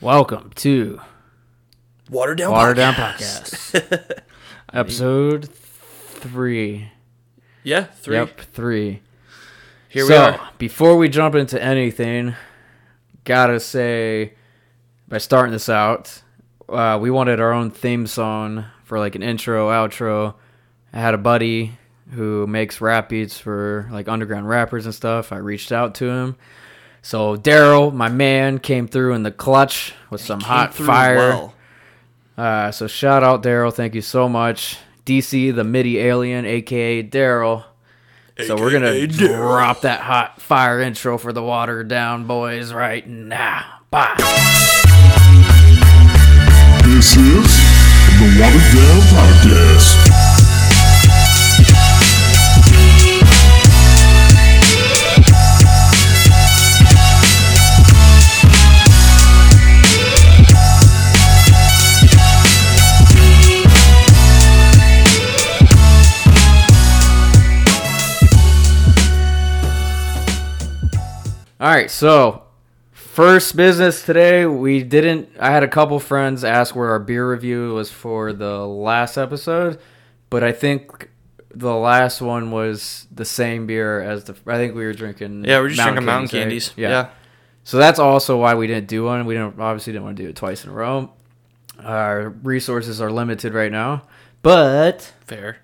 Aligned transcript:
Welcome 0.00 0.52
to 0.56 1.00
Water 2.08 2.36
down. 2.36 2.52
Water 2.52 2.72
Down 2.72 2.94
Podcast. 2.94 4.22
Episode 4.72 5.48
three. 5.52 6.92
Yeah, 7.64 7.82
three. 7.82 8.14
Yep, 8.14 8.40
three. 8.52 9.02
Here 9.88 10.06
so, 10.06 10.08
we 10.08 10.14
are. 10.16 10.50
before 10.56 10.96
we 10.96 11.08
jump 11.08 11.34
into 11.34 11.60
anything, 11.60 12.36
gotta 13.24 13.58
say, 13.58 14.34
by 15.08 15.18
starting 15.18 15.50
this 15.50 15.68
out, 15.68 16.22
uh, 16.68 16.96
we 17.02 17.10
wanted 17.10 17.40
our 17.40 17.52
own 17.52 17.72
theme 17.72 18.06
song 18.06 18.66
for 18.84 19.00
like 19.00 19.16
an 19.16 19.24
intro, 19.24 19.68
outro. 19.68 20.36
I 20.92 21.00
had 21.00 21.14
a 21.14 21.18
buddy 21.18 21.76
who 22.12 22.46
makes 22.46 22.80
rap 22.80 23.08
beats 23.08 23.40
for 23.40 23.88
like 23.90 24.06
underground 24.06 24.48
rappers 24.48 24.84
and 24.84 24.94
stuff. 24.94 25.32
I 25.32 25.38
reached 25.38 25.72
out 25.72 25.96
to 25.96 26.08
him. 26.08 26.36
So 27.02 27.36
Daryl, 27.36 27.92
my 27.92 28.08
man, 28.08 28.58
came 28.58 28.86
through 28.88 29.14
in 29.14 29.22
the 29.22 29.30
clutch 29.30 29.94
with 30.10 30.20
some 30.20 30.40
hot 30.40 30.74
fire. 30.74 31.16
well. 31.16 31.54
Uh, 32.36 32.70
so 32.70 32.86
shout 32.86 33.22
out 33.24 33.42
Daryl, 33.42 33.72
thank 33.72 33.94
you 33.94 34.02
so 34.02 34.28
much. 34.28 34.78
DC 35.06 35.54
the 35.54 35.64
MIDI 35.64 35.98
alien, 35.98 36.44
aka 36.44 37.02
Daryl. 37.02 37.64
So 38.46 38.56
we're 38.56 38.70
gonna 38.70 38.88
AKA 38.90 39.06
Daryl. 39.08 39.36
drop 39.36 39.80
that 39.80 40.00
hot 40.02 40.40
fire 40.40 40.80
intro 40.80 41.18
for 41.18 41.32
the 41.32 41.42
water 41.42 41.82
down 41.82 42.26
boys 42.26 42.72
right 42.72 43.06
now. 43.08 43.80
Bye. 43.90 44.14
This 46.84 47.16
is 47.16 47.46
the 48.18 48.38
Watered 48.40 48.74
Down 48.74 49.00
Podcast. 49.14 50.07
All 71.60 71.68
right, 71.68 71.90
so 71.90 72.44
first 72.92 73.56
business 73.56 74.06
today. 74.06 74.46
We 74.46 74.84
didn't. 74.84 75.28
I 75.40 75.50
had 75.50 75.64
a 75.64 75.68
couple 75.68 75.98
friends 75.98 76.44
ask 76.44 76.76
where 76.76 76.90
our 76.90 77.00
beer 77.00 77.28
review 77.28 77.74
was 77.74 77.90
for 77.90 78.32
the 78.32 78.64
last 78.64 79.16
episode, 79.16 79.80
but 80.30 80.44
I 80.44 80.52
think 80.52 81.10
the 81.52 81.74
last 81.74 82.20
one 82.20 82.52
was 82.52 83.08
the 83.10 83.24
same 83.24 83.66
beer 83.66 84.00
as 84.00 84.22
the. 84.22 84.36
I 84.46 84.54
think 84.54 84.76
we 84.76 84.84
were 84.84 84.92
drinking. 84.92 85.44
Yeah, 85.46 85.58
we're 85.58 85.70
just 85.70 85.80
drinking 85.80 86.04
mountain 86.04 86.28
Candies, 86.28 86.68
right? 86.76 86.78
Yeah. 86.78 87.08
So 87.64 87.76
that's 87.78 87.98
also 87.98 88.38
why 88.38 88.54
we 88.54 88.68
didn't 88.68 88.86
do 88.86 89.02
one. 89.02 89.26
We 89.26 89.34
didn't 89.34 89.58
obviously 89.58 89.92
didn't 89.92 90.04
want 90.04 90.16
to 90.18 90.22
do 90.22 90.28
it 90.28 90.36
twice 90.36 90.62
in 90.62 90.70
a 90.70 90.72
row. 90.72 91.10
Our 91.82 92.28
resources 92.28 93.00
are 93.00 93.10
limited 93.10 93.52
right 93.52 93.72
now, 93.72 94.04
but 94.42 95.12
Fair. 95.26 95.58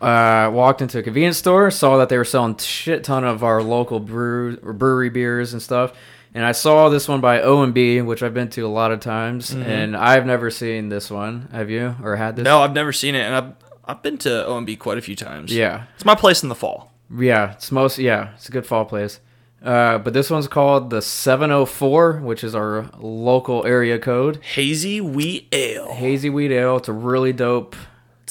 Uh, 0.00 0.50
walked 0.52 0.80
into 0.80 0.98
a 0.98 1.02
convenience 1.02 1.36
store, 1.36 1.70
saw 1.70 1.98
that 1.98 2.08
they 2.08 2.16
were 2.16 2.24
selling 2.24 2.56
shit 2.56 3.04
ton 3.04 3.22
of 3.24 3.44
our 3.44 3.62
local 3.62 4.00
brew 4.00 4.56
brewery 4.56 5.10
beers 5.10 5.52
and 5.52 5.60
stuff, 5.60 5.92
and 6.32 6.42
I 6.44 6.52
saw 6.52 6.88
this 6.88 7.06
one 7.06 7.20
by 7.20 7.38
OMB, 7.40 8.06
which 8.06 8.22
I've 8.22 8.32
been 8.32 8.48
to 8.50 8.62
a 8.62 8.68
lot 8.68 8.92
of 8.92 9.00
times, 9.00 9.50
and 9.52 9.94
I've 9.96 10.24
never 10.24 10.50
seen 10.50 10.88
this 10.88 11.10
one. 11.10 11.48
Have 11.52 11.68
you 11.68 11.96
or 12.02 12.16
had 12.16 12.36
this? 12.36 12.44
No, 12.44 12.62
I've 12.62 12.72
never 12.72 12.92
seen 12.94 13.14
it, 13.14 13.20
and 13.20 13.34
I've 13.34 13.52
I've 13.84 14.02
been 14.02 14.16
to 14.18 14.28
OMB 14.28 14.78
quite 14.78 14.96
a 14.98 15.02
few 15.02 15.16
times. 15.16 15.52
Yeah, 15.54 15.84
It's 15.96 16.04
my 16.04 16.14
place 16.14 16.42
in 16.42 16.48
the 16.48 16.54
fall. 16.54 16.92
yeah. 17.14 17.52
It's 17.52 17.70
most 17.72 17.98
yeah. 17.98 18.30
It's 18.36 18.48
a 18.48 18.52
good 18.52 18.64
fall 18.66 18.84
place. 18.86 19.20
Uh, 19.62 19.98
but 19.98 20.14
this 20.14 20.30
one's 20.30 20.48
called 20.48 20.88
the 20.88 21.02
704, 21.02 22.20
which 22.20 22.42
is 22.42 22.54
our 22.54 22.88
local 22.98 23.66
area 23.66 23.98
code. 23.98 24.42
Hazy 24.42 25.02
wheat 25.02 25.48
ale. 25.52 25.92
Hazy 25.92 26.30
wheat 26.30 26.50
ale. 26.52 26.78
It's 26.78 26.88
a 26.88 26.92
really 26.94 27.32
dope, 27.34 27.76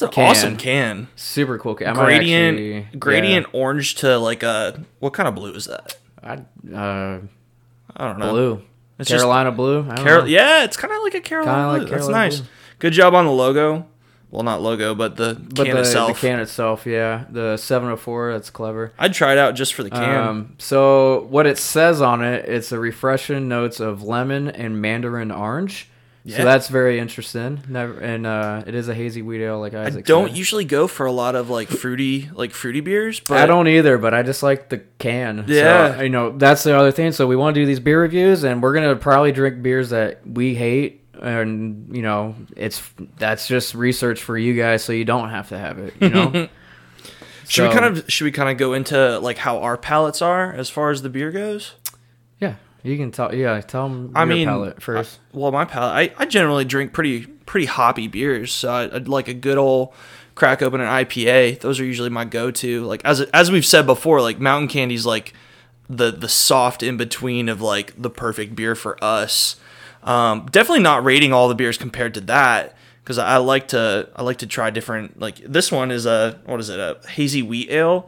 It's 0.07 0.09
an 0.17 0.23
can. 0.23 0.29
awesome 0.29 0.57
can. 0.57 1.07
super 1.15 1.57
cool. 1.57 1.75
can. 1.75 1.87
I 1.87 1.93
Gradient 1.93 2.57
actually- 2.59 2.99
gradient 2.99 3.47
orange 3.53 3.95
to 3.95 4.17
like 4.17 4.43
a 4.43 4.83
what 4.99 5.13
kind 5.13 5.27
of 5.27 5.35
blue 5.35 5.53
is 5.53 5.65
that? 5.65 5.97
I, 6.23 6.33
uh, 6.75 7.19
I 7.95 8.07
don't 8.07 8.19
know. 8.19 8.31
blue. 8.31 8.61
It's 8.99 9.09
just- 9.09 9.21
Carolina 9.21 9.51
blue. 9.51 9.81
I 9.89 9.95
don't 9.95 10.05
Carol- 10.05 10.27
yeah, 10.27 10.63
it's 10.63 10.75
kind 10.77 10.93
of 10.93 11.01
like 11.03 11.15
a 11.15 11.21
Carolina 11.21 11.53
Kinda 11.55 11.67
like 11.69 11.81
blue. 11.81 11.89
That's 11.91 12.01
Carolina 12.05 12.25
nice. 12.25 12.39
blue. 12.39 12.49
Good 12.79 12.93
job 12.93 13.13
on 13.15 13.25
the 13.25 13.31
logo. 13.31 13.85
Well, 14.31 14.43
not 14.43 14.61
logo, 14.61 14.93
but 14.93 15.15
the 15.15 15.35
But 15.55 15.65
can 15.65 15.73
the, 15.75 15.81
itself. 15.81 16.21
the 16.21 16.27
can 16.27 16.39
itself, 16.39 16.85
yeah, 16.85 17.23
the 17.31 17.57
704, 17.57 18.33
that's 18.33 18.51
clever. 18.51 18.93
I'd 18.99 19.11
try 19.15 19.31
it 19.31 19.39
out 19.39 19.55
just 19.55 19.73
for 19.73 19.81
the 19.81 19.89
can. 19.89 20.15
Um, 20.27 20.53
so 20.59 21.25
what 21.31 21.47
it 21.47 21.57
says 21.57 21.99
on 21.99 22.23
it, 22.23 22.45
it's 22.47 22.71
a 22.71 22.77
refreshing 22.77 23.47
notes 23.47 23.79
of 23.79 24.03
lemon 24.03 24.47
and 24.47 24.79
mandarin 24.79 25.31
orange. 25.31 25.88
Yeah. 26.23 26.37
So 26.37 26.43
that's 26.43 26.67
very 26.67 26.99
interesting. 26.99 27.61
Never, 27.67 27.97
and 27.99 28.27
uh, 28.27 28.63
it 28.67 28.75
is 28.75 28.89
a 28.89 28.93
hazy 28.93 29.21
wheat 29.21 29.41
ale, 29.41 29.59
like 29.59 29.73
I 29.73 29.89
don't 29.89 30.29
said. 30.29 30.37
usually 30.37 30.65
go 30.65 30.87
for 30.87 31.05
a 31.05 31.11
lot 31.11 31.35
of 31.35 31.49
like 31.49 31.69
fruity, 31.69 32.29
like 32.33 32.51
fruity 32.51 32.81
beers, 32.81 33.19
but 33.19 33.37
I 33.37 33.45
don't 33.45 33.67
either, 33.67 33.97
but 33.97 34.13
I 34.13 34.23
just 34.23 34.43
like 34.43 34.69
the 34.69 34.79
can. 34.99 35.45
Yeah. 35.47 35.95
so, 35.95 36.01
you 36.01 36.09
know 36.09 36.37
that's 36.37 36.63
the 36.63 36.77
other 36.77 36.91
thing. 36.91 37.13
So 37.13 37.25
we 37.25 37.35
want 37.35 37.55
to 37.55 37.61
do 37.61 37.65
these 37.65 37.79
beer 37.79 38.01
reviews, 38.01 38.43
and 38.43 38.61
we're 38.61 38.73
gonna 38.73 38.95
probably 38.95 39.31
drink 39.31 39.63
beers 39.63 39.91
that 39.91 40.27
we 40.27 40.55
hate, 40.55 41.05
and 41.21 41.95
you 41.95 42.01
know 42.01 42.35
it's 42.55 42.83
that's 43.17 43.47
just 43.47 43.73
research 43.73 44.21
for 44.21 44.37
you 44.37 44.55
guys, 44.55 44.83
so 44.83 44.91
you 44.91 45.05
don't 45.05 45.29
have 45.29 45.49
to 45.49 45.57
have 45.57 45.79
it. 45.79 45.93
You 45.99 46.09
know. 46.09 46.49
Should 47.49 47.67
we 47.67 47.73
kind 47.73 47.85
of 47.85 48.05
should 48.07 48.25
we 48.25 48.31
kind 48.31 48.47
of 48.47 48.57
go 48.57 48.73
into 48.73 49.17
like 49.17 49.39
how 49.39 49.57
our 49.57 49.75
palates 49.75 50.21
are 50.21 50.53
as 50.53 50.69
far 50.69 50.91
as 50.91 51.01
the 51.01 51.09
beer 51.09 51.31
goes? 51.31 51.73
You 52.83 52.97
can 52.97 53.11
tell. 53.11 53.33
Yeah, 53.33 53.59
tell 53.61 53.89
them 53.89 54.11
I 54.15 54.21
your 54.21 54.27
mean, 54.27 54.47
palate 54.47 54.81
first. 54.81 55.19
Well, 55.33 55.51
my 55.51 55.65
palate, 55.65 56.13
I, 56.17 56.23
I 56.23 56.25
generally 56.25 56.65
drink 56.65 56.93
pretty 56.93 57.25
pretty 57.25 57.65
hoppy 57.65 58.07
beers, 58.07 58.51
so 58.51 58.69
I, 58.69 58.95
I'd 58.95 59.07
like 59.07 59.27
a 59.27 59.33
good 59.33 59.57
old 59.57 59.93
crack 60.35 60.61
open 60.61 60.79
an 60.79 60.87
IPA. 60.87 61.59
Those 61.59 61.79
are 61.79 61.85
usually 61.85 62.09
my 62.09 62.25
go 62.25 62.51
to. 62.51 62.85
Like 62.85 63.03
as 63.03 63.21
as 63.21 63.51
we've 63.51 63.65
said 63.65 63.85
before, 63.85 64.21
like 64.21 64.39
Mountain 64.39 64.69
Candy's 64.69 65.05
like 65.05 65.33
the 65.89 66.11
the 66.11 66.29
soft 66.29 66.81
in 66.81 66.95
between 66.97 67.49
of 67.49 67.61
like 67.61 67.93
the 68.01 68.09
perfect 68.09 68.55
beer 68.55 68.75
for 68.75 69.01
us. 69.03 69.57
Um, 70.01 70.47
definitely 70.49 70.83
not 70.83 71.03
rating 71.03 71.33
all 71.33 71.49
the 71.49 71.55
beers 71.55 71.77
compared 71.77 72.13
to 72.13 72.21
that 72.21 72.77
because 73.09 73.17
I 73.17 73.37
like 73.37 73.69
to 73.69 74.07
I 74.15 74.21
like 74.21 74.37
to 74.37 74.45
try 74.45 74.69
different. 74.69 75.19
Like 75.19 75.37
this 75.37 75.71
one 75.71 75.89
is 75.89 76.05
a 76.05 76.39
what 76.45 76.59
is 76.59 76.69
it 76.69 76.79
a 76.79 76.99
hazy 77.09 77.41
wheat 77.41 77.71
ale. 77.71 78.05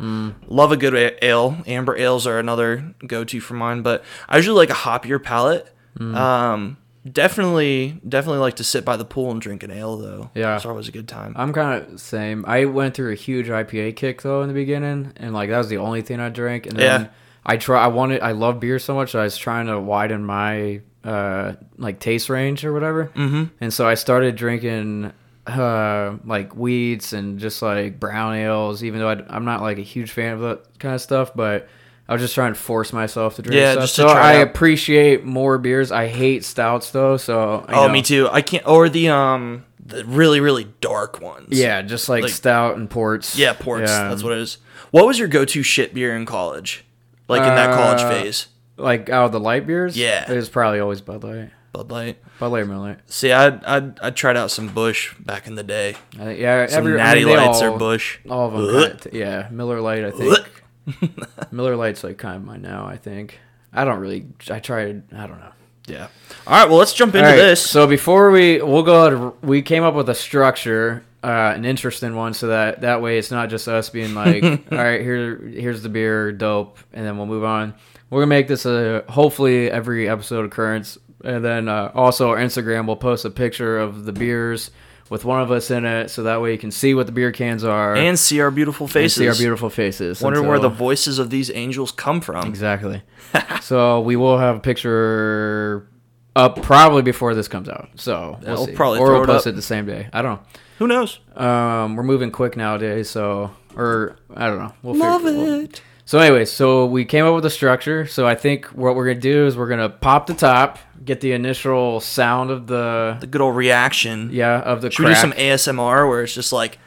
Love 0.47 0.71
a 0.71 0.77
good 0.77 1.17
ale. 1.23 1.57
Amber 1.65 1.97
ales 1.97 2.27
are 2.27 2.37
another 2.37 2.93
go 3.07 3.23
to 3.23 3.41
for 3.41 3.55
mine, 3.55 3.81
but 3.81 4.03
I 4.29 4.35
usually 4.37 4.57
like 4.57 4.69
a 4.69 4.73
hoppier 4.73 5.21
palate. 5.21 5.67
Um, 5.99 6.77
definitely 7.11 7.99
definitely 8.07 8.41
like 8.41 8.57
to 8.57 8.63
sit 8.63 8.85
by 8.85 8.95
the 8.95 9.05
pool 9.05 9.31
and 9.31 9.41
drink 9.41 9.63
an 9.63 9.71
ale 9.71 9.97
though. 9.97 10.29
Yeah. 10.35 10.55
it's 10.55 10.67
always 10.67 10.87
a 10.87 10.91
good 10.91 11.07
time. 11.07 11.33
I'm 11.35 11.51
kind 11.51 11.81
of 11.83 11.99
same. 11.99 12.45
I 12.47 12.65
went 12.65 12.93
through 12.93 13.11
a 13.11 13.15
huge 13.15 13.47
IPA 13.47 13.95
kick 13.95 14.21
though 14.21 14.43
in 14.43 14.49
the 14.49 14.53
beginning, 14.53 15.13
and 15.15 15.33
like 15.33 15.49
that 15.49 15.57
was 15.57 15.69
the 15.69 15.77
only 15.77 16.03
thing 16.03 16.19
I 16.19 16.29
drank. 16.29 16.67
And 16.67 16.77
then 16.77 17.01
Yeah. 17.01 17.07
I 17.45 17.57
try. 17.57 17.83
I 17.83 17.87
wanted. 17.87 18.21
I 18.21 18.31
love 18.33 18.59
beer 18.59 18.79
so 18.79 18.95
much. 18.95 19.15
I 19.15 19.23
was 19.23 19.37
trying 19.37 19.67
to 19.67 19.79
widen 19.79 20.23
my 20.25 20.81
uh 21.03 21.53
like 21.77 21.99
taste 21.99 22.29
range 22.29 22.63
or 22.63 22.71
whatever. 22.73 23.05
Mm-hmm. 23.15 23.45
And 23.59 23.73
so 23.73 23.87
I 23.87 23.95
started 23.95 24.35
drinking 24.35 25.11
uh 25.47 26.17
like 26.23 26.51
wheats 26.53 27.13
and 27.13 27.39
just 27.39 27.61
like 27.61 27.99
brown 27.99 28.35
ales. 28.35 28.83
Even 28.83 28.99
though 28.99 29.09
I, 29.09 29.23
I'm 29.27 29.45
not 29.45 29.61
like 29.61 29.79
a 29.79 29.83
huge 29.83 30.11
fan 30.11 30.33
of 30.33 30.41
that 30.41 30.79
kind 30.79 30.95
of 30.95 31.01
stuff, 31.01 31.31
but. 31.35 31.67
I 32.09 32.13
was 32.13 32.21
just 32.23 32.35
trying 32.35 32.51
to 32.53 32.59
force 32.59 32.91
myself 32.91 33.37
to 33.37 33.41
drink 33.41 33.55
Yeah, 33.57 33.71
stuff. 33.71 33.83
just 33.83 33.95
so 33.95 34.07
I 34.07 34.41
out. 34.41 34.47
appreciate 34.47 35.23
more 35.23 35.57
beers. 35.57 35.93
I 35.93 36.07
hate 36.07 36.43
stouts 36.43 36.91
though, 36.91 37.15
so 37.15 37.65
oh, 37.69 37.87
know. 37.87 37.89
me 37.93 38.01
too. 38.01 38.27
I 38.29 38.41
can't 38.41 38.67
or 38.67 38.89
the 38.89 39.07
um 39.07 39.63
the 39.85 40.03
really 40.03 40.41
really 40.41 40.67
dark 40.81 41.21
ones. 41.21 41.47
Yeah, 41.57 41.81
just 41.83 42.09
like, 42.09 42.23
Like- 42.23 42.33
stout 42.33 42.75
and 42.75 42.89
ports. 42.89 43.37
yeah, 43.37 43.53
ports. 43.53 43.89
Yeah. 43.89 44.09
That's 44.09 44.23
what 44.23 44.33
it 44.33 44.39
is. 44.39 44.57
What 44.89 45.07
was 45.07 45.19
your 45.19 45.29
go 45.29 45.45
to 45.45 45.63
shit 45.63 45.93
beer 45.93 46.13
in 46.13 46.25
college? 46.25 46.83
Like 47.31 47.41
in 47.47 47.55
that 47.55 47.73
college 47.75 48.01
Uh, 48.01 48.09
phase? 48.09 48.47
Like 48.77 49.09
out 49.09 49.25
of 49.25 49.31
the 49.31 49.39
light 49.39 49.65
beers, 49.67 49.95
Yeah. 49.97 50.29
it 50.31 50.35
was 50.35 50.49
probably 50.49 50.79
always 50.79 51.01
Bud 51.01 51.23
Light, 51.23 51.51
Bud 51.73 51.91
Light. 51.91 52.17
Bud 52.39 52.47
Light 52.51 52.63
or 52.63 52.65
Miller 52.65 52.79
Lite. 52.89 52.99
See, 53.07 53.31
I 53.31 53.47
I 53.77 53.91
I 54.01 54.09
tried 54.11 54.37
out 54.37 54.49
some 54.51 54.67
Busch 54.69 55.13
back 55.19 55.45
in 55.47 55.55
the 55.55 55.63
day. 55.63 55.95
I 56.19 56.23
think- 56.23 56.39
yeah, 56.39 56.65
Some 56.67 56.79
every 56.79 56.93
I 56.99 57.03
Natty 57.03 57.25
mean, 57.25 57.35
they 57.35 57.37
Lights 57.45 57.61
all, 57.61 57.73
or 57.75 57.77
Busch. 57.77 58.17
All 58.29 58.47
of 58.47 58.53
them, 58.53 58.61
Ugh. 58.75 58.87
kinda 58.89 59.09
t- 59.11 59.19
yeah. 59.19 59.47
Miller 59.51 59.79
Lite, 59.81 60.05
I 60.05 60.11
think. 60.11 60.47
Miller 61.51 61.75
Lite's 61.75 62.03
like 62.03 62.17
kind 62.17 62.35
of 62.37 62.43
my 62.43 62.57
now. 62.57 62.85
I 62.85 62.97
think. 62.97 63.39
I 63.73 63.85
don't 63.85 63.99
really. 63.99 64.25
I 64.49 64.59
tried. 64.59 65.03
I 65.13 65.27
don't 65.27 65.39
know. 65.39 65.51
Yeah. 65.87 66.07
All 66.47 66.53
right. 66.59 66.67
Well, 66.69 66.77
let's 66.79 66.93
jump 66.93 67.15
into 67.15 67.25
All 67.27 67.33
right, 67.33 67.37
this. 67.37 67.63
So 67.63 67.87
before 67.87 68.31
we, 68.31 68.61
we'll 68.61 68.83
go. 68.83 69.05
Ahead, 69.07 69.33
we 69.43 69.61
came 69.61 69.83
up 69.83 69.93
with 69.93 70.09
a 70.09 70.15
structure, 70.15 71.03
uh, 71.23 71.53
an 71.55 71.65
interesting 71.65 72.15
one, 72.15 72.33
so 72.33 72.47
that 72.47 72.81
that 72.81 73.01
way 73.01 73.17
it's 73.17 73.31
not 73.31 73.49
just 73.49 73.67
us 73.67 73.89
being 73.89 74.13
like, 74.13 74.43
all 74.71 74.77
right, 74.77 75.01
here, 75.01 75.37
here's 75.37 75.83
the 75.83 75.89
beer, 75.89 76.31
dope, 76.31 76.79
and 76.93 77.05
then 77.05 77.17
we'll 77.17 77.27
move 77.27 77.43
on. 77.43 77.73
We're 78.09 78.21
gonna 78.21 78.29
make 78.29 78.47
this 78.47 78.65
a 78.65 79.03
hopefully 79.07 79.69
every 79.69 80.09
episode 80.09 80.45
occurrence, 80.45 80.97
and 81.23 81.45
then 81.45 81.67
uh, 81.67 81.91
also 81.93 82.29
our 82.29 82.37
Instagram 82.37 82.87
will 82.87 82.97
post 82.97 83.25
a 83.25 83.29
picture 83.29 83.79
of 83.79 84.05
the 84.05 84.11
beers 84.11 84.71
with 85.11 85.25
one 85.25 85.41
of 85.41 85.51
us 85.51 85.69
in 85.69 85.85
it, 85.85 86.09
so 86.09 86.23
that 86.23 86.41
way 86.41 86.53
you 86.53 86.57
can 86.57 86.71
see 86.71 86.93
what 86.93 87.05
the 87.05 87.11
beer 87.11 87.31
cans 87.31 87.63
are 87.63 87.95
and 87.95 88.17
see 88.17 88.39
our 88.39 88.49
beautiful 88.49 88.87
faces. 88.87 89.17
see 89.17 89.27
our 89.27 89.35
beautiful 89.35 89.69
faces. 89.69 90.21
Wonder 90.21 90.41
where 90.41 90.57
the 90.57 90.69
voices 90.69 91.19
of 91.19 91.29
these 91.29 91.51
angels 91.51 91.91
come 91.91 92.21
from. 92.21 92.47
Exactly. 92.47 93.03
so 93.61 93.99
we 93.99 94.15
will 94.15 94.37
have 94.37 94.55
a 94.55 94.59
picture 94.59 95.87
up 96.35 96.61
probably 96.61 97.01
before 97.01 97.33
this 97.35 97.47
comes 97.47 97.67
out. 97.69 97.89
So 97.95 98.37
we'll 98.41 98.55
we'll 98.55 98.65
see. 98.67 98.73
probably 98.73 98.99
or 98.99 99.11
we'll 99.13 99.23
it 99.23 99.27
post 99.27 99.47
up. 99.47 99.53
it 99.53 99.55
the 99.55 99.61
same 99.61 99.85
day. 99.85 100.09
I 100.13 100.21
don't 100.21 100.35
know. 100.35 100.45
Who 100.79 100.87
knows? 100.87 101.19
Um, 101.35 101.95
we're 101.95 102.03
moving 102.03 102.31
quick 102.31 102.55
nowadays, 102.57 103.09
so 103.09 103.51
or 103.75 104.15
I 104.35 104.47
don't 104.47 104.59
know. 104.59 104.73
We'll 104.83 104.95
Love 104.95 105.21
figure, 105.23 105.37
we'll- 105.39 105.59
it. 105.65 105.81
So 106.05 106.19
anyway, 106.19 106.43
so 106.45 106.87
we 106.87 107.05
came 107.05 107.25
up 107.25 107.35
with 107.35 107.45
a 107.45 107.49
structure. 107.49 108.05
So 108.05 108.27
I 108.27 108.35
think 108.35 108.65
what 108.67 108.95
we're 108.95 109.05
gonna 109.07 109.19
do 109.21 109.45
is 109.45 109.55
we're 109.55 109.69
gonna 109.69 109.89
pop 109.89 110.27
the 110.27 110.33
top, 110.33 110.77
get 111.05 111.21
the 111.21 111.31
initial 111.31 112.01
sound 112.01 112.49
of 112.51 112.67
the 112.67 113.17
The 113.21 113.27
good 113.27 113.39
old 113.39 113.55
reaction. 113.55 114.29
yeah 114.33 114.59
of 114.59 114.81
the 114.81 114.91
Should 114.91 115.05
we 115.05 115.11
do 115.11 115.15
some 115.19 115.31
ASMR 115.33 116.09
where 116.09 116.23
it's 116.23 116.33
just 116.33 116.51
like, 116.51 116.79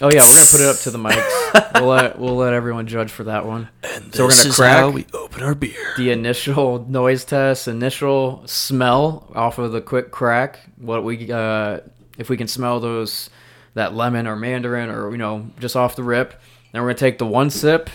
oh 0.00 0.10
yeah, 0.12 0.20
we're 0.22 0.34
gonna 0.34 0.46
put 0.50 0.60
it 0.60 0.68
up 0.68 0.76
to 0.78 0.90
the 0.90 0.98
mics. 0.98 1.74
we'll 1.74 1.88
let 1.88 2.18
we'll 2.18 2.36
let 2.36 2.52
everyone 2.52 2.86
judge 2.86 3.10
for 3.10 3.24
that 3.24 3.46
one. 3.46 3.68
And 3.82 4.14
so 4.14 4.24
we're 4.24 4.30
this 4.30 4.38
gonna 4.38 4.50
is 4.50 4.56
crack 4.56 4.78
how 4.78 4.90
we 4.90 5.06
open 5.12 5.42
our 5.42 5.54
beer. 5.54 5.94
the 5.96 6.10
initial 6.10 6.84
noise 6.88 7.24
test, 7.24 7.68
initial 7.68 8.42
smell 8.46 9.30
off 9.34 9.58
of 9.58 9.72
the 9.72 9.80
quick 9.80 10.10
crack. 10.10 10.60
What 10.76 11.04
we 11.04 11.30
uh, 11.30 11.80
if 12.18 12.28
we 12.28 12.36
can 12.36 12.48
smell 12.48 12.80
those 12.80 13.30
that 13.74 13.94
lemon 13.94 14.26
or 14.26 14.36
mandarin 14.36 14.90
or 14.90 15.10
you 15.10 15.18
know 15.18 15.48
just 15.58 15.76
off 15.76 15.96
the 15.96 16.02
rip. 16.02 16.40
Then 16.72 16.82
we're 16.82 16.88
gonna 16.88 16.98
take 16.98 17.18
the 17.18 17.26
one 17.26 17.50
sip, 17.50 17.90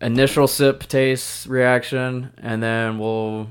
initial 0.00 0.46
sip 0.46 0.84
taste 0.84 1.46
reaction, 1.46 2.32
and 2.38 2.62
then 2.62 2.98
we'll. 2.98 3.48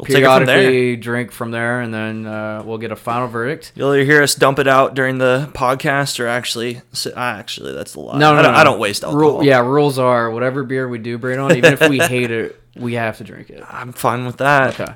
We'll 0.00 0.16
take 0.16 0.24
it 0.24 0.36
from 0.36 0.46
there. 0.46 0.96
drink 0.96 1.32
from 1.32 1.50
there, 1.50 1.80
and 1.80 1.92
then 1.92 2.26
uh, 2.26 2.62
we'll 2.64 2.78
get 2.78 2.92
a 2.92 2.96
final 2.96 3.28
verdict. 3.28 3.72
You'll 3.74 3.92
either 3.94 4.04
hear 4.04 4.22
us 4.22 4.34
dump 4.34 4.58
it 4.58 4.66
out 4.68 4.94
during 4.94 5.18
the 5.18 5.50
podcast 5.54 6.18
or 6.20 6.26
actually, 6.26 6.80
ah, 7.16 7.36
actually, 7.36 7.72
that's 7.74 7.94
a 7.94 8.00
lie. 8.00 8.18
No, 8.18 8.32
no, 8.34 8.38
I 8.38 8.42
don't, 8.42 8.52
no. 8.52 8.58
I 8.58 8.64
don't 8.64 8.78
waste 8.78 9.04
alcohol. 9.04 9.20
Rule, 9.20 9.44
yeah, 9.44 9.60
rules 9.60 9.98
are 9.98 10.30
whatever 10.30 10.62
beer 10.64 10.88
we 10.88 10.98
do 10.98 11.18
bring 11.18 11.38
on, 11.38 11.56
even 11.56 11.72
if 11.72 11.88
we 11.88 11.98
hate 12.00 12.30
it, 12.30 12.60
we 12.76 12.94
have 12.94 13.18
to 13.18 13.24
drink 13.24 13.50
it. 13.50 13.62
I'm 13.68 13.92
fine 13.92 14.24
with 14.26 14.38
that. 14.38 14.80
Okay. 14.80 14.92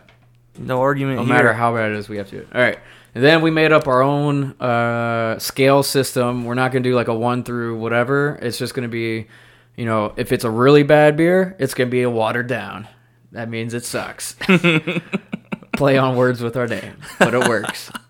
No 0.59 0.81
argument 0.81 1.17
No 1.19 1.25
here. 1.25 1.35
matter 1.35 1.53
how 1.53 1.75
bad 1.75 1.91
it 1.93 1.97
is, 1.99 2.09
we 2.09 2.17
have 2.19 2.31
to. 2.31 2.43
All 2.55 2.61
right. 2.61 2.79
And 3.15 3.23
then 3.23 3.43
we 3.43 3.51
made 3.51 3.73
up 3.73 3.87
our 3.87 4.03
own 4.03 4.53
uh, 4.61 5.39
scale 5.39 5.83
system. 5.83 6.45
We're 6.45 6.55
not 6.55 6.73
going 6.73 6.83
to 6.83 6.89
do 6.91 6.95
like 6.97 7.09
a 7.09 7.15
one 7.15 7.45
through 7.45 7.79
whatever. 7.79 8.39
It's 8.43 8.59
just 8.59 8.75
going 8.75 8.83
to 8.89 8.93
be, 8.93 9.29
you 9.77 9.85
know, 9.85 10.13
if 10.17 10.33
it's 10.33 10.45
a 10.45 10.51
really 10.51 10.83
bad 10.83 11.17
beer, 11.17 11.55
it's 11.59 11.75
going 11.75 11.89
to 11.89 11.93
be 11.93 12.03
a 12.03 12.11
watered 12.11 12.47
down. 12.49 12.89
That 13.35 13.51
means 13.51 13.75
it 13.75 13.85
sucks. 13.85 14.35
Play 15.77 15.99
on 15.99 16.17
words 16.17 16.41
with 16.41 16.57
our 16.57 16.67
name, 16.67 16.97
but 17.19 17.35
it 17.35 17.47
works. 17.49 17.91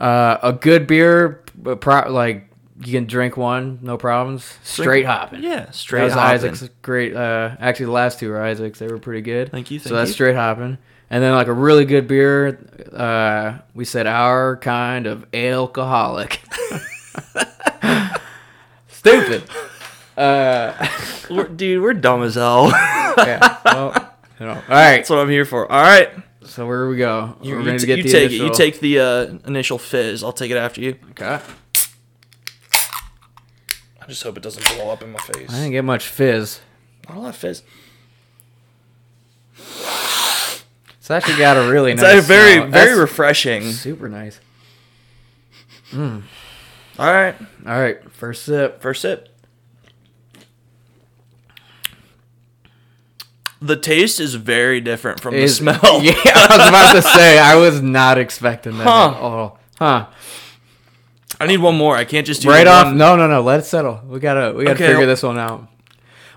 Uh, 0.00 0.36
a 0.42 0.52
good 0.52 0.88
beer, 0.88 1.44
but 1.54 1.80
pro- 1.80 2.10
like 2.10 2.48
you 2.84 2.90
can 2.92 3.06
drink 3.06 3.36
one, 3.36 3.78
no 3.82 3.96
problems. 3.96 4.58
Straight 4.64 5.06
hopping. 5.06 5.44
Yeah, 5.44 5.66
That 5.66 5.74
straight 5.76 6.02
was 6.02 6.14
hopping. 6.14 6.50
Isaac's 6.50 6.68
great. 6.80 7.14
Uh, 7.14 7.54
actually, 7.60 7.86
the 7.86 7.92
last 7.92 8.18
two 8.18 8.28
were 8.30 8.42
Isaac's. 8.42 8.80
They 8.80 8.88
were 8.88 8.98
pretty 8.98 9.20
good. 9.20 9.52
Thank 9.52 9.70
you, 9.70 9.78
so 9.78 9.94
that's 9.94 10.08
you. 10.08 10.14
straight 10.14 10.34
hopping. 10.34 10.78
And 11.08 11.22
then 11.22 11.32
like 11.36 11.46
a 11.46 11.52
really 11.52 11.84
good 11.84 12.08
beer. 12.08 12.58
Uh, 12.92 13.58
we 13.74 13.84
said 13.84 14.08
our 14.08 14.56
kind 14.56 15.06
of 15.06 15.24
alcoholic. 15.32 16.40
Stupid. 18.88 19.44
Uh, 20.16 20.88
We're- 21.30 21.48
dude, 21.48 21.80
we're 21.82 21.94
dumb 21.94 22.22
as 22.24 22.34
hell. 22.34 22.70
yeah. 22.70 23.58
Well, 23.64 24.11
you 24.42 24.48
know. 24.48 24.54
All 24.54 24.60
right. 24.68 24.96
That's 24.96 25.10
what 25.10 25.20
I'm 25.20 25.28
here 25.28 25.44
for. 25.44 25.70
All 25.70 25.80
right, 25.82 26.10
So 26.44 26.66
where 26.66 26.88
we 26.88 26.96
go? 26.96 27.36
you, 27.42 27.52
We're 27.54 27.60
you 27.60 27.64
going 27.66 27.78
t- 27.78 27.86
get 27.86 27.98
you 27.98 28.02
the 28.04 28.10
take 28.10 28.30
initial. 28.30 28.46
it. 28.46 28.48
You 28.48 28.54
take 28.54 28.80
the 28.80 28.98
uh, 28.98 29.24
initial 29.46 29.78
fizz. 29.78 30.24
I'll 30.24 30.32
take 30.32 30.50
it 30.50 30.56
after 30.56 30.80
you. 30.80 30.96
Okay. 31.10 31.38
I 34.00 34.06
just 34.08 34.22
hope 34.24 34.36
it 34.36 34.42
doesn't 34.42 34.66
blow 34.74 34.90
up 34.90 35.02
in 35.02 35.12
my 35.12 35.20
face. 35.20 35.48
I 35.50 35.58
didn't 35.58 35.70
get 35.72 35.84
much 35.84 36.04
fizz. 36.06 36.60
Not 37.08 37.16
a 37.18 37.20
lot 37.20 37.28
of 37.28 37.36
fizz. 37.36 37.62
It's 40.98 41.10
actually 41.10 41.38
got 41.38 41.56
a 41.56 41.70
really 41.70 41.92
It's 41.92 42.02
nice. 42.02 42.18
uh, 42.24 42.26
very, 42.26 42.54
smell. 42.54 42.66
very 42.68 42.86
That's 42.90 42.98
refreshing. 42.98 43.70
super 43.70 44.08
nice. 44.08 44.40
All 45.94 46.20
right, 46.98 47.34
All 47.66 47.80
right, 47.80 47.98
first 48.12 48.44
sip. 48.44 48.80
first 48.82 49.02
sip. 49.02 49.28
The 53.62 53.76
taste 53.76 54.18
is 54.20 54.34
very 54.34 54.80
different 54.80 55.20
from 55.20 55.34
Is- 55.34 55.58
the 55.58 55.74
smell. 55.74 55.80
Yeah, 56.02 56.12
I 56.24 56.46
was 56.56 56.68
about 56.68 56.92
to 56.94 57.02
say 57.18 57.38
I 57.38 57.56
was 57.56 57.80
not 57.80 58.18
expecting 58.18 58.76
that 58.78 58.84
Huh. 58.86 59.08
at 59.10 59.16
all. 59.16 59.58
Huh. 59.78 60.06
I 61.40 61.46
need 61.46 61.58
one 61.58 61.76
more. 61.76 61.96
I 61.96 62.04
can't 62.04 62.26
just 62.26 62.42
do 62.42 62.48
right 62.50 62.66
off. 62.66 62.86
one- 62.86 62.98
No, 62.98 63.16
no, 63.16 63.26
no. 63.26 63.40
Let 63.42 63.60
it 63.60 63.64
settle. 63.64 64.00
We 64.06 64.20
gotta, 64.20 64.52
we 64.56 64.64
gotta 64.64 64.74
Okay, 64.76 64.88
figure 64.92 65.06
this 65.06 65.22
one 65.22 65.38
out. 65.38 65.68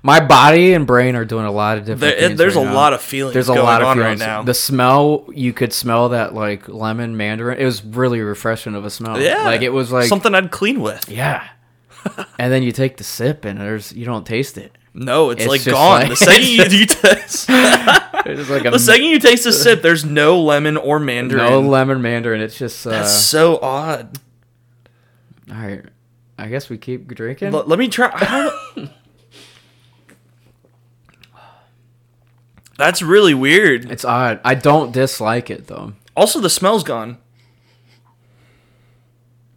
My 0.02 0.20
body 0.24 0.74
and 0.74 0.86
brain 0.86 1.16
are 1.16 1.26
doing 1.26 1.46
a 1.46 1.52
lot 1.52 1.80
of 1.80 1.86
different 1.86 2.02
There, 2.02 2.28
things. 2.28 2.38
there's 2.38 2.56
right 2.56 2.62
a 2.62 2.66
now. 2.70 2.76
lot 2.76 2.94
of 2.94 3.02
feelings 3.02 3.34
There's 3.34 3.50
a 3.50 3.54
going 3.56 3.66
lot 3.66 3.82
of 3.82 3.88
on 3.88 3.98
feelings. 3.98 4.20
right 4.22 4.28
now. 4.28 4.44
The 4.44 4.54
smell, 4.54 5.26
you 5.34 5.52
could 5.52 5.74
smell 5.74 6.10
that 6.10 6.36
like 6.36 6.68
lemon 6.70 7.18
mandarin. 7.18 7.58
It 7.60 7.66
was 7.66 7.84
really 7.84 8.22
refreshing 8.22 8.76
of 8.76 8.86
a 8.86 8.92
smell. 8.92 9.20
yeah, 9.20 9.46
like 9.46 9.64
it 9.64 9.74
was 9.74 9.92
like 9.92 10.08
something 10.08 10.36
I'd 10.36 10.52
clean 10.52 10.80
with. 10.80 11.10
Yeah. 11.10 11.44
and 12.38 12.54
then 12.54 12.62
you 12.62 12.72
take 12.72 12.98
the 12.98 13.04
sip 13.04 13.46
and 13.46 13.60
there's 13.60 13.94
you 13.94 14.06
don't 14.06 14.28
taste 14.28 14.60
it. 14.60 14.78
No, 14.98 15.30
it's, 15.32 15.42
It's 15.44 15.50
like 15.50 15.66
gone. 15.66 16.00
like- 16.02 16.10
the 16.10 16.16
second 16.16 16.44
you, 16.48 16.64
you 16.80 16.86
taste, 16.86 17.50
like 17.50 18.66
a 18.66 18.72
the 18.72 18.80
second 18.80 19.04
you 19.08 19.20
taste 19.20 19.46
a 19.46 19.52
sip, 19.52 19.82
there's 19.82 20.06
no 20.06 20.42
lemon 20.42 20.78
or 20.78 21.00
mandarin. 21.02 21.50
no 21.50 21.60
lemon 21.60 22.02
mandarin. 22.02 22.40
It's 22.40 22.58
just 22.58 22.88
uh, 22.88 22.92
That's 22.92 23.12
so 23.14 23.60
odd. 23.62 24.18
all 25.52 25.58
right. 25.58 25.84
I 26.40 26.48
guess 26.48 26.70
we 26.70 26.78
keep 26.78 27.08
drinking. 27.14 27.52
Let, 27.52 27.68
let 27.68 27.78
me 27.78 27.88
try. 27.90 28.50
That's 32.78 33.02
really 33.02 33.34
weird. 33.34 33.90
It's 33.90 34.04
odd. 34.04 34.40
I 34.44 34.56
don't 34.56 34.92
dislike 34.92 35.50
it 35.50 35.68
though. 35.68 35.94
Also, 36.16 36.40
the 36.40 36.50
smell's 36.50 36.84
gone. 36.84 37.18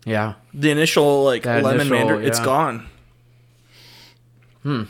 Yeah. 0.05 0.35
The 0.55 0.71
initial 0.71 1.25
like 1.25 1.43
That 1.43 1.63
lemon 1.63 1.81
initial, 1.87 1.97
mandarin, 1.97 2.25
it's 2.27 2.39
yeah. 2.39 2.45
gone. 2.45 2.87
Hmm. 4.63 4.83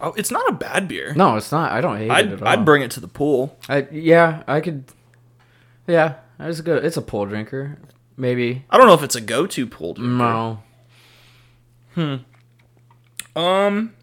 Oh, 0.00 0.14
it's 0.16 0.30
not 0.30 0.48
a 0.48 0.52
bad 0.52 0.88
beer. 0.88 1.12
No, 1.14 1.36
it's 1.36 1.52
not. 1.52 1.72
I 1.72 1.80
don't 1.80 1.98
hate 1.98 2.06
it 2.06 2.10
I'd 2.10 2.32
at 2.32 2.42
all. 2.42 2.48
I'd 2.48 2.64
bring 2.64 2.82
it 2.82 2.90
to 2.92 3.00
the 3.00 3.08
pool. 3.08 3.58
I, 3.68 3.86
yeah, 3.90 4.42
I 4.46 4.60
could. 4.60 4.84
Yeah, 5.86 6.14
it's 6.38 6.58
a 6.58 6.62
good. 6.62 6.84
It's 6.84 6.96
a 6.96 7.02
pool 7.02 7.26
drinker. 7.26 7.78
Maybe. 8.16 8.64
I 8.70 8.78
don't 8.78 8.86
know 8.86 8.94
if 8.94 9.02
it's 9.02 9.14
a 9.16 9.20
go-to 9.20 9.66
pool 9.66 9.94
drinker. 9.94 10.58
No. 11.96 12.20
Um, 13.36 13.94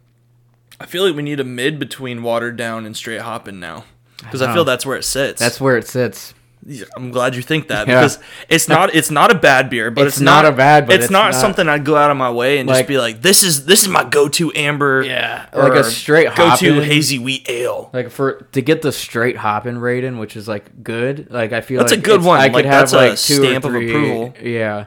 I 0.79 0.85
feel 0.85 1.05
like 1.05 1.15
we 1.15 1.23
need 1.23 1.39
a 1.39 1.44
mid 1.44 1.79
between 1.79 2.21
watered 2.23 2.57
down 2.57 2.85
and 2.85 2.95
straight 2.95 3.21
hopping 3.21 3.59
now, 3.59 3.85
because 4.19 4.41
I, 4.41 4.47
know. 4.47 4.53
feel 4.53 4.65
that's 4.65 4.85
where 4.85 4.97
it 4.97 5.03
sits. 5.03 5.39
That's 5.39 5.59
where 5.59 5.77
it 5.77 5.88
sits. 5.88 6.33
Yeah, 6.69 6.83
I'm 6.97 7.11
glad 7.11 7.33
you 7.33 7.41
think 7.41 7.69
that 7.69 7.87
Yeah. 7.87 8.01
because 8.01 8.19
it's 8.49 8.67
not 8.67 8.93
it's 8.93 9.09
not 9.09 9.31
a 9.31 9.35
bad 9.35 9.69
beer, 9.69 9.89
but 9.89 10.06
It's 10.06 10.18
it's, 10.18 10.21
not 10.21 10.44
a 10.45 10.51
bad, 10.51 10.85
but 10.85 10.95
it's, 10.95 11.06
it's 11.06 11.11
not, 11.11 11.31
not- 11.31 11.39
something 11.39 11.69
I'd 11.69 11.85
go 11.85 11.95
out 11.95 12.11
of 12.11 12.18
my 12.18 12.30
way 12.30 12.57
and 12.59 12.68
Like- 12.68 12.80
just 12.80 12.87
be 12.89 12.97
like, 12.97 13.21
this 13.21 13.42
is 13.42 13.65
this 13.65 13.83
is 13.83 13.87
my 13.87 14.03
go-to 14.03 14.51
amber, 14.53 15.01
Yeah, 15.01 15.45
like 15.53 15.71
a 15.73 15.83
straight 15.85 16.35
go-to 16.35 16.81
hazy 16.81 17.19
wheat 17.19 17.49
ale. 17.49 17.89
Like 17.94 18.09
for 18.09 18.47
to 18.51 18.61
get 18.61 18.81
the 18.81 18.92
straight 18.92 19.37
hopping 19.37 19.77
rating, 19.77 20.18
which 20.19 20.35
is 20.35 20.47
like 20.49 20.83
good. 20.83 21.27
Like 21.31 21.53
I 21.53 21.61
feel 21.61 21.80
That's 21.80 21.94
a 21.94 21.97
good 21.97 22.21
one. 22.21 22.39
I 22.42 22.47
could 22.49 22.56
Like, 22.56 22.65
have 22.65 22.92
a 22.92 22.95
like 22.97 23.09
two 23.11 23.35
stamp 23.35 23.63
or 23.63 23.69
of 23.69 23.73
three. 23.75 23.89
approval. 23.89 24.33
Yeah. 24.44 24.85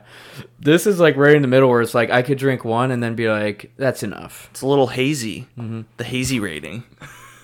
This 0.61 0.87
is 0.87 1.01
like 1.01 1.17
right 1.17 1.35
in 1.35 1.41
the 1.41 1.49
middle 1.49 1.71
where 1.71 1.81
it's 1.81 1.95
like 1.95 2.11
I 2.11 2.21
could 2.21 2.37
drink 2.37 2.63
one 2.63 2.91
and 2.91 3.03
then 3.03 3.15
be 3.15 3.31
like, 3.31 3.73
that's 3.79 4.03
enough. 4.03 4.49
It's 4.51 4.61
a 4.61 4.67
little 4.67 4.89
hazy, 4.89 5.47
Mm-hmm. 5.59 5.81
the 5.97 6.05
hazy 6.05 6.39
rating. 6.41 6.85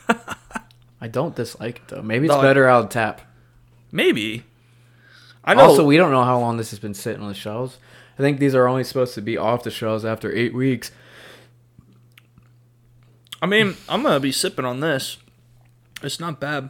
I 1.01 1.09
don't 1.09 1.35
dislike 1.35 1.77
it 1.79 1.89
though. 1.89 2.03
Maybe 2.03 2.27
it's 2.27 2.35
No, 2.35 2.41
I- 2.41 2.43
better 2.43 2.69
out 2.69 2.85
of 2.85 2.91
tap. 2.91 3.23
Maybe. 3.97 4.45
I 5.43 5.55
know. 5.55 5.63
Also, 5.63 5.83
we 5.83 5.97
don't 5.97 6.11
know 6.11 6.23
how 6.23 6.39
long 6.39 6.59
this 6.59 6.69
has 6.69 6.79
been 6.79 6.93
sitting 6.93 7.23
on 7.23 7.29
the 7.29 7.35
shelves. 7.35 7.79
I 8.19 8.23
think 8.23 8.39
these 8.39 8.55
are 8.55 8.69
only 8.69 8.85
supposed 8.85 9.15
to 9.15 9.23
be 9.23 9.39
off 9.39 9.63
the 9.63 9.71
shelves 9.71 10.05
after 10.05 10.31
eight 10.31 10.53
weeks. 10.53 10.91
I 13.41 13.47
mean, 13.47 13.75
I'm 13.89 14.03
gonna 14.03 14.21
be 14.21 14.33
sipping 14.33 14.67
on 14.67 14.81
this. 14.81 15.17
It's 16.03 16.21
not 16.21 16.41
bad. 16.41 16.69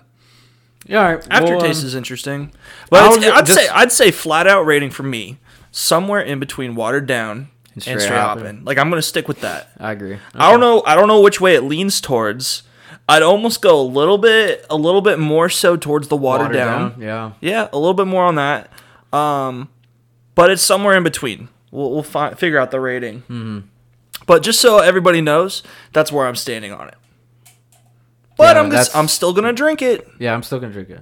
Yeah, 0.87 1.00
all 1.00 1.14
right. 1.16 1.26
Aftertaste 1.30 1.61
well, 1.61 1.64
um, 1.64 1.87
is 1.87 1.95
interesting, 1.97 2.52
but 2.90 3.02
I'd 3.25 3.47
just- 3.47 3.59
say 3.59 3.68
I'd 3.68 3.90
say 3.90 4.12
flat 4.12 4.47
out 4.47 4.64
rating 4.66 4.90
for 4.90 5.02
me 5.02 5.38
somewhere 5.73 6.21
in 6.21 6.38
between 6.38 6.76
watered 6.76 7.06
down 7.06 7.49
and 7.75 7.83
straight 7.83 8.02
straight, 8.02 8.18
hopping. 8.21 8.45
hopping. 8.45 8.64
Like 8.64 8.78
I'm 8.78 8.88
gonna 8.88 9.02
stick 9.02 9.26
with 9.26 9.40
that. 9.40 9.71
I 9.80 9.90
agree. 9.90 10.18
I 10.33 10.50
don't 10.50 10.61
know. 10.61 10.85
I 10.87 10.95
don't 10.95 11.09
know 11.09 11.21
which 11.21 11.40
way 11.40 11.56
it 11.56 11.62
leans 11.62 12.00
towards. 12.00 12.62
I'd 13.09 13.23
almost 13.23 13.63
go 13.63 13.81
a 13.81 13.83
little 13.83 14.19
bit, 14.19 14.67
a 14.69 14.77
little 14.77 15.01
bit 15.01 15.19
more 15.19 15.49
so 15.49 15.77
towards 15.77 16.09
the 16.09 16.17
watered, 16.17 16.53
down. 16.53 17.01
Yeah. 17.01 17.33
Yeah, 17.41 17.69
a 17.73 17.79
little 17.79 17.95
bit 17.95 18.07
more 18.07 18.25
on 18.25 18.35
that. 18.35 18.71
Um, 19.13 19.69
but 20.35 20.51
it's 20.51 20.63
somewhere 20.63 20.97
in 20.97 21.03
between. 21.05 21.49
We'll, 21.71 21.93
we'll 21.93 22.03
fi- 22.03 22.35
figure 22.35 22.59
out 22.59 22.71
the 22.73 22.81
rating. 22.81 23.21
Mm-hmm. 23.23 23.59
But 24.27 24.43
just 24.43 24.61
so 24.61 24.79
everybody 24.79 25.21
knows, 25.21 25.63
that's 25.93 26.11
where 26.11 26.27
I'm 26.27 26.35
standing 26.35 26.73
on 26.73 26.89
it. 26.89 26.95
But 28.37 28.57
Yeah, 28.57 28.63
I'm 28.63 28.71
just, 28.71 28.95
I'm 28.97 29.09
still 29.09 29.33
gonna 29.33 29.53
drink 29.53 29.81
it. 29.83 30.07
Yeah, 30.19 30.35
I'm 30.35 30.43
still 30.43 30.59
gonna 30.59 30.73
drink 30.73 30.91
it. 30.91 31.01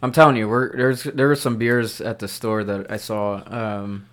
I'm 0.00 0.12
telling 0.12 0.36
you, 0.36 0.48
we're 0.48 0.74
there's 0.76 1.02
there 1.02 1.26
were 1.28 1.34
some 1.36 1.56
beers 1.58 2.00
at 2.00 2.20
the 2.20 2.28
store 2.28 2.62
that 2.64 2.90
I 2.90 2.96
saw. 2.96 3.42
Um, 3.46 4.06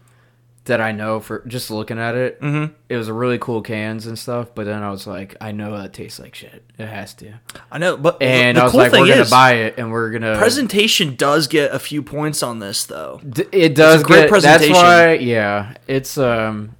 that 0.65 0.81
I 0.81 0.91
know 0.91 1.19
for 1.19 1.43
just 1.47 1.69
looking 1.71 1.99
at 1.99 2.15
it. 2.15 2.41
Mm-hmm. 2.41 2.73
It 2.89 2.97
was 2.97 3.07
a 3.07 3.13
really 3.13 3.37
cool 3.37 3.61
cans 3.61 4.07
and 4.07 4.17
stuff, 4.17 4.49
but 4.53 4.65
then 4.65 4.81
I 4.83 4.89
was 4.89 5.05
like, 5.07 5.35
I 5.39 5.51
know 5.51 5.77
that 5.77 5.93
tastes 5.93 6.19
like 6.19 6.35
shit. 6.35 6.63
It 6.77 6.87
has 6.87 7.13
to. 7.15 7.39
I 7.71 7.77
know, 7.77 7.97
but 7.97 8.21
And 8.21 8.57
the 8.57 8.61
I 8.61 8.63
was 8.65 8.71
cool 8.71 8.81
like, 8.81 8.91
we're 8.91 9.07
gonna 9.07 9.29
buy 9.29 9.53
it, 9.53 9.75
and 9.77 9.91
we're 9.91 10.11
gonna. 10.11 10.37
presentation 10.37 11.15
does 11.15 11.47
get 11.47 11.73
a 11.73 11.79
few 11.79 12.01
points 12.01 12.43
on 12.43 12.59
this 12.59 12.85
though. 12.85 13.21
D- 13.27 13.45
it 13.51 13.75
does 13.75 14.03
great 14.03 14.21
get. 14.21 14.29
presentation. 14.29 14.73
That's 14.73 14.83
why, 14.83 15.13
yeah, 15.13 15.75
it's 15.87 16.17
um. 16.17 16.75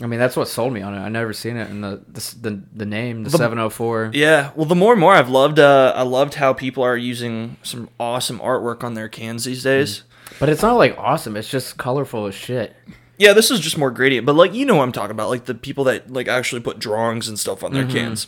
I 0.00 0.06
mean, 0.06 0.20
that's 0.20 0.36
what 0.36 0.46
sold 0.46 0.72
me 0.72 0.80
on 0.80 0.94
it. 0.94 0.98
I 0.98 1.08
never 1.08 1.32
seen 1.32 1.56
it 1.56 1.70
in 1.70 1.80
the 1.80 2.00
the 2.06 2.34
the, 2.40 2.62
the 2.72 2.86
name, 2.86 3.24
the 3.24 3.30
seven 3.30 3.58
hundred 3.58 3.70
four. 3.70 4.10
Yeah, 4.14 4.52
well, 4.54 4.64
the 4.64 4.76
more 4.76 4.92
and 4.92 5.00
more 5.00 5.12
I've 5.12 5.28
loved, 5.28 5.58
uh, 5.58 5.92
I 5.94 6.02
loved 6.02 6.34
how 6.34 6.52
people 6.52 6.84
are 6.84 6.96
using 6.96 7.56
some 7.64 7.90
awesome 7.98 8.38
artwork 8.38 8.84
on 8.84 8.94
their 8.94 9.08
cans 9.08 9.44
these 9.44 9.64
days. 9.64 10.04
But 10.40 10.48
it's 10.48 10.62
not 10.62 10.74
like 10.74 10.96
awesome. 10.98 11.36
It's 11.36 11.48
just 11.50 11.76
colorful 11.78 12.26
as 12.26 12.34
shit. 12.34 12.74
Yeah, 13.18 13.32
this 13.32 13.50
is 13.50 13.58
just 13.60 13.76
more 13.76 13.90
gradient, 13.90 14.26
but 14.26 14.34
like 14.36 14.54
you 14.54 14.64
know 14.64 14.76
what 14.76 14.84
I'm 14.84 14.92
talking 14.92 15.10
about, 15.10 15.28
like 15.30 15.46
the 15.46 15.54
people 15.54 15.84
that 15.84 16.12
like 16.12 16.28
actually 16.28 16.60
put 16.60 16.78
drawings 16.78 17.26
and 17.28 17.38
stuff 17.38 17.64
on 17.64 17.72
their 17.72 17.84
Mm-hmm. 17.84 17.92
cans. 17.96 18.26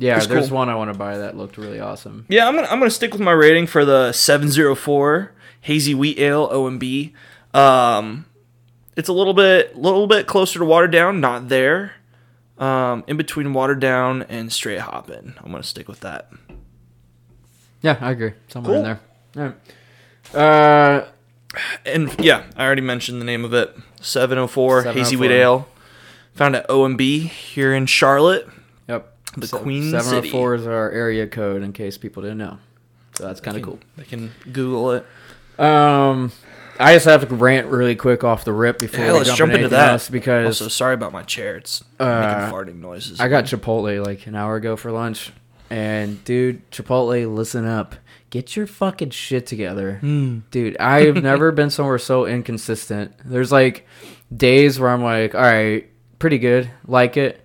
Yeah, 0.00 0.16
It's 0.18 0.28
there's 0.28 0.48
cool. 0.48 0.58
one 0.58 0.68
I 0.68 0.76
want 0.76 0.92
to 0.92 0.98
buy 0.98 1.18
that 1.18 1.36
looked 1.36 1.58
really 1.58 1.80
awesome. 1.80 2.24
Yeah, 2.28 2.46
I'm 2.46 2.54
gonna 2.54 2.68
I'm 2.68 2.78
gonna 2.78 2.90
stick 2.90 3.10
with 3.12 3.20
my 3.20 3.32
rating 3.32 3.66
for 3.66 3.84
the 3.84 4.12
704 4.12 5.32
hazy 5.62 5.92
wheat 5.94 6.20
ale 6.20 6.48
OMB. 6.48 7.12
Um, 7.52 8.26
it's 8.96 9.08
a 9.08 9.12
little 9.12 9.34
bit 9.34 9.76
little 9.76 10.06
bit 10.06 10.28
closer 10.28 10.60
to 10.60 10.64
watered 10.64 10.92
down, 10.92 11.20
not 11.20 11.48
there. 11.48 11.94
Um, 12.58 13.02
in 13.08 13.16
between 13.16 13.52
watered 13.52 13.80
down 13.80 14.22
and 14.24 14.52
straight 14.52 14.78
hopping. 14.80 15.34
I'm 15.38 15.50
gonna 15.50 15.64
stick 15.64 15.88
with 15.88 16.00
that. 16.00 16.30
Yeah, 17.82 17.96
I 18.00 18.12
agree. 18.12 18.32
Somewhere 18.48 18.76
in 18.76 18.78
Cool. 18.78 18.84
there. 18.84 19.00
All 19.36 19.42
right. 19.50 19.56
Uh, 20.34 21.04
And 21.84 22.14
yeah, 22.20 22.44
I 22.56 22.64
already 22.66 22.82
mentioned 22.82 23.20
the 23.20 23.24
name 23.24 23.44
of 23.44 23.52
it. 23.54 23.74
704 24.00 24.82
hazy 24.92 25.16
wheat 25.16 25.30
ale. 25.30 25.66
Found 26.34 26.54
at 26.56 26.68
OMB 26.68 27.00
here 27.28 27.74
in 27.74 27.86
Charlotte. 27.86 28.48
yep. 28.86 29.14
The 29.36 29.48
Queen 29.48 29.90
704 29.90 30.02
City. 30.22 30.30
four 30.30 30.54
is 30.54 30.66
our 30.66 30.90
area 30.90 31.26
code 31.26 31.62
in 31.62 31.72
case 31.72 31.98
people 31.98 32.22
didn't 32.22 32.38
know. 32.38 32.58
So 33.14 33.24
that's 33.26 33.40
kind 33.40 33.56
of 33.56 33.62
cool. 33.62 33.78
They 33.96 34.04
can 34.04 34.30
Google 34.52 34.92
it. 34.92 35.06
Um, 35.58 36.30
I 36.78 36.94
just 36.94 37.06
have 37.06 37.28
to 37.28 37.34
rant 37.34 37.66
really 37.66 37.96
quick 37.96 38.22
off 38.22 38.44
the 38.44 38.52
rip 38.52 38.78
before 38.78 39.00
Yeah, 39.04 39.12
we 39.12 39.18
let's 39.18 39.28
jump, 39.30 39.38
jump 39.38 39.52
into 39.54 39.64
into 39.64 39.76
that. 39.76 40.08
because 40.12 40.46
Also, 40.46 40.68
sorry 40.68 40.94
about 40.94 41.12
my 41.12 41.24
chair. 41.24 41.56
It's 41.56 41.82
Uh, 41.98 42.04
making 42.04 42.52
farting 42.54 42.80
noises. 42.80 43.18
I 43.20 43.26
got 43.28 43.44
Chipotle 43.44 44.04
like 44.06 44.26
an 44.28 44.36
hour 44.36 44.54
ago 44.54 44.76
for 44.76 44.92
lunch, 44.92 45.32
and 45.70 46.22
dude, 46.24 46.70
Chipotle, 46.70 47.34
listen 47.34 47.66
up, 47.66 47.96
get 48.30 48.56
your 48.56 48.66
fucking 48.66 49.10
shit 49.10 49.46
together, 49.46 49.96
Hmm. 50.00 50.38
dude. 50.50 50.76
I've 50.78 51.16
never 51.22 51.52
been 51.52 51.70
somewhere 51.70 51.98
so 51.98 52.26
inconsistent. 52.26 53.12
There's 53.24 53.50
like 53.52 53.86
days 54.34 54.78
where 54.78 54.90
I'm 54.90 55.02
like, 55.02 55.34
all 55.34 55.40
right, 55.42 55.88
pretty 56.18 56.38
good, 56.38 56.70
like 56.86 57.16
it. 57.16 57.40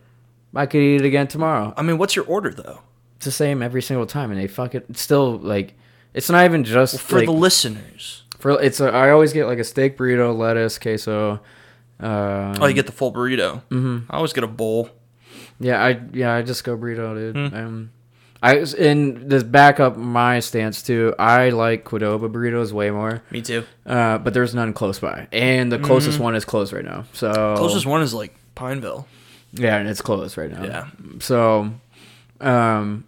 I 0.55 0.65
could 0.67 0.81
eat 0.81 1.01
it 1.01 1.05
again 1.05 1.27
tomorrow. 1.27 1.73
I 1.75 1.81
mean, 1.81 1.97
what's 1.97 2.15
your 2.15 2.25
order 2.25 2.51
though? 2.51 2.79
It's 3.17 3.25
the 3.25 3.31
same 3.31 3.61
every 3.63 3.81
single 3.81 4.05
time, 4.05 4.31
and 4.31 4.39
they 4.39 4.47
fuck 4.47 4.75
it. 4.75 4.85
It's 4.89 5.01
still 5.01 5.37
like, 5.37 5.73
it's 6.13 6.29
not 6.29 6.45
even 6.45 6.63
just 6.63 6.99
For 6.99 7.17
like, 7.19 7.25
the 7.25 7.31
listeners. 7.31 8.23
for 8.37 8.61
it's. 8.61 8.79
A, 8.79 8.85
I 8.91 9.09
always 9.11 9.33
get 9.33 9.45
like 9.47 9.59
a 9.59 9.63
steak 9.63 9.97
burrito, 9.97 10.37
lettuce, 10.37 10.77
queso. 10.77 11.39
Uh, 11.99 12.55
Oh, 12.59 12.65
you 12.67 12.73
get 12.73 12.85
the 12.85 12.91
full 12.91 13.13
burrito. 13.13 13.61
Mm-hmm. 13.69 14.11
I 14.11 14.17
always 14.17 14.33
get 14.33 14.43
a 14.43 14.47
bowl. 14.47 14.89
Yeah, 15.59 15.81
I 15.83 16.01
yeah, 16.11 16.33
I 16.35 16.41
just 16.41 16.63
go 16.63 16.77
burrito, 16.77 17.15
dude. 17.15 17.51
Hmm. 17.51 17.55
Um, 17.57 17.91
I 18.43 18.57
and 18.77 19.29
this 19.31 19.41
back 19.41 19.79
up 19.79 19.95
my 19.95 20.39
stance 20.41 20.81
too. 20.83 21.15
I 21.17 21.49
like 21.49 21.85
Qdoba 21.85 22.29
burritos 22.29 22.73
way 22.73 22.91
more, 22.91 23.23
Me 23.31 23.41
too. 23.41 23.63
uh, 23.85 24.17
but 24.17 24.33
there's 24.33 24.53
none 24.53 24.73
close 24.73 24.99
by, 24.99 25.27
and 25.31 25.71
the 25.71 25.79
closest 25.79 26.19
one 26.19 26.35
is 26.35 26.43
closed 26.43 26.73
right 26.73 26.83
now. 26.83 27.05
So. 27.13 27.31
Closest 27.57 27.85
one 27.85 28.01
is 28.01 28.13
like 28.13 28.35
Pineville. 28.55 29.07
yeah, 29.53 29.77
and 29.77 29.87
it's 29.87 30.01
closed 30.01 30.37
right 30.37 30.51
now. 30.51 30.63
Yeah. 30.63 30.87
So, 31.19 31.71
um, 32.41 33.05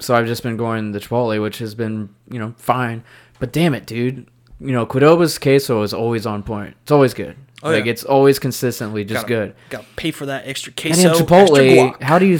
so 0.00 0.14
I've 0.14 0.26
just 0.26 0.42
been 0.42 0.56
going 0.56 0.92
the 0.92 0.98
Chipotle, 1.00 1.40
which 1.40 1.58
has 1.58 1.74
been 1.74 2.08
you 2.30 2.38
know 2.40 2.54
fine, 2.58 3.04
but 3.38 3.52
damn 3.52 3.74
it, 3.74 3.86
dude. 3.86 4.26
You 4.60 4.72
know 4.72 4.86
Qdoba's 4.86 5.38
queso 5.38 5.82
is 5.82 5.94
always 5.94 6.26
on 6.26 6.42
point. 6.42 6.74
It's 6.82 6.90
always 6.90 7.14
good. 7.14 7.36
Oh, 7.62 7.70
like 7.70 7.84
yeah. 7.84 7.92
it's 7.92 8.02
always 8.04 8.38
consistently 8.40 9.04
just 9.04 9.26
Gotta- 9.28 9.46
good. 9.46 9.54
Got 9.70 9.80
to 9.82 9.86
pay 9.96 10.10
for 10.10 10.26
that 10.26 10.46
extra 10.48 10.72
And 10.72 10.94
queso. 10.94 11.08
extra 11.10 11.26
Chipotle, 11.26 11.92
guac. 11.92 12.02
how 12.02 12.18
do 12.18 12.26
you 12.26 12.38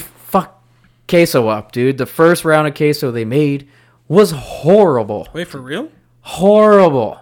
queso 1.08 1.48
up, 1.48 1.72
dude? 1.72 1.98
The 1.98 2.06
first 2.06 2.44
round 2.44 2.68
of 2.68 2.74
queso 2.74 3.10
they 3.10 3.24
made 3.24 3.68
was 4.08 4.30
horrible. 4.32 5.26
Wait 5.32 5.48
for 5.48 5.60
real? 5.60 5.90
Horrible. 6.20 7.18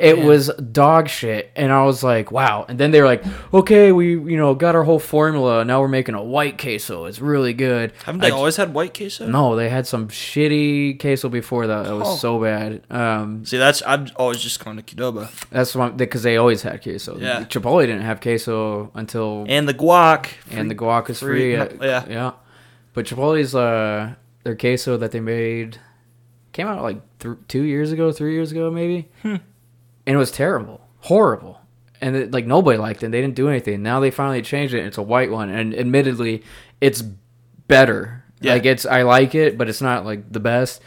it 0.00 0.18
was 0.18 0.48
dog 0.72 1.08
shit. 1.08 1.50
And 1.56 1.72
I 1.72 1.84
was 1.84 2.02
like, 2.02 2.30
wow. 2.32 2.64
And 2.68 2.78
then 2.78 2.90
they 2.90 3.00
were 3.00 3.06
like, 3.06 3.24
okay, 3.54 3.92
we, 3.92 4.10
you 4.12 4.36
know, 4.36 4.54
got 4.54 4.74
our 4.74 4.82
whole 4.84 4.98
formula. 4.98 5.64
Now 5.64 5.80
we're 5.80 5.88
making 5.88 6.14
a 6.14 6.22
white 6.22 6.58
queso. 6.58 7.04
It's 7.04 7.20
really 7.20 7.52
good. 7.52 7.92
Haven't 8.04 8.20
they 8.20 8.28
I- 8.28 8.30
always 8.30 8.56
had 8.56 8.74
white 8.74 8.94
queso? 8.96 9.26
No, 9.26 9.54
they 9.56 9.68
had 9.68 9.86
some 9.86 10.08
shitty 10.08 10.98
queso 11.00 11.28
before 11.28 11.66
that. 11.66 11.84
That 11.84 11.94
was 11.94 12.08
Oh. 12.08 12.16
so 12.16 12.40
bad. 12.42 12.82
Um, 12.90 13.44
See, 13.44 13.58
that's 13.58 13.82
I've 13.82 14.10
always 14.16 14.40
just 14.40 14.62
gone 14.64 14.76
to 14.76 14.82
Qdoba. 14.82 15.28
that's 15.50 15.74
one 15.74 15.96
because 15.96 16.22
they 16.22 16.36
always 16.36 16.62
had 16.62 16.82
queso. 16.82 17.16
Yeah. 17.18 17.44
Chipotle 17.44 17.82
didn't 17.82 18.02
have 18.02 18.20
queso 18.20 18.90
until 18.94 19.44
And 19.48 19.68
the 19.68 19.74
guac. 19.74 20.28
and 20.50 20.70
the 20.70 20.74
guac 20.74 21.08
is 21.10 21.20
free- 21.20 21.56
free. 21.56 21.78
yeah, 21.86 22.04
yeah. 22.08 22.30
But 22.96 23.04
Chipotle's 23.06 23.54
uh 23.54 24.14
their 24.42 24.56
queso 24.56 24.96
that 24.96 25.12
they 25.12 25.20
made 25.20 25.78
came 26.52 26.66
out 26.66 26.82
like 26.82 27.00
th- 27.18 27.36
two 27.46 27.62
years 27.62 27.92
ago, 27.92 28.10
three 28.10 28.32
years 28.34 28.50
ago, 28.52 28.70
maybe, 28.70 29.08
Hmm. 29.22 29.36
and 30.06 30.14
it 30.14 30.16
was 30.16 30.30
terrible, 30.30 30.80
horrible, 31.00 31.60
and 32.00 32.16
it, 32.16 32.32
like 32.32 32.46
nobody 32.46 32.78
liked 32.78 33.02
it. 33.02 33.06
And 33.06 33.14
they 33.14 33.20
didn't 33.20 33.34
do 33.34 33.48
anything. 33.50 33.82
Now 33.82 34.00
they 34.00 34.10
finally 34.10 34.40
changed 34.40 34.72
it. 34.72 34.84
It's 34.86 34.96
a 34.98 35.02
white 35.02 35.30
one, 35.30 35.50
and 35.50 35.74
admittedly, 35.74 36.42
it's 36.80 37.02
better. 37.68 38.24
Yeah. 38.40 38.54
Like 38.54 38.64
it's 38.64 38.86
I 38.86 39.02
like 39.02 39.34
it, 39.34 39.58
but 39.58 39.68
it's 39.68 39.82
not 39.82 40.04
like 40.06 40.32
the 40.32 40.40
best. 40.40 40.80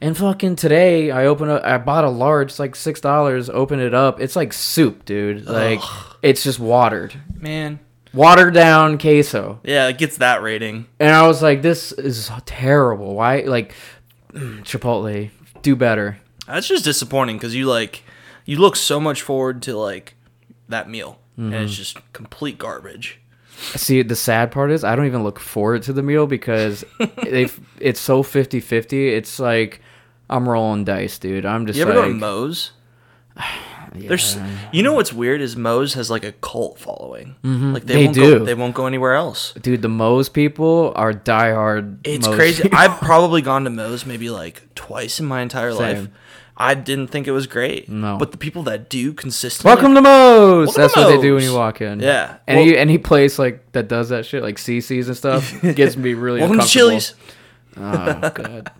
And 0.00 0.16
fucking 0.16 0.56
today, 0.56 1.12
I 1.12 1.26
open 1.26 1.48
up. 1.48 1.62
I 1.64 1.78
bought 1.78 2.02
a 2.02 2.08
large, 2.10 2.48
it's 2.50 2.58
like 2.58 2.74
six 2.74 3.00
dollars. 3.00 3.48
Open 3.48 3.78
it 3.78 3.94
up, 3.94 4.20
it's 4.20 4.34
like 4.34 4.52
soup, 4.52 5.04
dude. 5.04 5.46
Like 5.46 5.80
it's 6.22 6.42
just 6.42 6.58
watered, 6.58 7.14
Man. 7.38 7.78
Watered 8.14 8.54
down 8.54 8.98
queso. 8.98 9.60
Yeah, 9.64 9.88
it 9.88 9.98
gets 9.98 10.18
that 10.18 10.42
rating. 10.42 10.86
And 11.00 11.14
I 11.14 11.26
was 11.26 11.42
like, 11.42 11.62
this 11.62 11.92
is 11.92 12.30
terrible. 12.44 13.14
Why? 13.14 13.40
Like, 13.42 13.74
Chipotle, 14.32 15.30
do 15.62 15.76
better. 15.76 16.18
That's 16.46 16.66
just 16.68 16.84
disappointing 16.84 17.36
because 17.36 17.54
you 17.54 17.66
like 17.66 18.02
you 18.44 18.58
look 18.58 18.76
so 18.76 18.98
much 19.00 19.22
forward 19.22 19.62
to 19.62 19.76
like 19.76 20.14
that 20.68 20.88
meal, 20.90 21.18
and 21.36 21.52
Mm-hmm. 21.52 21.64
it's 21.64 21.74
just 21.74 21.98
complete 22.12 22.58
garbage. 22.58 23.18
See, 23.76 24.02
the 24.02 24.16
sad 24.16 24.50
part 24.50 24.70
is 24.70 24.82
I 24.84 24.96
don't 24.96 25.06
even 25.06 25.22
look 25.22 25.38
forward 25.38 25.82
to 25.84 25.92
the 25.92 26.02
meal 26.02 26.26
because 26.26 26.84
they 27.22 27.48
it's 27.78 28.00
so 28.00 28.22
50-50. 28.22 29.12
It's 29.16 29.38
like 29.38 29.80
I'm 30.28 30.48
rolling 30.48 30.84
dice, 30.84 31.18
dude. 31.18 31.46
I'm 31.46 31.66
just 31.66 31.76
You 31.78 31.84
ever 31.84 31.94
like, 31.94 32.02
go 32.02 32.08
to 32.08 32.14
Moe's? 32.14 32.72
There's, 33.94 34.36
you 34.72 34.82
know 34.82 34.92
what's 34.94 35.12
weird 35.12 35.40
is 35.40 35.56
Moe's 35.56 35.94
has 35.94 36.10
like 36.10 36.24
a 36.24 36.32
cult 36.32 36.78
following. 36.78 37.36
Like 37.42 37.84
they, 37.84 37.94
Mm-hmm. 37.94 37.96
They 37.96 38.04
won't 38.04 38.14
do. 38.14 38.38
Go, 38.38 38.44
they 38.44 38.54
won't 38.54 38.74
go 38.74 38.86
anywhere 38.86 39.14
else. 39.14 39.52
dude, 39.54 39.82
the 39.82 39.88
Moe's 39.88 40.28
people 40.28 40.92
are 40.96 41.12
diehard. 41.12 41.98
It's 42.04 42.26
Moe's 42.26 42.36
crazy. 42.36 42.62
people. 42.64 42.78
I've 42.78 42.98
probably 43.00 43.42
gone 43.42 43.64
to 43.64 43.70
Moe's 43.70 44.04
maybe 44.06 44.30
like 44.30 44.74
twice 44.74 45.20
in 45.20 45.26
my 45.26 45.40
entire 45.42 45.72
life. 45.74 46.08
I 46.56 46.74
didn't 46.74 47.08
think 47.08 47.26
it 47.26 47.32
was 47.32 47.46
great. 47.46 47.88
No. 47.88 48.18
But 48.18 48.30
the 48.30 48.36
people 48.36 48.62
that 48.64 48.88
do 48.90 49.14
consistently 49.14 49.70
Welcome 49.74 49.94
to 49.94 50.02
Moe's. 50.02 50.66
Welcome 50.68 50.82
That's 50.82 50.94
to 50.94 51.00
what 51.00 51.08
they 51.16 51.20
do 51.22 51.34
when 51.34 51.42
you 51.42 51.54
walk 51.54 51.80
in. 51.80 52.00
Yeah. 52.00 52.36
Any 52.46 52.72
Well- 52.72 52.80
any 52.80 52.98
place 52.98 53.38
like 53.38 53.72
that 53.72 53.88
does 53.88 54.10
that 54.10 54.26
shit, 54.26 54.42
like 54.42 54.56
Cici's 54.56 55.08
and 55.08 55.16
stuff, 55.16 55.50
gets 55.74 55.96
me 55.96 56.12
really 56.14 56.40
Welcome 56.40 56.60
to. 56.60 56.66
Chili's. 56.66 57.14
Oh 57.76 58.30
god. 58.34 58.70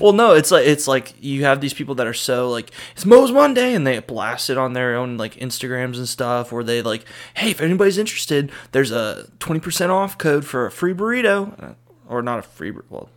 Well, 0.00 0.12
no, 0.12 0.32
it's 0.32 0.50
like 0.50 0.66
it's 0.66 0.86
like 0.88 1.14
you 1.20 1.44
have 1.44 1.60
these 1.60 1.74
people 1.74 1.94
that 1.96 2.06
are 2.06 2.14
so 2.14 2.48
like 2.50 2.70
it's 2.94 3.04
Moe's 3.06 3.30
Monday, 3.32 3.74
and 3.74 3.86
they 3.86 3.98
blast 4.00 4.50
it 4.50 4.58
on 4.58 4.72
their 4.72 4.94
own 4.96 5.16
like 5.16 5.34
Instagrams 5.36 5.96
and 5.96 6.08
stuff, 6.08 6.52
where 6.52 6.64
they 6.64 6.82
like, 6.82 7.04
hey, 7.34 7.50
if 7.50 7.60
anybody's 7.60 7.98
interested, 7.98 8.50
there's 8.72 8.90
a 8.90 9.28
twenty 9.38 9.60
percent 9.60 9.90
off 9.92 10.18
code 10.18 10.44
for 10.44 10.66
a 10.66 10.70
free 10.70 10.94
burrito, 10.94 11.62
Uh, 11.62 11.74
or 12.08 12.22
not 12.22 12.38
a 12.38 12.42
free, 12.42 12.72
well, 12.90 13.08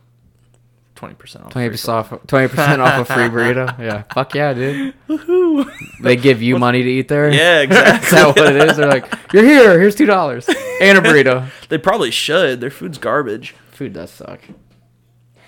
twenty 0.94 1.14
percent 1.14 1.44
off. 1.44 1.52
Twenty 1.52 1.68
free 1.68 1.72
percent 1.74 1.96
off. 2.12 2.26
Twenty 2.26 2.48
percent 2.48 2.80
off 2.82 3.10
a 3.10 3.14
free 3.14 3.24
burrito. 3.28 3.78
Yeah. 3.78 4.02
Fuck 4.14 4.34
yeah, 4.34 4.54
dude. 4.54 4.94
Woohoo 5.08 5.70
They 6.02 6.16
give 6.16 6.40
you 6.42 6.58
money 6.58 6.82
to 6.82 6.88
eat 6.90 7.08
there. 7.08 7.30
Yeah, 7.32 7.60
Is 7.62 7.64
exactly. 7.66 8.16
that 8.18 8.26
what 8.36 8.56
it 8.56 8.70
is? 8.70 8.76
They're 8.76 8.88
like, 8.88 9.12
you're 9.32 9.44
here. 9.44 9.78
Here's 9.78 9.94
two 9.94 10.06
dollars 10.06 10.48
and 10.80 10.98
a 10.98 11.00
burrito. 11.00 11.48
they 11.68 11.78
probably 11.78 12.10
should. 12.10 12.60
Their 12.60 12.70
food's 12.70 12.98
garbage. 12.98 13.54
Food 13.72 13.92
does 13.92 14.10
suck. 14.10 14.40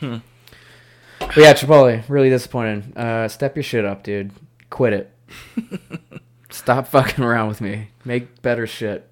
Hmm. 0.01 0.17
But 1.29 1.37
yeah, 1.37 1.53
Chipotle, 1.55 2.03
really 2.09 2.31
disappointing. 2.31 2.97
Uh, 2.97 3.29
step 3.29 3.55
your 3.57 3.63
shit 3.63 3.85
up, 3.85 4.03
dude. 4.03 4.33
Quit 4.71 4.93
it. 4.93 5.15
Stop 6.51 6.89
fucking 6.89 7.23
around 7.23 7.49
with 7.49 7.61
me. 7.61 7.91
Make 8.05 8.43
better 8.43 8.67
shit. 8.67 9.09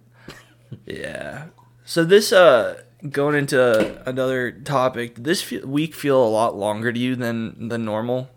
Yeah. 0.86 1.46
So 1.84 2.04
this 2.04 2.32
uh 2.32 2.82
going 3.10 3.36
into 3.36 4.02
another 4.08 4.50
topic, 4.50 5.14
this 5.16 5.42
fe- 5.42 5.60
week 5.60 5.94
feel 5.94 6.22
a 6.22 6.26
lot 6.26 6.56
longer 6.56 6.92
to 6.92 6.98
you 6.98 7.14
than 7.16 7.68
than 7.68 7.84
normal. 7.84 8.30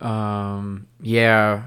Um, 0.00 0.86
yeah. 1.00 1.64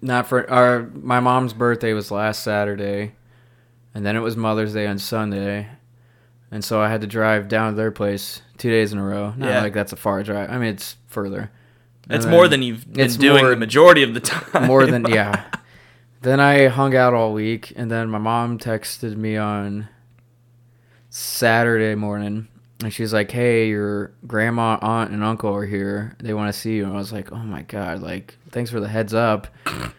not 0.00 0.26
for 0.26 0.48
our 0.50 0.90
my 0.94 1.20
mom's 1.20 1.54
birthday 1.54 1.92
was 1.94 2.10
last 2.10 2.42
Saturday, 2.42 3.14
and 3.94 4.04
then 4.04 4.16
it 4.16 4.20
was 4.20 4.36
Mother's 4.36 4.74
Day 4.74 4.86
on 4.86 4.98
Sunday, 4.98 5.68
and 6.50 6.64
so 6.64 6.80
I 6.80 6.88
had 6.90 7.00
to 7.00 7.06
drive 7.06 7.48
down 7.48 7.72
to 7.72 7.76
their 7.76 7.90
place 7.92 8.42
two 8.62 8.70
days 8.70 8.92
in 8.92 8.98
a 8.98 9.04
row. 9.04 9.34
Not 9.36 9.48
Yeah. 9.48 9.60
like 9.62 9.72
that's 9.74 9.92
a 9.92 9.96
far 9.96 10.22
drive. 10.22 10.48
I 10.50 10.56
mean, 10.58 10.68
it's 10.70 10.96
further. 11.08 11.50
It's 12.08 12.26
more 12.26 12.46
than 12.48 12.62
you've 12.62 12.90
been 12.92 13.04
it's 13.04 13.16
doing 13.16 13.42
more- 13.42 13.50
the 13.50 13.56
majority 13.56 14.02
of 14.02 14.14
the 14.14 14.20
time. 14.20 14.66
more 14.66 14.86
than 14.86 15.04
yeah. 15.08 15.44
Then 16.22 16.38
I 16.40 16.68
hung 16.68 16.94
out 16.94 17.14
all 17.14 17.32
week, 17.32 17.72
and 17.76 17.90
then 17.90 18.08
my 18.08 18.18
mom 18.18 18.58
texted 18.58 19.16
me 19.16 19.36
on 19.36 19.88
Saturday 21.10 21.94
morning, 21.94 22.48
and 22.82 22.92
she's 22.92 23.12
like, 23.12 23.30
"Hey, 23.30 23.68
your 23.68 24.12
grandma, 24.26 24.78
aunt, 24.80 25.10
and 25.10 25.22
uncle 25.24 25.54
are 25.54 25.66
here. 25.66 26.16
They 26.20 26.32
want 26.34 26.52
to 26.52 26.58
see 26.58 26.76
you." 26.76 26.84
And 26.84 26.92
I 26.92 26.96
was 26.96 27.12
like, 27.12 27.32
"Oh 27.32 27.36
my 27.36 27.62
god! 27.62 28.00
Like, 28.00 28.36
thanks 28.50 28.70
for 28.70 28.80
the 28.80 28.88
heads 28.88 29.14
up." 29.14 29.48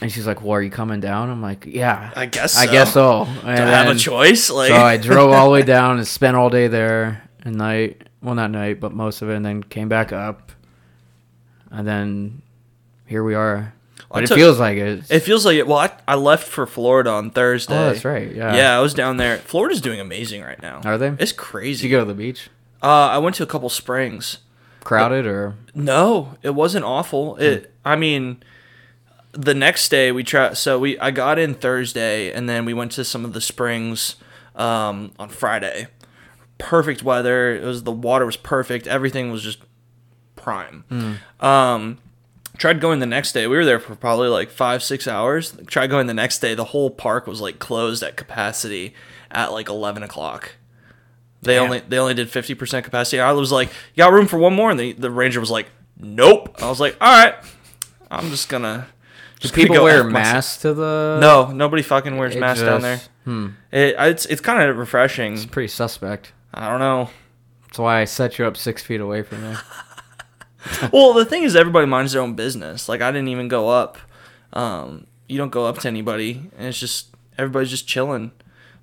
And 0.00 0.10
she's 0.10 0.26
like, 0.26 0.40
"Well, 0.42 0.52
are 0.52 0.62
you 0.62 0.70
coming 0.70 1.00
down?" 1.00 1.28
I'm 1.28 1.42
like, 1.42 1.66
"Yeah, 1.66 2.10
I 2.16 2.24
guess 2.26 2.52
so. 2.54 2.60
I 2.60 2.66
guess 2.68 2.92
so." 2.94 3.24
Do 3.26 3.48
I 3.50 3.56
have 3.56 3.94
a 3.94 3.98
choice? 3.98 4.48
Like, 4.48 4.68
So 4.70 4.76
I 4.76 4.96
drove 4.96 5.30
all 5.32 5.46
the 5.46 5.50
way 5.52 5.62
down 5.76 5.98
and 5.98 6.06
spent 6.08 6.36
all 6.38 6.48
day 6.50 6.68
there 6.68 7.28
and 7.42 7.56
night. 7.56 8.07
Well, 8.22 8.34
not 8.34 8.50
night, 8.50 8.80
but 8.80 8.92
most 8.92 9.22
of 9.22 9.30
it, 9.30 9.36
and 9.36 9.44
then 9.46 9.62
came 9.62 9.88
back 9.88 10.12
up, 10.12 10.50
and 11.70 11.86
then 11.86 12.42
here 13.06 13.22
we 13.22 13.34
are. 13.34 13.74
But 14.10 14.30
I 14.30 14.34
it 14.34 14.36
feels 14.36 14.58
like 14.58 14.78
it. 14.78 15.10
it 15.10 15.20
feels 15.20 15.44
like 15.44 15.56
it. 15.56 15.66
Well, 15.66 15.78
I, 15.78 15.90
I 16.06 16.14
left 16.14 16.48
for 16.48 16.66
Florida 16.66 17.10
on 17.10 17.30
Thursday. 17.30 17.76
Oh, 17.76 17.90
that's 17.92 18.04
right. 18.04 18.34
Yeah. 18.34 18.56
Yeah, 18.56 18.76
I 18.76 18.80
was 18.80 18.94
down 18.94 19.18
there. 19.18 19.38
Florida's 19.38 19.80
doing 19.80 20.00
amazing 20.00 20.42
right 20.42 20.60
now. 20.62 20.80
Are 20.84 20.96
they? 20.96 21.08
It's 21.18 21.32
Did 21.32 21.36
crazy. 21.36 21.86
you 21.86 21.90
go 21.90 22.00
to 22.00 22.04
the 22.06 22.14
beach? 22.14 22.48
Uh, 22.82 22.86
I 22.86 23.18
went 23.18 23.36
to 23.36 23.42
a 23.42 23.46
couple 23.46 23.68
springs. 23.68 24.38
Crowded 24.80 25.26
or? 25.26 25.54
No, 25.74 26.36
it 26.42 26.54
wasn't 26.54 26.84
awful. 26.84 27.36
It. 27.36 27.72
I 27.84 27.96
mean, 27.96 28.42
the 29.32 29.54
next 29.54 29.90
day 29.90 30.10
we 30.12 30.24
tried. 30.24 30.56
So 30.56 30.78
we 30.78 30.98
I 30.98 31.10
got 31.10 31.38
in 31.38 31.54
Thursday, 31.54 32.32
and 32.32 32.48
then 32.48 32.64
we 32.64 32.72
went 32.72 32.92
to 32.92 33.04
some 33.04 33.24
of 33.24 33.34
the 33.34 33.40
springs 33.40 34.16
um, 34.56 35.12
on 35.18 35.28
Friday. 35.28 35.88
Perfect 36.58 37.02
weather. 37.02 37.54
It 37.54 37.64
was 37.64 37.84
the 37.84 37.92
water 37.92 38.26
was 38.26 38.36
perfect. 38.36 38.86
Everything 38.86 39.30
was 39.30 39.42
just 39.42 39.58
prime. 40.36 41.18
Um, 41.40 41.98
tried 42.56 42.80
going 42.80 42.98
the 43.00 43.06
next 43.06 43.32
day. 43.32 43.46
We 43.46 43.56
were 43.56 43.64
there 43.64 43.78
for 43.78 43.94
probably 43.94 44.28
like 44.28 44.50
five 44.50 44.82
six 44.82 45.06
hours. 45.06 45.56
Tried 45.66 45.88
going 45.88 46.06
the 46.06 46.14
next 46.14 46.40
day. 46.40 46.54
The 46.54 46.64
whole 46.64 46.90
park 46.90 47.26
was 47.26 47.40
like 47.40 47.58
closed 47.58 48.02
at 48.02 48.16
capacity 48.16 48.94
at 49.30 49.52
like 49.52 49.68
eleven 49.68 50.02
o'clock. 50.02 50.56
They 51.42 51.54
Damn. 51.54 51.64
only 51.64 51.80
they 51.80 51.98
only 51.98 52.14
did 52.14 52.28
fifty 52.30 52.54
percent 52.54 52.84
capacity. 52.84 53.20
I 53.20 53.30
was 53.32 53.52
like, 53.52 53.68
"You 53.94 54.02
got 54.02 54.12
room 54.12 54.26
for 54.26 54.38
one 54.38 54.54
more?" 54.54 54.70
And 54.70 54.80
the, 54.80 54.92
the 54.94 55.10
ranger 55.10 55.38
was 55.38 55.50
like, 55.50 55.68
"Nope." 55.96 56.56
I 56.60 56.68
was 56.68 56.80
like, 56.80 56.96
"All 57.00 57.12
right, 57.12 57.34
I'm 58.10 58.30
just 58.30 58.48
gonna." 58.48 58.88
Do 59.38 59.42
Just 59.42 59.54
people 59.54 59.76
go 59.76 59.84
wear 59.84 60.02
masks 60.02 60.62
to 60.62 60.74
the? 60.74 61.18
No, 61.20 61.52
nobody 61.52 61.84
fucking 61.84 62.16
wears 62.16 62.34
masks 62.34 62.64
down 62.64 62.80
there. 62.80 63.00
Hmm. 63.24 63.48
It, 63.70 63.94
it's 63.96 64.26
it's 64.26 64.40
kind 64.40 64.68
of 64.68 64.76
refreshing. 64.76 65.34
It's 65.34 65.46
Pretty 65.46 65.68
suspect. 65.68 66.32
I 66.54 66.68
don't 66.70 66.80
know. 66.80 67.10
That's 67.66 67.78
why 67.78 68.00
I 68.00 68.04
set 68.04 68.38
you 68.38 68.46
up 68.46 68.56
six 68.56 68.82
feet 68.82 69.00
away 69.00 69.22
from 69.22 69.42
me. 69.42 69.56
well, 70.92 71.12
the 71.12 71.24
thing 71.24 71.42
is, 71.42 71.54
everybody 71.54 71.86
minds 71.86 72.12
their 72.12 72.22
own 72.22 72.34
business. 72.34 72.88
Like 72.88 73.00
I 73.00 73.10
didn't 73.10 73.28
even 73.28 73.48
go 73.48 73.68
up. 73.68 73.98
Um, 74.52 75.06
you 75.28 75.36
don't 75.38 75.50
go 75.50 75.66
up 75.66 75.78
to 75.80 75.88
anybody, 75.88 76.50
and 76.56 76.68
it's 76.68 76.80
just 76.80 77.14
everybody's 77.36 77.70
just 77.70 77.86
chilling. 77.86 78.32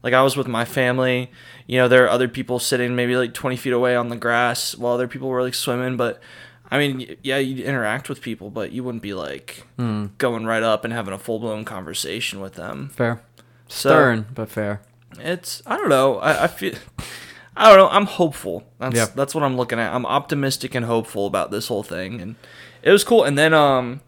Like 0.04 0.14
I 0.14 0.22
was 0.22 0.38
with 0.38 0.48
my 0.48 0.66
family. 0.66 1.32
You 1.68 1.80
know, 1.80 1.88
there 1.88 2.06
are 2.06 2.10
other 2.10 2.28
people 2.28 2.60
sitting 2.60 2.96
maybe 2.96 3.16
like 3.18 3.34
twenty 3.34 3.56
feet 3.58 3.74
away 3.74 3.96
on 3.96 4.10
the 4.10 4.16
grass 4.16 4.76
while 4.76 4.94
other 4.94 5.08
people 5.08 5.30
were 5.30 5.42
like 5.42 5.56
swimming. 5.56 5.98
But 5.98 6.22
I 6.70 6.78
mean, 6.78 7.16
yeah, 7.24 7.38
you 7.40 7.64
interact 7.66 8.08
with 8.08 8.22
people, 8.22 8.52
but 8.52 8.72
you 8.72 8.84
wouldn't 8.84 9.02
be 9.04 9.14
like 9.16 9.64
Hmm. 9.78 10.08
going 10.20 10.46
right 10.46 10.64
up 10.64 10.86
and 10.86 10.94
having 10.94 11.14
a 11.14 11.18
full 11.20 11.40
blown 11.40 11.66
conversation 11.66 12.40
with 12.40 12.54
them. 12.54 12.90
Fair. 12.90 13.22
So- 13.68 13.90
Stern, 13.90 14.28
but 14.36 14.50
fair. 14.50 14.82
It's 15.18 15.64
I 15.66 15.78
don't 15.78 15.90
know. 15.90 16.20
I, 16.20 16.44
I 16.44 16.48
feel 16.48 16.76
I 17.58 17.70
don't 17.70 17.78
know. 17.78 17.90
I'm 17.90 18.06
hopeful. 18.06 18.64
That's 18.80 18.96
Yeah. 18.96 19.08
that's 19.16 19.34
what 19.34 19.44
I'm 19.44 19.56
looking 19.58 19.80
at. 19.80 19.94
I'm 19.94 20.06
optimistic 20.06 20.76
and 20.76 20.86
hopeful 20.86 21.26
about 21.26 21.52
this 21.52 21.68
whole 21.68 21.84
thing, 21.84 22.20
and 22.22 22.36
it 22.84 22.92
was 22.92 23.04
cool. 23.04 23.24
And 23.24 23.38
then 23.38 23.54
um, 23.54 24.02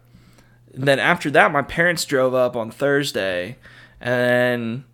then 0.74 0.98
after 0.98 1.30
that, 1.30 1.50
my 1.52 1.62
parents 1.62 2.04
drove 2.04 2.34
up 2.34 2.56
on 2.56 2.70
Thursday, 2.70 3.56
and 4.00 4.84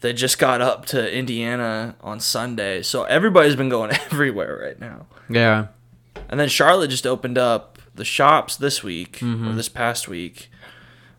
they 0.00 0.12
just 0.12 0.38
got 0.38 0.60
up 0.60 0.86
to 0.86 1.16
Indiana 1.16 1.96
on 2.00 2.20
Sunday. 2.20 2.82
So 2.82 3.04
everybody's 3.04 3.56
been 3.56 3.68
going 3.68 3.92
everywhere 4.10 4.58
right 4.62 4.78
now. 4.80 5.06
Yeah. 5.30 5.68
And 6.28 6.38
then 6.40 6.48
Charlotte 6.48 6.88
just 6.90 7.06
opened 7.06 7.38
up 7.38 7.78
the 7.94 8.04
shops 8.04 8.56
this 8.56 8.82
week 8.82 9.18
Mm-hmm. 9.20 9.48
or 9.48 9.52
this 9.52 9.68
past 9.68 10.08
week. 10.08 10.50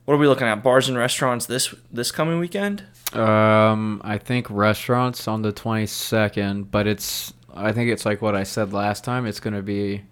What 0.03 0.15
are 0.15 0.17
we 0.17 0.27
looking 0.27 0.45
at? 0.47 0.61
Bars 0.61 0.87
and 0.89 0.97
restaurants 0.97 1.45
this 1.45 1.73
this 1.91 2.11
coming 2.11 2.37
weekend? 2.39 2.83
Um, 3.15 4.01
I 4.03 4.17
think 4.17 4.49
restaurants 4.49 5.27
on 5.27 5.41
the 5.41 5.51
twenty 5.51 5.85
second, 5.85 6.71
but 6.71 6.87
it's 6.87 7.33
I 7.53 7.71
think 7.71 7.89
it's 7.91 8.05
like 8.05 8.21
what 8.21 8.35
I 8.35 8.43
said 8.43 8.73
last 8.73 9.03
time. 9.03 9.25
It's 9.25 9.39
gonna 9.39 9.61
be 9.61 10.03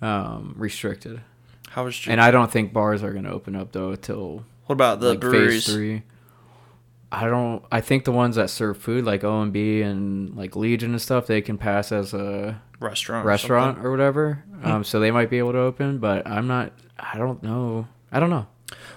um 0.00 0.54
restricted, 0.56 1.20
How 1.68 1.88
and 2.08 2.20
I 2.20 2.30
don't 2.30 2.50
think 2.50 2.72
bars 2.72 3.02
are 3.02 3.12
gonna 3.12 3.32
open 3.32 3.54
up 3.54 3.72
though 3.72 3.94
till 3.94 4.44
what 4.66 4.74
about 4.74 5.00
the 5.00 5.10
like 5.10 5.20
breweries? 5.20 5.66
phase 5.66 5.74
three. 5.74 6.02
I 7.12 7.26
don't. 7.26 7.62
I 7.70 7.82
think 7.82 8.04
the 8.04 8.12
ones 8.12 8.36
that 8.36 8.48
serve 8.48 8.78
food, 8.78 9.04
like 9.04 9.20
OMB 9.20 9.82
and 9.84 10.34
like 10.34 10.56
Legion 10.56 10.92
and 10.92 11.00
stuff, 11.00 11.26
they 11.26 11.42
can 11.42 11.58
pass 11.58 11.92
as 11.92 12.14
a 12.14 12.60
restaurant. 12.80 13.26
restaurant 13.26 13.76
something. 13.76 13.86
or 13.86 13.90
whatever. 13.90 14.42
Um, 14.64 14.82
so 14.82 14.98
they 14.98 15.10
might 15.10 15.28
be 15.28 15.38
able 15.38 15.52
to 15.52 15.58
open, 15.58 15.98
but 15.98 16.26
I'm 16.26 16.46
not. 16.48 16.72
I 16.98 17.18
don't 17.18 17.42
know. 17.42 17.86
I 18.10 18.18
don't 18.18 18.30
know. 18.30 18.46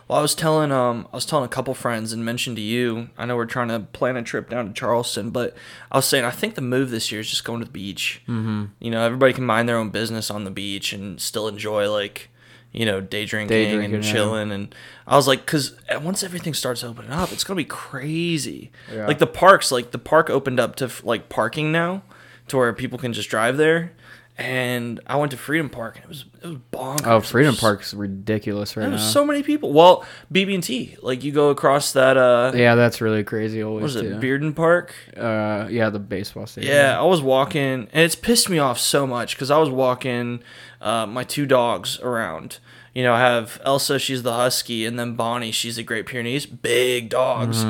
Well, 0.07 0.19
I 0.19 0.21
was 0.21 0.35
telling 0.35 0.71
um 0.71 1.07
I 1.11 1.15
was 1.15 1.25
telling 1.25 1.45
a 1.45 1.49
couple 1.49 1.73
friends 1.73 2.13
and 2.13 2.23
mentioned 2.23 2.57
to 2.57 2.61
you. 2.61 3.09
I 3.17 3.25
know 3.25 3.35
we're 3.35 3.45
trying 3.45 3.69
to 3.69 3.79
plan 3.79 4.17
a 4.17 4.23
trip 4.23 4.49
down 4.49 4.67
to 4.67 4.73
Charleston, 4.73 5.31
but 5.31 5.55
I 5.91 5.97
was 5.97 6.05
saying 6.05 6.25
I 6.25 6.31
think 6.31 6.55
the 6.55 6.61
move 6.61 6.91
this 6.91 7.11
year 7.11 7.21
is 7.21 7.29
just 7.29 7.43
going 7.43 7.59
to 7.59 7.65
the 7.65 7.71
beach. 7.71 8.21
Mm-hmm. 8.27 8.65
You 8.79 8.91
know, 8.91 9.01
everybody 9.01 9.33
can 9.33 9.45
mind 9.45 9.67
their 9.67 9.77
own 9.77 9.89
business 9.89 10.29
on 10.29 10.43
the 10.43 10.51
beach 10.51 10.93
and 10.93 11.19
still 11.19 11.47
enjoy 11.47 11.91
like 11.91 12.29
you 12.71 12.85
know 12.85 12.99
day 12.99 13.25
drinking, 13.25 13.47
Day 13.47 13.71
drinking, 13.71 13.95
and 13.95 14.05
yeah. 14.05 14.11
chilling. 14.11 14.51
And 14.51 14.75
I 15.07 15.15
was 15.15 15.27
like, 15.27 15.39
because 15.45 15.75
once 16.01 16.23
everything 16.23 16.53
starts 16.53 16.83
opening 16.83 17.11
up, 17.11 17.31
it's 17.31 17.43
gonna 17.43 17.57
be 17.57 17.65
crazy. 17.65 18.71
Yeah. 18.91 19.07
Like 19.07 19.19
the 19.19 19.27
parks, 19.27 19.71
like 19.71 19.91
the 19.91 19.97
park 19.97 20.29
opened 20.29 20.59
up 20.59 20.75
to 20.77 20.91
like 21.03 21.29
parking 21.29 21.71
now, 21.71 22.03
to 22.49 22.57
where 22.57 22.73
people 22.73 22.99
can 22.99 23.13
just 23.13 23.29
drive 23.29 23.57
there. 23.57 23.93
And 24.37 24.99
I 25.07 25.15
went 25.15 25.31
to 25.31 25.37
Freedom 25.37 25.69
Park 25.69 25.95
and 25.95 26.03
it 26.03 26.09
was 26.09 26.25
it 26.43 26.47
was 26.47 26.57
bonkers. 26.73 27.07
Oh, 27.07 27.21
Freedom 27.21 27.55
Park's 27.55 27.93
ridiculous 27.93 28.75
right 28.75 28.81
there 28.81 28.89
now. 28.89 28.95
was 28.97 29.09
so 29.13 29.25
many 29.25 29.43
people. 29.43 29.71
Well, 29.71 30.05
BB 30.33 30.55
and 30.55 30.63
T. 30.63 30.97
Like 31.01 31.23
you 31.23 31.31
go 31.31 31.51
across 31.51 31.93
that. 31.93 32.17
uh 32.17 32.51
yeah, 32.53 32.75
that's 32.75 32.99
really 32.99 33.23
crazy. 33.23 33.63
Always 33.63 33.83
was 33.83 33.93
too. 33.95 34.01
it 34.01 34.19
Bearden 34.19 34.53
Park? 34.53 34.93
Uh, 35.15 35.67
yeah, 35.69 35.89
the 35.89 35.99
baseball 35.99 36.47
stadium. 36.47 36.73
Yeah, 36.73 36.99
I 36.99 37.03
was 37.03 37.21
walking, 37.21 37.61
and 37.61 38.03
it's 38.03 38.15
pissed 38.15 38.49
me 38.49 38.59
off 38.59 38.77
so 38.77 39.07
much 39.07 39.35
because 39.35 39.49
I 39.49 39.57
was 39.57 39.69
walking 39.69 40.43
uh, 40.81 41.05
my 41.05 41.23
two 41.23 41.45
dogs 41.45 41.97
around. 42.01 42.59
You 42.93 43.03
know, 43.03 43.13
I 43.13 43.19
have 43.19 43.61
Elsa, 43.63 43.99
she's 43.99 44.23
the 44.23 44.33
husky, 44.33 44.85
and 44.85 44.97
then 44.99 45.15
Bonnie, 45.15 45.51
she's 45.51 45.75
the 45.77 45.83
Great 45.83 46.05
Pyrenees, 46.05 46.45
big 46.45 47.09
dogs. 47.09 47.65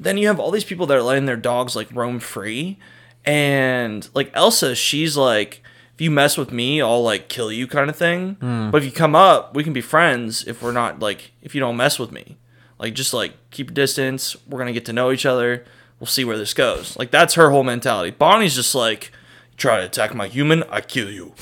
Then 0.00 0.16
you 0.16 0.26
have 0.28 0.38
all 0.38 0.50
these 0.50 0.64
people 0.64 0.86
that 0.86 0.96
are 0.96 1.02
letting 1.02 1.24
their 1.26 1.36
dogs 1.36 1.74
like 1.74 1.88
roam 1.94 2.18
free, 2.18 2.78
and 3.24 4.08
like 4.14 4.30
Elsa, 4.34 4.74
she's 4.74 5.16
like, 5.16 5.62
if 5.98 6.02
you 6.02 6.12
mess 6.12 6.38
with 6.38 6.52
me, 6.52 6.80
I'll 6.80 7.02
like 7.02 7.28
kill 7.28 7.50
you, 7.50 7.66
kind 7.66 7.90
of 7.90 7.96
thing. 7.96 8.36
But 8.70 8.76
if 8.76 8.84
you 8.84 8.92
come 8.92 9.16
up, 9.16 9.56
we 9.56 9.64
can 9.64 9.72
be 9.72 9.80
friends. 9.80 10.46
If 10.46 10.62
we're 10.62 10.70
not 10.70 11.00
like, 11.00 11.32
if 11.42 11.56
you 11.56 11.60
don't 11.60 11.76
mess 11.76 11.98
with 11.98 12.12
me, 12.12 12.36
like 12.78 12.94
just 12.94 13.12
like 13.12 13.32
keep 13.50 13.74
distance. 13.74 14.36
We're 14.46 14.60
gonna 14.60 14.72
get 14.72 14.84
to 14.86 14.92
know 14.92 15.10
each 15.10 15.26
other. 15.26 15.64
We'll 15.98 16.06
see 16.06 16.24
where 16.24 16.38
this 16.38 16.54
goes. 16.54 16.96
Like 16.96 17.10
that's 17.10 17.34
her 17.34 17.50
whole 17.50 17.64
mentality. 17.64 18.12
Bonnie's 18.12 18.54
just 18.54 18.76
like, 18.76 19.10
try 19.56 19.78
to 19.78 19.86
attack 19.86 20.14
my 20.14 20.28
human, 20.28 20.62
I 20.70 20.82
kill 20.82 21.10
you. 21.10 21.34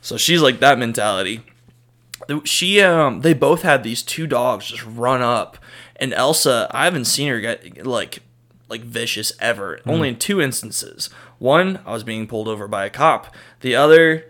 So 0.00 0.16
she's 0.16 0.42
like 0.42 0.58
that 0.58 0.80
mentality. 0.80 1.42
She 2.42 2.80
um 2.80 3.20
they 3.20 3.34
both 3.34 3.62
had 3.62 3.84
these 3.84 4.02
two 4.02 4.26
dogs 4.26 4.66
just 4.66 4.84
run 4.84 5.22
up, 5.22 5.58
and 5.94 6.12
Elsa 6.12 6.66
I 6.72 6.86
haven't 6.86 7.04
seen 7.04 7.28
her 7.28 7.40
get 7.40 7.86
like 7.86 8.18
like 8.68 8.80
vicious 8.80 9.32
ever. 9.38 9.78
Only 9.86 10.08
in 10.08 10.18
two 10.18 10.40
instances. 10.40 11.08
One 11.38 11.80
I 11.84 11.92
was 11.92 12.04
being 12.04 12.26
pulled 12.26 12.48
over 12.48 12.66
by 12.66 12.86
a 12.86 12.90
cop. 12.90 13.34
The 13.62 13.74
other, 13.76 14.26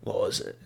what 0.00 0.20
was 0.20 0.40
it? 0.40 0.58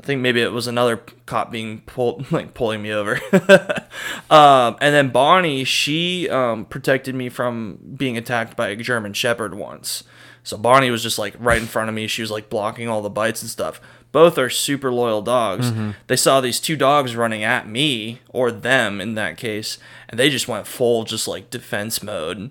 I 0.00 0.04
think 0.04 0.20
maybe 0.20 0.40
it 0.40 0.52
was 0.52 0.66
another 0.66 0.96
cop 1.26 1.50
being 1.50 1.80
pulled, 1.82 2.30
like 2.32 2.54
pulling 2.54 2.82
me 2.82 2.92
over. 2.92 3.20
um, 4.30 4.76
and 4.80 4.94
then 4.94 5.10
Bonnie, 5.10 5.64
she 5.64 6.28
um, 6.28 6.64
protected 6.64 7.14
me 7.14 7.28
from 7.28 7.78
being 7.96 8.16
attacked 8.16 8.56
by 8.56 8.68
a 8.68 8.76
German 8.76 9.12
Shepherd 9.12 9.54
once. 9.54 10.04
So 10.44 10.56
Bonnie 10.56 10.90
was 10.90 11.02
just 11.02 11.18
like 11.18 11.34
right 11.38 11.60
in 11.60 11.68
front 11.68 11.88
of 11.88 11.94
me. 11.94 12.06
She 12.08 12.22
was 12.22 12.30
like 12.30 12.50
blocking 12.50 12.88
all 12.88 13.00
the 13.00 13.10
bites 13.10 13.42
and 13.42 13.50
stuff. 13.50 13.80
Both 14.10 14.36
are 14.38 14.50
super 14.50 14.92
loyal 14.92 15.22
dogs. 15.22 15.70
They 16.06 16.16
saw 16.16 16.40
these 16.40 16.60
two 16.60 16.76
dogs 16.76 17.16
running 17.16 17.44
at 17.44 17.66
me, 17.66 18.20
or 18.28 18.50
them 18.50 19.00
in 19.00 19.14
that 19.14 19.38
case, 19.38 19.78
and 20.08 20.20
they 20.20 20.28
just 20.28 20.48
went 20.48 20.66
full 20.66 21.04
just 21.04 21.26
like 21.26 21.48
defense 21.48 22.02
mode. 22.02 22.50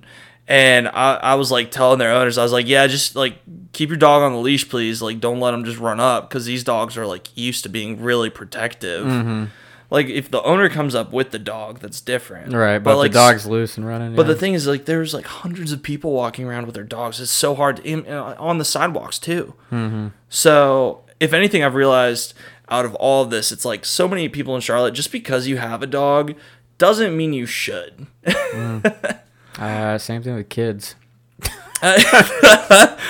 And 0.52 0.90
I, 0.90 1.14
I 1.16 1.36
was 1.36 1.50
like 1.50 1.72
telling 1.72 1.98
their 2.00 2.12
owners, 2.12 2.38
I 2.38 2.44
was 2.44 2.52
like, 2.52 2.68
yeah, 2.68 2.86
just 2.88 3.16
like 3.16 3.38
keep 3.72 3.88
your 3.88 3.98
dog 3.98 4.22
on 4.22 4.34
the 4.34 4.38
leash, 4.38 4.68
please. 4.68 5.02
Like, 5.02 5.22
don't 5.22 5.40
let 5.40 5.52
them 5.52 5.64
just 5.64 5.80
run 5.80 6.02
up 6.02 6.30
because 6.30 6.44
these 6.44 6.66
dogs 6.66 6.98
are 6.98 7.06
like 7.06 7.30
used 7.38 7.64
to 7.64 7.70
being 7.70 8.02
really 8.02 8.30
protective. 8.30 9.50
Like 9.90 10.08
if 10.08 10.30
the 10.30 10.44
owner 10.44 10.68
comes 10.68 10.94
up 10.94 11.14
with 11.14 11.32
the 11.32 11.40
dog, 11.40 11.80
that's 11.80 12.02
different. 12.02 12.54
Right, 12.54 12.80
but, 12.80 12.98
like 12.98 13.12
the 13.12 13.20
dog's 13.20 13.46
loose 13.46 13.78
and 13.78 13.88
running. 13.88 14.14
But 14.14 14.26
yeah. 14.26 14.34
the 14.34 14.40
thing 14.40 14.54
is, 14.54 14.68
like, 14.68 14.84
there's 14.84 15.14
like 15.14 15.26
hundreds 15.26 15.72
of 15.72 15.84
people 15.84 16.12
walking 16.12 16.46
around 16.46 16.66
with 16.66 16.76
their 16.76 16.84
dogs. 16.84 17.22
It's 17.22 17.32
so 17.32 17.56
hard 17.56 17.78
to, 17.78 18.06
uh, 18.08 18.36
on 18.38 18.58
the 18.58 18.66
sidewalks 18.66 19.20
too. 19.20 19.54
Mm-hmm. 19.72 20.08
So, 20.28 21.04
if 21.22 21.32
anything, 21.32 21.64
I've 21.64 21.76
realized 21.76 22.34
out 22.68 22.84
of 22.84 22.94
all 22.96 23.24
of 23.24 23.30
this, 23.30 23.54
it's 23.54 23.64
like 23.64 23.86
so 23.86 24.08
many 24.08 24.28
people 24.28 24.54
in 24.56 24.62
Charlotte. 24.62 24.94
Just 24.94 25.14
because 25.14 25.48
you 25.48 25.58
have 25.58 25.82
a 25.82 25.88
dog 25.88 26.36
doesn't 26.78 27.16
mean 27.16 27.32
you 27.32 27.46
should. 27.46 28.08
uh, 29.60 29.98
same 29.98 30.24
thing 30.24 30.36
with 30.36 30.50
kids. 30.50 30.96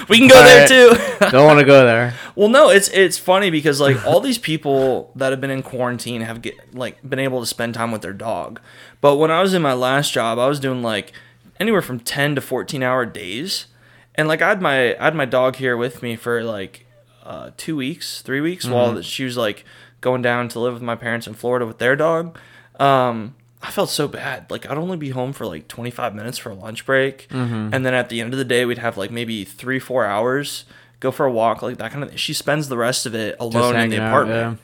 we 0.08 0.18
can 0.18 0.30
go 0.30 0.42
there 0.46 0.66
too. 0.66 0.96
Don't 1.30 1.46
want 1.46 1.60
to 1.60 1.66
go 1.66 1.86
there. 1.86 2.14
well, 2.36 2.48
no, 2.48 2.70
it's 2.70 2.88
it's 2.90 3.18
funny 3.18 3.50
because 3.50 3.82
like 3.82 4.06
all 4.06 4.22
these 4.22 4.38
people 4.38 5.12
that 5.18 5.32
have 5.32 5.42
been 5.42 5.52
in 5.52 5.62
quarantine 5.62 6.22
have 6.22 6.42
get, 6.42 6.74
like 6.74 6.98
been 7.08 7.20
able 7.20 7.42
to 7.42 7.46
spend 7.46 7.74
time 7.74 7.92
with 7.92 8.02
their 8.02 8.14
dog. 8.14 8.62
But 9.02 9.18
when 9.18 9.30
I 9.30 9.42
was 9.42 9.54
in 9.54 9.62
my 9.62 9.74
last 9.74 10.14
job, 10.14 10.40
I 10.40 10.48
was 10.48 10.58
doing 10.58 10.82
like 10.82 11.12
anywhere 11.60 11.82
from 11.82 12.00
10 12.00 12.36
to 12.36 12.42
14 12.42 12.82
hour 12.82 13.06
days. 13.06 13.66
And 14.16 14.30
like 14.30 14.42
I 14.42 14.48
had 14.48 14.62
my 14.62 14.98
I 14.98 15.04
had 15.04 15.16
my 15.16 15.26
dog 15.26 15.58
here 15.58 15.76
with 15.76 16.02
me 16.02 16.16
for 16.16 16.42
like 16.42 16.86
uh, 17.26 17.52
2 17.58 17.76
weeks, 17.76 18.22
3 18.22 18.40
weeks 18.40 18.66
while 18.68 19.02
she 19.02 19.26
was 19.26 19.36
like 19.36 19.66
going 20.00 20.22
down 20.22 20.48
to 20.48 20.60
live 20.62 20.74
with 20.74 20.82
my 20.82 20.96
parents 20.96 21.28
in 21.28 21.34
Florida 21.34 21.66
with 21.66 21.78
their 21.78 21.98
dog. 21.98 22.40
Um 22.80 23.36
I 23.64 23.70
felt 23.72 23.90
so 23.90 24.08
bad. 24.08 24.50
Like 24.50 24.70
I'd 24.70 24.78
only 24.78 24.98
be 24.98 25.10
home 25.10 25.34
for 25.34 25.46
like 25.46 25.68
25 25.68 26.16
minutes 26.16 26.38
for 26.38 26.50
a 26.50 26.56
lunch 26.56 26.86
break, 26.86 27.28
mm-hmm. 27.30 27.74
and 27.74 27.86
then 27.86 27.94
at 27.94 28.10
the 28.10 28.22
end 28.22 28.34
of 28.34 28.40
the 28.40 28.46
day, 28.46 28.66
we'd 28.66 28.80
have 28.80 28.98
like 28.98 29.12
maybe 29.12 29.44
three, 29.46 29.80
four 29.80 30.06
hours, 30.06 30.66
go 31.00 31.12
for 31.12 31.26
a 31.26 31.32
walk, 31.32 31.62
like 31.62 31.78
that 31.78 31.92
kind 31.92 32.04
of. 32.04 32.10
thing. 32.10 32.18
She 32.18 32.34
spends 32.34 32.70
the 32.70 32.78
rest 32.78 33.06
of 33.06 33.14
it 33.14 33.36
alone 33.40 33.68
in 33.68 33.72
the 33.72 33.78
hanging 33.78 34.00
out, 34.00 34.08
apartment. 34.08 34.60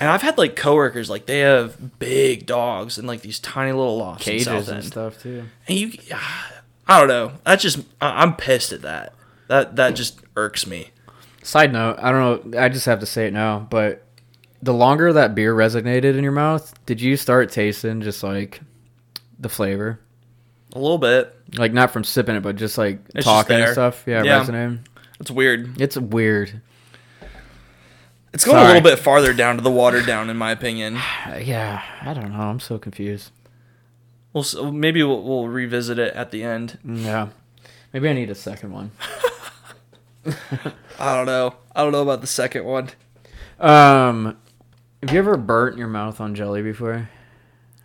And 0.00 0.10
I've 0.10 0.22
had 0.22 0.36
like 0.36 0.56
coworkers, 0.56 1.08
like 1.08 1.26
they 1.26 1.40
have 1.40 1.98
big 1.98 2.46
dogs 2.46 2.98
and 2.98 3.06
like 3.06 3.22
these 3.22 3.38
tiny 3.38 3.72
little 3.72 3.98
lofts 3.98 4.24
Cages 4.24 4.68
and 4.68 4.78
End. 4.78 4.84
stuff 4.84 5.22
too. 5.22 5.44
And 5.68 5.78
you, 5.78 5.92
I 6.86 6.98
don't 6.98 7.08
know. 7.08 7.32
That's 7.44 7.62
just 7.62 7.80
I'm 8.00 8.34
pissed 8.36 8.72
at 8.72 8.82
that. 8.82 9.14
That 9.48 9.76
that 9.76 9.94
just 9.94 10.20
irks 10.36 10.66
me. 10.66 10.90
Side 11.42 11.72
note, 11.72 11.98
I 12.00 12.10
don't 12.10 12.52
know. 12.52 12.60
I 12.60 12.68
just 12.68 12.86
have 12.86 13.00
to 13.00 13.06
say 13.06 13.26
it 13.26 13.32
now, 13.32 13.66
but 13.70 14.04
the 14.62 14.72
longer 14.74 15.12
that 15.12 15.34
beer 15.34 15.54
resonated 15.54 16.16
in 16.16 16.22
your 16.22 16.32
mouth, 16.32 16.72
did 16.86 17.00
you 17.00 17.16
start 17.16 17.50
tasting 17.50 18.00
just 18.00 18.22
like 18.22 18.60
the 19.38 19.48
flavor? 19.48 19.98
A 20.74 20.78
little 20.78 20.98
bit. 20.98 21.34
Like 21.56 21.72
not 21.72 21.90
from 21.90 22.04
sipping 22.04 22.36
it, 22.36 22.40
but 22.42 22.56
just 22.56 22.78
like 22.78 22.98
just 23.12 23.26
talking 23.26 23.56
and 23.60 23.72
stuff. 23.72 24.04
Yeah, 24.06 24.22
Yeah. 24.22 24.38
resonating. 24.38 24.86
It's 25.20 25.30
weird. 25.30 25.80
It's 25.80 25.96
weird. 25.96 26.60
It's 28.32 28.44
going 28.46 28.56
a 28.56 28.64
little 28.66 28.80
bit 28.80 28.98
farther 28.98 29.34
down 29.34 29.56
to 29.56 29.62
the 29.62 29.70
water 29.70 30.00
down, 30.02 30.30
in 30.30 30.36
my 30.38 30.50
opinion. 30.52 30.94
Yeah, 31.42 31.82
I 32.00 32.14
don't 32.14 32.32
know. 32.32 32.40
I'm 32.40 32.60
so 32.60 32.78
confused. 32.78 33.30
We'll 34.32 34.44
s- 34.44 34.54
maybe 34.56 35.02
we'll, 35.02 35.22
we'll 35.22 35.48
revisit 35.48 35.98
it 35.98 36.14
at 36.14 36.30
the 36.30 36.42
end. 36.42 36.78
Yeah, 36.84 37.28
maybe 37.92 38.08
I 38.08 38.14
need 38.14 38.30
a 38.30 38.34
second 38.34 38.72
one. 38.72 38.90
I 40.98 41.14
don't 41.14 41.26
know. 41.26 41.54
I 41.74 41.82
don't 41.82 41.92
know 41.92 42.02
about 42.02 42.20
the 42.22 42.26
second 42.26 42.64
one. 42.64 42.88
Um, 43.60 44.36
have 45.02 45.12
you 45.12 45.18
ever 45.18 45.36
burnt 45.36 45.76
your 45.78 45.88
mouth 45.88 46.20
on 46.20 46.34
jelly 46.34 46.62
before? 46.62 47.08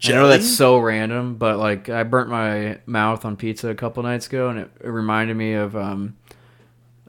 I 0.06 0.12
know 0.12 0.28
that's 0.28 0.56
so 0.56 0.78
random, 0.78 1.36
but 1.36 1.58
like 1.58 1.90
I 1.90 2.04
burnt 2.04 2.30
my 2.30 2.80
mouth 2.86 3.26
on 3.26 3.36
pizza 3.36 3.70
a 3.70 3.76
couple 3.76 4.04
nights 4.04 4.28
ago, 4.28 4.50
and 4.50 4.60
it, 4.60 4.72
it 4.84 4.90
reminded 4.90 5.36
me 5.36 5.54
of 5.54 5.76
um, 5.76 6.16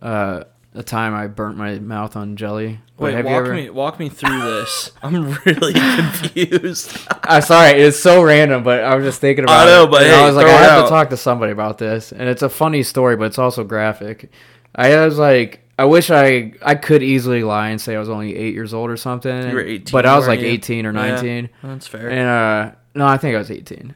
uh, 0.01 0.45
a 0.75 0.83
time 0.83 1.15
I 1.15 1.27
burnt 1.27 1.59
my 1.59 1.79
mouth 1.79 2.17
on 2.17 2.37
jelly. 2.37 2.81
Wait, 2.97 3.15
have 3.15 3.27
you 3.27 3.31
walk 3.33 3.41
ever- 3.45 3.55
me 3.55 3.69
walk 3.71 3.99
me 3.99 4.09
through 4.09 4.41
this. 4.41 4.91
I'm 5.03 5.33
really 5.45 5.73
confused. 5.75 6.97
I'm 7.25 7.43
sorry, 7.43 7.73
it's 7.81 7.99
so 8.01 8.23
random, 8.23 8.63
but 8.63 8.83
I 8.83 8.95
was 8.95 9.05
just 9.05 9.21
thinking 9.21 9.45
about 9.45 9.69
I 9.69 9.71
know, 9.71 9.85
it. 9.85 9.91
but 9.91 10.03
hey, 10.03 10.15
I 10.15 10.27
was 10.27 10.35
like, 10.37 10.47
I 10.47 10.51
have 10.53 10.71
out. 10.71 10.83
to 10.85 10.89
talk 10.89 11.11
to 11.11 11.17
somebody 11.19 11.53
about 11.53 11.77
this, 11.77 12.13
and 12.13 12.23
it's 12.23 12.43
a 12.43 12.49
funny 12.49 12.83
story, 12.83 13.17
but 13.17 13.25
it's 13.25 13.39
also 13.39 13.65
graphic. 13.65 14.31
I 14.75 15.05
was 15.05 15.19
like, 15.19 15.61
I 15.79 15.85
wish 15.85 16.11
I 16.11 16.53
I 16.63 16.75
could 16.75 17.03
easily 17.03 17.45
lie 17.45 17.69
and 17.69 17.81
say 17.81 17.95
I 17.95 17.99
was 18.01 18.09
only 18.09 18.35
eight 18.37 18.53
years 18.55 18.75
old 18.75 18.91
or 18.91 18.97
something. 18.97 19.49
You 19.49 19.55
were 19.55 19.61
18, 19.61 19.93
but 19.93 20.05
I 20.07 20.17
was 20.17 20.27
like 20.27 20.41
you? 20.41 20.47
18 20.47 20.87
or 20.87 20.93
Yeah, 20.93 21.15
19. 21.15 21.49
that's 21.63 21.87
fair. 21.87 22.11
And 22.11 22.29
uh, 22.29 22.75
no, 22.95 23.07
I 23.07 23.17
think 23.17 23.37
I 23.37 23.39
was 23.39 23.51
18. 23.51 23.95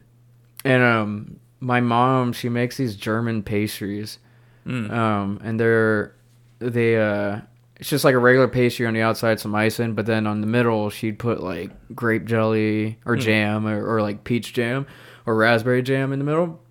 And 0.65 0.81
um, 0.83 1.39
my 1.59 1.81
mom 1.81 2.31
she 2.33 2.47
makes 2.49 2.77
these 2.77 2.95
German 2.95 3.43
pastries, 3.43 4.19
Mm. 4.65 4.89
um, 4.91 5.39
and 5.43 5.59
they're 5.59 6.15
they 6.59 6.97
uh. 6.97 7.41
It's 7.77 7.89
just 7.89 8.05
like 8.05 8.15
a 8.15 8.19
regular 8.19 8.47
pastry 8.47 8.87
on 8.87 8.93
the 8.93 9.01
outside, 9.01 9.41
some 9.41 9.53
icing, 9.53 9.93
but 9.93 10.05
then 10.05 10.25
on 10.25 10.39
the 10.39 10.47
middle 10.47 10.89
she'd 10.89 11.19
put 11.19 11.43
like 11.43 11.69
grape 11.93 12.23
jelly 12.23 12.97
or 13.03 13.17
jam 13.17 13.67
or, 13.67 13.85
or 13.85 14.01
like 14.01 14.23
peach 14.23 14.53
jam 14.53 14.85
or 15.25 15.35
raspberry 15.35 15.81
jam 15.81 16.13
in 16.13 16.19
the 16.19 16.23
middle. 16.23 16.61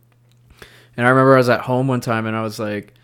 And 0.96 1.04
I 1.06 1.10
remember 1.10 1.34
I 1.34 1.36
was 1.38 1.50
at 1.50 1.60
home 1.60 1.86
one 1.86 2.00
time 2.00 2.24
and 2.24 2.34
I 2.34 2.40
was 2.42 2.58
like, 2.58 2.94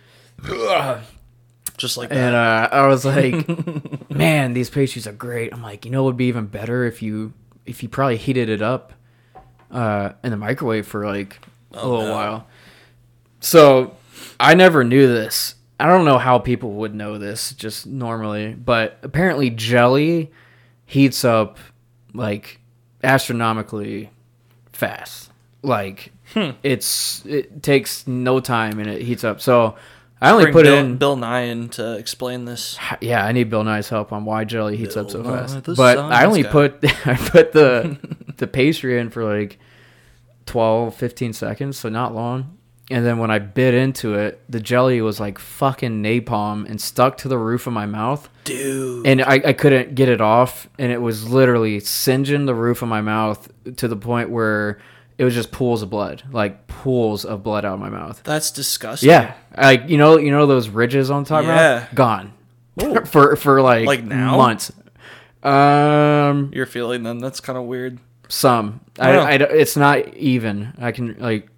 Just 1.79 1.97
like 1.97 2.11
that. 2.11 2.19
and 2.19 2.35
uh, 2.37 2.69
I 2.71 2.87
was 2.89 3.05
like, 3.07 4.11
man, 4.11 4.53
these 4.53 4.69
pastries 4.69 5.07
are 5.07 5.13
great. 5.13 5.53
I'm 5.55 5.63
like, 5.63 5.85
you 5.87 5.91
know, 5.91 6.03
it 6.03 6.07
would 6.07 6.17
be 6.17 6.27
even 6.27 6.47
better 6.47 6.85
if 6.85 7.01
you 7.03 7.33
if 7.65 7.83
you 7.83 7.89
probably 7.89 8.17
heated 8.19 8.49
it 8.51 8.61
up 8.61 8.93
uh, 9.71 10.13
in 10.23 10.31
the 10.31 10.37
microwave 10.37 10.87
for 10.87 11.07
like 11.07 11.41
a 11.73 11.87
little 11.89 12.07
no. 12.07 12.13
while. 12.13 12.47
So 13.41 13.97
I 14.41 14.55
never 14.55 14.85
knew 14.85 15.07
this. 15.07 15.55
I 15.81 15.87
don't 15.87 16.05
know 16.05 16.19
how 16.19 16.39
people 16.39 16.73
would 16.73 16.95
know 16.95 17.19
this 17.19 17.53
just 17.53 17.87
normally, 17.87 18.53
but 18.55 18.99
apparently 19.03 19.49
jelly 19.51 20.33
heats 20.87 21.25
up 21.25 21.59
like 22.13 22.61
astronomically 23.05 24.11
fast. 24.73 25.31
Like 25.63 26.13
Hmm. 26.35 26.51
it's 26.63 27.25
it 27.25 27.63
takes 27.63 28.07
no 28.07 28.39
time 28.39 28.79
and 28.79 28.87
it 28.89 29.01
heats 29.03 29.25
up. 29.25 29.41
So 29.41 29.77
I 30.21 30.31
only 30.31 30.51
put 30.51 30.65
Bill, 30.65 30.77
in 30.77 30.97
Bill 30.97 31.17
Nye 31.17 31.43
in 31.43 31.69
to 31.71 31.97
explain 31.97 32.45
this. 32.45 32.79
yeah, 33.01 33.25
I 33.25 33.33
need 33.33 33.51
Bill 33.51 33.65
Nye's 33.65 33.89
help 33.89 34.13
on 34.13 34.25
why 34.25 34.45
jelly 34.45 34.77
heats 34.77 34.97
up 34.97 35.11
so 35.11 35.23
Nye, 35.23 35.47
fast. 35.47 35.77
But 35.77 35.99
I 35.99 36.25
only 36.25 36.43
guy. 36.43 36.51
put 36.51 36.79
I 37.07 37.17
put 37.17 37.53
the 37.53 37.99
the 38.37 38.47
pastry 38.47 38.99
in 38.99 39.11
for 39.11 39.25
like 39.25 39.59
12, 40.47 40.95
15 40.95 41.33
seconds, 41.33 41.77
so 41.77 41.89
not 41.89 42.15
long. 42.15 42.59
And 42.91 43.05
then 43.05 43.19
when 43.19 43.31
I 43.31 43.39
bit 43.39 43.75
into 43.75 44.15
it, 44.15 44.41
the 44.49 44.61
jelly 44.61 45.01
was 45.03 45.21
like 45.21 45.39
fucking 45.39 46.03
napalm 46.03 46.69
and 46.69 46.81
stuck 46.81 47.19
to 47.19 47.29
the 47.29 47.37
roof 47.37 47.67
of 47.67 47.75
my 47.75 47.85
mouth. 47.85 48.29
Dude. 48.45 49.07
And 49.07 49.21
I, 49.21 49.43
I 49.45 49.53
couldn't 49.53 49.95
get 49.95 50.09
it 50.09 50.23
off. 50.23 50.71
And 50.79 50.91
it 50.91 51.03
was 51.03 51.29
literally 51.29 51.81
singeing 51.81 52.47
the 52.47 52.55
roof 52.55 52.81
of 52.81 52.89
my 52.89 53.03
mouth 53.03 53.47
to 53.77 53.89
the 53.89 53.97
point 53.97 54.31
where 54.31 54.79
it 55.19 55.25
was 55.25 55.35
just 55.35 55.51
pools 55.53 55.83
of 55.83 55.91
blood, 55.91 56.23
like 56.31 56.67
pools 56.69 57.25
of 57.25 57.43
blood 57.43 57.65
out 57.65 57.75
of 57.75 57.81
my 57.81 57.91
mouth. 57.91 58.23
That's 58.25 58.51
disgusting. 58.51 59.11
Yeah, 59.11 59.35
like 59.57 59.89
you 59.89 59.99
know, 59.99 60.17
you 60.17 60.31
know 60.31 60.47
those 60.47 60.69
ridges 60.69 61.11
on 61.11 61.25
top. 61.25 61.45
Yeah. 61.45 61.55
Yeah, 61.57 61.87
gone 61.95 62.33
for 63.07 63.37
for 63.37 63.61
like 63.61 63.87
Like 63.87 64.05
now? 64.05 64.37
months. 64.37 64.73
Um, 65.43 66.51
You're 66.55 66.67
feeling 66.67 67.03
them. 67.03 67.19
That's 67.21 67.41
kind 67.41 67.57
of 67.59 67.65
weird. 67.65 67.99
some 68.29 68.81
I, 68.99 69.17
Wow. 69.17 69.23
I 69.25 69.33
it's 69.35 69.77
not 69.77 70.15
even. 70.15 70.73
I 70.79 70.93
can 70.93 71.17
like. 71.19 71.49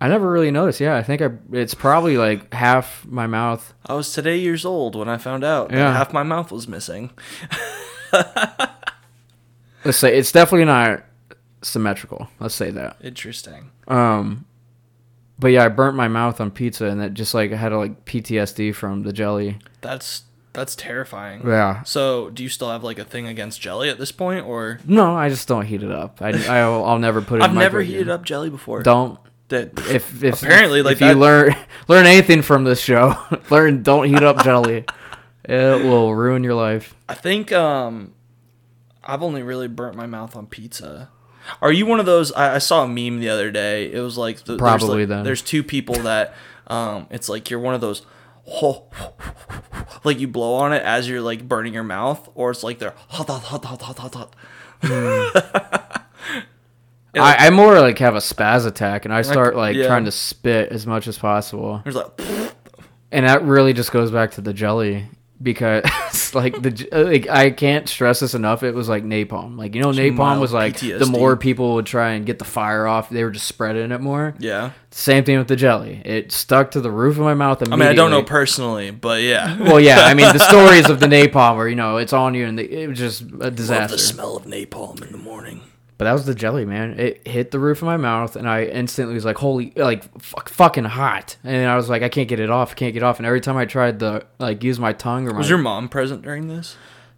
I 0.00 0.08
never 0.08 0.30
really 0.30 0.50
noticed. 0.50 0.80
Yeah, 0.80 0.96
I 0.96 1.02
think 1.02 1.22
I. 1.22 1.30
It's 1.52 1.72
probably 1.74 2.18
like 2.18 2.52
half 2.52 3.06
my 3.06 3.26
mouth. 3.26 3.72
I 3.86 3.94
was 3.94 4.12
today 4.12 4.36
years 4.38 4.64
old 4.64 4.96
when 4.96 5.08
I 5.08 5.16
found 5.18 5.44
out 5.44 5.70
that 5.70 5.76
Yeah. 5.78 5.92
half 5.96 6.12
my 6.12 6.22
mouth 6.24 6.50
was 6.52 6.66
missing. 6.68 7.10
Let's 9.84 9.98
say 9.98 10.16
it's 10.16 10.32
definitely 10.32 10.64
not 10.66 11.04
symmetrical. 11.64 12.28
Let's 12.40 12.54
say 12.54 12.70
that. 12.70 12.96
Interesting. 13.02 13.70
Um, 13.88 14.46
but 15.38 15.48
yeah, 15.48 15.64
I 15.64 15.68
burnt 15.68 15.96
my 15.96 16.08
mouth 16.08 16.40
on 16.40 16.50
pizza, 16.50 16.86
and 16.86 17.02
it 17.02 17.14
just 17.14 17.34
like 17.34 17.52
I 17.52 17.56
had 17.56 17.72
a, 17.72 17.78
like 17.78 18.04
PTSD 18.04 18.74
from 18.74 19.02
the 19.02 19.12
jelly. 19.12 19.58
That's 19.80 20.24
that's 20.52 20.76
terrifying. 20.76 21.42
Yeah. 21.46 21.82
So, 21.82 22.30
do 22.30 22.42
you 22.42 22.48
still 22.48 22.70
have 22.70 22.84
like 22.84 22.98
a 22.98 23.04
thing 23.04 23.26
against 23.26 23.60
jelly 23.60 23.90
at 23.90 23.98
this 23.98 24.12
point, 24.12 24.46
or 24.46 24.78
No, 24.86 25.14
I 25.14 25.28
just 25.28 25.48
don't 25.48 25.66
heat 25.66 25.82
it 25.82 25.90
up. 25.90 26.22
I 26.22 26.30
I'll, 26.60 26.84
I'll 26.84 26.98
never 26.98 27.20
put 27.20 27.40
it. 27.40 27.42
I've 27.42 27.54
never 27.54 27.82
heated 27.82 28.08
up 28.08 28.24
jelly 28.24 28.50
before. 28.50 28.82
Don't. 28.82 29.18
That 29.48 29.78
If, 29.90 30.24
if 30.24 30.42
Apparently, 30.42 30.80
like 30.80 30.92
if 30.92 31.00
you 31.02 31.12
learn 31.12 31.54
learn 31.88 32.06
anything 32.06 32.40
from 32.40 32.64
this 32.64 32.80
show, 32.80 33.14
learn 33.50 33.82
don't 33.82 34.08
heat 34.08 34.22
up 34.22 34.42
jelly. 34.42 34.84
It 35.44 35.84
will 35.84 36.14
ruin 36.14 36.42
your 36.42 36.54
life. 36.54 36.94
I 37.06 37.14
think 37.14 37.52
um, 37.52 38.14
I've 39.02 39.22
only 39.22 39.42
really 39.42 39.68
burnt 39.68 39.96
my 39.96 40.06
mouth 40.06 40.34
on 40.36 40.46
pizza. 40.46 41.10
Are 41.60 41.72
you 41.72 41.86
one 41.86 42.00
of 42.00 42.06
those? 42.06 42.32
I, 42.32 42.56
I 42.56 42.58
saw 42.58 42.84
a 42.84 42.88
meme 42.88 43.20
the 43.20 43.28
other 43.28 43.50
day. 43.50 43.92
It 43.92 44.00
was 44.00 44.16
like 44.16 44.44
the, 44.44 44.56
Probably 44.56 44.88
there's 44.88 44.98
like, 45.00 45.08
then. 45.08 45.24
There's 45.24 45.42
two 45.42 45.62
people 45.62 45.96
that 45.96 46.34
um, 46.66 47.06
it's 47.10 47.28
like 47.28 47.50
you're 47.50 47.60
one 47.60 47.74
of 47.74 47.80
those. 47.80 48.02
like 50.04 50.20
you 50.20 50.28
blow 50.28 50.54
on 50.54 50.72
it 50.72 50.82
as 50.82 51.08
you're 51.08 51.20
like 51.20 51.48
burning 51.48 51.74
your 51.74 51.82
mouth, 51.82 52.28
or 52.34 52.50
it's 52.50 52.62
like 52.62 52.78
they're 52.78 52.94
hot, 53.08 53.28
hot, 53.28 53.42
hot, 53.42 53.64
hot, 53.64 53.82
hot, 53.82 53.98
hot, 53.98 54.14
hot. 54.14 54.34
I, 57.16 57.46
I 57.46 57.50
more 57.50 57.80
like 57.80 57.98
have 57.98 58.16
a 58.16 58.20
spaz 58.20 58.66
attack, 58.66 59.04
and 59.04 59.14
I 59.14 59.22
start 59.22 59.56
like 59.56 59.76
yeah. 59.76 59.86
trying 59.86 60.04
to 60.04 60.10
spit 60.10 60.70
as 60.72 60.86
much 60.86 61.06
as 61.06 61.16
possible, 61.16 61.80
There's 61.84 61.96
like 61.96 62.20
and 63.12 63.26
that 63.26 63.42
really 63.44 63.72
just 63.72 63.92
goes 63.92 64.10
back 64.10 64.32
to 64.32 64.40
the 64.40 64.52
jelly 64.52 65.06
because 65.44 66.34
like 66.34 66.60
the 66.60 66.88
like 66.90 67.28
I 67.28 67.50
can't 67.50 67.88
stress 67.88 68.20
this 68.20 68.34
enough. 68.34 68.62
It 68.62 68.74
was 68.74 68.88
like 68.88 69.04
napalm. 69.04 69.56
Like 69.56 69.74
you 69.74 69.82
know, 69.82 69.92
napalm 69.92 70.40
was 70.40 70.52
like 70.52 70.78
the 70.80 71.06
more 71.06 71.36
people 71.36 71.74
would 71.74 71.86
try 71.86 72.12
and 72.12 72.26
get 72.26 72.38
the 72.40 72.44
fire 72.44 72.86
off, 72.86 73.10
they 73.10 73.22
were 73.22 73.30
just 73.30 73.46
spreading 73.46 73.92
it 73.92 74.00
more. 74.00 74.34
Yeah. 74.38 74.72
Same 74.90 75.24
thing 75.24 75.38
with 75.38 75.48
the 75.48 75.56
jelly. 75.56 76.00
It 76.04 76.32
stuck 76.32 76.70
to 76.72 76.80
the 76.80 76.90
roof 76.90 77.16
of 77.16 77.24
my 77.24 77.34
mouth. 77.34 77.62
I 77.70 77.76
mean, 77.76 77.88
I 77.88 77.94
don't 77.94 78.10
know 78.10 78.22
personally, 78.22 78.90
but 78.90 79.22
yeah. 79.22 79.58
Well, 79.64 79.80
yeah, 79.80 80.00
I 80.00 80.14
mean 80.14 80.32
the 80.32 80.38
stories 80.38 80.88
of 80.88 81.00
the 81.00 81.06
napalm 81.14 81.56
where 81.56 81.68
you 81.68 81.76
know 81.76 81.98
it's 81.98 82.12
on 82.12 82.34
you 82.34 82.46
and 82.46 82.58
the, 82.58 82.82
it 82.82 82.88
was 82.88 82.98
just 82.98 83.22
a 83.22 83.36
Love 83.36 83.56
disaster. 83.56 83.96
the 83.96 84.02
smell 84.02 84.36
of 84.36 84.44
napalm 84.44 85.02
in 85.02 85.12
the 85.12 85.18
morning. 85.18 85.62
But 85.96 86.06
that 86.06 86.12
was 86.12 86.26
the 86.26 86.34
jelly, 86.34 86.64
man. 86.64 86.98
It 86.98 87.26
hit 87.26 87.50
the 87.52 87.58
roof 87.60 87.78
of 87.78 87.86
my 87.86 87.96
mouth, 87.96 88.34
and 88.34 88.48
I 88.48 88.64
instantly 88.64 89.14
was 89.14 89.24
like, 89.24 89.38
"Holy, 89.38 89.72
like, 89.76 90.20
fuck, 90.20 90.48
fucking 90.48 90.84
hot!" 90.84 91.36
And 91.44 91.68
I 91.68 91.76
was 91.76 91.88
like, 91.88 92.02
"I 92.02 92.08
can't 92.08 92.28
get 92.28 92.40
it 92.40 92.50
off. 92.50 92.72
I 92.72 92.74
can't 92.74 92.94
get 92.94 93.02
off." 93.04 93.18
And 93.18 93.26
every 93.26 93.40
time 93.40 93.56
I 93.56 93.64
tried 93.64 94.00
to 94.00 94.24
like 94.38 94.64
use 94.64 94.80
my 94.80 94.92
tongue 94.92 95.28
or 95.28 95.32
my, 95.32 95.38
Was 95.38 95.48
your 95.48 95.58
mom 95.58 95.88
present 95.88 96.22
during 96.22 96.48
this? 96.48 96.76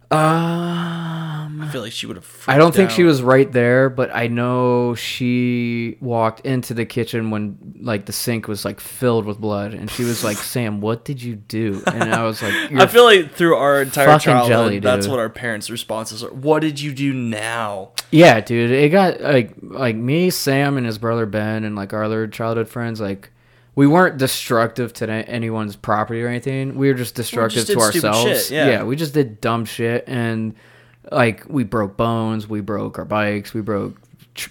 Um, 0.09 1.61
I 1.61 1.67
feel 1.69 1.81
like 1.81 1.91
she 1.91 2.05
would 2.05 2.15
have. 2.15 2.43
I 2.47 2.57
don't 2.57 2.73
think 2.73 2.91
she 2.91 3.03
was 3.03 3.21
right 3.21 3.51
there, 3.51 3.89
but 3.89 4.09
I 4.15 4.27
know 4.27 4.95
she 4.95 5.97
walked 5.99 6.45
into 6.45 6.73
the 6.73 6.85
kitchen 6.85 7.29
when 7.29 7.75
like 7.81 8.05
the 8.05 8.13
sink 8.13 8.47
was 8.47 8.63
like 8.63 8.79
filled 8.79 9.25
with 9.25 9.37
blood, 9.39 9.73
and 9.73 9.91
she 9.91 10.05
was 10.05 10.23
like, 10.23 10.37
"Sam, 10.37 10.79
what 10.79 11.03
did 11.03 11.21
you 11.21 11.35
do?" 11.35 11.83
And 11.87 12.13
I 12.13 12.23
was 12.23 12.41
like, 12.41 12.53
I 12.71 12.87
feel 12.87 13.03
like 13.03 13.33
through 13.33 13.55
our 13.55 13.81
entire 13.81 14.17
childhood, 14.17 14.47
jelly, 14.47 14.79
that's 14.79 15.07
what 15.09 15.19
our 15.19 15.29
parents' 15.29 15.69
responses 15.69 16.23
are. 16.23 16.31
What 16.31 16.61
did 16.61 16.79
you 16.79 16.93
do 16.93 17.11
now? 17.11 17.91
Yeah, 18.09 18.39
dude. 18.39 18.71
It 18.71 18.89
got 18.89 19.19
like 19.19 19.55
like 19.61 19.97
me, 19.97 20.29
Sam, 20.29 20.77
and 20.77 20.85
his 20.85 20.97
brother 20.97 21.25
Ben, 21.25 21.65
and 21.65 21.75
like 21.75 21.91
our 21.91 22.03
other 22.03 22.27
childhood 22.27 22.69
friends. 22.69 23.01
Like, 23.01 23.31
we 23.77 23.85
weren't 23.85 24.17
destructive 24.17 24.91
to 24.91 25.07
anyone's 25.07 25.75
property 25.75 26.23
or 26.23 26.27
anything. 26.27 26.75
We 26.75 26.87
were 26.87 26.95
just 26.95 27.13
destructive 27.13 27.67
did 27.67 27.73
to 27.73 27.79
ourselves. 27.79 28.47
shit, 28.47 28.51
yeah. 28.51 28.81
we 28.81 28.95
just 28.95 29.13
did 29.13 29.39
dumb 29.39 29.65
shit, 29.65 30.03
and 30.07 30.55
like 31.11 31.45
we 31.47 31.63
broke 31.63 31.95
bones, 31.95 32.49
we 32.49 32.59
broke 32.59 32.97
our 32.97 33.05
bikes, 33.05 33.53
we 33.53 33.61
broke. 33.61 34.01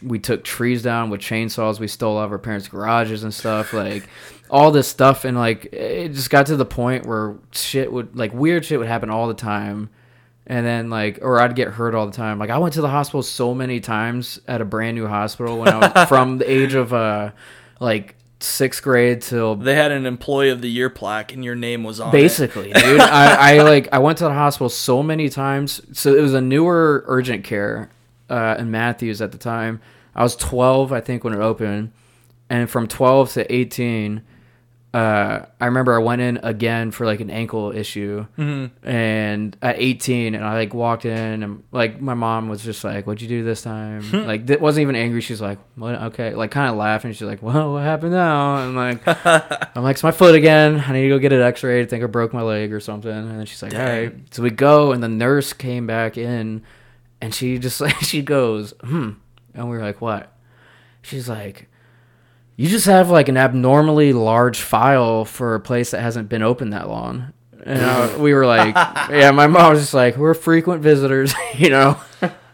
We 0.01 0.21
took 0.21 0.43
trees 0.45 0.83
down 0.83 1.11
with 1.11 1.21
chainsaws. 1.21 1.81
We 1.81 1.89
stole 1.89 2.19
out 2.19 2.25
of 2.25 2.33
our 2.33 2.39
parents' 2.39 2.69
garages 2.69 3.25
and 3.25 3.35
stuff. 3.35 3.73
Like 3.73 4.09
all 4.49 4.71
this 4.71 4.87
stuff, 4.87 5.25
and 5.25 5.37
like 5.37 5.73
it 5.73 6.13
just 6.13 6.31
got 6.31 6.47
to 6.47 6.57
the 6.57 6.65
point 6.65 7.05
where 7.05 7.37
shit 7.51 7.93
would 7.93 8.17
like 8.17 8.33
weird 8.33 8.65
shit 8.65 8.79
would 8.79 8.89
happen 8.89 9.11
all 9.11 9.27
the 9.27 9.35
time 9.35 9.91
and 10.47 10.65
then 10.65 10.89
like 10.89 11.19
or 11.23 11.41
I'd 11.41 11.57
get 11.57 11.69
hurt 11.69 11.97
all 11.97 12.07
the 12.07 12.17
time. 12.17 12.39
Like 12.39 12.51
I 12.51 12.59
went 12.59 12.75
to 12.75 12.81
the 12.81 12.89
hospital 12.89 13.25
so 13.25 13.55
many 13.55 13.81
times 13.81 14.39
at 14.47 14.61
a 14.61 14.65
brand 14.65 14.97
new 14.97 15.09
hospital 15.09 15.59
when 15.59 15.69
I 15.69 15.79
was 15.79 16.09
from 16.09 16.39
the 16.39 16.49
age 16.49 16.75
of 16.75 16.93
uh 16.93 17.33
like 17.81 18.17
sixth 18.41 18.83
grade 18.83 19.23
till 19.23 19.57
They 19.57 19.75
had 19.75 19.93
an 19.93 20.07
employee 20.07 20.51
of 20.51 20.61
the 20.61 20.71
year 20.71 20.91
plaque, 20.91 21.33
and 21.33 21.45
your 21.45 21.55
name 21.55 21.85
was 21.85 22.01
on 22.01 22.09
it. 22.09 22.13
basically, 22.13 22.73
dude. 22.73 23.01
I, 23.01 23.55
I 23.59 23.63
like 23.63 23.89
I 23.93 23.99
went 23.99 24.19
to 24.19 24.25
the 24.25 24.33
hospital 24.33 24.69
so 24.69 25.03
many 25.03 25.29
times. 25.29 25.81
So 25.99 26.15
it 26.15 26.21
was 26.21 26.35
a 26.35 26.41
newer 26.41 27.05
urgent 27.07 27.45
care 27.45 27.91
uh, 28.29 28.57
in 28.59 28.71
Matthews 28.71 29.21
at 29.23 29.33
the 29.33 29.39
time. 29.39 29.81
I 30.15 30.23
was 30.23 30.35
12, 30.37 30.93
I 30.93 31.01
think, 31.01 31.25
when 31.25 31.35
it 31.35 31.41
opened, 31.41 31.93
and 32.49 32.71
from 32.71 32.87
12 32.87 33.33
to 33.35 33.55
18. 33.55 34.23
Uh, 34.97 35.45
I 35.61 35.67
remember 35.67 35.95
I 35.95 35.99
went 35.99 36.23
in 36.23 36.39
again 36.43 36.91
for 36.91 37.05
like 37.05 37.21
an 37.21 37.29
ankle 37.29 37.71
issue, 37.71 38.25
and 38.83 39.55
at 39.61 39.77
18, 39.79 40.35
and 40.35 40.43
I 40.43 40.55
like 40.55 40.73
walked 40.73 41.05
in, 41.05 41.43
and 41.43 41.63
like 41.71 42.01
my 42.01 42.15
mom 42.15 42.49
was 42.49 42.65
just 42.65 42.83
like, 42.83 43.07
"What'd 43.07 43.21
you 43.21 43.29
do 43.29 43.45
this 43.45 43.61
time?" 43.61 44.11
like, 44.27 44.49
it 44.49 44.59
wasn't 44.59 44.85
even 44.85 44.97
angry. 44.97 45.21
She's 45.21 45.43
like, 45.43 45.59
"What? 45.75 45.97
Okay," 45.97 46.35
like 46.35 46.51
kind 46.51 46.71
of 46.71 46.77
laughing. 46.77 47.13
She's 47.13 47.29
like, 47.29 47.43
"Well, 47.43 47.75
what 47.75 47.83
happened 47.83 48.13
now?" 48.13 48.65
And 48.65 48.75
like, 48.75 49.03
I'm 49.77 49.83
like, 49.83 49.97
"It's 49.97 50.03
my 50.03 50.13
foot 50.13 50.35
again. 50.35 50.83
I 50.87 50.93
need 50.95 51.03
to 51.03 51.09
go 51.11 51.19
get 51.19 51.31
it 51.31 51.43
X-rayed. 51.43 51.85
I 51.85 51.91
think 51.91 52.03
I 52.03 52.07
broke 52.07 52.33
my 52.33 52.41
leg 52.41 52.73
or 52.73 52.81
something." 52.81 53.11
And 53.11 53.39
then 53.39 53.45
she's 53.45 53.63
like, 53.63 53.75
"All 53.75 53.81
right." 53.81 54.15
So 54.31 54.43
we 54.43 54.49
go, 54.49 54.93
and 54.93 55.03
the 55.03 55.11
nurse 55.11 55.53
came 55.53 55.87
back 55.87 56.17
in, 56.17 56.63
and 57.21 57.35
she 57.35 57.59
just 57.59 57.83
like 57.83 57.97
she 58.01 58.23
goes, 58.23 58.73
"Hmm," 58.83 59.11
and 59.53 59.69
we're 59.69 59.83
like, 59.83 60.01
"What?" 60.01 60.33
She's 61.03 61.29
like, 61.29 61.69
"You 62.57 62.69
just 62.69 62.87
have 62.87 63.11
like 63.11 63.29
an 63.29 63.37
abnormally 63.37 64.13
large 64.13 64.61
file 64.61 65.25
for 65.25 65.55
a 65.55 65.61
place 65.61 65.91
that 65.91 66.01
hasn't 66.01 66.29
been 66.29 66.43
open 66.43 66.71
that 66.71 66.89
long." 66.89 67.33
And 67.65 67.83
I, 67.83 68.17
we 68.17 68.33
were 68.33 68.47
like, 68.47 68.75
"Yeah." 69.11 69.31
My 69.33 69.47
mom 69.47 69.73
was 69.73 69.81
just 69.81 69.95
like, 69.95 70.17
"We're 70.17 70.35
frequent 70.35 70.83
visitors," 70.83 71.35
you 71.57 71.71
know. 71.71 71.99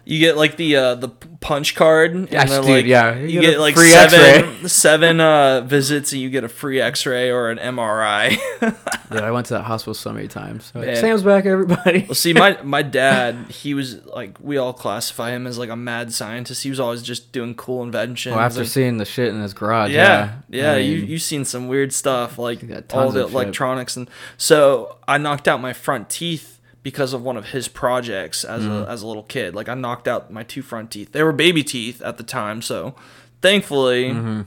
You 0.05 0.19
get 0.19 0.37
like 0.37 0.57
the 0.57 0.77
uh, 0.77 0.95
the 0.97 1.09
punch 1.09 1.75
card, 1.77 2.13
and 2.15 2.31
Yes, 2.31 2.51
then, 2.51 2.63
dude, 2.63 2.71
like, 2.71 2.87
yeah. 2.87 3.15
you, 3.17 3.27
You 3.29 3.41
get, 3.41 3.51
get 3.53 3.61
like 3.61 3.75
free 3.77 3.91
seven 3.91 4.69
seven 4.69 5.21
uh, 5.21 5.61
visits, 5.61 6.13
and 6.13 6.21
you 6.21 6.29
get 6.29 6.43
a 6.43 6.49
free 6.49 6.81
X-ray 6.81 7.31
or 7.31 7.51
an 7.51 7.59
MRI. 7.59 8.37
Yeah, 8.61 8.75
I 9.21 9.31
went 9.31 9.47
to 9.47 9.55
that 9.55 9.63
hospital 9.63 9.95
so 9.95 10.13
many 10.13 10.27
times. 10.27 10.73
Like, 10.75 10.97
Sam's 10.97 11.23
back, 11.23 11.47
everybody. 11.47 12.05
well, 12.09 12.15
see, 12.17 12.33
my 12.33 12.61
my 12.65 12.83
dad, 12.83 13.37
he 13.51 13.75
was 13.75 14.05
like 14.07 14.39
we 14.41 14.57
all 14.57 14.73
classify 14.73 15.31
him 15.31 15.47
as 15.47 15.57
like 15.57 15.71
a 15.71 15.77
mad 15.77 16.13
scientist. 16.13 16.63
He 16.65 16.71
was 16.71 16.81
always 16.81 17.03
just 17.03 17.31
doing 17.31 17.55
cool 17.55 17.83
inventions. 17.85 18.35
Well, 18.35 18.45
after 18.45 18.61
and- 18.61 18.69
seeing 18.69 18.97
the 18.99 19.05
shit 19.05 19.29
in 19.29 19.41
his 19.41 19.55
garage, 19.55 19.93
yeah, 19.93 20.39
yeah, 20.49 20.63
yeah, 20.63 20.73
I 20.73 20.77
you 20.79 20.99
mean, 21.03 21.11
you've 21.11 21.23
seen 21.23 21.45
some 21.45 21.69
weird 21.69 21.93
stuff 21.93 22.39
like 22.39 22.61
all 22.93 23.11
the 23.13 23.23
electronics 23.23 23.97
and 23.97 24.11
so 24.37 24.97
I 25.07 25.19
knocked 25.19 25.47
out 25.47 25.61
my 25.61 25.73
front 25.73 26.11
teeth 26.11 26.59
because 26.83 27.13
of 27.13 27.23
one 27.23 27.37
of 27.37 27.51
his 27.51 27.69
projects 27.69 28.45
as 28.45 28.63
Mm-hmm. 28.63 28.73
a 28.73 28.87
as 28.87 29.03
a 29.03 29.07
little 29.07 29.23
kid. 29.23 29.55
Like 29.55 29.69
I 29.69 29.75
knocked 29.75 30.09
out 30.09 30.33
my 30.33 30.43
two 30.43 30.63
front 30.63 30.91
teeth. 30.91 31.13
They 31.13 31.23
were 31.23 31.33
baby 31.33 31.63
teeth 31.65 32.03
at 32.03 32.17
the 32.17 32.25
time, 32.25 32.63
so 32.63 32.95
thankfully 33.41 34.45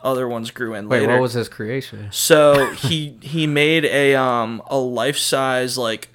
other 0.00 0.28
ones 0.28 0.50
grew 0.50 0.74
in 0.74 0.84
Mm-hmm. 0.84 0.90
Wait, 0.92 1.00
later. 1.00 1.12
what 1.14 1.22
was 1.22 1.32
his 1.32 1.48
creation? 1.48 2.08
So 2.10 2.70
he 2.74 3.18
he 3.22 3.46
made 3.46 3.84
a 3.84 4.14
um 4.14 4.62
a 4.66 4.76
life 4.78 5.16
size 5.18 5.76
like 5.78 6.08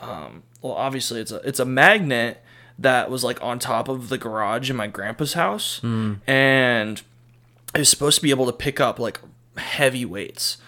um 0.00 0.42
well 0.62 0.72
obviously 0.74 1.20
it's 1.20 1.32
a 1.32 1.36
it's 1.48 1.60
a 1.60 1.64
magnet 1.64 2.42
that 2.78 3.10
was 3.10 3.24
like 3.24 3.42
on 3.42 3.58
top 3.58 3.88
of 3.88 4.08
the 4.08 4.18
garage 4.18 4.70
in 4.70 4.76
my 4.76 4.86
grandpa's 4.86 5.32
house 5.32 5.80
and 5.82 7.02
it 7.74 7.78
was 7.78 7.88
supposed 7.88 8.16
to 8.16 8.22
be 8.22 8.30
able 8.30 8.46
to 8.46 8.52
pick 8.52 8.80
up 8.80 8.98
like 8.98 9.20
heavy 9.56 10.04
weights. 10.04 10.58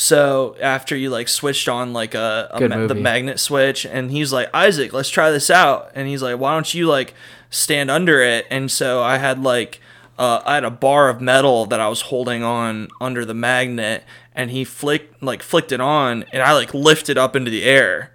So 0.00 0.54
after 0.60 0.94
you 0.94 1.10
like 1.10 1.26
switched 1.26 1.68
on 1.68 1.92
like 1.92 2.14
a, 2.14 2.48
a 2.52 2.60
ma- 2.68 2.76
the 2.86 2.94
magnet 3.02 3.40
switch 3.40 3.84
and 3.84 4.12
he's 4.12 4.32
like 4.32 4.48
Isaac, 4.54 4.92
let's 4.92 5.08
try 5.10 5.32
this 5.32 5.50
out. 5.50 5.90
And 5.92 6.06
he's 6.06 6.22
like, 6.22 6.38
why 6.38 6.54
don't 6.54 6.72
you 6.72 6.86
like 6.86 7.14
stand 7.50 7.90
under 7.90 8.22
it? 8.22 8.46
And 8.48 8.70
so 8.70 9.02
I 9.02 9.18
had 9.18 9.42
like 9.42 9.80
uh, 10.16 10.40
I 10.46 10.54
had 10.54 10.62
a 10.62 10.70
bar 10.70 11.08
of 11.08 11.20
metal 11.20 11.66
that 11.66 11.80
I 11.80 11.88
was 11.88 12.02
holding 12.02 12.44
on 12.44 12.86
under 13.00 13.24
the 13.24 13.34
magnet, 13.34 14.04
and 14.36 14.52
he 14.52 14.62
flicked 14.62 15.20
like 15.20 15.42
flicked 15.42 15.72
it 15.72 15.80
on, 15.80 16.24
and 16.32 16.44
I 16.44 16.52
like 16.52 16.72
lifted 16.72 17.18
up 17.18 17.34
into 17.34 17.50
the 17.50 17.64
air, 17.64 18.12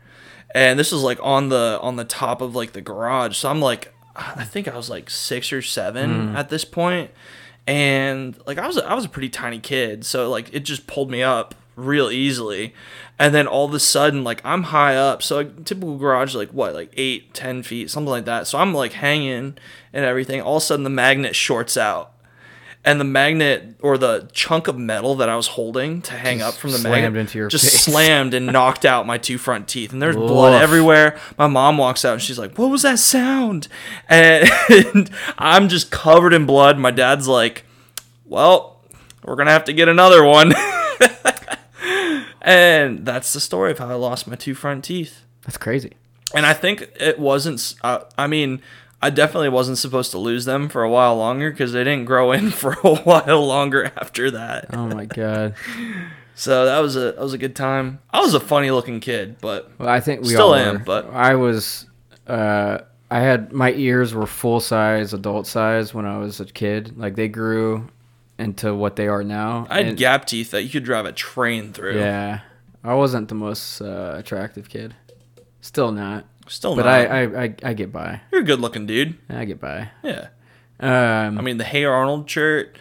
and 0.56 0.80
this 0.80 0.93
was 0.93 1.04
like 1.04 1.19
on 1.22 1.50
the 1.50 1.80
on 1.82 1.98
the 1.98 2.06
top 2.06 2.41
of 2.41 2.56
like 2.56 2.72
the 2.72 2.82
garage. 2.82 3.36
So 3.36 3.50
I'm 3.50 3.60
like, 3.60 3.93
I 4.15 4.46
think 4.46 4.69
I 4.69 4.78
was 4.78 4.89
like 4.89 5.10
six 5.10 5.52
or 5.52 5.62
seven 5.62 6.34
at 6.38 6.48
this 6.48 6.63
point, 6.63 7.12
and 7.67 8.38
like 8.46 8.58
I 8.58 8.67
was 8.67 8.78
I 8.78 8.93
was 8.93 9.04
a 9.04 9.10
pretty 9.10 9.30
tiny 9.30 9.60
kid, 9.60 10.06
so 10.06 10.30
like 10.30 10.54
it 10.54 10.62
just 10.62 10.88
pulled 10.88 11.12
me 11.12 11.22
up 11.24 11.56
real 11.76 12.10
easily. 12.10 12.74
And 13.20 13.34
then 13.34 13.48
all 13.48 13.66
of 13.66 13.74
a 13.74 13.80
sudden, 13.80 14.24
like 14.24 14.42
I'm 14.44 14.64
high 14.64 14.96
up, 14.96 15.22
so 15.22 15.38
like 15.38 15.66
typical 15.66 15.98
garage, 15.98 16.34
like 16.36 16.50
what, 16.50 16.74
like 16.74 16.92
eight, 16.98 17.34
ten 17.34 17.64
feet, 17.64 17.90
something 17.90 18.10
like 18.10 18.26
that. 18.26 18.48
So 18.48 18.58
I'm 18.58 18.74
like 18.74 18.94
hanging 18.94 19.58
and 19.94 20.06
everything. 20.06 20.42
All 20.42 20.58
of 20.58 20.64
a 20.64 20.66
sudden, 20.66 20.84
the 20.84 20.90
magnet 20.90 21.36
shorts 21.36 21.78
out, 21.78 22.12
and 22.84 23.00
the 23.00 23.06
magnet 23.06 23.76
or 23.82 23.98
the 24.00 24.30
chunk 24.34 24.68
of 24.68 24.78
metal 24.78 25.14
that 25.16 25.30
I 25.30 25.36
was 25.36 25.48
holding 25.48 26.02
to 26.02 26.14
hang 26.14 26.42
up 26.42 26.56
from 26.56 26.72
the 26.72 26.80
slammed 26.80 27.04
magnet 27.04 27.20
into 27.22 27.38
your 27.38 27.48
just 27.50 27.66
face. 27.66 27.82
slammed 27.82 28.34
and 28.34 28.48
knocked 28.52 28.84
out 28.84 29.06
my 29.06 29.20
two 29.20 29.38
front 29.38 29.68
teeth. 29.68 29.94
And 29.94 30.02
there's 30.02 30.16
blood 30.16 30.62
everywhere. 30.62 31.18
My 31.38 31.48
mom 31.48 31.78
walks 31.78 32.04
out 32.04 32.14
and 32.14 32.22
she's 32.22 32.40
like, 32.40 32.58
"What 32.58 32.72
was 32.72 32.82
that 32.82 32.98
sound?" 32.98 33.68
And 34.10 34.50
I'm 35.38 35.70
just 35.70 35.92
covered 35.92 36.34
in 36.34 36.48
blood. 36.48 36.80
My 36.80 36.92
dad's 36.92 37.28
like, 37.28 37.64
"Well, 38.26 38.82
we're 39.24 39.36
gonna 39.36 39.52
have 39.52 39.66
to 39.66 39.74
get 39.74 39.88
another 39.88 40.24
one." 40.26 40.52
and 42.44 43.06
that's 43.06 43.34
the 43.34 43.40
story 43.40 43.72
of 43.72 43.80
how 43.80 43.90
I 43.90 43.94
lost 43.96 44.28
my 44.28 44.36
two 44.36 44.54
front 44.56 44.84
teeth. 44.84 45.22
That's 45.44 45.58
crazy. 45.58 45.94
And 46.36 46.46
I 46.46 46.54
think 46.54 46.90
it 47.00 47.20
wasn't. 47.20 47.76
Uh, 47.84 48.00
I 48.18 48.28
mean, 48.28 48.62
I 49.02 49.10
definitely 49.10 49.50
wasn't 49.50 49.78
supposed 49.78 50.12
to 50.12 50.18
lose 50.18 50.46
them 50.46 50.70
for 50.70 50.84
a 50.84 50.90
while 50.90 51.16
longer 51.16 51.52
because 51.52 51.74
they 51.74 51.84
didn't 51.84 52.06
grow 52.06 52.32
in 52.32 52.50
for 52.62 52.74
a 52.84 52.96
while 52.96 53.46
longer 53.46 53.92
after 53.98 54.32
that. 54.32 54.68
Oh 54.74 54.88
my 54.88 55.06
god. 55.06 55.56
So 56.36 56.66
that 56.66 56.80
was 56.80 56.96
a 56.96 57.00
that 57.12 57.20
was 57.20 57.34
a 57.34 57.38
good 57.38 57.56
time. 57.56 58.00
I 58.10 58.20
was 58.20 58.34
a 58.34 58.40
funny 58.40 58.72
looking 58.72 59.00
kid, 59.02 59.38
but 59.40 59.70
Well, 59.78 59.88
I 59.88 60.00
think 60.00 60.22
we 60.22 60.30
Still 60.30 60.48
all 60.48 60.56
am, 60.56 60.84
but- 60.84 61.12
I 61.12 61.36
was. 61.36 61.86
Uh, 62.26 62.80
I 63.12 63.20
had 63.20 63.54
my 63.54 63.72
ears 63.74 64.16
were 64.16 64.26
full 64.26 64.60
size, 64.60 65.14
adult 65.14 65.46
size 65.46 65.94
when 65.94 66.08
I 66.08 66.18
was 66.18 66.40
a 66.40 66.46
kid. 66.46 66.98
Like 66.98 67.16
they 67.16 67.28
grew 67.28 67.88
into 68.44 68.74
what 68.76 68.96
they 68.96 69.08
are 69.08 69.24
now. 69.24 69.66
I 69.70 69.78
had 69.78 69.86
And- 69.88 69.98
gap 69.98 70.26
teeth 70.26 70.52
that 70.52 70.64
you 70.64 70.70
could 70.70 70.84
drive 70.84 71.06
a 71.06 71.12
train 71.12 71.74
through. 71.74 71.98
Yeah, 72.00 72.42
I 72.84 72.94
wasn't 72.96 73.30
the 73.30 73.36
most 73.36 73.82
uh, 73.82 74.16
attractive 74.18 74.70
kid. 74.70 74.94
Still 75.62 75.92
not. 75.92 76.26
Still 76.48 76.76
But 76.76 76.84
not. 76.86 76.92
I, 76.94 77.06
I, 77.24 77.44
I, 77.46 77.56
I 77.64 77.74
get 77.74 77.92
by. 77.94 78.20
You're 78.32 78.42
a 78.42 78.44
good 78.44 78.60
looking 78.60 78.86
dude. 78.86 79.16
I 79.30 79.46
get 79.46 79.62
by. 79.62 79.90
Yeah. 80.04 80.28
Um, 80.80 81.38
I 81.38 81.42
mean, 81.42 81.58
the 81.58 81.64
Hey 81.64 81.86
Arnold 81.86 82.30
shirt, 82.30 82.78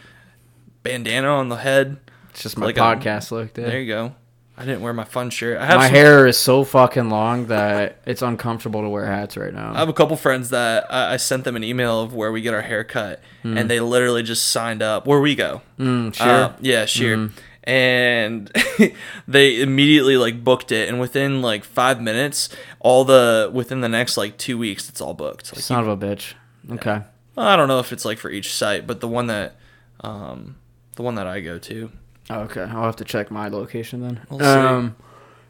bandana 0.82 1.28
on 1.28 1.48
the 1.48 1.56
head. 1.56 1.98
it's 2.30 2.42
just 2.42 2.58
my 2.58 2.66
like 2.66 2.76
a- 2.76 2.80
podcast 2.80 3.30
look. 3.30 3.54
Dude. 3.54 3.66
There 3.66 3.80
you 3.80 3.86
go. 3.86 4.14
I 4.62 4.64
didn't 4.64 4.82
wear 4.82 4.92
my 4.92 5.02
fun 5.02 5.30
shirt. 5.30 5.58
I 5.58 5.66
have 5.66 5.78
My 5.78 5.86
some- 5.86 5.94
hair 5.96 6.26
is 6.28 6.36
so 6.38 6.62
fucking 6.62 7.10
long 7.10 7.46
that 7.46 7.98
it's 8.06 8.22
uncomfortable 8.22 8.80
to 8.82 8.88
wear 8.88 9.06
hats 9.06 9.36
right 9.36 9.52
now. 9.52 9.72
I 9.74 9.78
have 9.80 9.88
a 9.88 9.92
couple 9.92 10.16
friends 10.16 10.50
that 10.50 10.86
I, 10.88 11.14
I 11.14 11.16
sent 11.16 11.42
them 11.42 11.56
an 11.56 11.64
email 11.64 12.00
of 12.00 12.14
where 12.14 12.30
we 12.30 12.42
get 12.42 12.54
our 12.54 12.62
hair 12.62 12.84
cut, 12.84 13.20
and 13.42 13.68
they 13.68 13.80
literally 13.80 14.22
just 14.22 14.48
signed 14.50 14.80
up 14.80 15.04
where 15.04 15.18
we 15.20 15.34
go. 15.34 15.62
Mm, 15.80 16.14
sure. 16.14 16.26
Uh, 16.28 16.52
yeah, 16.60 16.84
sure. 16.84 17.30
And 17.64 18.52
they 19.28 19.60
immediately 19.60 20.16
like 20.16 20.44
booked 20.44 20.70
it, 20.70 20.88
and 20.88 21.00
within 21.00 21.42
like 21.42 21.64
five 21.64 22.00
minutes, 22.00 22.48
all 22.78 23.04
the 23.04 23.50
within 23.52 23.80
the 23.80 23.88
next 23.88 24.16
like 24.16 24.36
two 24.38 24.56
weeks, 24.58 24.88
it's 24.88 25.00
all 25.00 25.14
booked. 25.14 25.52
Like, 25.52 25.62
Son 25.62 25.80
of 25.80 25.88
a 25.88 25.96
bitch. 25.96 26.34
Okay. 26.70 27.02
I 27.36 27.56
don't 27.56 27.66
know 27.66 27.80
if 27.80 27.92
it's 27.92 28.04
like 28.04 28.18
for 28.18 28.30
each 28.30 28.52
site, 28.54 28.86
but 28.86 29.00
the 29.00 29.08
one 29.08 29.26
that, 29.26 29.56
um, 30.02 30.56
the 30.96 31.02
one 31.02 31.14
that 31.16 31.26
I 31.26 31.40
go 31.40 31.58
to, 31.58 31.90
Okay. 32.30 32.62
I'll 32.62 32.84
have 32.84 32.96
to 32.96 33.04
check 33.04 33.30
my 33.30 33.48
location 33.48 34.00
then. 34.00 34.20
We'll 34.30 34.38
see. 34.40 34.44
um, 34.44 34.96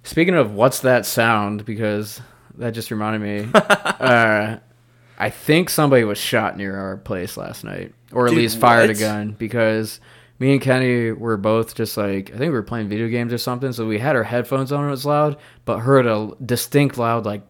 speaking 0.02 0.35
of 0.35 0.52
what's 0.54 0.80
that 0.80 1.06
sound, 1.06 1.64
because 1.64 2.20
that 2.56 2.70
just 2.72 2.90
reminded 2.90 3.20
me. 3.20 3.50
uh, 3.54 4.58
I 5.18 5.30
think 5.30 5.70
somebody 5.70 6.04
was 6.04 6.18
shot 6.18 6.56
near 6.56 6.76
our 6.76 6.96
place 6.96 7.37
last 7.37 7.64
night, 7.64 7.94
or 8.12 8.26
at 8.26 8.30
Dude, 8.30 8.38
least 8.38 8.58
fired 8.58 8.90
a 8.90 8.94
gun, 8.94 9.32
because 9.32 10.00
me 10.38 10.52
and 10.52 10.61
Kenny 10.61 11.12
were 11.12 11.37
both 11.37 11.74
just 11.74 11.96
like 11.96 12.30
I 12.30 12.32
think 12.32 12.40
we 12.40 12.50
were 12.50 12.62
playing 12.62 12.88
video 12.88 13.08
games 13.08 13.32
or 13.32 13.38
something. 13.38 13.72
So 13.72 13.87
we 13.87 13.98
had 13.98 14.16
our 14.16 14.24
headphones 14.24 14.72
on; 14.72 14.87
it 14.87 14.90
was 14.90 15.06
loud, 15.06 15.37
but 15.64 15.78
heard 15.78 16.06
a 16.06 16.30
distinct 16.44 16.98
loud 16.98 17.24
like 17.24 17.42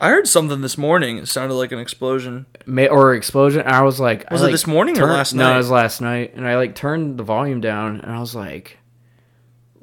I 0.00 0.10
heard 0.10 0.28
something 0.28 0.60
this 0.60 0.78
morning. 0.78 1.18
It 1.18 1.26
sounded 1.26 1.54
like 1.54 1.72
an 1.72 1.78
explosion. 1.78 2.46
ma- 2.66 2.86
or 2.86 3.14
explosion. 3.14 3.62
And 3.62 3.70
I 3.74 3.82
was 3.82 3.98
like, 3.98 4.30
Was 4.30 4.40
I, 4.40 4.44
it 4.44 4.46
like, 4.46 4.52
this 4.52 4.66
morning 4.66 4.98
or 5.00 5.06
last 5.06 5.34
night? 5.34 5.48
No, 5.48 5.54
it 5.54 5.58
was 5.58 5.70
last 5.70 6.00
night, 6.00 6.34
and 6.34 6.46
I 6.46 6.56
like 6.56 6.74
turned 6.74 7.18
the 7.18 7.24
volume 7.24 7.60
down, 7.60 8.00
and 8.00 8.12
I 8.12 8.20
was 8.20 8.34
like, 8.34 8.78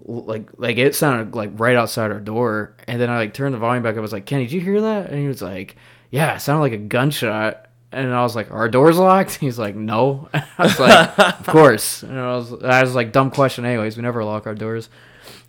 like, 0.08 0.50
like 0.58 0.78
it 0.78 0.96
sounded 0.96 1.36
like 1.36 1.52
right 1.60 1.76
outside 1.76 2.12
our 2.12 2.20
door, 2.20 2.76
and 2.88 3.02
then 3.02 3.10
I 3.10 3.18
like 3.18 3.34
turned 3.34 3.54
the 3.54 3.60
volume 3.60 3.84
back. 3.84 3.98
I 3.98 4.00
was 4.00 4.14
like, 4.14 4.26
Kenny, 4.26 4.44
did 4.46 4.54
you 4.54 4.62
hear 4.62 4.82
that? 4.82 5.10
And 5.10 5.20
he 5.20 5.28
was 5.28 5.42
like, 5.42 5.76
Yeah, 6.12 6.36
it 6.36 6.40
sounded 6.42 6.62
like 6.62 6.74
a 6.74 6.78
gunshot. 6.78 7.62
And 7.92 8.14
I 8.14 8.24
was 8.24 8.36
like, 8.36 8.52
"Are 8.52 8.58
our 8.58 8.68
doors 8.70 8.98
locked?" 8.98 9.36
He's 9.40 9.58
like, 9.58 9.74
"No." 9.74 10.28
I 10.34 10.44
was 10.60 10.78
like, 10.80 11.18
"Of 11.40 11.46
course." 11.48 12.04
And 12.04 12.20
I 12.20 12.36
was, 12.36 12.52
I 12.62 12.82
was 12.82 12.94
like, 12.94 13.14
"Dumb 13.14 13.32
question." 13.32 13.64
Anyways, 13.64 13.96
we 13.96 14.04
never 14.04 14.22
lock 14.22 14.48
our 14.48 14.56
doors. 14.56 14.90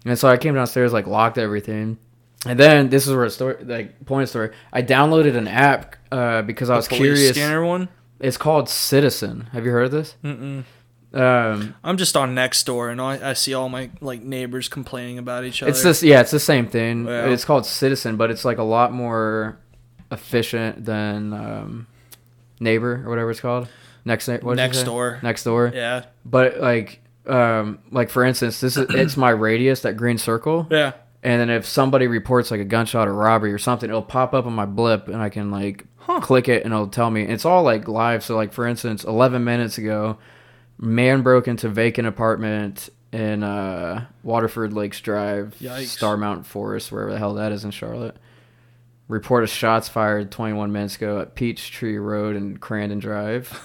And 0.04 0.16
so 0.16 0.28
I 0.28 0.36
came 0.36 0.54
downstairs, 0.54 0.92
like 0.92 1.08
locked 1.08 1.38
everything. 1.38 1.98
And 2.48 2.58
then 2.58 2.88
this 2.90 3.06
is 3.06 3.14
where 3.14 3.24
a 3.24 3.30
story, 3.30 3.56
like 3.64 4.04
point 4.06 4.24
of 4.24 4.28
story. 4.28 4.50
I 4.72 4.82
downloaded 4.82 5.36
an 5.36 5.48
app 5.48 5.96
uh, 6.12 6.42
because 6.42 6.70
I 6.70 6.76
was 6.76 6.88
curious. 6.88 7.30
Scanner 7.30 7.64
one. 7.64 7.88
It's 8.20 8.36
called 8.36 8.68
Citizen. 8.68 9.48
Have 9.52 9.64
you 9.64 9.70
heard 9.72 9.86
of 9.86 9.90
this? 9.92 10.16
Mm-mm. 10.24 10.64
Um, 11.12 11.74
I'm 11.84 11.96
just 11.96 12.16
on 12.16 12.34
Nextdoor, 12.34 12.90
and 12.90 13.00
I, 13.00 13.30
I 13.30 13.32
see 13.32 13.54
all 13.54 13.68
my 13.68 13.90
like 14.00 14.22
neighbors 14.22 14.68
complaining 14.68 15.18
about 15.18 15.44
each 15.44 15.62
other. 15.62 15.70
it's 15.70 15.82
this, 15.82 16.02
yeah, 16.02 16.20
it's 16.20 16.30
the 16.30 16.40
same 16.40 16.66
thing. 16.66 17.06
It's 17.08 17.44
called 17.44 17.64
Citizen, 17.66 18.16
but 18.16 18.30
it's 18.30 18.44
like 18.44 18.58
a 18.58 18.62
lot 18.62 18.92
more 18.92 19.58
efficient 20.10 20.84
than 20.84 21.32
um, 21.32 21.86
Neighbor 22.60 23.02
or 23.04 23.08
whatever 23.08 23.30
it's 23.30 23.40
called. 23.40 23.68
Next, 24.04 24.28
what 24.28 24.56
did 24.56 24.74
you? 24.74 24.82
Nextdoor. 24.82 25.22
Next 25.22 25.44
door. 25.44 25.72
Yeah, 25.74 26.04
But 26.24 26.58
like, 26.60 27.00
um, 27.26 27.80
like 27.90 28.08
for 28.10 28.24
instance, 28.24 28.60
this 28.60 28.76
is 28.76 28.86
it's 28.90 29.16
my 29.16 29.30
radius, 29.30 29.80
that 29.80 29.96
green 29.96 30.18
circle. 30.18 30.66
yeah. 30.70 30.92
And 31.26 31.40
then 31.40 31.50
if 31.50 31.66
somebody 31.66 32.06
reports 32.06 32.52
like 32.52 32.60
a 32.60 32.64
gunshot 32.64 33.08
or 33.08 33.12
robbery 33.12 33.52
or 33.52 33.58
something, 33.58 33.90
it'll 33.90 34.00
pop 34.00 34.32
up 34.32 34.46
on 34.46 34.52
my 34.52 34.64
blip, 34.64 35.08
and 35.08 35.16
I 35.16 35.28
can 35.28 35.50
like 35.50 35.84
click 36.20 36.48
it, 36.48 36.62
and 36.64 36.72
it'll 36.72 36.86
tell 36.86 37.10
me. 37.10 37.22
It's 37.22 37.44
all 37.44 37.64
like 37.64 37.88
live. 37.88 38.22
So 38.22 38.36
like 38.36 38.52
for 38.52 38.64
instance, 38.64 39.02
11 39.02 39.42
minutes 39.42 39.76
ago, 39.76 40.18
man 40.78 41.22
broke 41.22 41.48
into 41.48 41.68
vacant 41.68 42.06
apartment 42.06 42.90
in 43.12 43.42
uh, 43.42 44.06
Waterford 44.22 44.72
Lakes 44.72 45.00
Drive, 45.00 45.56
Yikes. 45.60 45.86
Star 45.86 46.16
Mountain 46.16 46.44
Forest, 46.44 46.92
wherever 46.92 47.10
the 47.12 47.18
hell 47.18 47.34
that 47.34 47.50
is 47.50 47.64
in 47.64 47.72
Charlotte. 47.72 48.16
Report 49.08 49.42
of 49.42 49.50
shots 49.50 49.88
fired 49.88 50.30
21 50.30 50.70
minutes 50.70 50.94
ago 50.94 51.18
at 51.20 51.34
Peachtree 51.34 51.96
Road 51.96 52.36
and 52.36 52.60
Crandon 52.60 53.00
Drive. 53.00 53.60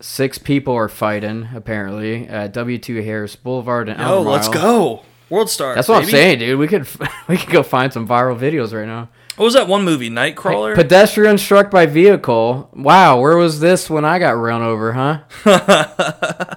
Six 0.00 0.36
people 0.36 0.74
are 0.74 0.88
fighting 0.90 1.48
apparently 1.54 2.26
at 2.28 2.52
WT 2.52 2.86
Harris 3.02 3.34
Boulevard 3.36 3.88
and 3.88 4.00
Oh, 4.02 4.20
let's 4.20 4.48
go. 4.48 5.04
World 5.34 5.50
Star. 5.50 5.74
that's 5.74 5.88
what 5.88 6.02
I'm 6.02 6.08
saying, 6.08 6.38
dude. 6.38 6.58
We 6.58 6.68
could 6.68 6.86
we 7.28 7.36
could 7.36 7.50
go 7.50 7.62
find 7.62 7.92
some 7.92 8.06
viral 8.06 8.38
videos 8.38 8.72
right 8.72 8.86
now. 8.86 9.08
What 9.36 9.46
was 9.46 9.54
that 9.54 9.66
one 9.66 9.84
movie, 9.84 10.08
Nightcrawler? 10.10 10.76
Pedestrian 10.76 11.38
struck 11.38 11.68
by 11.68 11.86
vehicle. 11.86 12.70
Wow, 12.72 13.20
where 13.20 13.36
was 13.36 13.58
this 13.58 13.90
when 13.90 14.04
I 14.04 14.20
got 14.20 14.30
run 14.32 14.62
over, 14.62 14.92
huh? 14.92 15.22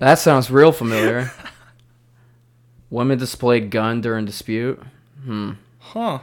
that 0.00 0.18
sounds 0.18 0.50
real 0.50 0.72
familiar. 0.72 1.30
Women 2.90 3.18
displayed 3.18 3.70
gun 3.70 4.00
during 4.00 4.24
dispute. 4.24 4.82
Hmm. 5.24 5.52
Huh. 5.78 6.20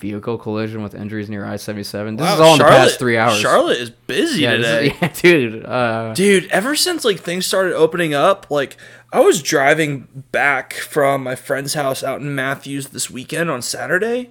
Vehicle 0.00 0.38
collision 0.38 0.82
with 0.82 0.94
injuries 0.94 1.28
near 1.28 1.44
I-77. 1.44 2.16
This 2.18 2.24
Wow, 2.26 2.34
is 2.34 2.40
all 2.40 2.52
in 2.54 2.58
the 2.58 2.64
past 2.64 2.98
three 2.98 3.16
hours. 3.18 3.38
Charlotte 3.38 3.78
is 3.78 3.90
busy 3.90 4.42
yeah, 4.42 4.52
today. 4.56 4.86
is- 4.88 4.94
yeah, 5.02 5.08
dude. 5.12 5.64
Uh, 5.66 6.14
Dude, 6.14 6.50
ever 6.50 6.74
since 6.74 7.04
like 7.04 7.20
things 7.20 7.46
started 7.46 7.74
opening 7.74 8.14
up, 8.14 8.46
like 8.50 8.76
I 9.12 9.20
was 9.20 9.42
driving 9.42 10.24
back 10.32 10.72
from 10.74 11.22
my 11.22 11.34
friend's 11.34 11.74
house 11.74 12.02
out 12.02 12.20
in 12.20 12.34
Matthews 12.34 12.88
this 12.88 13.10
weekend 13.10 13.50
on 13.50 13.60
Saturday, 13.62 14.30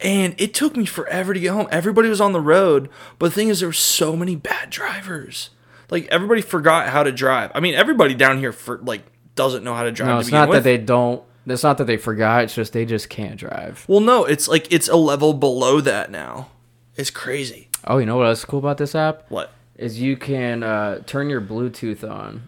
and 0.00 0.34
it 0.38 0.54
took 0.54 0.76
me 0.76 0.86
forever 0.86 1.34
to 1.34 1.40
get 1.40 1.52
home. 1.52 1.68
Everybody 1.70 2.08
was 2.08 2.20
on 2.20 2.32
the 2.32 2.40
road, 2.40 2.88
but 3.18 3.26
the 3.26 3.32
thing 3.34 3.48
is, 3.48 3.60
there 3.60 3.68
were 3.68 3.72
so 3.74 4.16
many 4.16 4.34
bad 4.36 4.70
drivers. 4.70 5.50
Like 5.90 6.06
everybody 6.06 6.40
forgot 6.40 6.88
how 6.88 7.02
to 7.02 7.12
drive. 7.12 7.50
I 7.54 7.60
mean, 7.60 7.74
everybody 7.74 8.14
down 8.14 8.38
here 8.38 8.52
for 8.52 8.78
like 8.78 9.02
doesn't 9.34 9.64
know 9.64 9.74
how 9.74 9.82
to 9.84 9.92
drive. 9.92 10.08
no, 10.08 10.14
to 10.14 10.20
it's 10.20 10.30
not 10.30 10.48
with. 10.48 10.58
that 10.58 10.64
they 10.64 10.78
don't. 10.78 11.22
It's 11.50 11.62
not 11.62 11.78
that 11.78 11.84
they 11.86 11.96
forgot. 11.96 12.44
It's 12.44 12.54
just 12.54 12.72
they 12.72 12.84
just 12.84 13.08
can't 13.10 13.36
drive. 13.36 13.84
Well, 13.88 14.00
no, 14.00 14.24
it's 14.24 14.48
like 14.48 14.72
it's 14.72 14.88
a 14.88 14.96
level 14.96 15.32
below 15.34 15.80
that 15.80 16.10
now. 16.10 16.48
It's 16.96 17.10
crazy. 17.10 17.68
Oh, 17.86 17.98
you 17.98 18.06
know 18.06 18.16
what 18.16 18.26
else 18.26 18.40
is 18.40 18.44
cool 18.44 18.58
about 18.58 18.78
this 18.78 18.94
app? 18.94 19.24
What? 19.30 19.50
is 19.76 19.98
you 19.98 20.14
can 20.14 20.62
uh, 20.62 20.98
turn 21.06 21.30
your 21.30 21.40
Bluetooth 21.40 22.08
on, 22.08 22.46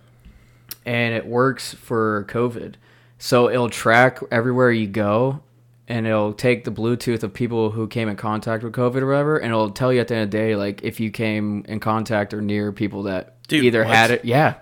and 0.85 1.15
it 1.15 1.25
works 1.27 1.73
for 1.73 2.27
COVID. 2.29 2.75
So 3.19 3.49
it'll 3.49 3.71
track 3.71 4.19
everywhere 4.31 4.71
you 4.71 4.87
go, 4.87 5.41
and 5.89 6.07
it'll 6.07 6.35
take 6.35 6.65
the 6.65 6.71
Bluetooth 6.71 7.23
of 7.23 7.33
people 7.33 7.71
who 7.71 7.87
came 7.89 8.11
in 8.11 8.17
contact 8.17 8.63
with 8.63 8.75
COVID 8.75 8.97
or 8.97 9.07
whatever, 9.07 9.39
and 9.39 9.47
it'll 9.51 9.71
tell 9.71 9.93
you 9.93 10.01
at 10.01 10.09
the 10.09 10.15
end 10.17 10.25
of 10.25 10.31
the 10.31 10.37
day, 10.37 10.57
like 10.57 10.83
if 10.83 11.01
you 11.01 11.11
came 11.11 11.65
in 11.69 11.81
contact 11.81 12.35
or 12.35 12.43
near 12.43 12.71
people 12.71 13.05
that 13.05 13.43
Dude, 13.49 13.65
either 13.65 13.85
what? 13.85 13.95
had 13.95 14.11
it. 14.11 14.27
Yeah, 14.27 14.57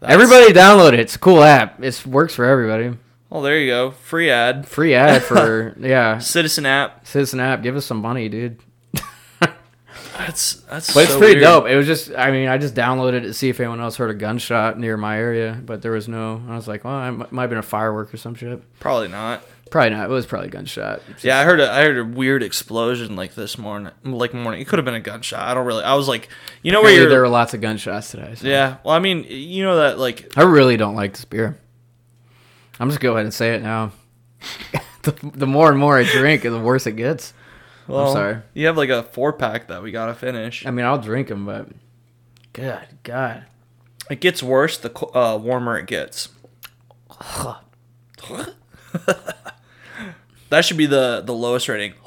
That's- 0.00 0.12
everybody 0.14 0.52
download 0.52 0.92
it. 0.92 1.00
It's 1.00 1.16
a 1.16 1.18
cool 1.18 1.42
app. 1.42 1.82
It 1.82 2.04
works 2.06 2.34
for 2.34 2.44
everybody. 2.44 2.98
Oh, 3.30 3.42
there 3.42 3.58
you 3.58 3.66
go. 3.70 3.90
Free 3.90 4.30
ad. 4.30 4.66
Free 4.66 4.94
ad 4.94 5.22
for 5.22 5.76
yeah. 5.80 6.18
Citizen 6.18 6.64
app. 6.66 7.06
Citizen 7.06 7.40
app. 7.40 7.62
Give 7.62 7.76
us 7.76 7.84
some 7.84 7.98
money, 7.98 8.28
dude. 8.28 8.58
That's 10.18 10.54
that's. 10.62 10.92
But 10.92 11.04
it's 11.04 11.12
so 11.12 11.18
pretty 11.18 11.34
weird. 11.34 11.44
dope. 11.44 11.66
It 11.68 11.76
was 11.76 11.86
just, 11.86 12.12
I 12.16 12.32
mean, 12.32 12.48
I 12.48 12.58
just 12.58 12.74
downloaded 12.74 13.14
it 13.14 13.20
to 13.22 13.34
see 13.34 13.50
if 13.50 13.60
anyone 13.60 13.80
else 13.80 13.96
heard 13.96 14.10
a 14.10 14.14
gunshot 14.14 14.78
near 14.78 14.96
my 14.96 15.16
area, 15.16 15.60
but 15.64 15.80
there 15.80 15.92
was 15.92 16.08
no. 16.08 16.42
I 16.48 16.56
was 16.56 16.66
like, 16.66 16.84
well, 16.84 17.22
it 17.22 17.32
might 17.32 17.42
have 17.42 17.50
been 17.50 17.58
a 17.58 17.62
firework 17.62 18.12
or 18.12 18.16
some 18.16 18.34
shit. 18.34 18.60
Probably 18.80 19.08
not. 19.08 19.42
Probably 19.70 19.90
not. 19.90 20.10
It 20.10 20.12
was 20.12 20.26
probably 20.26 20.48
a 20.48 20.50
gunshot. 20.50 21.02
Yeah, 21.22 21.38
I 21.38 21.44
heard 21.44 21.60
a 21.60 21.70
I 21.70 21.82
heard 21.84 21.98
a 21.98 22.04
weird 22.04 22.42
explosion 22.42 23.14
like 23.16 23.34
this 23.34 23.58
morning. 23.58 23.92
Like 24.02 24.34
morning, 24.34 24.60
it 24.60 24.66
could 24.66 24.78
have 24.78 24.86
been 24.86 24.94
a 24.94 25.00
gunshot. 25.00 25.40
I 25.40 25.54
don't 25.54 25.66
really. 25.66 25.84
I 25.84 25.94
was 25.94 26.08
like, 26.08 26.28
you 26.62 26.72
know 26.72 26.82
where 26.82 26.92
you're. 26.92 27.08
there 27.08 27.20
were 27.20 27.28
lots 27.28 27.54
of 27.54 27.60
gunshots 27.60 28.10
today. 28.10 28.34
so. 28.34 28.48
yeah. 28.48 28.78
Well, 28.84 28.94
I 28.94 28.98
mean, 28.98 29.24
you 29.28 29.62
know 29.62 29.76
that 29.76 29.98
like 29.98 30.36
I 30.36 30.42
really 30.42 30.76
don't 30.76 30.96
like 30.96 31.12
this 31.12 31.24
beer. 31.24 31.58
I'm 32.78 32.88
just 32.88 33.00
gonna 33.00 33.12
go 33.12 33.16
ahead 33.16 33.26
and 33.26 33.34
say 33.34 33.54
it 33.54 33.62
now. 33.62 33.92
the, 35.02 35.12
the 35.34 35.46
more 35.46 35.70
and 35.70 35.78
more 35.78 35.98
I 35.98 36.04
drink, 36.04 36.42
the 36.42 36.58
worse 36.58 36.86
it 36.86 36.92
gets. 36.92 37.32
well, 37.86 38.08
I'm 38.08 38.12
sorry. 38.12 38.38
You 38.54 38.66
have 38.66 38.76
like 38.76 38.90
a 38.90 39.02
four 39.02 39.32
pack 39.32 39.68
that 39.68 39.82
we 39.82 39.90
gotta 39.90 40.14
finish. 40.14 40.64
I 40.66 40.70
mean, 40.70 40.84
I'll 40.86 41.00
drink 41.00 41.28
them, 41.28 41.46
but 41.46 41.68
good 42.52 42.86
God. 43.02 43.44
It 44.10 44.20
gets 44.20 44.42
worse 44.42 44.78
the 44.78 44.90
uh, 45.14 45.36
warmer 45.36 45.78
it 45.78 45.86
gets. 45.86 46.28
that 50.50 50.64
should 50.64 50.76
be 50.76 50.86
the 50.86 51.22
the 51.24 51.34
lowest 51.34 51.68
rating. 51.68 51.94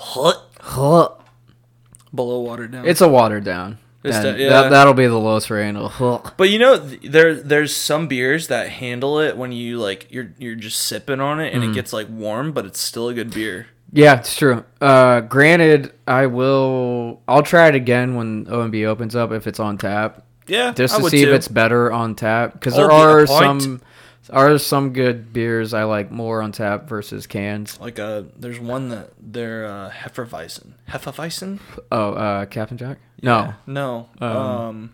Below 2.14 2.42
watered 2.42 2.72
down. 2.72 2.86
It's 2.88 3.02
a 3.02 3.08
watered 3.08 3.44
down. 3.46 3.78
The- 4.04 4.36
yeah. 4.38 4.50
that, 4.50 4.70
that'll 4.70 4.94
be 4.96 5.06
the 5.08 5.20
lowest 5.20 5.50
rating. 5.50 5.76
But 6.38 6.50
you 6.50 6.58
know, 6.60 6.78
there 6.78 7.36
there's 7.36 7.76
some 7.76 8.08
beers 8.08 8.48
that 8.48 8.70
handle 8.70 9.20
it 9.20 9.38
when 9.38 9.52
you 9.52 9.78
like 9.78 10.08
you're 10.10 10.32
you're 10.39 10.56
just 10.56 10.84
sipping 10.84 11.20
on 11.20 11.39
it 11.39 11.54
and 11.54 11.62
Mm-hmm. 11.62 11.72
it 11.72 11.76
gets 11.76 11.93
like 11.93 12.08
warm, 12.10 12.52
but 12.52 12.66
it's 12.66 12.80
still 12.80 13.10
a 13.10 13.14
good 13.14 13.32
beer. 13.34 13.68
Yeah, 13.93 14.20
it's 14.20 14.36
true. 14.38 14.64
Uh, 14.80 15.20
granted, 15.22 15.93
I 16.08 16.26
will. 16.28 17.22
I'll 17.28 17.43
try 17.43 17.68
it 17.68 17.76
again 17.76 18.16
when 18.16 18.45
OMB 18.45 18.86
opens 18.88 19.16
up 19.18 19.32
if 19.34 19.47
it's 19.47 19.60
on 19.60 19.78
tap, 19.78 20.24
Yeah, 20.47 20.72
just 20.74 20.95
to 20.97 21.10
see 21.10 21.24
too. 21.26 21.30
if 21.30 21.36
it's 21.36 21.47
better 21.49 21.91
on 21.91 22.16
tap. 22.16 22.54
Because 22.54 22.76
there 22.76 22.89
are 22.91 23.28
some 23.28 23.82
are 24.30 24.57
some 24.57 24.93
good 24.93 25.34
beers 25.34 25.74
I 25.74 25.84
like 25.84 26.11
more 26.11 26.41
on 26.41 26.51
tap 26.51 26.88
versus 26.88 27.26
cans. 27.28 27.80
like 27.82 27.99
uh 27.99 28.24
there's 28.38 28.59
one 28.59 28.89
that 28.89 29.11
they're 29.19 29.65
uh 29.65 29.89
Hefeweizen. 29.91 30.74
Hefeweizen? 30.89 31.59
Oh, 31.91 32.13
uh, 32.13 32.45
Captain 32.45 32.78
Jack. 32.78 32.99
No, 33.22 33.53
No. 33.65 34.09
Um, 34.19 34.32
Um, 34.38 34.91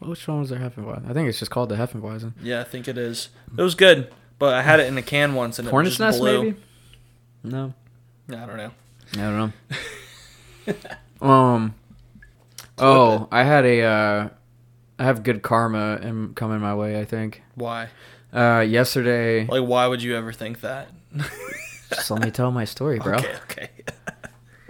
which 0.00 0.26
one 0.26 0.40
was 0.40 0.50
their 0.50 0.58
Hefeweizen? 0.58 1.08
I 1.10 1.12
think 1.12 1.28
it's 1.28 1.38
just 1.38 1.50
called 1.50 1.68
the 1.68 1.76
Hefeweizen. 1.76 2.32
yeah, 2.42 2.60
I 2.60 2.64
think 2.64 2.88
it 2.88 2.96
is. 2.98 3.28
It 3.56 3.62
was 3.62 3.74
good. 3.74 4.12
but 4.38 4.54
I 4.54 4.62
had 4.62 4.80
it 4.80 4.86
in 4.86 4.96
a 4.98 5.02
can 5.02 5.34
once 5.34 5.58
and 5.58 5.68
it 5.68 5.70
Hornet's 5.70 5.96
just 5.96 6.00
nest, 6.00 6.18
blew. 6.18 6.42
maybe. 6.42 6.56
No, 7.44 7.74
I 8.30 8.46
don't 8.46 8.56
know. 8.56 8.70
I 9.12 9.16
don't 9.16 9.52
know. 10.66 10.74
um. 11.26 11.74
Oh, 12.78 13.28
I 13.30 13.42
had 13.44 13.64
a. 13.66 13.82
Uh, 13.82 14.28
I 15.00 15.04
have 15.04 15.22
good 15.22 15.40
karma 15.40 15.96
in, 16.02 16.34
coming 16.34 16.60
my 16.60 16.74
way. 16.74 17.00
I 17.00 17.06
think. 17.06 17.42
Why? 17.54 17.88
Uh, 18.34 18.60
yesterday. 18.60 19.46
Like, 19.46 19.66
why 19.66 19.86
would 19.86 20.02
you 20.02 20.14
ever 20.14 20.30
think 20.30 20.60
that? 20.60 20.88
Just 21.88 22.10
let 22.10 22.22
me 22.22 22.30
tell 22.30 22.52
my 22.52 22.66
story, 22.66 22.98
bro. 22.98 23.16
Okay, 23.16 23.36
okay. 23.44 23.70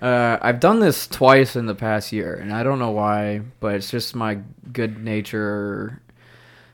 Uh, 0.00 0.38
I've 0.40 0.60
done 0.60 0.80
this 0.80 1.06
twice 1.06 1.56
in 1.56 1.66
the 1.66 1.74
past 1.74 2.10
year, 2.10 2.32
and 2.34 2.54
I 2.54 2.62
don't 2.62 2.78
know 2.78 2.90
why, 2.90 3.42
but 3.60 3.74
it's 3.74 3.90
just 3.90 4.14
my 4.14 4.38
good 4.72 5.04
nature. 5.04 6.00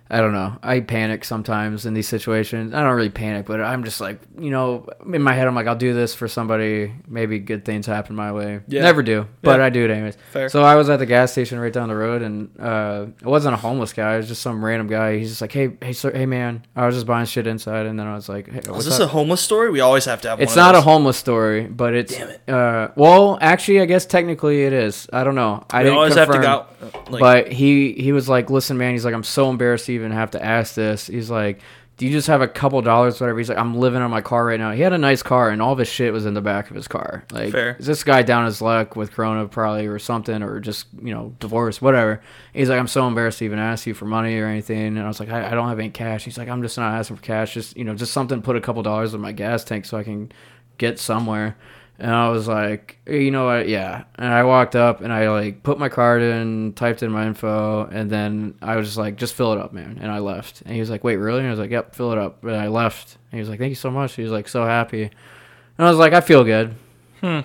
I 0.08 0.18
don't 0.20 0.32
know. 0.32 0.56
I 0.62 0.80
panic 0.80 1.24
sometimes 1.24 1.84
in 1.84 1.94
these 1.94 2.06
situations. 2.08 2.72
I 2.72 2.82
don't 2.82 2.94
really 2.94 3.10
panic, 3.10 3.46
but 3.46 3.60
I'm 3.60 3.82
just 3.84 4.00
like, 4.00 4.20
you 4.38 4.50
know, 4.50 4.86
in 5.12 5.20
my 5.20 5.32
head, 5.34 5.48
I'm 5.48 5.54
like, 5.54 5.66
I'll 5.66 5.74
do 5.74 5.94
this 5.94 6.14
for 6.14 6.28
somebody. 6.28 6.92
Maybe 7.08 7.38
good 7.40 7.64
things 7.64 7.86
happen 7.86 8.14
my 8.14 8.30
way. 8.32 8.60
Yeah. 8.68 8.82
Never 8.82 9.02
do, 9.02 9.26
but 9.42 9.58
Yeah. 9.58 9.66
I 9.66 9.70
do 9.70 9.84
it 9.84 9.90
anyways. 9.90 10.16
Fair. 10.32 10.48
So 10.48 10.62
I 10.62 10.76
was 10.76 10.88
at 10.90 10.98
the 10.98 11.06
gas 11.06 11.32
station 11.32 11.58
right 11.58 11.72
down 11.72 11.88
the 11.88 11.96
road, 11.96 12.22
and 12.22 12.50
uh, 12.60 13.06
it 13.20 13.26
wasn't 13.26 13.54
a 13.54 13.56
homeless 13.56 13.92
guy. 13.92 14.14
It 14.14 14.18
was 14.18 14.28
just 14.28 14.42
some 14.42 14.64
random 14.64 14.86
guy. 14.86 15.18
He's 15.18 15.30
just 15.30 15.40
like, 15.40 15.52
hey, 15.52 15.76
hey, 15.82 15.92
sir, 15.92 16.12
hey, 16.12 16.26
man. 16.26 16.64
I 16.76 16.86
was 16.86 16.94
just 16.94 17.06
buying 17.06 17.26
shit 17.26 17.46
inside, 17.48 17.86
and 17.86 17.98
then 17.98 18.06
I 18.06 18.14
was 18.14 18.28
like, 18.28 18.48
hey, 18.48 18.60
Is 18.60 18.84
this 18.84 19.00
up? 19.00 19.08
a 19.08 19.12
homeless 19.12 19.40
story? 19.40 19.70
We 19.70 19.80
always 19.80 20.04
have 20.04 20.20
to 20.22 20.28
have. 20.28 20.40
It's 20.40 20.54
not 20.56 20.74
a 20.76 20.80
homeless 20.80 21.16
story, 21.16 21.66
but 21.66 21.94
it's. 21.94 22.14
Damn 22.16 22.28
it. 22.30 22.48
Uh, 22.48 22.88
well, 22.94 23.38
actually, 23.40 23.80
I 23.80 23.86
guess 23.86 24.06
technically 24.06 24.62
it 24.64 24.72
is. 24.72 25.08
I 25.12 25.24
don't 25.24 25.34
know. 25.34 25.64
I 25.70 25.78
We 25.78 25.84
didn't 25.84 25.96
always 25.98 26.14
have 26.14 26.30
to 26.30 26.38
go. 26.38 26.66
Like, 27.10 27.20
but 27.20 27.52
he 27.52 27.92
he 27.94 28.12
was 28.12 28.28
like, 28.28 28.50
"Listen, 28.50 28.78
man." 28.78 28.92
He's 28.92 29.04
like, 29.04 29.14
"I'm 29.14 29.24
so 29.24 29.50
embarrassed 29.50 29.86
even 29.96 30.12
have 30.12 30.30
to 30.32 30.44
ask 30.44 30.74
this." 30.74 31.08
He's 31.08 31.30
like, 31.30 31.60
"Do 31.96 32.06
you 32.06 32.12
just 32.12 32.28
have 32.28 32.40
a 32.42 32.48
couple 32.48 32.80
dollars, 32.82 33.20
whatever?" 33.20 33.38
He's 33.38 33.48
like, 33.48 33.58
"I'm 33.58 33.74
living 33.74 34.00
on 34.00 34.10
my 34.10 34.20
car 34.20 34.46
right 34.46 34.60
now." 34.60 34.70
He 34.70 34.82
had 34.82 34.92
a 34.92 34.98
nice 34.98 35.22
car, 35.22 35.50
and 35.50 35.60
all 35.60 35.72
of 35.72 35.78
his 35.78 35.88
shit 35.88 36.12
was 36.12 36.24
in 36.26 36.34
the 36.34 36.40
back 36.40 36.70
of 36.70 36.76
his 36.76 36.86
car. 36.86 37.24
Like, 37.32 37.52
Fair. 37.52 37.76
is 37.78 37.86
this 37.86 38.04
guy 38.04 38.22
down 38.22 38.44
his 38.46 38.62
luck 38.62 38.94
with 38.94 39.10
Corona 39.12 39.48
probably 39.48 39.86
or 39.86 39.98
something, 39.98 40.42
or 40.42 40.60
just 40.60 40.86
you 41.02 41.12
know 41.12 41.34
divorce, 41.40 41.82
whatever? 41.82 42.20
He's 42.52 42.68
like, 42.68 42.78
"I'm 42.78 42.86
so 42.86 43.06
embarrassed 43.08 43.40
to 43.40 43.44
even 43.44 43.58
ask 43.58 43.86
you 43.86 43.94
for 43.94 44.04
money 44.04 44.38
or 44.38 44.46
anything," 44.46 44.96
and 44.96 45.00
I 45.00 45.08
was 45.08 45.18
like, 45.18 45.30
"I, 45.30 45.48
I 45.48 45.50
don't 45.50 45.68
have 45.68 45.78
any 45.78 45.90
cash." 45.90 46.24
He's 46.24 46.38
like, 46.38 46.48
"I'm 46.48 46.62
just 46.62 46.78
not 46.78 46.94
asking 46.94 47.16
for 47.16 47.22
cash. 47.22 47.54
Just 47.54 47.76
you 47.76 47.84
know, 47.84 47.94
just 47.94 48.12
something. 48.12 48.42
Put 48.42 48.56
a 48.56 48.60
couple 48.60 48.82
dollars 48.82 49.14
in 49.14 49.20
my 49.20 49.32
gas 49.32 49.64
tank 49.64 49.84
so 49.84 49.96
I 49.98 50.04
can 50.04 50.30
get 50.78 50.98
somewhere." 50.98 51.56
And 51.98 52.10
I 52.10 52.28
was 52.28 52.46
like, 52.46 52.98
"Hey, 53.06 53.24
you 53.24 53.30
know 53.30 53.46
what? 53.46 53.68
Yeah. 53.68 54.04
And 54.16 54.32
I 54.32 54.44
walked 54.44 54.76
up 54.76 55.00
and 55.00 55.12
I 55.12 55.30
like 55.30 55.62
put 55.62 55.78
my 55.78 55.88
card 55.88 56.20
in, 56.20 56.74
typed 56.74 57.02
in 57.02 57.10
my 57.10 57.26
info, 57.26 57.86
and 57.86 58.10
then 58.10 58.54
I 58.60 58.76
was 58.76 58.86
just 58.86 58.98
like, 58.98 59.16
just 59.16 59.34
fill 59.34 59.52
it 59.52 59.58
up, 59.58 59.72
man. 59.72 59.98
And 60.00 60.12
I 60.12 60.18
left. 60.18 60.60
And 60.62 60.74
he 60.74 60.80
was 60.80 60.90
like, 60.90 61.04
wait, 61.04 61.16
really? 61.16 61.38
And 61.38 61.48
I 61.48 61.50
was 61.50 61.58
like, 61.58 61.70
yep, 61.70 61.94
fill 61.94 62.12
it 62.12 62.18
up. 62.18 62.44
And 62.44 62.54
I 62.54 62.68
left. 62.68 63.16
And 63.30 63.38
he 63.38 63.40
was 63.40 63.48
like, 63.48 63.58
thank 63.58 63.70
you 63.70 63.76
so 63.76 63.90
much. 63.90 64.14
He 64.14 64.22
was 64.22 64.32
like, 64.32 64.48
so 64.48 64.64
happy. 64.64 65.04
And 65.04 65.86
I 65.86 65.90
was 65.90 65.98
like, 65.98 66.12
I 66.12 66.20
feel 66.20 66.44
good. 66.44 66.74
Hmm. 67.22 67.40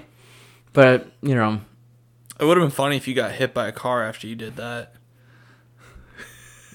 But, 0.74 1.08
you 1.22 1.36
know, 1.36 1.62
it 2.40 2.46
would 2.46 2.58
have 2.58 2.64
been 2.64 2.76
funny 2.76 2.98
if 2.98 3.08
you 3.08 3.14
got 3.14 3.34
hit 3.34 3.54
by 3.54 3.68
a 3.68 3.72
car 3.72 4.04
after 4.04 4.28
you 4.28 4.36
did 4.36 4.56
that. 4.56 4.96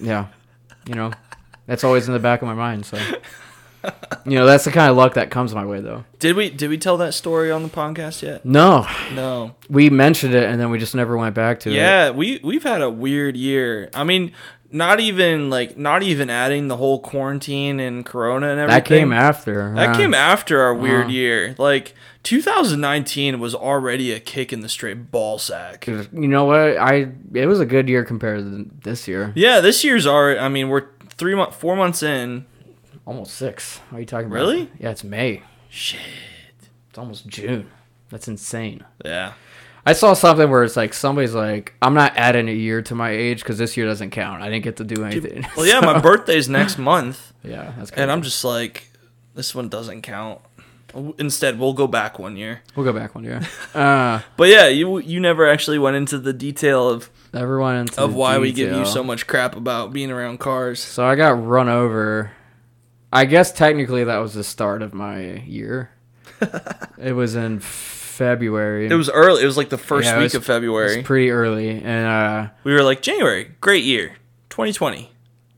yeah, 0.01 0.29
you 0.87 0.95
know, 0.95 1.13
that's 1.67 1.85
always 1.85 2.07
in 2.07 2.15
the 2.15 2.21
back 2.21 2.41
of 2.41 2.49
my 2.49 2.55
mind. 2.55 2.87
So, 2.87 2.99
you 4.25 4.33
know, 4.33 4.47
that's 4.47 4.65
the 4.65 4.71
kind 4.71 4.91
of 4.91 4.97
luck 4.97 5.15
that 5.15 5.31
comes 5.31 5.55
my 5.55 5.65
way, 5.65 5.81
though. 5.81 6.05
Did 6.19 6.37
we 6.37 6.51
did 6.51 6.71
we 6.71 6.79
tell 6.79 6.97
that 6.99 7.15
story 7.15 7.51
on 7.51 7.63
the 7.63 7.69
podcast 7.69 8.23
yet? 8.23 8.45
No, 8.45 8.87
No. 9.15 9.55
we 9.69 9.91
mentioned 9.91 10.35
it 10.35 10.45
and 10.45 10.61
then 10.61 10.71
we 10.71 10.79
just 10.79 10.95
never 10.95 11.17
went 11.17 11.35
back 11.35 11.61
to 11.61 11.71
it. 11.71 11.75
Yeah, 11.75 12.11
we 12.11 12.41
we've 12.43 12.63
had 12.63 12.83
a 12.83 12.91
weird 12.91 13.37
year. 13.37 13.91
I 13.95 14.05
mean, 14.05 14.33
not 14.71 15.01
even 15.01 15.51
like 15.51 15.77
not 15.77 16.03
even 16.03 16.31
adding 16.31 16.69
the 16.69 16.77
whole 16.77 16.99
quarantine 17.01 17.81
and 17.81 18.05
corona 18.05 18.49
and 18.49 18.61
everything. 18.61 18.79
That 18.79 18.87
came 18.87 19.13
after. 19.13 19.75
That 19.75 19.89
huh? 19.91 19.97
came 19.97 20.15
after 20.15 20.61
our 20.61 20.75
weird 20.75 21.11
year. 21.11 21.55
Like 21.59 21.95
2019 22.25 23.39
was 23.39 23.55
already 23.55 24.13
a 24.13 24.21
kick 24.21 24.53
in 24.53 24.61
the 24.61 24.69
straight 24.69 25.11
ball 25.11 25.39
sack. 25.39 25.87
You 25.87 26.07
know 26.13 26.45
what? 26.45 26.77
I 26.77 27.09
it 27.35 27.47
was 27.47 27.61
a 27.61 27.67
good 27.67 27.89
year 27.89 28.05
compared 28.05 28.41
to 28.41 28.71
this 28.83 29.07
year. 29.07 29.33
Yeah, 29.35 29.61
this 29.61 29.85
year's 29.85 30.07
already. 30.07 30.41
I 30.41 30.49
mean, 30.49 30.69
we're 30.69 30.87
three 31.11 31.35
months, 31.35 31.57
four 31.57 31.77
months 31.77 32.03
in. 32.03 32.47
Almost 33.07 33.35
six. 33.35 33.79
What 33.91 33.99
are 33.99 34.01
you 34.01 34.07
talking 34.07 34.27
about? 34.27 34.37
Really? 34.37 34.71
Yeah, 34.79 34.91
it's 34.91 35.05
May. 35.05 35.43
Shit. 35.71 36.01
It's 36.91 36.99
almost 36.99 37.27
June. 37.29 37.71
That's 38.11 38.29
insane. 38.29 38.85
Yeah. 39.05 39.33
I 39.85 39.93
saw 39.93 40.15
something 40.15 40.51
where 40.51 40.65
it's 40.65 40.77
like 40.77 40.93
somebody's 40.93 41.35
like, 41.35 41.75
I'm 41.81 41.95
not 41.95 42.17
adding 42.17 42.49
a 42.49 42.53
year 42.53 42.83
to 42.83 42.95
my 42.97 43.11
age 43.11 43.41
because 43.41 43.59
this 43.59 43.77
year 43.77 43.87
doesn't 43.87 44.11
count. 44.11 44.43
I 44.43 44.51
didn't 44.51 44.65
get 44.65 44.77
to 44.79 44.85
do 44.85 45.05
anything. 45.05 45.47
Well, 45.57 45.65
yeah, 45.67 45.81
my 45.81 46.01
birthday's 46.01 46.49
next 46.49 46.79
month, 46.79 47.33
yeah, 47.45 47.73
that's 47.79 47.91
crazy. 47.93 48.03
and 48.03 48.11
I'm 48.11 48.23
just 48.23 48.43
like, 48.45 48.89
this 49.37 49.55
one 49.55 49.69
doesn't 49.69 50.03
count. 50.03 50.41
Instead, 51.19 51.59
we'll 51.61 51.75
go 51.75 51.87
back 51.87 52.19
one 52.19 52.37
year. 52.37 52.63
We'll 52.75 52.85
go 52.87 52.93
back 52.93 53.15
one 53.15 53.23
year. 53.23 53.43
Uh, 53.75 54.23
But 54.37 54.49
yeah, 54.49 54.67
you 54.67 54.99
you 54.99 55.21
never 55.21 55.47
actually 55.49 55.79
went 55.79 55.95
into 55.97 56.19
the 56.19 56.33
detail 56.33 56.89
of 56.89 57.11
everyone 57.35 57.77
into 57.77 58.01
of 58.01 58.15
why 58.15 58.39
we 58.39 58.51
give 58.51 58.75
you 58.75 58.87
so 58.87 59.05
much 59.05 59.27
crap 59.27 59.55
about 59.55 59.93
being 59.93 60.11
around 60.11 60.41
cars. 60.41 60.81
So 60.83 61.05
I 61.05 61.15
got 61.15 61.31
run 61.45 61.69
over. 61.69 62.33
I 63.17 63.25
guess 63.25 63.53
technically 63.53 64.05
that 64.05 64.19
was 64.19 64.35
the 64.35 64.45
start 64.45 64.83
of 64.83 64.93
my 64.95 65.37
year. 65.47 65.91
it 66.99 67.13
was 67.13 67.35
in 67.35 67.61
February. 67.61 68.87
It 68.89 68.95
was 68.95 69.11
early. 69.11 69.43
It 69.43 69.47
was 69.47 69.57
like 69.57 69.69
the 69.71 69.79
first 69.79 70.07
Yeah, 70.07 70.17
week 70.17 70.25
was- 70.25 70.35
of 70.35 70.43
It 70.43 70.47
February. 70.47 70.97
was 70.99 71.05
pretty 71.07 71.31
early, 71.31 71.71
and 71.71 72.07
uh, 72.07 72.49
we 72.65 72.73
were 72.73 72.83
like 72.83 73.03
January, 73.03 73.53
great 73.61 73.85
year, 73.85 74.17
2020. 74.51 75.11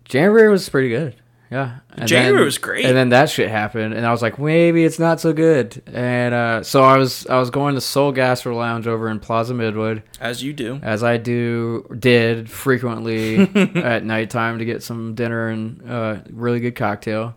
January 0.04 0.48
was 0.48 0.68
pretty 0.68 0.88
good. 0.88 1.14
Yeah, 1.50 1.78
and 1.96 2.06
January 2.06 2.44
was 2.44 2.58
great. 2.58 2.84
And 2.84 2.94
then 2.94 3.08
that 3.08 3.30
shit 3.30 3.48
happened, 3.48 3.94
and 3.94 4.04
I 4.04 4.10
was 4.12 4.20
like, 4.20 4.38
maybe 4.38 4.84
it's 4.84 4.98
not 4.98 5.18
so 5.18 5.32
good. 5.32 5.82
And 5.86 6.34
uh, 6.34 6.62
so 6.62 6.82
I 6.82 6.98
was 6.98 7.26
I 7.26 7.38
was 7.38 7.48
going 7.48 7.74
to 7.74 7.80
Soul 7.80 8.12
Gastro 8.12 8.54
Lounge 8.54 8.86
over 8.86 9.08
in 9.08 9.18
Plaza 9.18 9.54
Midwood, 9.54 10.02
As 10.20 10.42
you 10.42 10.52
do. 10.52 10.78
as 10.82 11.02
I 11.02 11.16
do 11.16 11.86
did 11.98 12.50
frequently 12.50 13.38
at 13.82 14.04
nighttime 14.04 14.58
to 14.58 14.66
get 14.66 14.82
some 14.82 15.14
dinner 15.14 15.48
and 15.48 15.90
uh, 15.90 16.16
really 16.30 16.60
good 16.60 16.76
cocktail. 16.76 17.34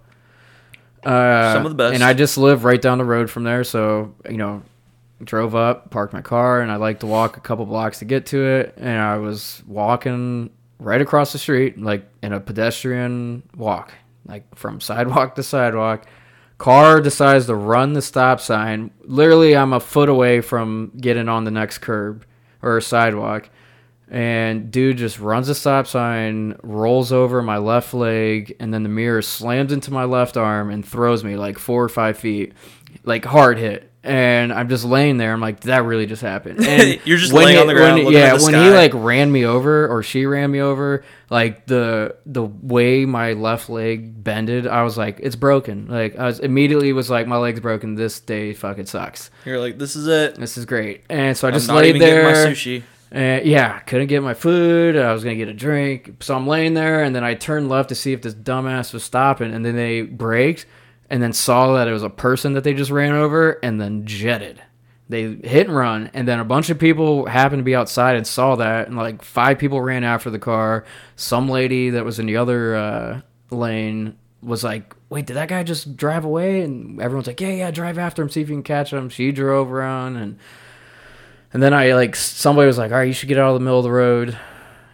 Uh, 1.03 1.53
Some 1.53 1.65
of 1.65 1.71
the 1.71 1.75
best. 1.75 1.95
And 1.95 2.03
I 2.03 2.13
just 2.13 2.37
live 2.37 2.63
right 2.63 2.81
down 2.81 2.97
the 2.97 3.05
road 3.05 3.29
from 3.29 3.43
there, 3.43 3.63
so 3.63 4.13
you 4.29 4.37
know, 4.37 4.63
drove 5.23 5.55
up, 5.55 5.89
parked 5.89 6.13
my 6.13 6.21
car, 6.21 6.61
and 6.61 6.71
I 6.71 6.75
like 6.75 6.99
to 7.01 7.07
walk 7.07 7.37
a 7.37 7.39
couple 7.39 7.65
blocks 7.65 7.99
to 7.99 8.05
get 8.05 8.25
to 8.27 8.43
it. 8.43 8.73
And 8.77 8.99
I 8.99 9.17
was 9.17 9.63
walking 9.67 10.49
right 10.79 11.01
across 11.01 11.31
the 11.31 11.37
street, 11.39 11.79
like 11.79 12.07
in 12.21 12.33
a 12.33 12.39
pedestrian 12.39 13.43
walk, 13.55 13.93
like 14.25 14.55
from 14.55 14.79
sidewalk 14.81 15.35
to 15.35 15.43
sidewalk. 15.43 16.05
Car 16.57 17.01
decides 17.01 17.47
to 17.47 17.55
run 17.55 17.93
the 17.93 18.03
stop 18.03 18.39
sign. 18.39 18.91
Literally, 19.03 19.55
I'm 19.57 19.73
a 19.73 19.79
foot 19.79 20.09
away 20.09 20.41
from 20.41 20.91
getting 20.95 21.27
on 21.27 21.43
the 21.43 21.51
next 21.51 21.79
curb 21.79 22.23
or 22.61 22.79
sidewalk. 22.81 23.49
And 24.11 24.69
dude 24.71 24.97
just 24.97 25.19
runs 25.19 25.47
the 25.47 25.55
stop 25.55 25.87
sign, 25.87 26.57
rolls 26.63 27.13
over 27.13 27.41
my 27.41 27.57
left 27.59 27.93
leg, 27.93 28.57
and 28.59 28.73
then 28.73 28.83
the 28.83 28.89
mirror 28.89 29.21
slams 29.21 29.71
into 29.71 29.91
my 29.93 30.03
left 30.03 30.35
arm 30.35 30.69
and 30.69 30.85
throws 30.85 31.23
me 31.23 31.37
like 31.37 31.57
four 31.57 31.81
or 31.81 31.87
five 31.89 32.17
feet, 32.17 32.51
like 33.05 33.23
hard 33.23 33.57
hit. 33.57 33.87
And 34.03 34.51
I'm 34.51 34.67
just 34.67 34.83
laying 34.83 35.17
there. 35.17 35.31
I'm 35.31 35.39
like, 35.39 35.59
"Did 35.59 35.67
that 35.67 35.83
really 35.85 36.07
just 36.07 36.23
happened. 36.23 36.59
And 36.67 36.99
You're 37.05 37.19
just 37.19 37.31
laying 37.31 37.55
he- 37.55 37.61
on 37.61 37.67
the 37.67 37.73
ground 37.75 38.03
when- 38.03 38.13
yeah, 38.13 38.35
the 38.35 38.43
when 38.43 38.55
he 38.55 38.69
like 38.71 38.91
ran 38.95 39.31
me 39.31 39.45
over 39.45 39.87
or 39.87 40.01
she 40.03 40.25
ran 40.25 40.49
me 40.51 40.59
over, 40.59 41.05
like 41.29 41.67
the 41.67 42.15
the 42.25 42.43
way 42.43 43.05
my 43.05 43.33
left 43.33 43.69
leg 43.69 44.23
bended, 44.23 44.65
I 44.67 44.81
was 44.83 44.97
like, 44.97 45.19
it's 45.21 45.35
broken. 45.37 45.85
Like 45.87 46.17
I 46.17 46.25
was 46.25 46.39
immediately 46.39 46.91
was 46.93 47.09
like, 47.11 47.27
my 47.27 47.37
leg's 47.37 47.59
broken. 47.59 47.93
This 47.93 48.19
day 48.19 48.53
fucking 48.55 48.87
sucks. 48.87 49.29
You're 49.45 49.59
like, 49.59 49.77
this 49.77 49.95
is 49.95 50.07
it. 50.07 50.33
This 50.35 50.57
is 50.57 50.65
great. 50.65 51.03
And 51.07 51.37
so 51.37 51.47
I 51.47 51.51
I'm 51.51 51.53
just 51.53 51.67
not 51.67 51.75
laid 51.77 52.01
there. 52.01 52.55
And 53.11 53.45
yeah, 53.45 53.79
couldn't 53.79 54.07
get 54.07 54.23
my 54.23 54.33
food. 54.33 54.95
I 54.95 55.11
was 55.11 55.23
gonna 55.23 55.35
get 55.35 55.49
a 55.49 55.53
drink, 55.53 56.23
so 56.23 56.35
I'm 56.35 56.47
laying 56.47 56.73
there, 56.75 57.03
and 57.03 57.13
then 57.13 57.23
I 57.25 57.33
turned 57.33 57.67
left 57.67 57.89
to 57.89 57.95
see 57.95 58.13
if 58.13 58.21
this 58.21 58.33
dumbass 58.33 58.93
was 58.93 59.03
stopping, 59.03 59.53
and 59.53 59.65
then 59.65 59.75
they 59.75 60.01
braked, 60.03 60.65
and 61.09 61.21
then 61.21 61.33
saw 61.33 61.73
that 61.73 61.89
it 61.89 61.91
was 61.91 62.03
a 62.03 62.09
person 62.09 62.53
that 62.53 62.63
they 62.63 62.73
just 62.73 62.89
ran 62.91 63.11
over, 63.11 63.59
and 63.63 63.81
then 63.81 64.05
jetted. 64.05 64.61
They 65.09 65.23
hit 65.23 65.67
and 65.67 65.75
run, 65.75 66.09
and 66.13 66.25
then 66.25 66.39
a 66.39 66.45
bunch 66.45 66.69
of 66.69 66.79
people 66.79 67.25
happened 67.25 67.59
to 67.59 67.65
be 67.65 67.75
outside 67.75 68.15
and 68.15 68.25
saw 68.25 68.55
that, 68.55 68.87
and 68.87 68.95
like 68.95 69.23
five 69.23 69.59
people 69.59 69.81
ran 69.81 70.05
after 70.05 70.29
the 70.29 70.39
car. 70.39 70.85
Some 71.17 71.49
lady 71.49 71.89
that 71.89 72.05
was 72.05 72.17
in 72.17 72.27
the 72.27 72.37
other 72.37 72.75
uh, 72.77 73.21
lane 73.49 74.15
was 74.41 74.63
like, 74.63 74.95
"Wait, 75.09 75.25
did 75.25 75.35
that 75.35 75.49
guy 75.49 75.63
just 75.63 75.97
drive 75.97 76.23
away?" 76.23 76.61
And 76.61 77.01
everyone's 77.01 77.27
like, 77.27 77.41
"Yeah, 77.41 77.49
yeah, 77.49 77.71
drive 77.71 77.97
after 77.97 78.21
him, 78.21 78.29
see 78.29 78.39
if 78.39 78.47
you 78.47 78.55
can 78.55 78.63
catch 78.63 78.93
him." 78.93 79.09
She 79.09 79.33
drove 79.33 79.69
around 79.69 80.15
and. 80.15 80.39
And 81.53 81.61
then 81.61 81.73
I 81.73 81.93
like 81.93 82.15
somebody 82.15 82.67
was 82.67 82.77
like, 82.77 82.91
"All 82.91 82.97
right, 82.97 83.07
you 83.07 83.13
should 83.13 83.27
get 83.29 83.37
out 83.37 83.49
of 83.49 83.53
the 83.55 83.59
middle 83.63 83.79
of 83.79 83.83
the 83.83 83.91
road," 83.91 84.37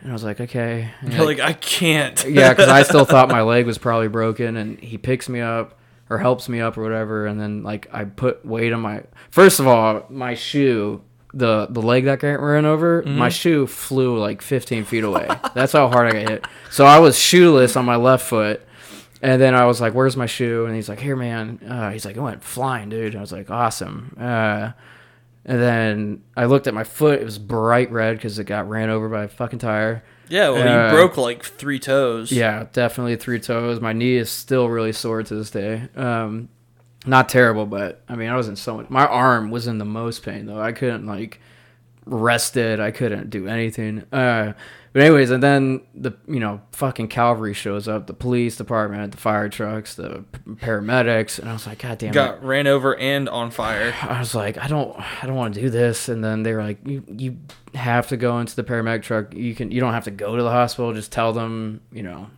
and 0.01 0.09
I 0.09 0.13
was 0.13 0.23
like, 0.23 0.41
"Okay." 0.41 0.89
And 1.01 1.13
You're 1.13 1.25
like, 1.25 1.39
I 1.39 1.53
can't. 1.53 2.25
yeah, 2.29 2.49
because 2.49 2.69
I 2.69 2.83
still 2.83 3.05
thought 3.11 3.29
my 3.29 3.41
leg 3.41 3.65
was 3.65 3.77
probably 3.77 4.07
broken, 4.07 4.57
and 4.57 4.79
he 4.79 4.97
picks 4.97 5.29
me 5.29 5.39
up 5.39 5.77
or 6.09 6.17
helps 6.17 6.49
me 6.49 6.59
up 6.59 6.77
or 6.77 6.81
whatever, 6.81 7.27
and 7.27 7.39
then 7.39 7.63
like 7.63 7.87
I 7.93 8.05
put 8.05 8.45
weight 8.45 8.73
on 8.73 8.81
my. 8.81 9.03
First 9.29 9.59
of 9.59 9.67
all, 9.67 10.05
my 10.09 10.33
shoe, 10.33 11.03
the 11.33 11.67
the 11.69 11.81
leg 11.81 12.05
that 12.05 12.19
got 12.19 12.39
ran 12.39 12.65
over, 12.65 13.03
my 13.03 13.29
shoe 13.29 13.67
flew 13.67 14.17
like 14.17 14.41
15 14.41 14.85
feet 14.85 15.03
away. 15.03 15.27
That's 15.53 15.73
how 15.73 15.87
hard 15.89 16.07
I 16.07 16.23
got 16.23 16.29
hit. 16.29 16.47
So 16.71 16.85
I 16.85 16.97
was 16.99 17.19
shoeless 17.19 17.75
on 17.75 17.85
my 17.85 17.97
left 17.97 18.25
foot. 18.25 18.63
And 19.19 19.41
then 19.41 19.55
I 19.55 19.65
was 19.65 19.81
like, 19.81 19.95
"Where's 19.95 20.15
my 20.15 20.27
shoe?" 20.27 20.67
And 20.67 20.75
he's 20.75 20.87
like, 20.87 20.99
"Here, 20.99 21.15
man." 21.15 21.59
Uh, 21.67 21.89
he's 21.89 22.05
like, 22.05 22.15
"It 22.15 22.21
went 22.21 22.43
flying, 22.43 22.89
dude." 22.89 23.15
I 23.15 23.19
was 23.19 23.31
like, 23.31 23.49
"Awesome." 23.49 24.15
Uh, 24.19 24.73
and 25.47 25.59
then 25.61 26.23
I 26.35 26.45
looked 26.45 26.67
at 26.67 26.73
my 26.73 26.83
foot; 26.83 27.19
it 27.21 27.25
was 27.25 27.39
bright 27.39 27.91
red 27.91 28.17
because 28.17 28.37
it 28.37 28.43
got 28.43 28.69
ran 28.69 28.89
over 28.89 29.09
by 29.09 29.23
a 29.23 29.27
fucking 29.27 29.59
tire. 29.59 30.03
Yeah, 30.29 30.49
well, 30.49 30.67
Uh, 30.67 30.87
you 30.91 30.93
broke 30.93 31.15
like 31.17 31.43
three 31.43 31.79
toes. 31.79 32.31
Yeah, 32.31 32.67
definitely 32.73 33.15
three 33.15 33.39
toes. 33.39 33.79
My 33.79 33.93
knee 33.93 34.15
is 34.17 34.29
still 34.29 34.67
really 34.69 34.91
sore 34.91 35.23
to 35.23 35.35
this 35.35 35.49
day. 35.49 35.87
Um, 35.95 36.49
not 37.05 37.29
terrible, 37.29 37.65
but 37.65 38.01
I 38.09 38.15
mean, 38.15 38.29
I 38.29 38.35
was 38.35 38.49
in 38.49 38.57
so 38.57 38.75
much. 38.77 38.89
My 38.89 39.05
arm 39.07 39.49
was 39.49 39.67
in 39.67 39.77
the 39.77 39.85
most 39.85 40.23
pain 40.23 40.45
though. 40.45 40.59
I 40.59 40.73
couldn't 40.73 41.05
like 41.05 41.39
rest 42.05 42.57
it. 42.57 42.79
I 42.81 42.91
couldn't 42.91 43.29
do 43.29 43.47
anything. 43.47 44.03
Uh, 44.11 44.53
but 44.97 45.03
anyways, 45.03 45.29
and 45.29 45.43
then 45.43 45.81
the 45.93 46.13
you 46.27 46.39
know 46.39 46.59
fucking 46.71 47.09
cavalry 47.09 47.53
shows 47.53 47.87
up, 47.87 48.07
the 48.07 48.15
police 48.15 48.55
department, 48.57 49.11
the 49.11 49.19
fire 49.19 49.47
trucks, 49.47 49.93
the 49.93 50.25
paramedics, 50.55 51.37
and 51.37 51.47
I 51.47 51.53
was 51.53 51.67
like, 51.67 51.77
God 51.77 51.99
damn 51.99 52.09
it. 52.09 52.13
Got 52.15 52.43
ran 52.43 52.65
over 52.65 52.97
and 52.97 53.29
on 53.29 53.51
fire. 53.51 53.93
I 54.01 54.17
was 54.17 54.33
like, 54.33 54.57
I 54.57 54.67
don't, 54.67 54.99
I 55.21 55.27
don't 55.27 55.35
want 55.35 55.53
to 55.53 55.61
do 55.61 55.69
this. 55.69 56.09
And 56.09 56.23
then 56.23 56.41
they 56.41 56.51
were 56.51 56.63
like, 56.63 56.79
you, 56.83 57.03
you 57.15 57.37
have 57.75 58.07
to 58.07 58.17
go 58.17 58.39
into 58.39 58.55
the 58.55 58.63
paramedic 58.63 59.03
truck. 59.03 59.35
You 59.35 59.53
can, 59.53 59.69
you 59.69 59.79
don't 59.81 59.93
have 59.93 60.05
to 60.05 60.11
go 60.11 60.35
to 60.35 60.41
the 60.41 60.49
hospital. 60.49 60.91
Just 60.95 61.11
tell 61.11 61.31
them, 61.31 61.81
you 61.91 62.01
know, 62.01 62.31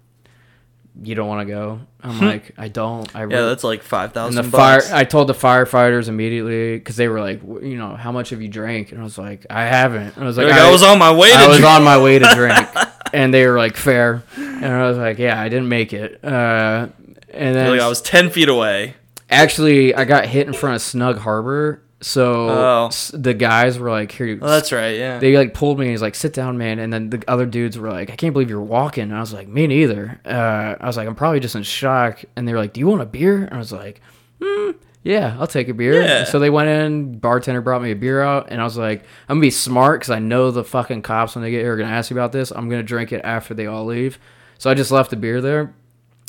you 1.04 1.16
don't 1.16 1.28
want 1.28 1.48
to 1.48 1.54
go. 1.54 1.80
I'm 2.02 2.20
like, 2.20 2.52
I 2.58 2.68
don't. 2.70 3.14
I 3.16 3.24
Hmm. 3.26 3.32
Yeah, 3.32 3.38
really, 3.38 3.50
that's 3.50 3.64
like 3.64 3.84
five 3.84 4.14
thousand. 4.14 4.38
and 4.40 4.48
thousand 4.48 4.52
the 4.52 4.58
fire. 4.58 4.80
bucks. 4.80 4.92
I 4.92 5.04
told 5.04 5.28
the 5.28 5.34
firefighters 5.34 6.08
immediately 6.08 6.78
because 6.78 6.96
they 6.96 7.08
were 7.08 7.20
like, 7.20 7.42
"W- 7.42 7.68
you 7.72 7.78
know, 7.78 7.96
how 7.96 8.12
much 8.12 8.30
have 8.30 8.42
you 8.42 8.48
drank? 8.48 8.92
And 8.92 9.02
I 9.02 9.04
was 9.04 9.18
like, 9.18 9.46
I 9.50 9.66
haven't. 9.66 10.16
And 10.16 10.24
I 10.24 10.28
was 10.28 10.38
like, 10.38 10.48
Like, 10.48 10.60
I 10.60 10.72
was 10.72 10.84
on 10.84 10.98
my 11.00 11.12
way 11.14 11.30
to 11.32 11.36
I 11.38 11.48
was 11.48 11.58
drink. 11.58 11.70
on 11.72 11.84
my 11.84 11.98
way 12.02 12.20
to 12.20 12.26
drink, 12.36 12.68
and 13.14 13.34
they 13.34 13.46
were 13.48 13.58
like, 13.58 13.76
fair. 13.76 14.24
And 14.38 14.66
I 14.66 14.88
was 14.88 14.98
like, 14.98 15.18
yeah, 15.20 15.40
I 15.40 15.50
didn't 15.50 15.68
make 15.70 15.92
it. 15.94 16.24
Uh, 16.24 16.88
and 17.34 17.56
then 17.56 17.72
Like 17.72 17.82
I 17.82 17.88
was 17.90 18.02
ten 18.02 18.30
feet 18.30 18.50
away. 18.50 18.96
Actually, 19.30 19.94
I 19.94 20.06
got 20.06 20.26
hit 20.26 20.48
in 20.48 20.54
front 20.54 20.76
of 20.78 20.82
Snug 20.82 21.18
Harbor. 21.20 21.82
So 22.02 22.50
Oh. 22.50 22.86
s- 22.88 23.12
the 23.14 23.34
guys 23.34 23.78
were 23.78 23.90
like, 23.90 24.12
"Here, 24.12 24.26
you." 24.28 24.40
Oh, 24.42 24.48
that's 24.48 24.72
right. 24.72 24.96
Yeah. 24.98 25.20
they 25.20 25.36
like 25.38 25.54
pulled 25.54 25.80
me. 25.80 25.86
and 25.86 25.92
He's 25.92 26.02
like, 26.02 26.16
"Sit 26.16 26.34
down, 26.34 26.58
man." 26.58 26.80
And 26.80 26.94
then 26.94 27.10
the 27.10 27.22
other 27.28 27.46
dudes 27.46 27.78
were 27.78 27.90
like, 27.90 28.10
"I 28.10 28.16
can't 28.16 28.32
believe 28.34 28.50
you're 28.50 28.62
walking." 28.62 29.04
And 29.04 29.16
I 29.16 29.20
was 29.20 29.34
like, 29.34 29.48
"Me 29.50 29.68
neither." 29.68 30.20
Uh, 30.26 30.76
I 30.80 30.88
was 30.88 30.96
like, 30.96 31.08
"I'm 31.08 31.16
probably 31.16 31.40
just 31.42 31.56
in 31.56 31.64
shock." 31.64 32.24
And 32.36 32.48
they 32.48 32.54
were 32.54 32.60
like, 32.60 32.74
"Do 32.74 32.80
you 32.80 32.88
want 32.88 33.02
a 33.02 33.06
beer?" 33.06 33.44
And 33.44 33.54
I 33.54 33.58
was 33.58 33.74
like, 33.74 34.00
"Hmm, 34.42 34.72
yeah, 35.04 35.36
I'll 35.40 35.48
take 35.48 35.68
a 35.68 35.74
beer." 35.74 36.02
Yeah. 36.02 36.24
So 36.24 36.40
they 36.40 36.50
went 36.50 36.70
in. 36.70 37.18
Bartender 37.20 37.60
brought 37.62 37.82
me 37.82 37.92
a 37.92 37.96
beer 37.96 38.22
out, 38.22 38.48
and 38.50 38.62
I 38.62 38.64
was 38.64 38.78
like, 38.78 39.04
"I'm 39.28 39.36
gonna 39.38 39.42
be 39.42 39.52
smart 39.52 40.00
because 40.00 40.12
I 40.12 40.20
know 40.20 40.52
the 40.52 40.64
fucking 40.64 41.02
cops 41.02 41.36
when 41.36 41.44
they 41.44 41.52
get 41.52 41.62
here 41.64 41.74
are 41.74 41.78
gonna 41.78 41.90
ask 41.92 42.10
you 42.12 42.16
about 42.16 42.32
this. 42.32 42.52
I'm 42.52 42.70
gonna 42.70 42.82
drink 42.84 43.12
it 43.12 43.22
after 43.26 43.54
they 43.54 43.66
all 43.66 43.84
leave." 43.86 44.20
So 44.58 44.70
I 44.70 44.74
just 44.74 44.92
left 44.92 45.10
the 45.10 45.16
beer 45.18 45.42
there. 45.42 45.74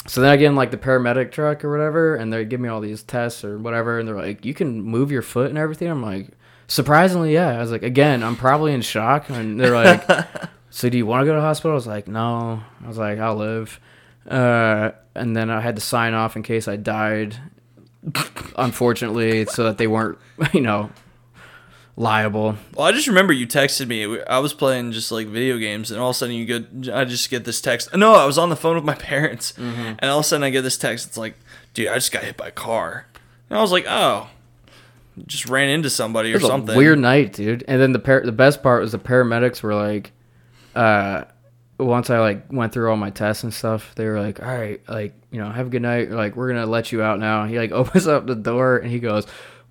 So 0.06 0.20
then 0.20 0.30
I 0.30 0.36
get 0.36 0.46
in 0.46 0.56
like 0.56 0.70
the 0.70 0.78
paramedic 0.78 1.30
truck 1.30 1.64
or 1.64 1.70
whatever, 1.70 2.16
and 2.16 2.32
they 2.32 2.44
give 2.44 2.60
me 2.60 2.68
all 2.68 2.80
these 2.80 3.02
tests 3.02 3.44
or 3.44 3.58
whatever, 3.58 3.98
and 3.98 4.08
they're 4.08 4.16
like, 4.16 4.44
"You 4.44 4.54
can 4.54 4.82
move 4.82 5.10
your 5.10 5.22
foot 5.22 5.50
and 5.50 5.58
everything." 5.58 5.88
I'm 5.88 6.02
like, 6.02 6.28
surprisingly, 6.68 7.34
yeah. 7.34 7.50
I 7.50 7.58
was 7.58 7.70
like, 7.70 7.82
again, 7.82 8.22
I'm 8.22 8.36
probably 8.36 8.72
in 8.72 8.80
shock, 8.80 9.28
and 9.28 9.60
they're 9.60 9.74
like, 9.74 10.02
"So 10.70 10.88
do 10.88 10.96
you 10.96 11.04
want 11.06 11.22
to 11.22 11.26
go 11.26 11.32
to 11.32 11.40
the 11.40 11.46
hospital?" 11.46 11.72
I 11.72 11.74
was 11.74 11.86
like, 11.86 12.08
"No." 12.08 12.62
I 12.82 12.88
was 12.88 12.96
like, 12.96 13.18
"I'll 13.18 13.36
live," 13.36 13.78
uh, 14.28 14.92
and 15.14 15.36
then 15.36 15.50
I 15.50 15.60
had 15.60 15.76
to 15.76 15.82
sign 15.82 16.14
off 16.14 16.34
in 16.36 16.42
case 16.42 16.66
I 16.66 16.76
died, 16.76 17.36
unfortunately, 18.56 19.44
so 19.46 19.64
that 19.64 19.78
they 19.78 19.86
weren't, 19.86 20.18
you 20.54 20.62
know, 20.62 20.90
liable. 22.00 22.56
Well, 22.74 22.86
I 22.86 22.92
just 22.92 23.06
remember 23.06 23.32
you 23.32 23.46
texted 23.46 23.86
me. 23.86 24.20
I 24.22 24.38
was 24.38 24.52
playing 24.54 24.92
just 24.92 25.12
like 25.12 25.26
video 25.28 25.58
games, 25.58 25.90
and 25.90 26.00
all 26.00 26.10
of 26.10 26.16
a 26.16 26.18
sudden 26.18 26.34
you 26.34 26.46
get, 26.46 26.92
I 26.94 27.04
just 27.04 27.28
get 27.30 27.44
this 27.44 27.60
text. 27.60 27.94
No, 27.94 28.14
I 28.14 28.24
was 28.24 28.38
on 28.38 28.48
the 28.48 28.56
phone 28.56 28.74
with 28.76 28.84
my 28.84 28.94
parents, 29.10 29.52
Mm-hmm. 29.52 29.94
and 29.98 30.04
all 30.04 30.18
of 30.20 30.24
a 30.24 30.28
sudden 30.28 30.42
I 30.44 30.50
get 30.50 30.62
this 30.62 30.78
text. 30.78 31.06
It's 31.06 31.16
like, 31.16 31.34
dude, 31.74 31.88
I 31.88 31.94
just 31.94 32.10
got 32.12 32.24
hit 32.24 32.36
by 32.36 32.48
a 32.48 32.52
car, 32.52 33.06
and 33.48 33.58
I 33.58 33.62
was 33.62 33.70
like, 33.72 33.84
oh, 33.88 34.28
just 35.26 35.46
ran 35.48 35.68
into 35.68 35.90
somebody 35.90 36.30
or 36.32 36.36
It 36.36 36.42
was 36.42 36.48
something. 36.50 36.74
a 36.74 36.78
weird 36.78 36.98
night, 36.98 37.34
dude. 37.34 37.64
And 37.68 37.80
then 37.80 37.92
the 37.92 37.98
par- 37.98 38.24
the 38.24 38.32
best 38.32 38.62
part 38.62 38.80
was 38.82 38.92
the 38.92 38.98
paramedics 38.98 39.62
were 39.62 39.74
like, 39.74 40.12
uh, 40.74 41.24
once 41.78 42.08
I 42.10 42.18
like 42.20 42.50
went 42.52 42.72
through 42.72 42.90
all 42.90 42.96
my 42.96 43.10
tests 43.10 43.42
and 43.42 43.52
stuff, 43.52 43.94
they 43.96 44.06
were 44.06 44.20
like, 44.20 44.40
all 44.42 44.48
right, 44.48 44.80
like 44.88 45.12
you 45.30 45.40
know, 45.40 45.50
have 45.50 45.66
a 45.66 45.70
good 45.70 45.82
night. 45.82 46.10
Like 46.10 46.34
we're 46.36 46.48
gonna 46.48 46.66
let 46.66 46.92
you 46.92 47.02
out 47.02 47.18
now. 47.18 47.44
He 47.44 47.58
like 47.58 47.70
opens 47.82 48.06
up 48.06 48.26
the 48.26 48.34
door 48.34 48.78
and 48.78 48.90
he 48.90 48.98
goes, 49.00 49.26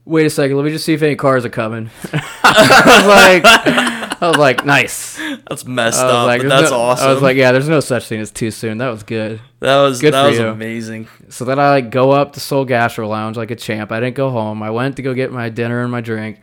wait 0.10 0.26
a 0.26 0.30
second, 0.30 0.58
let 0.58 0.66
me 0.66 0.72
just 0.72 0.84
see 0.86 0.94
if 0.94 1.02
any 1.02 1.16
cars 1.16 1.46
are 1.46 1.50
coming. 1.50 1.90
I 2.14 2.84
was 2.86 3.06
like, 3.08 4.22
I 4.22 4.28
was 4.28 4.38
like, 4.38 4.66
nice. 4.66 5.18
That's 5.48 5.66
messed 5.66 6.00
up, 6.00 6.26
like, 6.26 6.42
but 6.42 6.50
that's 6.50 6.72
no-" 6.72 6.78
awesome. 6.78 7.08
I 7.08 7.14
was 7.14 7.22
like, 7.22 7.38
yeah, 7.38 7.52
there's 7.52 7.70
no 7.70 7.80
such 7.80 8.08
thing 8.08 8.20
as 8.20 8.32
too 8.32 8.52
soon. 8.52 8.80
That 8.80 8.90
was 8.90 9.04
good. 9.04 9.40
that 9.60 9.78
was 9.82 10.02
good 10.02 10.14
that 10.14 10.28
was 10.28 10.38
you. 10.40 10.48
amazing. 10.48 11.08
So 11.30 11.46
then 11.46 11.60
I 11.60 11.70
like 11.70 11.90
go 11.92 12.12
up 12.12 12.34
to 12.34 12.40
Soul 12.40 12.66
Gastro 12.66 13.08
Lounge 13.08 13.38
like 13.38 13.52
a 13.52 13.56
champ. 13.56 13.92
I 13.92 14.00
didn't 14.00 14.16
go 14.16 14.30
home. 14.30 14.62
I 14.64 14.72
went 14.72 14.96
to 14.98 15.02
go 15.02 15.14
get 15.14 15.32
my 15.32 15.50
dinner 15.50 15.82
and 15.84 15.92
my 15.92 16.02
drink. 16.02 16.42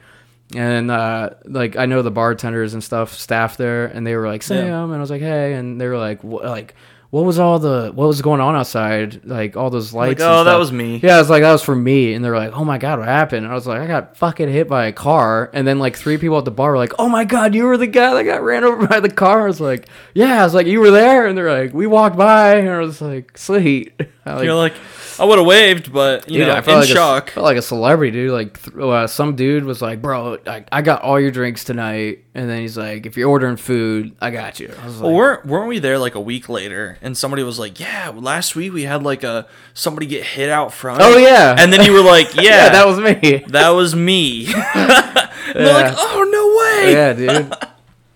And 0.55 0.91
uh, 0.93 1.31
like 1.45 1.77
I 1.77 1.87
know 1.87 2.03
the 2.03 2.13
bartenders 2.13 2.73
and 2.73 2.83
stuff, 2.83 3.13
staff 3.15 3.57
there, 3.57 3.87
and 3.87 4.07
they 4.07 4.15
were 4.15 4.29
like 4.29 4.45
Sam, 4.45 4.67
Yeah. 4.69 4.85
and 4.85 4.95
I 4.95 4.99
was 4.99 5.11
like 5.11 5.21
hey, 5.21 5.55
and 5.55 5.81
they 5.81 5.89
were 5.89 5.99
like 5.99 6.23
like 6.23 6.77
what 7.17 7.25
was 7.25 7.39
all 7.39 7.59
the 7.59 7.91
what 7.95 8.07
was 8.09 8.21
going 8.21 8.43
on 8.43 8.55
outside? 8.55 9.25
Like 9.25 9.57
all 9.57 9.71
those 9.71 9.95
lights. 9.95 10.21
and 10.21 10.31
oh, 10.31 10.45
that 10.45 10.57
was 10.59 10.71
me. 10.71 10.99
Yeah, 11.03 11.17
I 11.17 11.19
was 11.19 11.31
like 11.31 11.41
that 11.41 11.53
was 11.53 11.63
for 11.63 11.75
me, 11.75 12.13
and 12.13 12.23
they're 12.23 12.37
like 12.37 12.53
oh 12.53 12.63
my 12.63 12.77
god, 12.77 12.99
what 12.99 13.09
happened? 13.09 13.45
And 13.45 13.53
I 13.53 13.55
was 13.55 13.67
like 13.67 13.81
I 13.81 13.87
got 13.87 14.19
fucking 14.19 14.51
hit 14.51 14.69
by 14.69 14.85
a 14.85 14.93
car, 14.93 15.51
and 15.55 15.67
then 15.67 15.79
like 15.79 15.97
three 15.97 16.19
people 16.19 16.37
at 16.37 16.45
the 16.45 16.51
bar 16.51 16.73
were 16.73 16.77
like 16.77 16.93
oh 16.99 17.09
my 17.09 17.25
god, 17.25 17.55
you 17.55 17.65
were 17.65 17.79
the 17.79 17.87
guy 17.87 18.13
that 18.13 18.25
got 18.25 18.43
ran 18.43 18.65
over 18.65 18.87
by 18.93 19.01
the 19.01 19.09
car. 19.09 19.45
I 19.45 19.47
was 19.47 19.63
like 19.63 19.89
yeah, 20.13 20.43
I 20.43 20.45
was 20.45 20.53
like 20.53 20.67
you 20.67 20.79
were 20.81 20.91
there, 20.91 21.27
and 21.27 21.39
they're 21.39 21.51
like 21.51 21.73
we 21.73 21.87
walked 21.87 22.19
by, 22.19 22.57
and 22.57 22.69
I 22.69 22.81
was 22.81 23.01
like 23.01 23.39
sweet. 23.39 23.95
Like, 24.27 24.43
You're 24.43 24.55
like, 24.55 24.73
I 25.21 25.25
would 25.25 25.39
have 25.39 25.47
waved, 25.47 25.93
but 25.93 26.29
you 26.29 26.39
Dude, 26.41 26.49
know, 26.49 26.55
I 26.55 26.59
in 26.59 26.67
like 26.81 26.89
shock. 26.89 27.29
A, 27.29 27.33
felt 27.35 27.45
like 27.45 27.57
a 27.57 27.63
celebrity, 27.63 28.11
dude. 28.11 28.33
Like 28.33 28.61
th- 28.61 28.77
uh, 28.77 29.07
some 29.07 29.37
dude 29.37 29.63
was 29.63 29.81
like, 29.81 30.03
"Bro, 30.03 30.39
I, 30.49 30.65
I 30.73 30.83
got 30.83 31.03
all 31.03 31.21
your 31.21 31.31
drinks 31.31 31.63
tonight," 31.63 32.25
and 32.35 32.51
then 32.51 32.61
he's 32.61 32.77
like, 32.77 33.07
"If 33.07 33.17
you're 33.17 33.31
ordering 33.31 33.57
food, 33.57 34.17
I 34.21 34.33
got 34.33 34.59
you." 34.59 34.75
I 34.83 34.85
was 34.87 34.97
Well, 34.99 35.13
like, 35.13 35.17
weren't 35.17 35.47
weren't 35.47 35.69
we 35.69 35.79
there 35.79 35.97
like 36.01 36.17
a 36.17 36.21
week 36.21 36.49
later, 36.49 36.99
and 37.07 37.17
somebody 37.17 37.45
was 37.45 37.57
like, 37.57 37.79
"Yeah, 37.79 38.11
last 38.13 38.57
week 38.57 38.73
we 38.73 38.83
had 38.83 39.05
like 39.05 39.23
a 39.23 39.47
somebody 39.75 40.07
get 40.07 40.25
hit 40.25 40.51
out 40.51 40.75
front." 40.75 41.01
"Oh 41.01 41.17
yeah," 41.17 41.55
and 41.57 41.73
then 41.73 41.85
you 41.85 41.93
were 41.93 42.03
like, 42.03 42.35
"Yeah, 42.35 42.43
yeah, 42.43 42.69
that 42.71 42.87
was 42.87 42.99
me. 42.99 43.45
that 43.49 43.69
was 43.71 43.95
me." 43.95 44.45
They're 45.55 45.73
like, 45.73 45.95
"Oh 45.97 46.29
no 46.29 46.83
way!" 46.83 46.93
yeah, 46.93 47.13
dude. 47.13 47.55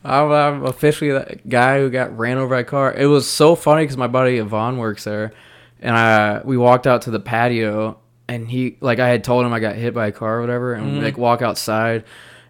I'm, 0.02 0.32
I'm 0.32 0.64
officially 0.64 1.12
that 1.12 1.48
guy 1.48 1.78
who 1.78 1.88
got 1.88 2.18
ran 2.18 2.38
over 2.38 2.56
by 2.56 2.60
a 2.60 2.64
car. 2.64 2.92
It 2.92 3.06
was 3.06 3.30
so 3.30 3.54
funny 3.54 3.84
because 3.84 3.96
my 3.96 4.08
buddy 4.08 4.38
Yvonne 4.38 4.76
works 4.76 5.04
there, 5.04 5.32
and 5.80 5.96
I 5.96 6.40
we 6.44 6.56
walked 6.56 6.88
out 6.88 7.02
to 7.02 7.12
the 7.12 7.20
patio, 7.20 7.96
and 8.26 8.50
he 8.50 8.76
like 8.80 8.98
I 8.98 9.08
had 9.08 9.22
told 9.22 9.46
him 9.46 9.52
I 9.52 9.60
got 9.60 9.76
hit 9.76 9.94
by 9.94 10.08
a 10.08 10.12
car 10.12 10.38
or 10.38 10.40
whatever, 10.40 10.74
and 10.74 10.94
we 10.94 11.00
like 11.00 11.16
walk 11.16 11.42
outside, 11.42 12.02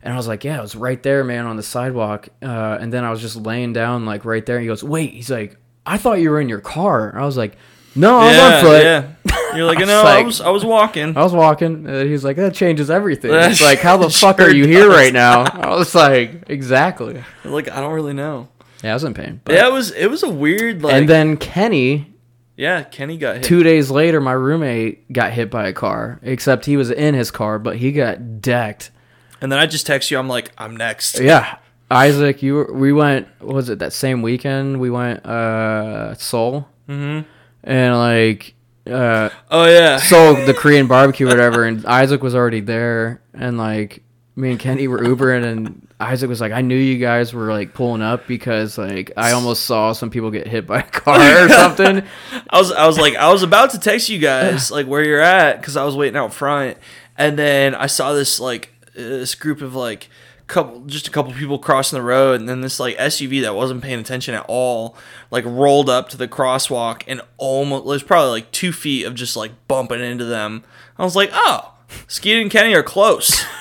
and 0.02 0.14
I 0.14 0.16
was 0.16 0.26
like, 0.26 0.44
yeah, 0.44 0.58
it 0.58 0.62
was 0.62 0.74
right 0.74 1.02
there, 1.02 1.22
man, 1.22 1.44
on 1.44 1.56
the 1.56 1.62
sidewalk, 1.62 2.30
uh, 2.40 2.78
and 2.80 2.90
then 2.90 3.04
I 3.04 3.10
was 3.10 3.20
just 3.20 3.36
laying 3.36 3.74
down 3.74 4.06
like 4.06 4.24
right 4.24 4.46
there. 4.46 4.56
And 4.56 4.62
he 4.62 4.68
goes, 4.68 4.82
wait, 4.82 5.12
he's 5.12 5.30
like, 5.30 5.58
I 5.86 5.98
thought 5.98 6.20
you 6.20 6.30
were 6.30 6.40
in 6.40 6.48
your 6.48 6.60
car. 6.60 7.16
I 7.18 7.24
was 7.24 7.36
like, 7.36 7.56
no, 7.94 8.18
I 8.18 8.26
was 8.26 8.36
yeah, 8.36 8.54
on 8.56 8.62
foot. 8.62 8.82
yeah. 8.84 9.36
You're 9.56 9.66
like, 9.66 9.78
"No, 9.80 10.02
I 10.02 10.22
was 10.22 10.40
I 10.40 10.50
was 10.50 10.64
walking." 10.64 11.16
I 11.16 11.22
was 11.22 11.32
walking. 11.32 11.84
And 11.86 12.08
he's 12.08 12.22
like, 12.24 12.36
that 12.36 12.54
changes 12.54 12.88
everything. 12.88 13.32
It's 13.32 13.60
like, 13.60 13.80
how 13.80 13.96
the 13.96 14.08
fuck 14.10 14.38
sure 14.38 14.48
are 14.48 14.54
you 14.54 14.64
here 14.66 14.88
right 14.88 15.12
now? 15.12 15.42
I 15.52 15.74
was 15.76 15.92
like, 15.92 16.44
exactly. 16.48 17.22
like, 17.44 17.68
I 17.68 17.80
don't 17.80 17.92
really 17.92 18.12
know. 18.12 18.48
Yeah, 18.84 18.92
I 18.92 18.94
was 18.94 19.02
in 19.04 19.12
pain. 19.12 19.40
But 19.44 19.54
yeah, 19.56 19.66
it 19.66 19.72
was 19.72 19.90
it 19.90 20.06
was 20.06 20.22
a 20.22 20.30
weird 20.30 20.82
like. 20.82 20.94
and 20.94 21.08
then 21.08 21.36
Kenny, 21.36 22.14
yeah, 22.56 22.84
Kenny 22.84 23.18
got 23.18 23.36
hit. 23.36 23.44
two 23.44 23.62
days 23.64 23.90
later, 23.90 24.20
my 24.20 24.32
roommate 24.32 25.12
got 25.12 25.32
hit 25.32 25.50
by 25.50 25.66
a 25.66 25.72
car. 25.72 26.20
Except 26.22 26.64
he 26.66 26.76
was 26.76 26.90
in 26.90 27.14
his 27.14 27.32
car, 27.32 27.58
but 27.58 27.76
he 27.76 27.90
got 27.90 28.40
decked. 28.40 28.92
and 29.40 29.50
then 29.50 29.58
I 29.58 29.66
just 29.66 29.84
text 29.84 30.12
you. 30.12 30.18
I'm 30.18 30.28
like, 30.28 30.52
"I'm 30.56 30.76
next." 30.76 31.18
Yeah, 31.18 31.58
Isaac, 31.90 32.42
you 32.42 32.54
were, 32.54 32.72
we 32.72 32.92
went. 32.92 33.28
what 33.40 33.54
Was 33.54 33.68
it 33.68 33.80
that 33.80 33.92
same 33.92 34.22
weekend? 34.22 34.80
We 34.80 34.90
went 34.90 35.24
uh 35.26 36.14
Seoul, 36.14 36.68
Mm-hmm. 36.88 37.28
and 37.64 37.96
like 37.98 38.54
uh 38.90 39.30
Oh 39.50 39.66
yeah. 39.66 39.98
Seoul, 39.98 40.34
the 40.46 40.54
Korean 40.54 40.86
barbecue, 40.86 41.26
or 41.26 41.30
whatever. 41.30 41.64
And 41.64 41.84
Isaac 41.86 42.22
was 42.22 42.34
already 42.34 42.60
there, 42.60 43.20
and 43.34 43.58
like 43.58 44.02
me 44.36 44.50
and 44.52 44.60
Kenny 44.60 44.88
were 44.88 45.00
Ubering, 45.00 45.44
and 45.44 45.86
Isaac 45.98 46.28
was 46.30 46.40
like, 46.40 46.52
"I 46.52 46.62
knew 46.62 46.76
you 46.76 46.98
guys 46.98 47.34
were 47.34 47.50
like 47.52 47.74
pulling 47.74 48.00
up 48.02 48.26
because 48.26 48.78
like 48.78 49.12
I 49.16 49.32
almost 49.32 49.64
saw 49.64 49.92
some 49.92 50.08
people 50.10 50.30
get 50.30 50.46
hit 50.46 50.66
by 50.66 50.78
a 50.80 50.82
car 50.82 51.18
or 51.44 51.48
something." 51.48 52.02
I 52.48 52.58
was 52.58 52.72
I 52.72 52.86
was 52.86 52.98
like 52.98 53.16
I 53.16 53.30
was 53.32 53.42
about 53.42 53.70
to 53.70 53.78
text 53.80 54.08
you 54.08 54.18
guys 54.18 54.70
like 54.70 54.86
where 54.86 55.04
you're 55.04 55.20
at 55.20 55.60
because 55.60 55.76
I 55.76 55.84
was 55.84 55.94
waiting 55.96 56.16
out 56.16 56.32
front, 56.32 56.78
and 57.18 57.38
then 57.38 57.74
I 57.74 57.86
saw 57.86 58.12
this 58.14 58.40
like 58.40 58.70
this 58.94 59.34
group 59.34 59.60
of 59.60 59.74
like 59.74 60.08
couple 60.50 60.80
just 60.86 61.08
a 61.08 61.10
couple 61.10 61.32
people 61.32 61.58
crossing 61.58 61.98
the 61.98 62.02
road, 62.02 62.40
and 62.40 62.48
then 62.48 62.60
this 62.60 62.78
like 62.78 62.96
SUV 62.98 63.42
that 63.42 63.54
wasn't 63.54 63.82
paying 63.82 64.00
attention 64.00 64.34
at 64.34 64.44
all 64.48 64.96
like 65.30 65.44
rolled 65.46 65.88
up 65.88 66.08
to 66.10 66.16
the 66.16 66.28
crosswalk 66.28 67.02
and 67.06 67.22
almost 67.38 67.84
was 67.84 68.02
probably 68.02 68.30
like 68.30 68.50
two 68.52 68.72
feet 68.72 69.04
of 69.06 69.14
just 69.14 69.36
like 69.36 69.52
bumping 69.68 70.00
into 70.00 70.24
them. 70.24 70.64
I 70.98 71.04
was 71.04 71.16
like, 71.16 71.30
oh, 71.32 71.74
Skeet 72.06 72.40
and 72.40 72.50
Kenny 72.50 72.74
are 72.74 72.82
close. 72.82 73.44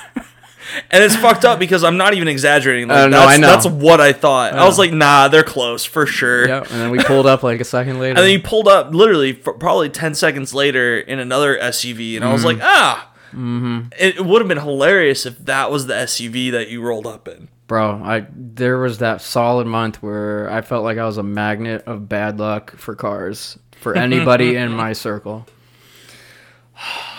And 0.90 1.02
it's 1.02 1.16
fucked 1.16 1.44
up 1.44 1.58
because 1.58 1.82
I'm 1.82 1.96
not 1.96 2.14
even 2.14 2.28
exaggerating. 2.28 2.88
Like, 2.88 2.98
Oh, 2.98 3.08
no, 3.08 3.20
that's, 3.20 3.32
I 3.32 3.36
know. 3.38 3.46
That's 3.48 3.66
what 3.66 4.00
I 4.00 4.12
thought. 4.12 4.52
I 4.52 4.64
was 4.66 4.78
uh-huh. 4.78 4.82
like, 4.82 4.92
nah, 4.92 5.28
they're 5.28 5.42
close 5.42 5.84
for 5.84 6.06
sure. 6.06 6.46
Yep. 6.46 6.70
And 6.70 6.80
then 6.80 6.90
we 6.90 7.02
pulled 7.02 7.26
up 7.26 7.42
like 7.42 7.60
a 7.60 7.64
second 7.64 7.98
later. 7.98 8.10
And 8.16 8.18
then 8.18 8.30
you 8.30 8.40
pulled 8.40 8.68
up 8.68 8.94
literally 8.94 9.32
probably 9.32 9.88
10 9.88 10.14
seconds 10.14 10.54
later 10.54 10.98
in 10.98 11.18
another 11.18 11.58
SUV. 11.58 12.16
And 12.16 12.24
I 12.24 12.32
was 12.32 12.44
mm-hmm. 12.44 12.60
like, 12.60 12.68
ah. 12.68 13.09
Mm-hmm. 13.32 13.88
It, 13.98 14.24
would 14.24 14.40
have 14.40 14.48
been 14.48 14.58
hilarious 14.58 15.26
if 15.26 15.38
that 15.44 15.70
was 15.70 15.86
the 15.86 15.94
SUV 15.94 16.50
that 16.52 16.68
you 16.68 16.82
rolled 16.82 17.06
up 17.06 17.28
in. 17.28 17.48
Bro, 17.66 18.02
I 18.04 18.26
there 18.34 18.78
was 18.78 18.98
that 18.98 19.20
solid 19.20 19.66
month 19.66 20.02
where 20.02 20.50
I 20.50 20.60
felt 20.60 20.82
like 20.82 20.98
I 20.98 21.06
was 21.06 21.18
a 21.18 21.22
magnet 21.22 21.84
of 21.86 22.08
bad 22.08 22.40
luck 22.40 22.72
for 22.76 22.96
cars 22.96 23.58
for 23.72 23.96
anybody 23.96 24.56
in 24.56 24.72
my 24.72 24.92
circle. 24.92 25.46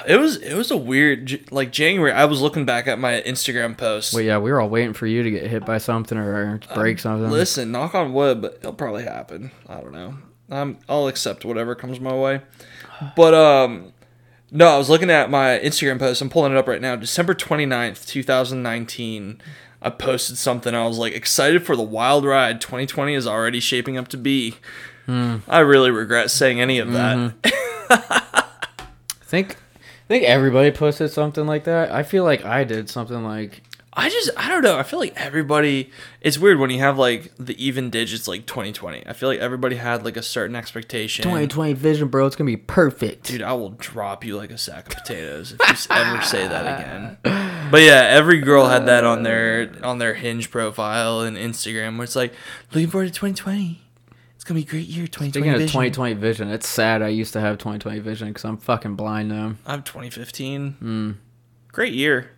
It 0.07 0.17
was 0.17 0.37
it 0.37 0.55
was 0.55 0.71
a 0.71 0.77
weird 0.77 1.51
like 1.51 1.71
January. 1.71 2.11
I 2.11 2.25
was 2.25 2.41
looking 2.41 2.65
back 2.65 2.87
at 2.87 2.99
my 2.99 3.21
Instagram 3.21 3.77
post. 3.77 4.13
But 4.13 4.25
yeah, 4.25 4.39
we 4.39 4.51
were 4.51 4.59
all 4.59 4.69
waiting 4.69 4.93
for 4.93 5.07
you 5.07 5.23
to 5.23 5.31
get 5.31 5.47
hit 5.47 5.65
by 5.65 5.77
something 5.77 6.17
or 6.17 6.59
break 6.73 6.99
something. 6.99 7.29
Listen, 7.29 7.71
knock 7.71 7.95
on 7.95 8.13
wood, 8.13 8.41
but 8.41 8.55
it'll 8.55 8.73
probably 8.73 9.03
happen. 9.03 9.51
I 9.69 9.79
don't 9.79 9.93
know. 9.93 10.15
I'm 10.49 10.79
I'll 10.89 11.07
accept 11.07 11.45
whatever 11.45 11.75
comes 11.75 11.99
my 11.99 12.13
way. 12.13 12.41
But 13.15 13.33
um 13.33 13.93
no, 14.51 14.67
I 14.67 14.77
was 14.77 14.89
looking 14.89 15.09
at 15.09 15.29
my 15.29 15.59
Instagram 15.59 15.97
post. 15.97 16.21
I'm 16.21 16.29
pulling 16.29 16.51
it 16.51 16.57
up 16.57 16.67
right 16.67 16.81
now. 16.81 16.97
December 16.97 17.33
29th, 17.33 18.05
2019. 18.05 19.41
I 19.81 19.89
posted 19.89 20.37
something. 20.37 20.75
I 20.75 20.85
was 20.85 20.97
like 20.97 21.13
excited 21.13 21.65
for 21.65 21.75
the 21.75 21.81
wild 21.81 22.25
ride 22.25 22.61
2020 22.61 23.13
is 23.13 23.25
already 23.25 23.59
shaping 23.59 23.97
up 23.97 24.09
to 24.09 24.17
be. 24.17 24.55
Hmm. 25.05 25.37
I 25.47 25.59
really 25.59 25.89
regret 25.89 26.29
saying 26.29 26.61
any 26.61 26.77
of 26.79 26.91
that. 26.91 27.17
Mm-hmm. 27.17 27.89
I 27.89 29.25
think 29.25 29.55
I 29.79 30.07
think 30.07 30.25
everybody 30.25 30.71
posted 30.71 31.09
something 31.11 31.47
like 31.47 31.63
that. 31.63 31.91
I 31.91 32.03
feel 32.03 32.25
like 32.25 32.43
I 32.43 32.65
did 32.65 32.89
something 32.89 33.23
like 33.23 33.63
I 33.93 34.09
just 34.09 34.29
I 34.37 34.47
don't 34.47 34.63
know. 34.63 34.77
I 34.77 34.83
feel 34.83 34.99
like 34.99 35.13
everybody 35.17 35.91
it's 36.21 36.37
weird 36.37 36.59
when 36.59 36.69
you 36.69 36.79
have 36.79 36.97
like 36.97 37.33
the 37.37 37.61
even 37.63 37.89
digits 37.89 38.27
like 38.27 38.45
2020. 38.45 39.05
I 39.05 39.13
feel 39.13 39.27
like 39.27 39.39
everybody 39.39 39.75
had 39.75 40.05
like 40.05 40.15
a 40.15 40.23
certain 40.23 40.55
expectation. 40.55 41.23
2020 41.23 41.73
vision, 41.73 42.07
bro. 42.07 42.25
It's 42.25 42.37
gonna 42.37 42.49
be 42.49 42.57
perfect. 42.57 43.27
Dude, 43.27 43.41
I 43.41 43.53
will 43.53 43.71
drop 43.71 44.23
you 44.23 44.37
like 44.37 44.49
a 44.49 44.57
sack 44.57 44.87
of 44.87 44.97
potatoes 45.03 45.53
if 45.53 45.59
you 45.89 45.95
ever 45.95 46.21
say 46.21 46.47
that 46.47 46.79
again. 46.79 47.17
But 47.71 47.81
yeah, 47.81 48.07
every 48.09 48.39
girl 48.39 48.67
had 48.67 48.85
that 48.85 49.03
on 49.03 49.23
their 49.23 49.71
on 49.83 49.97
their 49.97 50.13
Hinge 50.13 50.51
profile 50.51 51.21
and 51.21 51.35
Instagram 51.35 51.97
where 51.97 52.05
it's 52.05 52.15
like 52.15 52.33
looking 52.73 52.89
forward 52.89 53.07
to 53.07 53.13
2020. 53.13 53.81
It's 54.35 54.43
gonna 54.45 54.59
be 54.59 54.65
a 54.65 54.69
great 54.69 54.87
year. 54.87 55.05
2020 55.05 55.31
Speaking 55.31 55.49
of 55.51 55.59
vision. 55.59 55.67
2020 55.67 56.13
vision, 56.15 56.49
it's 56.49 56.67
sad 56.67 57.01
I 57.01 57.09
used 57.09 57.33
to 57.33 57.41
have 57.41 57.57
2020 57.57 57.99
vision 57.99 58.29
because 58.29 58.45
I'm 58.45 58.57
fucking 58.57 58.95
blind 58.95 59.29
now. 59.29 59.55
I'm 59.65 59.83
2015. 59.83 60.77
Mm. 60.81 61.15
Great 61.71 61.93
year. 61.93 62.31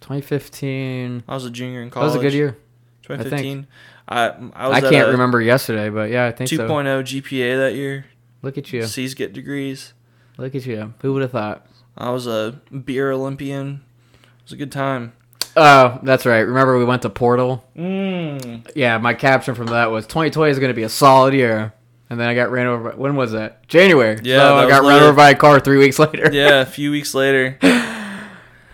2015. 0.00 1.24
I 1.26 1.34
was 1.34 1.44
a 1.44 1.50
junior 1.50 1.82
in 1.82 1.90
college. 1.90 2.12
That 2.12 2.18
was 2.18 2.24
a 2.24 2.26
good 2.26 2.34
year. 2.34 2.58
2015. 3.02 3.66
I 4.08 4.28
I, 4.54 4.68
was 4.68 4.84
I 4.84 4.90
can't 4.90 5.08
remember 5.08 5.40
yesterday, 5.40 5.90
but 5.90 6.10
yeah, 6.10 6.26
I 6.26 6.32
think 6.32 6.50
2.0 6.50 6.58
so. 6.58 7.02
GPA 7.02 7.56
that 7.58 7.74
year. 7.74 8.06
Look 8.42 8.58
at 8.58 8.72
you. 8.72 8.84
C's 8.84 9.14
get 9.14 9.32
degrees. 9.32 9.94
Look 10.38 10.54
at 10.54 10.66
you. 10.66 10.94
Who 11.00 11.12
would 11.14 11.22
have 11.22 11.32
thought? 11.32 11.66
I 11.96 12.10
was 12.10 12.26
a 12.26 12.60
beer 12.84 13.10
Olympian. 13.10 13.82
It 14.14 14.44
was 14.44 14.52
a 14.52 14.56
good 14.56 14.70
time. 14.70 15.12
Oh, 15.56 15.98
that's 16.02 16.26
right. 16.26 16.40
Remember 16.40 16.78
we 16.78 16.84
went 16.84 17.02
to 17.02 17.10
Portal? 17.10 17.64
Mm. 17.74 18.70
Yeah, 18.76 18.98
my 18.98 19.14
caption 19.14 19.54
from 19.54 19.68
that 19.68 19.90
was 19.90 20.06
2020 20.06 20.50
is 20.50 20.58
going 20.58 20.68
to 20.68 20.74
be 20.74 20.82
a 20.82 20.88
solid 20.88 21.32
year. 21.32 21.72
And 22.10 22.20
then 22.20 22.28
I 22.28 22.34
got 22.34 22.50
ran 22.50 22.66
over. 22.66 22.90
By, 22.90 22.96
when 22.96 23.16
was 23.16 23.32
that? 23.32 23.66
January. 23.66 24.20
Yeah, 24.22 24.40
So 24.40 24.56
I 24.56 24.68
got 24.68 24.82
run 24.82 25.02
over 25.02 25.14
by 25.14 25.30
a 25.30 25.34
car 25.34 25.58
three 25.58 25.78
weeks 25.78 25.98
later. 25.98 26.30
Yeah, 26.30 26.60
a 26.60 26.66
few 26.66 26.90
weeks 26.90 27.14
later. 27.14 27.58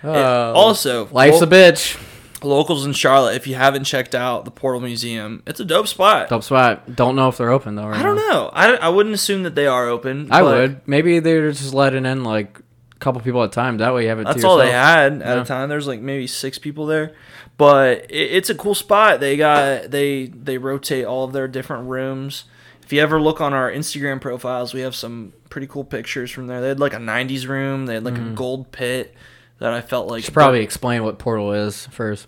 Oh, 0.05 0.53
also, 0.53 1.09
life's 1.13 1.41
lo- 1.41 1.47
a 1.47 1.51
bitch. 1.51 2.01
locals 2.43 2.85
in 2.85 2.93
Charlotte. 2.93 3.37
If 3.37 3.47
you 3.47 3.55
haven't 3.55 3.85
checked 3.85 4.15
out 4.15 4.45
the 4.45 4.51
Portal 4.51 4.81
Museum, 4.81 5.43
it's 5.47 5.61
a 5.61 5.65
dope 5.65 5.87
spot. 5.89 6.29
Dope 6.29 6.43
spot. 6.43 6.95
Don't 6.97 7.15
know 7.17 7.29
if 7.29 7.37
they're 7.37 7.51
open 7.51 7.75
though. 7.77 7.87
Right 7.87 8.01
I 8.01 8.03
don't 8.03 8.17
now. 8.17 8.29
know. 8.29 8.51
I, 8.53 8.75
I 8.77 8.89
wouldn't 8.89 9.15
assume 9.15 9.45
that 9.45 9.55
they 9.55 9.67
are 9.67 9.89
open. 9.89 10.29
I 10.33 10.43
would. 10.43 10.81
Maybe 10.87 11.19
they're 11.21 11.51
just 11.53 11.75
letting 11.75 12.05
in 12.07 12.25
like 12.25 12.59
a 12.59 12.99
couple 12.99 13.21
people 13.21 13.43
at 13.43 13.51
a 13.51 13.53
time. 13.53 13.79
That 13.79 13.95
way 13.95 14.03
you 14.05 14.09
have 14.09 14.19
it. 14.19 14.25
That's 14.25 14.45
all 14.45 14.57
they 14.59 14.71
had 14.73 15.23
at 15.23 15.37
Yeah. 15.37 15.43
a 15.43 15.45
time. 15.45 15.69
There's 15.69 15.87
like 15.87 16.01
maybe 16.01 16.27
six 16.27 16.59
people 16.59 16.87
there, 16.87 17.15
but 17.57 18.11
it, 18.11 18.33
it's 18.33 18.51
a 18.51 18.55
cool 18.55 18.75
spot. 18.75 19.21
They 19.21 19.37
got 19.37 19.91
they 19.91 20.27
they 20.27 20.59
rotate 20.59 21.05
all 21.05 21.25
of 21.25 21.33
their 21.33 21.49
different 21.49 21.89
rooms. 21.89 22.45
If 22.83 22.93
you 22.93 23.01
ever 23.01 23.21
look 23.21 23.41
on 23.41 23.55
our 23.55 23.71
Instagram 23.71 24.21
profiles, 24.21 24.75
we 24.75 24.81
have 24.81 24.95
some 24.97 25.33
pretty 25.49 25.69
cool 25.69 25.85
pictures 25.85 26.31
from 26.31 26.49
there. 26.49 26.61
They 26.61 26.69
had 26.69 26.81
like 26.81 26.93
a 26.93 26.99
'90s 26.99 27.47
room. 27.47 27.87
They 27.87 27.95
had 27.95 28.05
like 28.05 28.17
a 28.17 28.19
mm-hmm. 28.19 28.35
gold 28.35 28.73
pit 28.73 29.15
that 29.63 29.73
I 29.73 29.81
felt 29.81 30.09
like. 30.09 30.25
Should 30.25 30.35
probably 30.35 30.61
explain 30.61 31.05
what 31.05 31.21
Portal 31.21 31.53
is 31.53 31.87
first. 31.87 32.27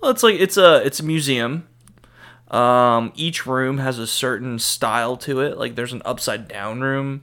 Well, 0.00 0.10
it's 0.10 0.22
like 0.22 0.36
it's 0.40 0.56
a 0.56 0.76
it's 0.84 0.98
a 0.98 1.02
museum. 1.04 1.68
Um, 2.50 3.12
each 3.14 3.46
room 3.46 3.78
has 3.78 3.98
a 3.98 4.06
certain 4.06 4.58
style 4.58 5.18
to 5.18 5.40
it. 5.40 5.58
Like 5.58 5.74
there's 5.74 5.92
an 5.92 6.00
upside 6.06 6.48
down 6.48 6.80
room, 6.80 7.22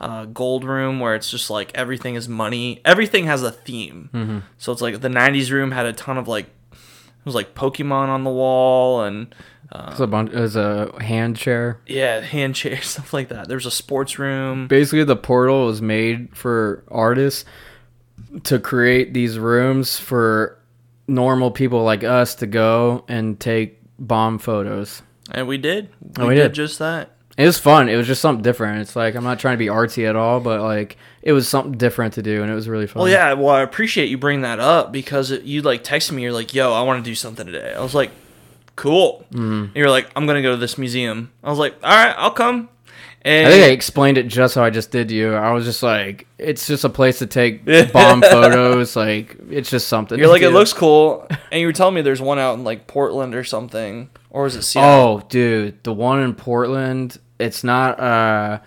uh, 0.00 0.24
gold 0.24 0.64
room 0.64 0.98
where 0.98 1.14
it's 1.14 1.30
just 1.30 1.50
like 1.50 1.70
everything 1.72 2.16
is 2.16 2.28
money. 2.28 2.80
Everything 2.84 3.26
has 3.26 3.44
a 3.44 3.52
theme. 3.52 4.10
Mm-hmm. 4.12 4.38
So 4.58 4.72
it's 4.72 4.82
like 4.82 5.00
the 5.00 5.08
'90s 5.08 5.52
room 5.52 5.70
had 5.70 5.86
a 5.86 5.92
ton 5.92 6.18
of 6.18 6.26
like 6.26 6.46
it 6.72 7.24
was 7.24 7.36
like 7.36 7.54
Pokemon 7.54 8.08
on 8.08 8.24
the 8.24 8.30
wall 8.30 9.02
and 9.04 9.32
It's 9.72 10.00
a 10.00 10.08
bunch. 10.08 10.32
It's 10.32 10.56
a 10.56 10.92
hand 11.00 11.36
chair. 11.36 11.78
yeah, 11.86 12.20
hand 12.22 12.56
chairs 12.56 12.86
stuff 12.88 13.12
like 13.12 13.28
that. 13.28 13.46
There's 13.46 13.66
a 13.66 13.70
sports 13.70 14.18
room. 14.18 14.66
Basically, 14.66 15.04
the 15.04 15.14
portal 15.14 15.66
was 15.66 15.80
made 15.80 16.36
for 16.36 16.82
artists 16.88 17.44
to 18.44 18.58
create 18.58 19.14
these 19.14 19.38
rooms 19.38 19.98
for 19.98 20.58
normal 21.06 21.50
people 21.50 21.82
like 21.82 22.04
us 22.04 22.36
to 22.36 22.46
go 22.46 23.04
and 23.08 23.38
take 23.38 23.80
bomb 23.98 24.38
photos. 24.38 25.02
And 25.30 25.46
we 25.46 25.58
did. 25.58 25.90
We, 26.16 26.26
we 26.26 26.34
did. 26.34 26.42
did. 26.42 26.54
just 26.54 26.78
that. 26.78 27.10
It 27.36 27.46
was 27.46 27.58
fun. 27.58 27.88
It 27.88 27.96
was 27.96 28.06
just 28.06 28.20
something 28.20 28.42
different. 28.42 28.80
It's 28.80 28.96
like 28.96 29.14
I'm 29.14 29.24
not 29.24 29.38
trying 29.38 29.54
to 29.54 29.58
be 29.58 29.66
artsy 29.66 30.08
at 30.08 30.16
all, 30.16 30.40
but 30.40 30.60
like 30.60 30.96
it 31.22 31.32
was 31.32 31.48
something 31.48 31.72
different 31.72 32.14
to 32.14 32.22
do, 32.22 32.42
and 32.42 32.50
it 32.50 32.54
was 32.54 32.68
really 32.68 32.86
fun. 32.86 33.02
Well, 33.02 33.10
yeah. 33.10 33.32
Well, 33.32 33.54
I 33.54 33.62
appreciate 33.62 34.10
you 34.10 34.18
bringing 34.18 34.42
that 34.42 34.60
up 34.60 34.92
because 34.92 35.30
it, 35.30 35.42
you 35.44 35.62
like 35.62 35.82
texted 35.82 36.12
me. 36.12 36.22
You're 36.22 36.32
like, 36.32 36.52
"Yo, 36.52 36.72
I 36.72 36.82
want 36.82 37.02
to 37.02 37.10
do 37.10 37.14
something 37.14 37.46
today." 37.46 37.72
I 37.72 37.80
was 37.80 37.94
like, 37.94 38.10
"Cool." 38.76 39.24
Mm-hmm. 39.32 39.76
You're 39.76 39.88
like, 39.88 40.10
"I'm 40.16 40.26
gonna 40.26 40.42
go 40.42 40.50
to 40.50 40.56
this 40.56 40.76
museum." 40.76 41.32
I 41.42 41.48
was 41.48 41.58
like, 41.58 41.76
"All 41.82 41.90
right, 41.90 42.14
I'll 42.18 42.32
come." 42.32 42.68
And 43.22 43.46
I 43.46 43.50
think 43.50 43.64
I 43.64 43.68
explained 43.68 44.16
it 44.16 44.28
just 44.28 44.54
how 44.54 44.64
I 44.64 44.70
just 44.70 44.90
did 44.90 45.08
to 45.08 45.14
you. 45.14 45.34
I 45.34 45.52
was 45.52 45.66
just 45.66 45.82
like, 45.82 46.26
it's 46.38 46.66
just 46.66 46.84
a 46.84 46.88
place 46.88 47.18
to 47.18 47.26
take 47.26 47.66
bomb 47.92 48.22
photos. 48.30 48.96
Like 48.96 49.36
it's 49.50 49.68
just 49.68 49.88
something. 49.88 50.18
you're 50.18 50.28
like, 50.28 50.40
"It 50.42 50.50
looks 50.50 50.72
cool," 50.72 51.26
and 51.52 51.60
you 51.60 51.66
were 51.66 51.72
telling 51.74 51.94
me 51.94 52.00
there's 52.00 52.22
one 52.22 52.38
out 52.38 52.54
in 52.54 52.64
like 52.64 52.86
Portland 52.86 53.34
or 53.34 53.44
something, 53.44 54.08
or 54.30 54.46
is 54.46 54.56
it 54.56 54.62
Seattle? 54.62 55.18
Oh, 55.22 55.26
dude, 55.28 55.82
the 55.84 55.92
one 55.92 56.20
in 56.20 56.34
Portland. 56.34 57.18
It's 57.38 57.62
not. 57.62 58.00
uh 58.00 58.60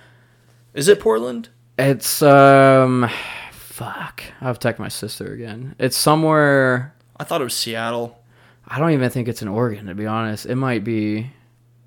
Is 0.75 0.87
it 0.87 0.99
Portland? 0.99 1.49
It's 1.79 2.21
um, 2.21 3.09
fuck. 3.51 4.23
I 4.39 4.45
have 4.45 4.59
to 4.59 4.67
text 4.67 4.79
my 4.79 4.87
sister 4.89 5.33
again. 5.33 5.75
It's 5.79 5.97
somewhere. 5.97 6.93
I 7.17 7.23
thought 7.23 7.41
it 7.41 7.45
was 7.45 7.55
Seattle. 7.55 8.19
I 8.67 8.77
don't 8.79 8.91
even 8.91 9.09
think 9.09 9.27
it's 9.27 9.41
in 9.41 9.47
Oregon 9.47 9.87
to 9.87 9.95
be 9.95 10.05
honest. 10.05 10.45
It 10.45 10.55
might 10.55 10.83
be 10.83 11.31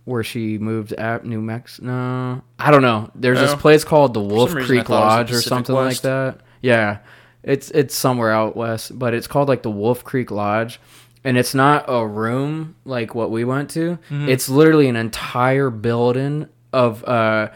where 0.07 0.23
she 0.23 0.57
moved 0.57 0.93
at 0.93 1.27
New 1.27 1.43
Mexico. 1.43 1.87
No, 1.89 2.43
I 2.59 2.71
don't 2.71 2.81
know. 2.81 3.11
There's 3.15 3.41
this 3.41 3.55
place 3.57 3.85
called 3.85 4.15
the 4.15 4.21
Wolf 4.21 4.51
some 4.51 4.59
reason 4.59 4.79
I 4.79 4.79
Creek 4.79 4.87
thought 4.87 4.95
it 4.95 5.05
was 5.05 5.11
the 5.13 5.17
Lodge 5.17 5.33
or 5.33 5.43
something 5.43 5.75
West. 5.75 6.05
like 6.05 6.11
that. 6.11 6.41
Yeah, 6.63 6.99
it's 7.43 7.71
it's 7.73 7.95
somewhere 7.95 8.31
out 8.31 8.57
west, 8.57 8.99
but 8.99 9.15
it's 9.15 9.27
called 9.27 9.49
like 9.49 9.63
the 9.63 9.71
Wolf 9.71 10.05
Creek 10.05 10.31
Lodge. 10.31 10.81
And 11.25 11.37
it's 11.37 11.55
not 11.55 11.87
a 11.89 12.07
room 12.07 12.77
like 12.85 13.17
what 13.17 13.33
we 13.33 13.45
went 13.45 13.71
to. 13.71 13.99
Mm-hmm. 14.11 14.29
It's 14.29 14.49
literally 14.49 14.89
an 14.89 14.95
entire 14.95 15.71
building 15.71 16.49
of 16.73 17.03
uh 17.05 17.49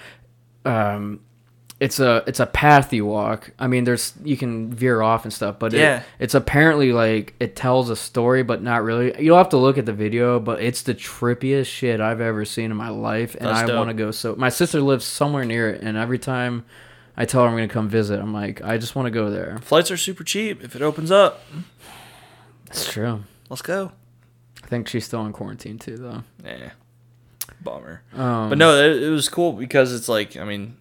um 0.64 1.20
it's 1.80 1.98
a 1.98 2.22
it's 2.26 2.38
a 2.40 2.46
path 2.46 2.92
you 2.92 3.06
walk. 3.06 3.50
I 3.58 3.66
mean, 3.66 3.84
there's 3.84 4.12
you 4.22 4.36
can 4.36 4.70
veer 4.72 5.00
off 5.02 5.24
and 5.24 5.32
stuff, 5.32 5.58
but 5.58 5.72
Yeah. 5.72 6.00
it, 6.00 6.02
it's 6.18 6.34
apparently 6.34 6.92
like 6.92 7.34
it 7.40 7.56
tells 7.56 7.88
a 7.90 7.96
story, 7.96 8.42
but 8.42 8.62
not 8.62 8.82
really. 8.84 9.20
You'll 9.22 9.38
have 9.38 9.48
to 9.48 9.56
look 9.56 9.78
at 9.78 9.86
the 9.86 9.92
video, 9.94 10.38
but 10.38 10.60
it's 10.62 10.82
the 10.82 10.94
trippiest 10.94 11.66
shit 11.66 12.00
I've 12.00 12.20
ever 12.20 12.44
seen 12.44 12.70
in 12.70 12.76
my 12.76 12.90
life, 12.90 13.34
and 13.34 13.46
That's 13.48 13.68
I 13.70 13.74
want 13.76 13.88
to 13.88 13.94
go. 13.94 14.10
So 14.10 14.34
my 14.36 14.50
sister 14.50 14.80
lives 14.80 15.06
somewhere 15.06 15.44
near 15.44 15.70
it, 15.70 15.80
and 15.82 15.96
every 15.96 16.18
time 16.18 16.64
I 17.16 17.24
tell 17.24 17.42
her 17.42 17.48
I'm 17.48 17.54
gonna 17.54 17.66
come 17.68 17.88
visit, 17.88 18.20
I'm 18.20 18.32
like, 18.34 18.62
I 18.62 18.76
just 18.76 18.94
want 18.94 19.06
to 19.06 19.10
go 19.10 19.30
there. 19.30 19.58
Flights 19.62 19.90
are 19.90 19.96
super 19.96 20.22
cheap 20.22 20.62
if 20.62 20.76
it 20.76 20.82
opens 20.82 21.10
up. 21.10 21.42
That's 22.66 22.92
true. 22.92 23.24
Let's 23.48 23.62
go. 23.62 23.92
I 24.62 24.66
think 24.66 24.86
she's 24.86 25.04
still 25.06 25.24
in 25.26 25.32
quarantine 25.32 25.78
too, 25.78 25.96
though. 25.96 26.22
Yeah. 26.44 26.70
Bummer. 27.62 28.02
Um, 28.14 28.48
But 28.50 28.58
no, 28.58 28.74
it, 28.78 29.02
it 29.02 29.10
was 29.10 29.28
cool 29.28 29.52
because 29.54 29.92
it's 29.92 30.08
like, 30.08 30.36
I 30.36 30.44
mean, 30.44 30.76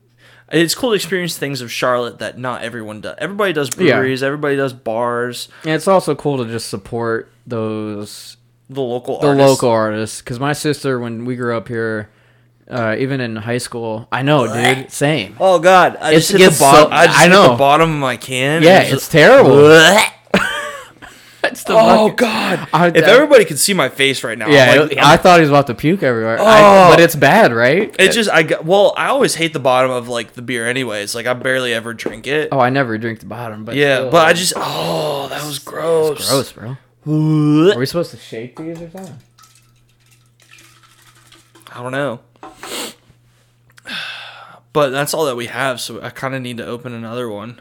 it's 0.52 0.76
cool 0.76 0.90
to 0.92 0.96
experience 0.96 1.38
things 1.38 1.62
of 1.62 1.72
Charlotte 1.72 2.20
that 2.20 2.38
not 2.38 2.62
everyone 2.64 3.02
does. 3.02 3.16
Everybody 3.20 3.54
does 3.54 3.70
Yeah. 3.78 3.96
breweries, 3.96 4.24
everybody 4.24 4.56
does 4.56 4.74
bars, 4.74 5.48
and 5.64 5.74
it's 5.74 5.88
also 5.88 6.16
cool 6.16 6.38
to 6.44 6.46
just 6.52 6.70
support 6.70 7.32
those 7.48 8.38
the 8.70 8.82
local 8.82 9.20
the 9.20 9.28
artists. 9.30 9.50
local 9.50 9.70
artists. 9.70 10.22
Because 10.22 10.40
my 10.40 10.54
sister, 10.54 11.00
when 11.00 11.26
we 11.26 11.36
grew 11.36 11.56
up 11.58 11.68
here, 11.68 12.10
uh, 12.70 12.96
even 13.00 13.20
in 13.20 13.36
high 13.36 13.58
school, 13.58 14.08
I 14.12 14.22
know, 14.22 14.46
dude, 14.52 14.92
same. 14.92 15.36
Oh 15.40 15.58
God! 15.60 15.98
I 16.02 16.10
It's- 16.14 16.28
just 16.28 16.32
hit 16.42 16.52
the 16.52 16.60
bottom. 16.60 16.92
so- 16.92 16.96
I 16.96 17.08
just 17.08 17.20
I 17.20 17.24
hit 17.24 17.30
know. 17.30 17.48
the 17.52 17.56
bottom 17.56 17.92
of 17.94 17.98
my 18.00 18.16
can. 18.18 18.62
Yeah, 18.64 18.82
it's 18.82 19.08
terrible. 19.08 19.52
Blech. 19.52 20.04
It's 21.52 21.64
the 21.64 21.74
Oh 21.74 22.10
fucking- 22.10 22.16
God! 22.16 22.68
I- 22.74 22.88
if 22.88 23.06
I- 23.06 23.10
everybody 23.12 23.46
could 23.46 23.60
see 23.60 23.74
my 23.74 23.90
face 23.90 24.24
right 24.24 24.38
now, 24.38 24.48
Yeah, 24.50 24.72
I'm 24.72 24.80
like, 24.82 24.92
it- 24.94 24.98
I 25.00 25.18
thought 25.18 25.40
he 25.40 25.42
was 25.42 25.50
about 25.50 25.68
to 25.68 25.74
puke 25.76 26.04
everywhere. 26.04 26.40
I- 26.40 26.62
Oh. 26.62 26.90
but 26.92 27.00
it's 27.00 27.16
bad, 27.16 27.54
right? 27.54 27.94
It 28.00 28.12
just 28.12 28.30
I 28.30 28.44
got 28.44 28.66
well. 28.66 28.94
I 28.98 29.08
always 29.08 29.36
hate 29.36 29.54
the 29.54 29.60
bottom 29.60 29.92
of 29.92 30.08
like 30.08 30.34
the 30.34 30.42
beer, 30.42 30.68
anyways. 30.68 31.16
Like 31.16 31.26
I 31.28 31.34
barely 31.34 31.74
ever 31.74 31.94
drink 31.94 32.28
it. 32.28 32.50
Oh, 32.52 32.60
I 32.60 32.70
never 32.70 32.98
drink 32.98 33.20
the 33.20 33.26
bottom, 33.26 33.66
but 33.66 33.76
yeah, 33.76 33.96
still, 33.98 34.12
but 34.12 34.28
I 34.28 34.34
just 34.34 34.54
oh 34.56 35.28
that 35.30 35.46
was 35.46 35.60
gross. 35.60 36.30
gross, 36.30 36.52
bro. 36.52 36.78
Are 37.08 37.78
we 37.80 37.86
supposed 37.86 38.12
to 38.12 38.18
shake 38.18 38.58
these 38.58 38.82
or 38.82 38.90
something? 38.92 39.18
I 41.76 41.82
don't 41.84 41.92
know. 41.92 42.20
But 44.72 44.92
that's 44.92 45.16
all 45.16 45.26
that 45.26 45.36
we 45.36 45.48
have, 45.48 45.82
so 45.82 46.00
I 46.02 46.12
kind 46.12 46.36
of 46.36 46.44
need 46.44 46.58
to 46.58 46.66
open 46.66 46.94
another 46.94 47.28
one. 47.28 47.60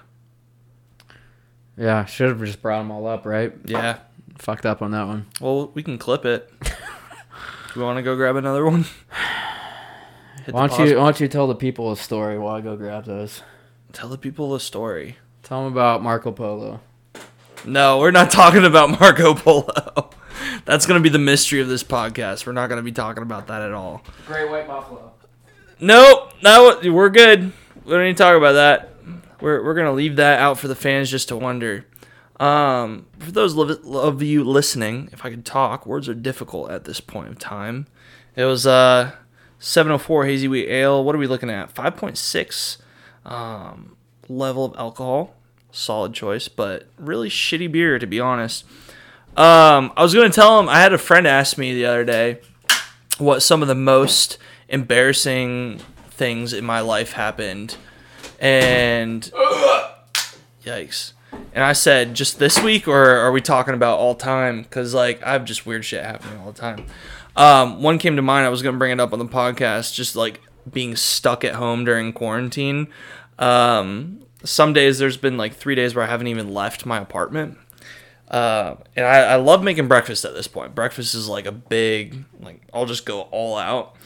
Yeah, 1.79 2.05
should 2.07 2.29
have 2.29 2.41
just 2.41 2.61
brought 2.61 2.79
them 2.79 2.91
all 2.91 3.07
up, 3.07 3.25
right? 3.25 3.53
Yeah. 3.65 3.99
Fucked 4.39 4.67
up 4.67 4.83
on 4.83 4.91
that 4.93 5.07
one. 5.07 5.27
Well, 5.41 5.71
we 5.75 5.83
can 5.83 5.99
clip 5.99 6.25
it. 6.25 6.51
Do 6.63 7.81
we 7.81 7.83
want 7.83 7.99
to 7.99 8.03
go 8.03 8.17
grab 8.17 8.37
another 8.37 8.65
one? 8.65 8.83
Hit 8.85 10.47
the 10.47 10.53
Why 10.53 10.67
don't 10.67 10.77
pause- 10.77 10.91
you 10.91 10.97
Why 10.99 11.05
don't 11.05 11.21
you 11.21 11.29
tell 11.29 11.47
the 11.47 11.55
people 11.55 11.93
a 11.93 11.97
story 11.97 12.39
while 12.39 12.55
I 12.57 12.61
go 12.61 12.77
grab 12.77 13.05
those? 13.05 13.43
tell 13.93 14.09
the 14.09 14.19
people 14.19 14.53
the 14.53 14.61
story? 14.61 15.17
Tell 15.43 15.65
them 15.65 15.73
about 15.73 16.03
Marco 16.03 16.31
Polo. 16.31 16.81
No, 17.65 17.99
we're 17.99 18.11
not 18.11 18.31
talking 18.31 18.65
about 18.65 18.91
Marco 19.01 19.35
Polo. 19.35 20.11
That's 20.65 20.87
gonna 20.87 21.01
be 21.01 21.09
the 21.09 21.19
mystery 21.19 21.61
of 21.61 21.69
this 21.69 21.83
podcast. 21.85 22.47
We're 22.47 22.53
not 22.53 22.69
gonna 22.69 22.83
be 22.83 22.93
talking 22.93 23.23
about 23.23 23.47
that 23.49 23.63
at 23.63 23.73
all. 23.73 24.03
Great 24.27 24.49
White 24.51 24.67
Buffalo. 24.69 25.13
Nope, 25.81 26.33
no, 26.43 26.79
we're 26.93 27.09
good. 27.11 27.53
We 27.85 27.93
don't 27.93 28.05
need 28.05 28.17
to 28.17 28.23
talk 28.23 28.37
about 28.37 28.53
that. 28.53 28.95
We're, 29.41 29.65
we're 29.65 29.75
gonna 29.75 29.93
leave 29.93 30.17
that 30.17 30.41
out 30.41 30.59
for 30.59 30.69
the 30.69 30.75
fans 30.75 31.11
just 31.11 31.29
to 31.29 31.37
wonder. 31.37 31.87
Um, 32.41 33.07
for 33.19 33.33
those 33.33 33.57
of 33.59 34.23
you 34.23 34.45
listening, 34.45 35.09
if 35.13 35.25
I 35.25 35.31
could 35.31 35.45
talk, 35.45 35.87
words 35.87 36.09
are 36.09 36.15
difficult 36.15 36.71
at 36.71 36.85
this 36.85 37.01
point 37.01 37.29
of 37.29 37.39
time. 37.39 37.87
It 38.37 38.45
was 38.45 38.67
uh 38.67 39.13
704 39.59 40.27
hazy 40.27 40.49
wheat 40.49 40.69
ale. 40.69 41.03
What 41.03 41.15
are 41.15 41.19
we 41.19 41.27
looking 41.27 41.51
at? 41.51 41.75
5.6 41.75 42.79
um, 43.25 43.97
level 44.29 44.65
of 44.65 44.75
alcohol. 44.79 45.35
Solid 45.71 46.15
choice, 46.15 46.49
but 46.49 46.89
really 46.97 47.29
shitty 47.29 47.71
beer 47.71 47.99
to 47.99 48.07
be 48.07 48.21
honest. 48.21 48.65
Um, 49.37 49.93
I 49.97 50.03
was 50.03 50.15
gonna 50.15 50.31
tell 50.31 50.59
him. 50.59 50.69
I 50.69 50.81
had 50.81 50.93
a 50.93 50.99
friend 50.99 51.27
ask 51.27 51.59
me 51.59 51.75
the 51.75 51.87
other 51.87 52.05
day 52.05 52.41
what 53.19 53.41
some 53.43 53.63
of 53.63 53.69
the 53.69 53.75
most 53.75 54.39
embarrassing 54.69 55.81
things 56.11 56.53
in 56.53 56.65
my 56.65 56.81
life 56.81 57.13
happened, 57.13 57.77
and 58.39 59.23
yikes. 60.65 61.13
And 61.53 61.65
I 61.65 61.73
said, 61.73 62.15
just 62.15 62.39
this 62.39 62.63
week, 62.63 62.89
or 62.89 63.17
are 63.17 63.33
we 63.33 63.41
talking 63.41 63.75
about 63.75 63.99
all 63.99 64.15
time? 64.15 64.63
Because 64.63 64.95
like 64.95 65.23
I 65.23 65.33
have 65.33 65.45
just 65.45 65.67
weird 65.67 65.85
shit 65.85 66.05
happening 66.05 66.39
all 66.41 66.53
the 66.53 66.59
time. 66.59 66.87
Um, 67.37 67.83
one 67.83 67.99
came 67.99 68.17
to 68.17 68.23
mind. 68.23 68.47
I 68.47 68.49
was 68.49 68.63
gonna 68.63 68.79
bring 68.79 68.93
it 68.93 69.01
up 69.01 69.13
on 69.13 69.19
the 69.19 69.27
podcast. 69.27 69.95
Just 69.95 70.17
like 70.17 70.41
being 70.71 70.97
stuck 70.97 71.45
at 71.45 71.55
home 71.55 71.85
during 71.85 72.13
quarantine. 72.13 72.89
Um, 73.39 74.21
some 74.45 74.73
days 74.73 74.99
there's 74.99 75.17
been 75.17 75.37
like 75.37 75.55
three 75.55 75.75
days 75.75 75.95
where 75.95 76.05
I 76.05 76.09
haven't 76.09 76.29
even 76.29 76.53
left 76.53 76.87
my 76.87 76.99
apartment. 76.99 77.59
Uh, 78.31 78.77
and 78.95 79.07
I, 79.07 79.21
I 79.21 79.37
love 79.37 79.63
making 79.63 79.89
breakfast 79.89 80.25
at 80.25 80.35
this 80.35 80.47
point. 80.47 80.75
Breakfast 80.75 81.15
is 81.15 81.29
like 81.29 81.47
a 81.47 81.53
big, 81.53 82.25
like, 82.41 82.61
I'll 82.75 82.85
just 82.85 83.07
go 83.07 83.23
all 83.23 83.57
out. 83.57 83.97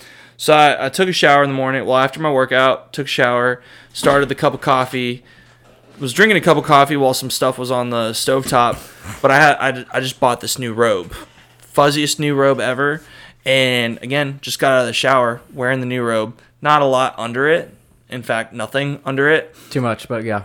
So 0.42 0.54
I, 0.54 0.86
I 0.86 0.88
took 0.88 1.08
a 1.08 1.12
shower 1.12 1.44
in 1.44 1.50
the 1.50 1.54
morning. 1.54 1.86
Well, 1.86 1.96
after 1.96 2.18
my 2.18 2.32
workout, 2.32 2.92
took 2.92 3.06
a 3.06 3.08
shower, 3.08 3.62
started 3.92 4.28
the 4.28 4.34
cup 4.34 4.54
of 4.54 4.60
coffee, 4.60 5.22
was 6.00 6.12
drinking 6.12 6.36
a 6.36 6.40
cup 6.40 6.56
of 6.56 6.64
coffee 6.64 6.96
while 6.96 7.14
some 7.14 7.30
stuff 7.30 7.58
was 7.58 7.70
on 7.70 7.90
the 7.90 8.10
stovetop. 8.10 9.22
But 9.22 9.30
I 9.30 9.36
had, 9.36 9.56
I, 9.60 9.84
I 9.92 10.00
just 10.00 10.18
bought 10.18 10.40
this 10.40 10.58
new 10.58 10.72
robe, 10.72 11.14
fuzziest 11.72 12.18
new 12.18 12.34
robe 12.34 12.58
ever. 12.58 13.02
And 13.44 14.02
again, 14.02 14.40
just 14.42 14.58
got 14.58 14.72
out 14.72 14.80
of 14.80 14.88
the 14.88 14.92
shower, 14.92 15.40
wearing 15.54 15.78
the 15.78 15.86
new 15.86 16.02
robe. 16.02 16.36
Not 16.60 16.82
a 16.82 16.86
lot 16.86 17.14
under 17.18 17.46
it. 17.46 17.72
In 18.08 18.24
fact, 18.24 18.52
nothing 18.52 19.00
under 19.04 19.28
it. 19.28 19.54
Too 19.70 19.80
much, 19.80 20.08
but 20.08 20.24
yeah, 20.24 20.42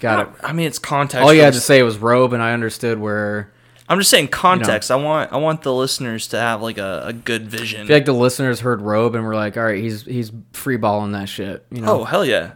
got 0.00 0.28
it. 0.28 0.34
I 0.42 0.52
mean, 0.52 0.66
it's 0.66 0.78
context. 0.78 1.24
All 1.24 1.32
you 1.32 1.40
had 1.40 1.54
to 1.54 1.62
say 1.62 1.82
was 1.82 1.96
robe, 1.96 2.34
and 2.34 2.42
I 2.42 2.52
understood 2.52 2.98
where. 2.98 3.50
I'm 3.88 3.98
just 3.98 4.10
saying 4.10 4.28
context. 4.28 4.90
I 4.90 4.96
want 4.96 5.32
I 5.32 5.36
want 5.36 5.62
the 5.62 5.72
listeners 5.72 6.28
to 6.28 6.38
have 6.38 6.62
like 6.62 6.78
a, 6.78 7.02
a 7.06 7.12
good 7.12 7.48
vision. 7.48 7.82
I 7.82 7.86
feel 7.86 7.96
like 7.96 8.04
the 8.06 8.12
listeners 8.14 8.60
heard 8.60 8.80
robe 8.80 9.14
and 9.14 9.24
were 9.24 9.34
like, 9.34 9.56
"All 9.56 9.64
right, 9.64 9.78
he's 9.78 10.02
he's 10.02 10.32
free 10.52 10.76
balling 10.76 11.12
that 11.12 11.28
shit," 11.28 11.66
you 11.70 11.82
know. 11.82 12.00
oh 12.00 12.04
hell 12.04 12.24
yeah! 12.24 12.52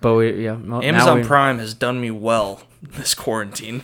but 0.00 0.14
we 0.14 0.44
yeah. 0.44 0.52
well, 0.52 0.82
Amazon 0.82 1.18
we- 1.18 1.24
Prime 1.24 1.58
has 1.58 1.74
done 1.74 2.00
me 2.00 2.10
well 2.10 2.62
this 2.82 3.14
quarantine. 3.14 3.82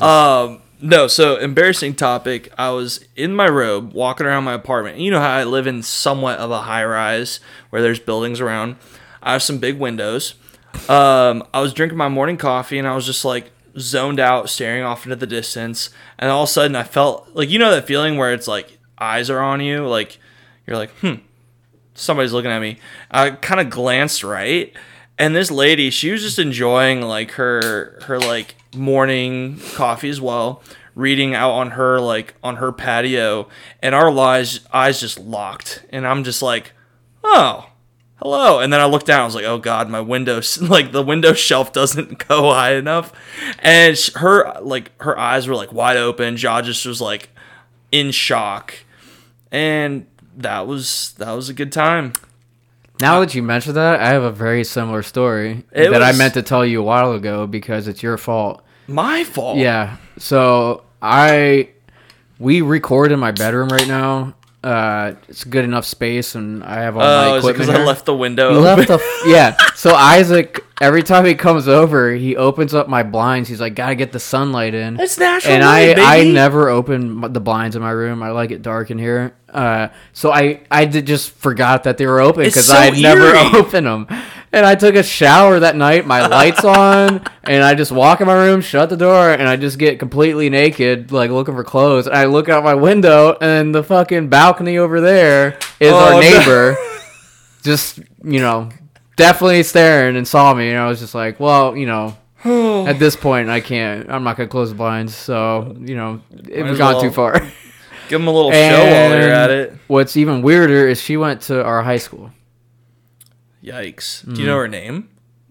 Um, 0.00 0.60
no, 0.80 1.06
so 1.06 1.36
embarrassing 1.36 1.94
topic. 1.94 2.52
I 2.58 2.70
was 2.70 3.04
in 3.16 3.34
my 3.34 3.48
robe 3.48 3.92
walking 3.92 4.26
around 4.26 4.44
my 4.44 4.54
apartment. 4.54 4.98
You 4.98 5.10
know 5.10 5.20
how 5.20 5.30
I 5.30 5.44
live 5.44 5.66
in 5.66 5.82
somewhat 5.82 6.38
of 6.38 6.50
a 6.50 6.62
high 6.62 6.84
rise 6.84 7.40
where 7.70 7.80
there's 7.80 8.00
buildings 8.00 8.40
around. 8.40 8.76
I 9.22 9.32
have 9.32 9.42
some 9.42 9.58
big 9.58 9.78
windows. 9.78 10.34
Um, 10.88 11.44
I 11.54 11.60
was 11.60 11.72
drinking 11.72 11.96
my 11.96 12.08
morning 12.08 12.36
coffee 12.36 12.78
and 12.78 12.86
I 12.86 12.94
was 12.94 13.06
just 13.06 13.24
like 13.24 13.50
zoned 13.78 14.20
out, 14.20 14.48
staring 14.48 14.82
off 14.82 15.04
into 15.04 15.16
the 15.16 15.26
distance. 15.26 15.90
And 16.18 16.30
all 16.30 16.44
of 16.44 16.48
a 16.48 16.52
sudden, 16.52 16.76
I 16.76 16.84
felt 16.84 17.28
like 17.34 17.50
you 17.50 17.58
know 17.58 17.70
that 17.70 17.86
feeling 17.86 18.16
where 18.16 18.32
it's 18.32 18.48
like 18.48 18.78
eyes 18.98 19.30
are 19.30 19.40
on 19.40 19.60
you, 19.60 19.86
like 19.86 20.18
you're 20.66 20.76
like, 20.76 20.90
hmm, 21.00 21.14
somebody's 21.94 22.32
looking 22.32 22.50
at 22.50 22.60
me. 22.60 22.78
I 23.10 23.30
kind 23.30 23.60
of 23.60 23.70
glanced 23.70 24.24
right, 24.24 24.72
and 25.18 25.34
this 25.34 25.50
lady, 25.50 25.90
she 25.90 26.10
was 26.10 26.22
just 26.22 26.38
enjoying 26.38 27.02
like 27.02 27.32
her 27.32 28.00
her 28.04 28.18
like 28.18 28.56
morning 28.74 29.60
coffee 29.74 30.08
as 30.08 30.20
well, 30.20 30.62
reading 30.94 31.34
out 31.34 31.52
on 31.52 31.72
her 31.72 32.00
like 32.00 32.34
on 32.42 32.56
her 32.56 32.72
patio, 32.72 33.48
and 33.82 33.94
our 33.94 34.10
eyes 34.18 34.60
eyes 34.72 35.00
just 35.00 35.18
locked, 35.18 35.84
and 35.90 36.06
I'm 36.06 36.24
just 36.24 36.42
like, 36.42 36.72
oh. 37.22 37.70
Hello, 38.16 38.60
and 38.60 38.72
then 38.72 38.80
I 38.80 38.84
looked 38.86 39.06
down. 39.06 39.22
I 39.22 39.24
was 39.24 39.34
like, 39.34 39.44
"Oh 39.44 39.58
God, 39.58 39.90
my 39.90 40.00
window, 40.00 40.40
like 40.60 40.92
the 40.92 41.02
window 41.02 41.32
shelf 41.32 41.72
doesn't 41.72 42.26
go 42.28 42.52
high 42.52 42.74
enough," 42.74 43.12
and 43.58 43.98
sh- 43.98 44.12
her, 44.14 44.58
like, 44.60 44.92
her 45.02 45.18
eyes 45.18 45.46
were 45.48 45.54
like 45.54 45.72
wide 45.72 45.96
open. 45.96 46.36
Jaw 46.36 46.62
just 46.62 46.86
was 46.86 47.00
like 47.00 47.30
in 47.92 48.10
shock, 48.10 48.74
and 49.50 50.06
that 50.36 50.66
was 50.66 51.14
that 51.18 51.32
was 51.32 51.48
a 51.48 51.54
good 51.54 51.72
time. 51.72 52.12
Now 53.00 53.20
that 53.20 53.34
you 53.34 53.42
mentioned 53.42 53.76
that, 53.76 54.00
I 54.00 54.08
have 54.08 54.22
a 54.22 54.30
very 54.30 54.62
similar 54.62 55.02
story 55.02 55.64
It 55.72 55.90
that 55.90 56.02
I 56.02 56.12
meant 56.12 56.34
to 56.34 56.42
tell 56.42 56.64
you 56.64 56.80
a 56.80 56.84
while 56.84 57.12
ago 57.12 57.46
because 57.46 57.88
it's 57.88 58.02
your 58.02 58.16
fault. 58.16 58.62
My 58.86 59.24
fault. 59.24 59.58
Yeah. 59.58 59.96
So 60.18 60.84
I 61.02 61.70
we 62.38 62.60
record 62.60 63.10
in 63.10 63.18
my 63.18 63.32
bedroom 63.32 63.68
right 63.68 63.88
now. 63.88 64.34
Uh, 64.64 65.14
it's 65.28 65.44
good 65.44 65.62
enough 65.64 65.84
space, 65.84 66.34
and 66.34 66.64
I 66.64 66.76
have 66.82 66.96
all 66.96 67.02
Oh, 67.02 67.30
my 67.32 67.36
equipment. 67.38 67.66
because 67.68 67.80
I 67.80 67.84
left 67.84 68.06
the 68.06 68.14
window? 68.16 68.50
You 68.52 68.56
open? 68.58 68.64
left 68.64 68.88
the 68.88 68.94
f- 68.94 69.22
yeah. 69.26 69.56
So 69.74 69.94
Isaac, 69.94 70.64
every 70.80 71.02
time 71.02 71.26
he 71.26 71.34
comes 71.34 71.68
over, 71.68 72.12
he 72.14 72.34
opens 72.34 72.72
up 72.72 72.88
my 72.88 73.02
blinds. 73.02 73.48
He's 73.50 73.60
like, 73.60 73.74
"Gotta 73.74 73.94
get 73.94 74.12
the 74.12 74.18
sunlight 74.20 74.72
in." 74.74 74.98
It's 74.98 75.18
natural 75.18 75.52
and 75.52 75.62
light, 75.64 75.98
I, 75.98 76.20
I 76.20 76.24
never 76.24 76.70
open 76.70 77.20
the 77.32 77.40
blinds 77.40 77.76
in 77.76 77.82
my 77.82 77.90
room. 77.90 78.22
I 78.22 78.30
like 78.30 78.50
it 78.52 78.62
dark 78.62 78.90
in 78.90 78.98
here. 78.98 79.34
Uh, 79.52 79.88
so 80.14 80.32
I, 80.32 80.62
I 80.70 80.84
did 80.86 81.06
just 81.06 81.30
forgot 81.30 81.84
that 81.84 81.96
they 81.98 82.06
were 82.06 82.20
open 82.20 82.44
because 82.44 82.66
so 82.66 82.74
I 82.74 82.90
never 82.90 83.36
opened 83.56 83.86
them. 83.86 84.06
And 84.54 84.64
I 84.64 84.76
took 84.76 84.94
a 84.94 85.02
shower 85.02 85.58
that 85.60 85.74
night. 85.74 86.06
My 86.06 86.26
lights 86.26 86.64
on, 86.64 87.24
and 87.42 87.64
I 87.64 87.74
just 87.74 87.90
walk 87.90 88.20
in 88.20 88.26
my 88.28 88.34
room, 88.34 88.60
shut 88.60 88.88
the 88.88 88.96
door, 88.96 89.30
and 89.30 89.48
I 89.48 89.56
just 89.56 89.78
get 89.78 89.98
completely 89.98 90.48
naked, 90.48 91.10
like 91.10 91.30
looking 91.30 91.54
for 91.54 91.64
clothes. 91.64 92.06
And 92.06 92.14
I 92.16 92.26
look 92.26 92.48
out 92.48 92.62
my 92.62 92.74
window, 92.74 93.36
and 93.40 93.74
the 93.74 93.82
fucking 93.82 94.28
balcony 94.28 94.78
over 94.78 95.00
there 95.00 95.58
is 95.80 95.92
Oh, 95.92 95.96
our 95.98 96.10
no. 96.12 96.20
neighbor. 96.20 96.76
just 97.62 97.98
you 98.22 98.40
know, 98.40 98.68
definitely 99.16 99.62
staring 99.64 100.16
and 100.16 100.26
saw 100.26 100.54
me, 100.54 100.70
and 100.70 100.78
I 100.78 100.86
was 100.86 101.00
just 101.00 101.14
like, 101.14 101.40
well, 101.40 101.76
you 101.76 101.86
know. 101.86 102.16
At 102.44 102.98
this 102.98 103.16
point, 103.16 103.48
I 103.48 103.60
can't. 103.60 104.10
I'm 104.10 104.22
not 104.22 104.36
gonna 104.36 104.50
close 104.50 104.68
the 104.68 104.74
blinds, 104.76 105.14
so 105.16 105.74
you 105.80 105.96
know 105.96 106.20
it 106.30 106.60
Might 106.60 106.68
was 106.70 106.78
gone 106.78 106.92
well. 106.94 107.02
too 107.02 107.10
far. 107.10 107.40
Give 108.10 108.20
them 108.20 108.28
a 108.28 108.30
little 108.30 108.52
show 108.52 108.84
while 108.84 109.18
you're 109.18 109.32
at 109.32 109.50
it. 109.50 109.72
What's 109.86 110.14
even 110.18 110.42
weirder 110.42 110.86
is 110.86 111.00
she 111.00 111.16
went 111.16 111.40
to 111.42 111.64
our 111.64 111.82
high 111.82 111.96
school. 111.96 112.30
Yikes! 113.64 114.24
Do 114.24 114.32
Mm. 114.32 114.38
you 114.38 114.46
know 114.46 114.56
her 114.58 114.68
name? 114.68 115.08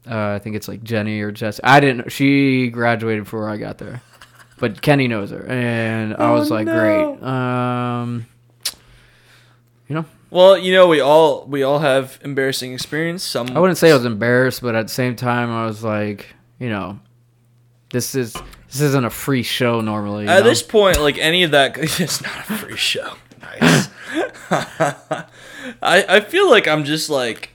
Uh, 0.10 0.32
I 0.36 0.40
think 0.40 0.56
it's 0.56 0.68
like 0.68 0.84
Jenny 0.84 1.22
or 1.22 1.32
Jess. 1.32 1.60
I 1.64 1.80
didn't. 1.80 1.98
Know 1.98 2.04
she 2.10 2.68
graduated 2.70 3.24
before 3.24 3.50
I 3.50 3.58
got 3.58 3.78
there, 3.80 4.02
but 4.60 4.82
Kenny 4.82 5.08
knows 5.08 5.32
her, 5.32 5.46
and 5.48 6.14
I 6.14 6.30
Oh, 6.30 6.34
was 6.34 6.52
like, 6.52 6.66
no. 6.68 6.74
great. 7.18 7.24
Um, 7.24 8.26
you 9.88 9.96
know, 9.96 10.06
Well, 10.30 10.58
you 10.58 10.74
know 10.74 10.88
we 10.88 11.00
all 11.00 11.46
we 11.48 11.64
all 11.64 11.80
have 11.80 12.20
embarrassing 12.24 12.74
experience. 12.74 13.24
Some 13.24 13.48
I 13.56 13.60
wouldn't 13.60 13.78
say 13.78 13.92
I 13.92 13.94
was 13.96 14.06
embarrassed, 14.06 14.62
but 14.62 14.76
at 14.76 14.88
the 14.88 14.94
same 14.94 15.16
time, 15.16 15.50
I 15.50 15.66
was 15.66 15.84
like, 15.84 16.28
you 16.60 16.70
know, 16.70 17.00
this 17.92 18.14
is 18.16 18.34
this 18.68 18.82
isn't 18.82 19.06
a 19.06 19.10
free 19.10 19.44
show 19.44 19.80
normally. 19.82 20.24
you 20.26 20.30
At 20.30 20.40
know? 20.44 20.50
this 20.50 20.62
point, 20.64 21.00
like 21.00 21.18
any 21.18 21.44
of 21.44 21.52
that, 21.52 21.78
it's 22.00 22.22
not 22.22 22.38
a 22.50 22.58
free 22.58 22.78
show. 22.78 23.14
Nice. 23.42 23.90
I 25.82 26.06
I 26.10 26.20
feel 26.20 26.50
like 26.50 26.68
I'm 26.68 26.84
just 26.84 27.10
like 27.10 27.52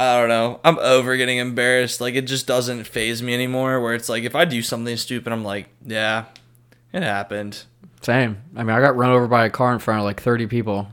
I 0.00 0.18
don't 0.18 0.30
know. 0.30 0.60
I'm 0.64 0.78
over 0.78 1.14
getting 1.18 1.36
embarrassed. 1.36 2.00
Like 2.00 2.14
it 2.14 2.22
just 2.22 2.46
doesn't 2.46 2.84
phase 2.84 3.22
me 3.22 3.34
anymore. 3.34 3.80
Where 3.80 3.92
it's 3.94 4.08
like 4.08 4.24
if 4.24 4.34
I 4.34 4.46
do 4.46 4.62
something 4.62 4.96
stupid, 4.96 5.30
I'm 5.30 5.44
like, 5.44 5.68
yeah, 5.84 6.24
It 6.94 7.02
happened. 7.02 7.64
Same. 8.00 8.38
I 8.56 8.62
mean, 8.62 8.74
I 8.74 8.80
got 8.80 8.96
run 8.96 9.10
over 9.10 9.28
by 9.28 9.44
a 9.44 9.50
car 9.50 9.74
in 9.74 9.78
front 9.78 10.00
of 10.00 10.04
like 10.06 10.22
30 10.22 10.46
people. 10.46 10.88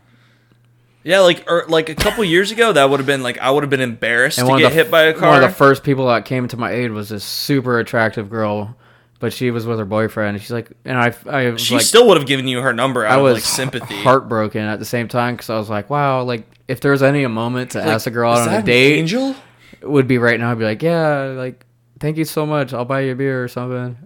Yeah, 1.06 1.22
like 1.22 1.50
or, 1.50 1.64
like 1.70 1.88
a 1.88 1.96
couple 1.96 2.22
years 2.26 2.52
ago, 2.52 2.74
that 2.74 2.90
would 2.90 3.00
have 3.00 3.08
been 3.08 3.24
like 3.24 3.38
I 3.38 3.50
would 3.50 3.64
have 3.64 3.70
been 3.70 3.80
embarrassed 3.80 4.40
to 4.40 4.46
get 4.46 4.58
the, 4.58 4.70
hit 4.72 4.92
by 4.92 5.04
a 5.04 5.14
car. 5.14 5.30
One 5.30 5.42
of 5.42 5.50
the 5.50 5.56
first 5.56 5.86
people 5.86 6.08
that 6.08 6.26
came 6.26 6.50
to 6.50 6.58
my 6.58 6.72
aid 6.72 6.92
was 6.92 7.08
this 7.08 7.24
super 7.24 7.80
attractive 7.80 8.30
girl, 8.30 8.76
but 9.20 9.32
she 9.32 9.52
was 9.52 9.66
with 9.66 9.80
her 9.80 9.86
boyfriend. 9.86 10.42
She's 10.42 10.52
like, 10.52 10.70
and 10.84 10.98
I, 10.98 11.16
I 11.26 11.56
she 11.56 11.76
like, 11.76 11.86
still 11.86 12.08
would 12.10 12.18
have 12.18 12.28
given 12.28 12.46
you 12.50 12.60
her 12.60 12.74
number 12.74 13.06
out 13.06 13.14
I 13.14 13.16
of 13.16 13.24
was 13.24 13.36
like 13.36 13.44
sympathy. 13.46 13.96
heartbroken 14.04 14.64
at 14.64 14.80
the 14.80 14.86
same 14.86 15.08
time 15.08 15.36
because 15.36 15.50
I 15.50 15.58
was 15.58 15.70
like, 15.70 15.90
wow, 15.90 16.24
like 16.24 16.44
if 16.68 16.80
there 16.82 16.92
was 16.92 17.04
any 17.04 17.24
a 17.24 17.30
moment 17.30 17.72
to 17.72 17.82
ask 17.82 18.08
a 18.08 18.12
girl 18.12 18.32
out 18.34 18.48
on 18.48 18.54
a 18.54 18.62
date, 18.62 18.98
Angel? 19.00 19.36
would 19.82 20.08
be 20.08 20.18
right 20.18 20.40
now. 20.40 20.52
I'd 20.52 20.60
be 20.60 20.66
like, 20.66 20.82
yeah, 20.84 21.34
like 21.38 21.66
thank 22.00 22.18
you 22.18 22.26
so 22.26 22.46
much. 22.46 22.74
I'll 22.74 22.86
buy 22.86 23.02
you 23.02 23.12
a 23.14 23.16
beer 23.16 23.44
or 23.44 23.48
something. 23.48 23.98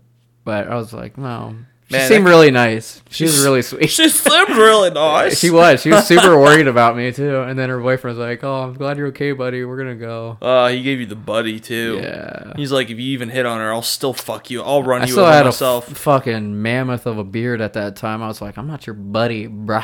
But 0.44 0.68
I 0.68 0.76
was 0.76 0.94
like, 0.94 1.18
no. 1.18 1.56
She 1.90 1.98
Man, 1.98 2.08
seemed 2.08 2.26
really 2.26 2.52
nice. 2.52 3.02
She 3.10 3.26
was 3.26 3.44
really 3.44 3.62
sweet. 3.62 3.90
She 3.90 4.08
seemed 4.08 4.50
really 4.56 4.90
nice. 4.94 5.38
She 5.38 5.50
was. 5.50 5.82
She 5.82 5.90
was 5.90 6.08
super 6.08 6.40
worried 6.40 6.68
about 6.68 6.96
me 6.96 7.12
too. 7.12 7.42
And 7.42 7.60
then 7.60 7.68
her 7.70 7.80
boyfriend 7.82 8.18
was 8.18 8.26
like, 8.28 8.44
"Oh, 8.46 8.64
I'm 8.64 8.74
glad 8.76 8.98
you're 8.98 9.08
okay, 9.08 9.34
buddy. 9.34 9.66
We're 9.66 9.76
gonna 9.78 9.96
go." 9.96 10.38
Uh, 10.42 10.70
he 10.70 10.82
gave 10.84 11.02
you 11.02 11.06
the 11.06 11.18
buddy 11.18 11.60
too. 11.60 12.00
Yeah. 12.02 12.54
He's 12.56 12.72
like, 12.72 12.90
if 12.90 12.98
you 12.98 13.12
even 13.12 13.28
hit 13.28 13.46
on 13.46 13.60
her, 13.60 13.74
I'll 13.74 13.82
still 13.82 14.14
fuck 14.14 14.50
you. 14.50 14.62
I'll 14.62 14.84
run 14.84 15.02
I 15.02 15.06
you 15.06 15.12
still 15.12 15.26
over 15.26 15.34
had 15.34 15.42
a 15.42 15.46
myself. 15.50 15.92
f- 15.92 15.98
fucking 15.98 16.62
mammoth 16.62 17.06
of 17.06 17.18
a 17.18 17.26
beard 17.26 17.60
at 17.60 17.74
that 17.74 17.98
time. 17.98 18.24
I 18.24 18.28
was 18.28 18.42
like, 18.42 18.58
"I'm 18.58 18.68
not 18.68 18.88
your 18.88 18.94
buddy, 18.94 19.50
bruh. 19.50 19.84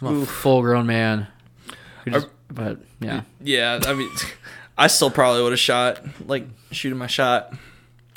I'm 0.00 0.22
a 0.22 0.26
full 0.26 0.62
grown 0.62 0.86
man." 0.86 1.26
Just- 2.06 2.28
but 2.50 2.78
yeah, 3.00 3.22
yeah, 3.42 3.80
I 3.86 3.94
mean, 3.94 4.10
I 4.78 4.86
still 4.88 5.10
probably 5.10 5.42
would 5.42 5.52
have 5.52 5.58
shot, 5.60 6.00
like 6.26 6.44
shooting 6.70 6.98
my 6.98 7.06
shot. 7.06 7.54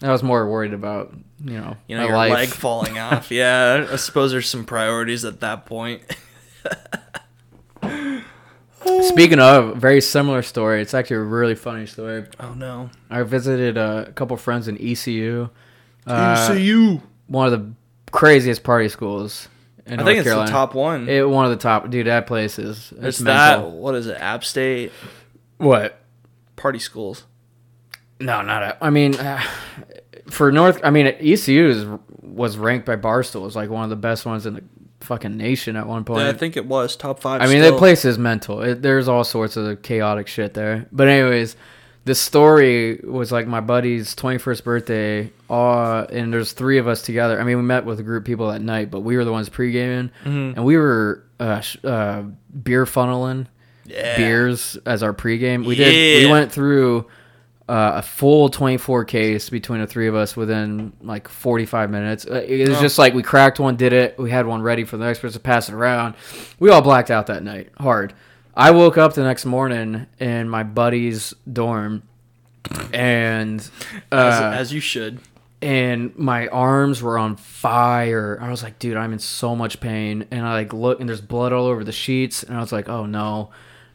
I 0.02 0.12
was 0.12 0.24
more 0.24 0.50
worried 0.50 0.74
about 0.74 1.14
you 1.44 1.60
know, 1.60 1.76
You 1.88 1.96
know, 1.98 2.04
my 2.04 2.08
your 2.08 2.18
life. 2.18 2.34
leg 2.34 2.50
falling 2.50 2.98
off. 2.98 3.30
Yeah, 3.32 3.88
I 3.92 3.96
suppose 3.98 4.32
there's 4.32 4.50
some 4.50 4.66
priorities 4.66 5.26
at 5.26 5.40
that 5.42 5.66
point. 5.66 6.02
Speaking 9.02 9.40
of, 9.40 9.78
very 9.78 10.00
similar 10.02 10.42
story. 10.44 10.82
It's 10.82 10.94
actually 10.94 11.18
a 11.18 11.22
really 11.22 11.56
funny 11.56 11.86
story. 11.88 12.26
Oh 12.40 12.54
no. 12.54 12.90
I 13.10 13.24
visited 13.24 13.78
a 13.78 14.12
couple 14.14 14.38
friends 14.38 14.68
in 14.68 14.78
ECU. 14.80 15.50
Uh, 16.06 16.56
you. 16.58 17.02
one 17.28 17.52
of 17.52 17.60
the 17.60 17.74
craziest 18.12 18.64
party 18.64 18.88
schools 18.90 19.48
I 19.88 19.96
North 19.98 20.06
think 20.06 20.18
it's 20.20 20.26
Carolina. 20.26 20.48
the 20.48 20.52
top 20.52 20.74
one. 20.74 21.08
It, 21.08 21.28
one 21.30 21.46
of 21.46 21.52
the 21.52 21.58
top, 21.58 21.90
dude. 21.90 22.08
That 22.08 22.28
place 22.28 22.58
is 22.58 22.92
it's, 22.92 23.04
it's 23.04 23.18
that. 23.20 23.60
mental. 23.60 23.78
What 23.80 23.96
is 23.96 24.08
it? 24.08 24.18
App 24.20 24.44
State 24.44 24.92
What? 25.58 26.00
party 26.56 26.80
schools. 26.80 27.26
No, 28.20 28.42
not. 28.42 28.64
A, 28.64 28.78
I 28.84 28.90
mean, 28.90 29.16
uh, 29.16 29.42
for 30.30 30.52
North, 30.52 30.80
I 30.84 30.90
mean, 30.90 31.08
ECU 31.08 31.68
is, 31.68 31.86
was 32.22 32.58
ranked 32.58 32.86
by 32.86 32.96
Barstool 32.96 33.46
as 33.46 33.56
like 33.56 33.70
one 33.70 33.84
of 33.84 33.90
the 33.90 33.96
best 33.96 34.26
ones 34.26 34.46
in 34.46 34.54
the 34.56 34.64
fucking 35.02 35.38
nation 35.38 35.76
at 35.76 35.86
one 35.86 36.04
point. 36.04 36.22
Yeah, 36.22 36.30
I 36.30 36.34
think 36.34 36.58
it 36.58 36.66
was 36.66 36.96
top 36.96 37.20
five. 37.20 37.42
I 37.42 37.46
mean, 37.46 37.62
still. 37.62 37.74
that 37.74 37.78
place 37.78 38.06
is 38.06 38.18
mental. 38.18 38.62
It, 38.62 38.82
there's 38.82 39.08
all 39.08 39.24
sorts 39.24 39.58
of 39.58 39.82
chaotic 39.82 40.28
shit 40.28 40.54
there. 40.54 40.88
But 40.92 41.08
anyways, 41.10 41.56
the 42.06 42.16
story 42.16 43.00
was 43.04 43.32
like 43.32 43.48
my 43.48 43.60
buddy's 43.62 44.16
21st 44.16 44.64
birthday. 44.64 45.32
Uh, 45.50 46.06
and 46.12 46.32
there's 46.34 46.54
three 46.54 46.78
of 46.78 46.88
us 46.88 47.02
together. 47.02 47.40
I 47.40 47.44
mean, 47.44 47.58
we 47.58 47.64
met 47.64 47.86
with 47.86 48.00
a 48.00 48.04
group 48.04 48.22
of 48.24 48.26
people 48.26 48.52
that 48.52 48.62
night, 48.62 48.90
but 48.92 49.02
we 49.02 49.18
were 49.18 49.26
the 49.26 49.32
ones 49.32 49.50
pre-gaming, 49.50 50.12
Mm-hmm. 50.24 50.58
and 50.58 50.66
we 50.66 50.78
were 50.78 51.24
uh, 51.40 51.60
sh- 51.60 51.78
uh, 51.84 52.24
beer 52.64 52.86
funneling 52.86 53.48
Yeah. 53.86 54.16
beers 54.18 54.78
as 54.86 55.04
our 55.04 55.14
pregame. 55.14 55.66
We 55.66 55.76
did. 55.76 56.26
We 56.26 56.32
went 56.32 56.52
through 56.52 57.08
uh, 57.68 57.94
a 57.96 58.02
full 58.04 58.50
24 58.50 59.06
case 59.06 59.50
between 59.50 59.82
the 59.82 59.88
three 59.88 60.08
of 60.08 60.14
us 60.14 60.38
within 60.38 60.94
like 61.02 61.28
45 61.28 61.90
minutes. 61.90 62.26
Uh, 62.30 62.36
It 62.48 62.70
was 62.70 62.78
Oh. 62.78 62.82
just 62.82 63.00
like 63.00 63.16
we 63.16 63.24
cracked 63.24 63.60
one, 63.60 63.76
did 63.76 63.92
it. 63.92 64.20
We 64.20 64.30
had 64.30 64.46
one 64.46 64.62
ready 64.62 64.84
for 64.84 64.98
the 64.98 65.06
next 65.06 65.20
person 65.20 65.34
to 65.34 65.44
pass 65.44 65.68
it 65.70 65.74
around. 65.74 66.14
We 66.60 66.70
all 66.70 66.82
blacked 66.84 67.10
out 67.10 67.26
that 67.28 67.42
night 67.44 67.70
hard. 67.80 68.14
I 68.56 68.72
woke 68.72 68.98
up 68.98 69.14
the 69.14 69.24
next 69.24 69.46
morning 69.46 70.08
in 70.20 70.48
my 70.50 70.64
buddy's 70.64 71.34
dorm, 71.52 72.04
and 72.94 73.60
as, 73.60 73.72
uh, 74.12 74.54
as 74.56 74.74
you 74.74 74.80
should. 74.80 75.20
and 75.62 76.16
my 76.18 76.48
arms 76.48 77.02
were 77.02 77.18
on 77.18 77.36
fire. 77.36 78.38
I 78.42 78.50
was 78.50 78.64
like, 78.64 78.80
dude, 78.80 78.98
I'm 78.98 79.14
in 79.14 79.20
so 79.20 79.56
much 79.56 79.80
pain. 79.80 80.26
And 80.32 80.46
I 80.46 80.54
like 80.54 80.74
look, 80.74 81.00
and 81.00 81.08
there's 81.10 81.22
blood 81.22 81.54
all 81.54 81.66
over 81.66 81.84
the 81.84 81.92
sheets. 81.92 82.44
And 82.44 82.56
I 82.58 82.60
was 82.62 82.72
like, 82.72 82.90
oh 82.90 83.06
no. 83.06 83.50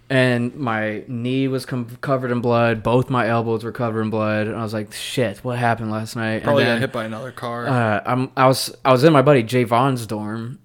And 0.08 0.54
my 0.56 1.04
knee 1.06 1.46
was 1.46 1.64
com- 1.64 1.96
covered 2.00 2.32
in 2.32 2.40
blood. 2.40 2.82
Both 2.82 3.10
my 3.10 3.28
elbows 3.28 3.62
were 3.62 3.70
covered 3.72 4.02
in 4.02 4.10
blood. 4.10 4.48
And 4.48 4.56
I 4.56 4.62
was 4.62 4.74
like, 4.74 4.92
shit, 4.92 5.38
what 5.44 5.56
happened 5.58 5.90
last 5.92 6.16
night? 6.16 6.42
Probably 6.42 6.64
and 6.64 6.74
got 6.74 6.80
hit 6.80 6.92
by 6.92 7.04
another 7.04 7.30
car. 7.30 7.68
uh, 7.68 8.02
I'm, 8.04 8.30
I 8.36 8.46
was, 8.48 8.74
I 8.84 8.90
was 8.92 9.04
in 9.04 9.12
my 9.12 9.22
buddy 9.22 9.42
Javon's 9.44 10.06
dorm. 10.06 10.58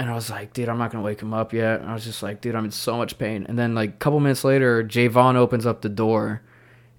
And 0.00 0.08
I 0.08 0.14
was 0.14 0.30
like, 0.30 0.54
dude, 0.54 0.70
I'm 0.70 0.78
not 0.78 0.90
gonna 0.90 1.04
wake 1.04 1.20
him 1.20 1.34
up 1.34 1.52
yet. 1.52 1.82
And 1.82 1.90
I 1.90 1.92
was 1.92 2.04
just 2.04 2.22
like, 2.22 2.40
dude, 2.40 2.54
I'm 2.54 2.64
in 2.64 2.70
so 2.70 2.96
much 2.96 3.18
pain. 3.18 3.44
And 3.46 3.58
then 3.58 3.74
like 3.74 3.90
a 3.90 3.98
couple 3.98 4.18
minutes 4.18 4.44
later, 4.44 4.82
Javon 4.82 5.36
opens 5.36 5.66
up 5.66 5.82
the 5.82 5.90
door, 5.90 6.40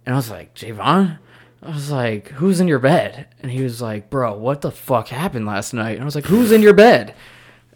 and 0.06 0.14
I 0.14 0.18
was 0.20 0.30
like, 0.30 0.54
Javon? 0.54 1.18
I 1.64 1.68
was 1.68 1.90
like, 1.90 2.28
who's 2.28 2.60
in 2.60 2.68
your 2.68 2.78
bed? 2.78 3.26
And 3.42 3.52
he 3.52 3.64
was 3.64 3.82
like, 3.82 4.12
bro, 4.12 4.38
what 4.38 4.62
the 4.62 4.70
fuck 4.70 5.08
happened 5.08 5.48
last 5.48 5.74
night? 5.74 5.94
And 5.94 6.04
I 6.04 6.06
was 6.06 6.14
like, 6.14 6.26
who's 6.26 6.52
in 6.52 6.62
your 6.62 6.76
bed? 6.76 7.16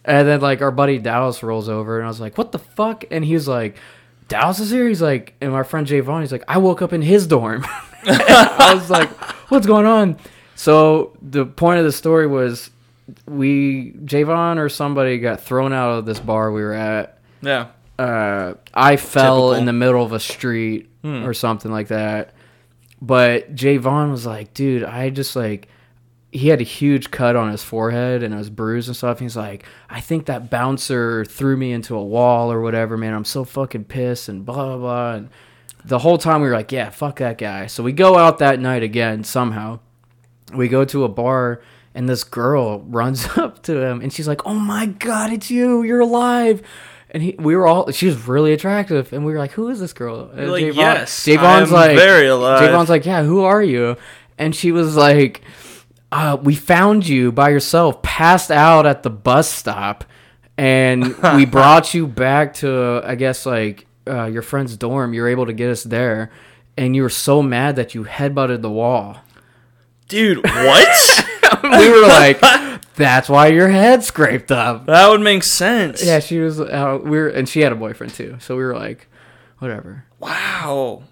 And 0.03 0.27
then 0.27 0.41
like 0.41 0.61
our 0.61 0.69
buddy 0.69 0.99
Dallas 0.99 1.41
rolls 1.41 1.69
over, 1.69 1.97
and 1.97 2.05
I 2.05 2.07
was 2.07 2.21
like, 2.21 2.37
what 2.37 2.51
the 2.51 2.59
fuck? 2.59 3.03
And 3.09 3.25
he 3.25 3.33
was 3.33 3.47
like, 3.47 3.77
Dallas 4.27 4.59
is 4.59 4.69
here. 4.69 4.87
He's 4.87 5.01
like, 5.01 5.33
and 5.41 5.51
my 5.51 5.63
friend 5.63 5.87
Javon, 5.87 6.21
he's 6.21 6.31
like, 6.31 6.45
I 6.47 6.59
woke 6.59 6.83
up 6.83 6.93
in 6.93 7.01
his 7.01 7.25
dorm. 7.25 7.65
I 8.03 8.73
was 8.75 8.91
like, 8.91 9.09
what's 9.49 9.65
going 9.65 9.87
on? 9.87 10.19
So 10.53 11.17
the 11.19 11.47
point 11.47 11.79
of 11.79 11.85
the 11.85 11.91
story 11.91 12.27
was 12.27 12.69
we 13.27 13.91
Javon 14.03 14.57
or 14.57 14.69
somebody 14.69 15.17
got 15.19 15.41
thrown 15.41 15.73
out 15.73 15.91
of 15.91 16.05
this 16.05 16.19
bar 16.19 16.51
we 16.51 16.61
were 16.61 16.73
at. 16.73 17.19
yeah. 17.41 17.67
Uh, 17.97 18.55
I 18.73 18.97
fell 18.97 19.51
Typical. 19.51 19.53
in 19.53 19.65
the 19.65 19.71
middle 19.73 20.03
of 20.03 20.11
a 20.11 20.19
street 20.19 20.89
or 21.03 21.33
something 21.33 21.71
like 21.71 21.87
that. 21.89 22.33
But 23.01 23.55
Javon 23.55 24.11
was 24.11 24.25
like, 24.25 24.53
dude, 24.53 24.83
I 24.83 25.09
just 25.11 25.33
like 25.35 25.69
he 26.31 26.49
had 26.49 26.59
a 26.59 26.65
huge 26.65 27.11
cut 27.11 27.37
on 27.37 27.49
his 27.51 27.63
forehead 27.63 28.21
and 28.23 28.33
it 28.33 28.37
was 28.37 28.49
bruised 28.49 28.89
and 28.89 28.97
stuff. 28.97 29.19
He's 29.19 29.37
like, 29.37 29.63
I 29.89 30.01
think 30.01 30.25
that 30.25 30.49
bouncer 30.49 31.23
threw 31.23 31.55
me 31.55 31.71
into 31.71 31.95
a 31.95 32.03
wall 32.03 32.51
or 32.51 32.59
whatever, 32.59 32.97
man. 32.97 33.13
I'm 33.13 33.23
so 33.23 33.45
fucking 33.45 33.85
pissed 33.85 34.27
and 34.27 34.45
blah 34.45 34.55
blah 34.55 34.77
blah. 34.77 35.13
And 35.13 35.29
the 35.85 35.99
whole 35.99 36.17
time 36.17 36.41
we 36.41 36.47
were 36.49 36.53
like, 36.55 36.73
yeah, 36.73 36.89
fuck 36.89 37.19
that 37.19 37.37
guy. 37.37 37.67
So 37.67 37.81
we 37.83 37.93
go 37.93 38.17
out 38.17 38.39
that 38.39 38.59
night 38.59 38.83
again 38.83 39.23
somehow. 39.23 39.79
We 40.53 40.67
go 40.67 40.83
to 40.85 41.05
a 41.05 41.07
bar 41.09 41.61
and 41.95 42.07
this 42.07 42.23
girl 42.23 42.81
runs 42.81 43.25
up 43.37 43.63
to 43.63 43.81
him 43.81 44.01
and 44.01 44.13
she's 44.13 44.27
like, 44.27 44.45
"Oh 44.45 44.53
my 44.53 44.85
god, 44.85 45.33
it's 45.33 45.49
you! 45.49 45.81
You're 45.81 46.01
alive!" 46.01 46.61
And 47.09 47.23
he, 47.23 47.35
we 47.39 47.55
were 47.55 47.65
all, 47.65 47.89
she 47.91 48.07
was 48.07 48.27
really 48.27 48.51
attractive, 48.51 49.13
and 49.13 49.25
we 49.25 49.31
were 49.31 49.39
like, 49.39 49.51
"Who 49.51 49.69
is 49.69 49.79
this 49.79 49.93
girl?" 49.93 50.29
And 50.31 50.51
like, 50.51 50.65
Javon- 50.65 50.75
"Yes, 50.75 51.25
Javon's 51.25 51.71
like, 51.71 51.95
very 51.97 52.27
alive." 52.27 52.61
Javon's 52.61 52.89
like, 52.89 53.05
"Yeah, 53.05 53.23
who 53.23 53.43
are 53.43 53.63
you?" 53.63 53.95
And 54.37 54.53
she 54.53 54.73
was 54.73 54.97
like, 54.97 55.41
uh, 56.11 56.37
"We 56.41 56.53
found 56.55 57.07
you 57.07 57.31
by 57.31 57.49
yourself, 57.49 58.01
passed 58.01 58.51
out 58.51 58.85
at 58.85 59.03
the 59.03 59.09
bus 59.09 59.49
stop, 59.49 60.03
and 60.57 61.15
we 61.35 61.45
brought 61.57 61.93
you 61.93 62.05
back 62.05 62.55
to, 62.55 63.01
I 63.05 63.15
guess, 63.15 63.45
like 63.45 63.87
uh, 64.05 64.25
your 64.25 64.41
friend's 64.41 64.75
dorm. 64.75 65.13
You're 65.13 65.29
able 65.29 65.45
to 65.45 65.53
get 65.53 65.69
us 65.69 65.83
there." 65.83 66.31
And 66.77 66.93
you 66.93 67.03
were 67.03 67.09
so 67.09 67.41
mad 67.41 67.77
that 67.77 67.95
you 67.95 68.03
headbutted 68.03 68.61
the 68.61 68.69
wall. 68.69 69.19
Dude, 70.09 70.43
what? 70.43 71.25
we 71.79 71.89
were 71.89 72.07
like, 72.07 72.39
"That's 72.95 73.29
why 73.29 73.47
your 73.47 73.67
head 73.69 74.03
scraped 74.03 74.51
up." 74.51 74.85
that 74.85 75.09
would 75.09 75.21
make 75.21 75.43
sense. 75.43 76.03
Yeah, 76.03 76.19
she 76.19 76.39
was. 76.39 76.59
Uh, 76.59 76.99
we 77.01 77.17
were, 77.17 77.27
and 77.27 77.47
she 77.47 77.61
had 77.61 77.71
a 77.71 77.75
boyfriend 77.75 78.13
too. 78.13 78.37
So 78.39 78.55
we 78.55 78.63
were 78.63 78.75
like, 78.75 79.07
"Whatever." 79.59 80.05
Wow. 80.19 81.03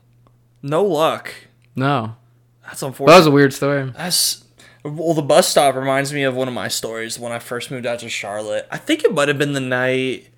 No 0.62 0.84
luck. 0.84 1.34
No, 1.76 2.16
That's 2.64 2.82
unfortunate. 2.82 3.14
that 3.14 3.18
was 3.20 3.28
a 3.28 3.32
weird 3.32 3.54
story. 3.54 3.92
That's 3.98 4.44
well. 4.84 5.14
The 5.14 5.22
bus 5.22 5.48
stop 5.48 5.76
reminds 5.76 6.14
me 6.14 6.24
of 6.24 6.36
one 6.36 6.48
of 6.48 6.54
my 6.54 6.68
stories 6.68 7.18
when 7.20 7.32
I 7.32 7.40
first 7.40 7.72
moved 7.72 7.86
out 7.86 8.00
to 8.00 8.10
Charlotte. 8.10 8.68
I 8.72 8.78
think 8.78 9.04
it 9.04 9.14
might 9.14 9.28
have 9.28 9.38
been 9.38 9.54
the 9.54 9.60
night 9.60 10.30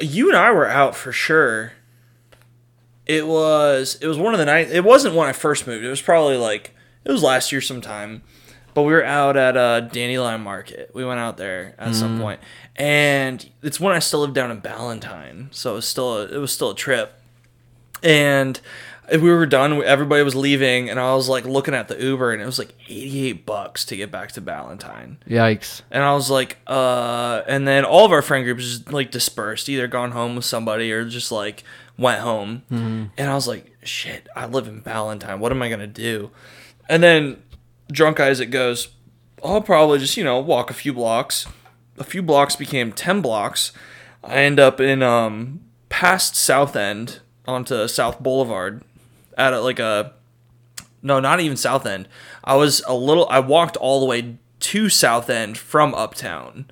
you 0.00 0.28
and 0.28 0.36
I 0.36 0.50
were 0.52 0.68
out 0.68 0.96
for 0.96 1.12
sure. 1.12 1.72
It 3.06 3.26
was 3.26 3.98
it 4.00 4.06
was 4.06 4.18
one 4.18 4.34
of 4.34 4.38
the 4.38 4.46
nights. 4.46 4.70
It 4.70 4.84
wasn't 4.84 5.14
when 5.14 5.28
I 5.28 5.32
first 5.32 5.66
moved. 5.66 5.84
It 5.84 5.90
was 5.90 6.00
probably 6.02 6.36
like 6.36 6.74
it 7.04 7.10
was 7.10 7.22
last 7.22 7.52
year 7.52 7.60
sometime. 7.60 8.22
But 8.74 8.82
we 8.82 8.92
were 8.92 9.04
out 9.04 9.36
at 9.36 9.56
uh, 9.56 9.80
Dandelion 9.80 10.40
Market. 10.40 10.90
We 10.94 11.04
went 11.04 11.20
out 11.20 11.36
there 11.36 11.74
at 11.78 11.94
some 11.94 12.18
point, 12.20 12.40
and 12.76 13.48
it's 13.62 13.78
when 13.78 13.94
I 13.94 13.98
still 13.98 14.20
lived 14.20 14.34
down 14.34 14.50
in 14.50 14.60
Ballantyne, 14.60 15.48
so 15.50 15.72
it 15.72 15.74
was 15.76 15.86
still 15.86 16.16
a, 16.18 16.24
it 16.24 16.38
was 16.38 16.52
still 16.52 16.70
a 16.70 16.74
trip. 16.74 17.12
And 18.02 18.58
we 19.12 19.30
were 19.30 19.46
done. 19.46 19.82
Everybody 19.82 20.22
was 20.22 20.34
leaving, 20.34 20.88
and 20.88 20.98
I 20.98 21.14
was 21.14 21.28
like 21.28 21.44
looking 21.44 21.74
at 21.74 21.88
the 21.88 22.02
Uber, 22.02 22.32
and 22.32 22.40
it 22.42 22.46
was 22.46 22.58
like 22.58 22.74
eighty 22.88 23.28
eight 23.28 23.44
bucks 23.44 23.84
to 23.86 23.96
get 23.96 24.10
back 24.10 24.32
to 24.32 24.40
Ballantyne. 24.40 25.18
Yikes! 25.28 25.82
And 25.90 26.02
I 26.02 26.14
was 26.14 26.30
like, 26.30 26.56
uh, 26.66 27.42
and 27.46 27.68
then 27.68 27.84
all 27.84 28.06
of 28.06 28.12
our 28.12 28.22
friend 28.22 28.44
groups 28.44 28.64
just 28.64 28.92
like 28.92 29.10
dispersed, 29.10 29.68
either 29.68 29.86
gone 29.86 30.12
home 30.12 30.34
with 30.36 30.44
somebody 30.46 30.90
or 30.92 31.04
just 31.04 31.30
like 31.30 31.62
went 31.98 32.20
home. 32.20 32.62
And 32.70 33.10
I 33.30 33.34
was 33.34 33.46
like, 33.46 33.76
shit, 33.82 34.28
I 34.34 34.46
live 34.46 34.66
in 34.66 34.80
Ballantyne. 34.80 35.40
What 35.40 35.52
am 35.52 35.60
I 35.62 35.68
gonna 35.68 35.86
do? 35.86 36.30
And 36.88 37.02
then 37.02 37.42
drunk 37.90 38.20
Isaac 38.20 38.50
goes, 38.50 38.88
I'll 39.44 39.60
probably 39.62 39.98
just 39.98 40.16
you 40.16 40.24
know 40.24 40.38
walk 40.38 40.70
a 40.70 40.74
few 40.74 40.92
blocks. 40.92 41.46
A 41.98 42.04
few 42.04 42.22
blocks 42.22 42.56
became 42.56 42.92
ten 42.92 43.20
blocks. 43.20 43.72
I 44.24 44.36
end 44.36 44.60
up 44.60 44.80
in 44.80 45.02
um 45.02 45.60
past 45.88 46.36
South 46.36 46.76
End 46.76 47.20
onto 47.46 47.88
South 47.88 48.20
Boulevard 48.20 48.82
at 49.36 49.52
a, 49.52 49.60
like 49.60 49.78
a 49.78 50.12
no, 51.02 51.18
not 51.18 51.40
even 51.40 51.56
South 51.56 51.84
End. 51.84 52.08
I 52.44 52.54
was 52.54 52.82
a 52.86 52.94
little. 52.94 53.28
I 53.28 53.40
walked 53.40 53.76
all 53.76 53.98
the 54.00 54.06
way 54.06 54.36
to 54.60 54.88
South 54.88 55.28
End 55.28 55.58
from 55.58 55.92
Uptown, 55.94 56.66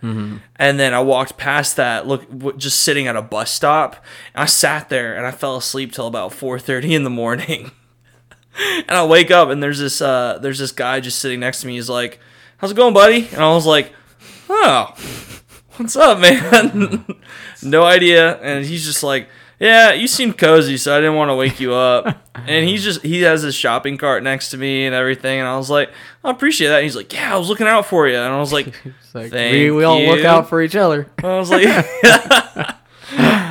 and 0.56 0.78
then 0.78 0.94
I 0.94 1.00
walked 1.00 1.36
past 1.36 1.74
that. 1.76 2.06
Look, 2.06 2.56
just 2.56 2.82
sitting 2.82 3.08
at 3.08 3.16
a 3.16 3.22
bus 3.22 3.50
stop. 3.50 3.96
I 4.34 4.46
sat 4.46 4.88
there 4.88 5.16
and 5.16 5.26
I 5.26 5.32
fell 5.32 5.56
asleep 5.56 5.92
till 5.92 6.06
about 6.06 6.32
four 6.32 6.58
thirty 6.60 6.94
in 6.94 7.02
the 7.02 7.10
morning. 7.10 7.72
and 8.58 8.90
I 8.90 9.04
wake 9.06 9.30
up 9.30 9.48
and 9.48 9.62
there's 9.62 9.78
this 9.78 10.00
uh, 10.00 10.38
there's 10.40 10.58
this 10.58 10.72
guy 10.72 11.00
just 11.00 11.18
sitting 11.18 11.40
next 11.40 11.60
to 11.62 11.66
me. 11.66 11.74
He's 11.74 11.88
like, 11.88 12.20
"How's 12.58 12.70
it 12.70 12.76
going, 12.76 12.94
buddy?" 12.94 13.28
And 13.28 13.40
I 13.40 13.52
was 13.54 13.66
like, 13.66 13.92
"Oh, 14.48 14.94
what's 15.76 15.96
up, 15.96 16.18
man?" 16.18 17.04
no 17.62 17.84
idea. 17.84 18.36
And 18.38 18.64
he's 18.64 18.84
just 18.84 19.02
like, 19.02 19.28
"Yeah, 19.58 19.92
you 19.92 20.08
seem 20.08 20.32
cozy, 20.32 20.76
so 20.76 20.96
I 20.96 21.00
didn't 21.00 21.16
want 21.16 21.30
to 21.30 21.36
wake 21.36 21.60
you 21.60 21.74
up." 21.74 22.18
and 22.34 22.68
he's 22.68 22.82
just 22.84 23.02
he 23.02 23.22
has 23.22 23.42
his 23.42 23.54
shopping 23.54 23.96
cart 23.96 24.22
next 24.22 24.50
to 24.50 24.56
me 24.56 24.86
and 24.86 24.94
everything. 24.94 25.40
And 25.40 25.48
I 25.48 25.56
was 25.56 25.70
like, 25.70 25.90
"I 26.24 26.30
appreciate 26.30 26.68
that." 26.68 26.76
And 26.76 26.84
he's 26.84 26.96
like, 26.96 27.12
"Yeah, 27.12 27.34
I 27.34 27.38
was 27.38 27.48
looking 27.48 27.66
out 27.66 27.86
for 27.86 28.08
you." 28.08 28.16
And 28.16 28.32
I 28.32 28.38
was 28.38 28.52
like, 28.52 28.66
like 29.14 29.30
Thank 29.30 29.52
we, 29.52 29.70
we 29.70 29.84
all 29.84 30.00
look 30.00 30.24
out 30.24 30.48
for 30.48 30.60
each 30.60 30.76
other. 30.76 31.10
I 31.22 31.38
was 31.38 31.50
like, 31.50 31.66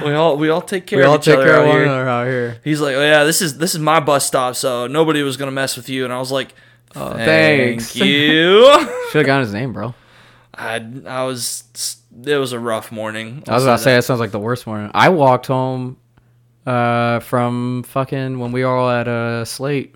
we 0.03 0.13
all 0.13 0.37
we 0.37 0.49
all 0.49 0.61
take 0.61 0.85
care 0.87 0.99
We 0.99 1.03
of 1.05 1.09
all 1.11 1.15
each 1.17 1.25
take 1.25 1.37
other 1.37 1.45
care 1.45 1.55
out 1.55 1.61
of 1.63 1.67
one 1.67 1.75
here. 1.77 1.83
another 1.85 2.07
out 2.09 2.27
here. 2.27 2.61
He's 2.63 2.81
like, 2.81 2.95
"Oh 2.95 3.01
yeah, 3.01 3.23
this 3.23 3.41
is 3.41 3.57
this 3.57 3.73
is 3.73 3.79
my 3.79 3.99
bus 3.99 4.25
stop, 4.25 4.55
so 4.55 4.87
nobody 4.87 5.23
was 5.23 5.37
gonna 5.37 5.51
mess 5.51 5.75
with 5.77 5.89
you." 5.89 6.03
And 6.05 6.13
I 6.13 6.19
was 6.19 6.31
like, 6.31 6.53
Oh, 6.95 7.13
"Thank 7.13 7.95
you." 7.95 8.63
Should 9.11 9.19
have 9.19 9.25
gotten 9.25 9.43
his 9.43 9.53
name, 9.53 9.73
bro. 9.73 9.93
I 10.53 10.85
I 11.07 11.23
was 11.23 11.63
it 12.25 12.35
was 12.37 12.51
a 12.51 12.59
rough 12.59 12.91
morning. 12.91 13.43
I 13.47 13.53
was 13.53 13.63
I'll 13.63 13.69
about 13.69 13.77
to 13.77 13.83
say 13.83 13.93
that 13.95 14.03
sounds 14.03 14.19
like 14.19 14.31
the 14.31 14.39
worst 14.39 14.65
morning. 14.67 14.91
I 14.93 15.09
walked 15.09 15.47
home 15.47 15.97
uh, 16.65 17.19
from 17.21 17.83
fucking 17.83 18.39
when 18.39 18.51
we 18.51 18.63
were 18.65 18.69
all 18.75 18.89
at 18.89 19.07
uh, 19.07 19.45
Slate. 19.45 19.95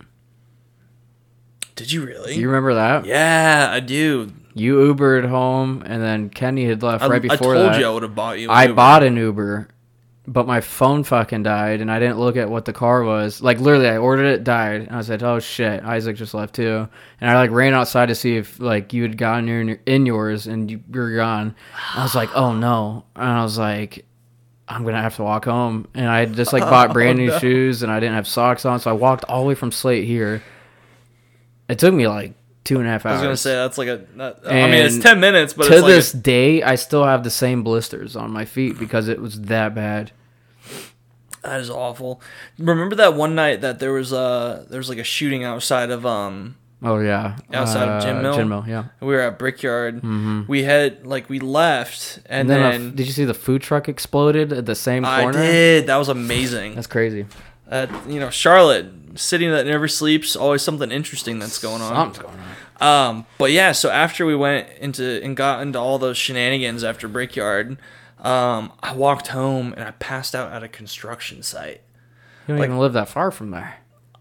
Did 1.75 1.91
you 1.91 2.05
really? 2.05 2.35
Do 2.35 2.39
you 2.39 2.47
remember 2.47 2.75
that? 2.75 3.05
yeah, 3.05 3.67
I 3.71 3.79
do. 3.79 4.31
You 4.55 4.93
Ubered 4.93 5.27
home, 5.27 5.81
and 5.83 6.01
then 6.03 6.29
Kenny 6.29 6.65
had 6.65 6.83
left 6.83 7.03
I, 7.03 7.07
right 7.07 7.21
before 7.21 7.55
that. 7.55 7.59
I 7.59 7.63
told 7.63 7.73
that. 7.73 7.79
you 7.79 7.87
I 7.87 7.89
would 7.89 8.03
have 8.03 8.13
bought 8.15 8.37
you. 8.39 8.49
an 8.51 8.55
I 8.55 8.63
Uber. 8.65 8.73
bought 8.75 9.03
an 9.03 9.17
Uber, 9.17 9.67
but 10.25 10.47
my 10.47 10.61
phone 10.61 11.03
fucking 11.03 11.43
died, 11.43 11.81
and 11.81 11.91
I 11.91 11.99
didn't 11.99 12.19
look 12.19 12.37
at 12.37 12.49
what 12.49 12.65
the 12.65 12.73
car 12.73 13.03
was. 13.03 13.41
Like 13.41 13.59
literally, 13.59 13.89
I 13.89 13.97
ordered 13.97 14.25
it, 14.25 14.43
died, 14.43 14.81
and 14.81 14.91
I 14.91 15.01
said, 15.01 15.21
"Oh 15.21 15.39
shit!" 15.39 15.83
Isaac 15.83 16.15
just 16.15 16.33
left 16.33 16.55
too, 16.55 16.87
and 17.19 17.29
I 17.29 17.35
like 17.35 17.51
ran 17.51 17.73
outside 17.73 18.07
to 18.07 18.15
see 18.15 18.37
if 18.37 18.59
like 18.59 18.93
you 18.93 19.01
had 19.01 19.17
gotten 19.17 19.49
in, 19.49 19.79
in 19.85 20.05
yours, 20.05 20.47
and 20.47 20.71
you 20.71 20.81
were 20.89 21.15
gone. 21.15 21.55
I 21.93 22.03
was 22.03 22.15
like, 22.15 22.29
"Oh 22.35 22.53
no!" 22.53 23.03
And 23.15 23.29
I 23.29 23.43
was 23.43 23.57
like, 23.57 24.05
"I'm 24.67 24.85
gonna 24.85 25.01
have 25.01 25.17
to 25.17 25.23
walk 25.23 25.45
home," 25.45 25.87
and 25.93 26.07
I 26.07 26.25
just 26.25 26.53
like 26.53 26.63
bought 26.63 26.89
oh, 26.91 26.93
brand 26.93 27.17
new 27.17 27.27
no. 27.27 27.39
shoes, 27.39 27.83
and 27.83 27.91
I 27.91 27.99
didn't 27.99 28.15
have 28.15 28.27
socks 28.27 28.63
on, 28.63 28.79
so 28.79 28.91
I 28.91 28.93
walked 28.93 29.25
all 29.25 29.41
the 29.41 29.49
way 29.49 29.55
from 29.55 29.73
Slate 29.73 30.05
here. 30.05 30.41
It 31.67 31.79
took 31.79 31.93
me 31.93 32.07
like 32.07 32.33
two 32.63 32.77
and 32.79 32.87
a 32.87 32.89
half 32.89 33.05
hours. 33.05 33.13
I 33.13 33.15
was 33.15 33.23
gonna 33.23 33.37
say 33.37 33.53
that's 33.55 33.77
like 33.77 33.87
a. 33.87 34.05
That, 34.15 34.39
I 34.45 34.65
mean, 34.67 34.85
it's 34.85 34.99
ten 34.99 35.19
minutes, 35.19 35.53
but 35.53 35.67
to 35.67 35.73
it's 35.73 35.81
like 35.81 35.91
this 35.91 36.13
a, 36.13 36.17
day, 36.17 36.63
I 36.63 36.75
still 36.75 37.03
have 37.05 37.23
the 37.23 37.29
same 37.31 37.63
blisters 37.63 38.15
on 38.15 38.31
my 38.31 38.45
feet 38.45 38.77
because 38.79 39.07
it 39.07 39.19
was 39.21 39.41
that 39.41 39.73
bad. 39.75 40.11
that 41.43 41.59
is 41.59 41.69
awful. 41.69 42.21
Remember 42.57 42.95
that 42.95 43.15
one 43.15 43.35
night 43.35 43.61
that 43.61 43.79
there 43.79 43.93
was 43.93 44.13
uh 44.13 44.65
there 44.69 44.77
was 44.79 44.89
like 44.89 44.97
a 44.99 45.03
shooting 45.03 45.43
outside 45.43 45.89
of 45.91 46.05
um 46.05 46.55
Oh 46.85 46.99
yeah, 46.99 47.37
Outside 47.53 47.87
of 47.87 48.03
Gin 48.03 48.17
Uh, 48.17 48.21
Mill? 48.21 48.33
Gin 48.35 48.49
Mill, 48.49 48.65
yeah. 48.67 48.83
we 48.99 49.07
were 49.07 49.21
at 49.21 49.39
Brickyard. 49.39 50.03
We 50.49 50.63
had 50.63 51.07
like 51.07 51.29
we 51.29 51.39
left 51.39 52.17
and, 52.25 52.41
And 52.41 52.49
then, 52.49 52.59
then, 52.61 52.81
a 52.81 52.89
f- 52.89 52.95
did 52.95 53.07
you 53.07 53.13
see 53.13 53.23
the 53.23 53.33
food 53.33 53.61
truck 53.61 53.87
exploded 53.87 54.51
at 54.51 54.65
the 54.65 54.75
same 54.75 55.05
corner? 55.05 55.39
I 55.39 55.41
did. 55.41 55.87
That 55.87 55.95
was 55.95 56.09
amazing. 56.09 56.75
That's 56.75 56.87
crazy. 56.87 57.25
Uh, 57.71 57.87
you 58.05 58.19
know, 58.19 58.29
Charlotte, 58.29 58.87
city 59.17 59.47
that 59.47 59.65
never 59.65 59.87
sleeps, 59.87 60.35
always 60.35 60.61
something 60.61 60.91
interesting 60.91 61.39
that's 61.39 61.57
going 61.57 61.81
on. 61.81 62.13
Something's 62.13 62.17
going 62.25 62.37
on. 62.37 62.52
Um, 62.81 63.25
but 63.37 63.51
yeah, 63.51 63.71
so 63.71 63.89
after 63.89 64.25
we 64.25 64.35
went 64.35 64.67
into 64.79 65.21
and 65.23 65.35
got 65.37 65.61
into 65.61 65.79
all 65.79 65.97
those 65.99 66.17
shenanigans 66.17 66.83
after 66.83 67.07
Brickyard, 67.07 67.77
um, 68.19 68.71
I 68.81 68.93
walked 68.93 69.27
home 69.27 69.73
and 69.77 69.83
I 69.83 69.91
passed 69.91 70.33
out 70.35 70.51
at 70.51 70.63
a 70.63 70.67
construction 70.67 71.43
site. 71.43 71.81
You 72.47 72.55
don't 72.55 72.57
Like- 72.59 72.67
even 72.67 72.79
live 72.79 72.93
that 72.93 73.09
far 73.09 73.31
from 73.31 73.51
there. 73.51 73.75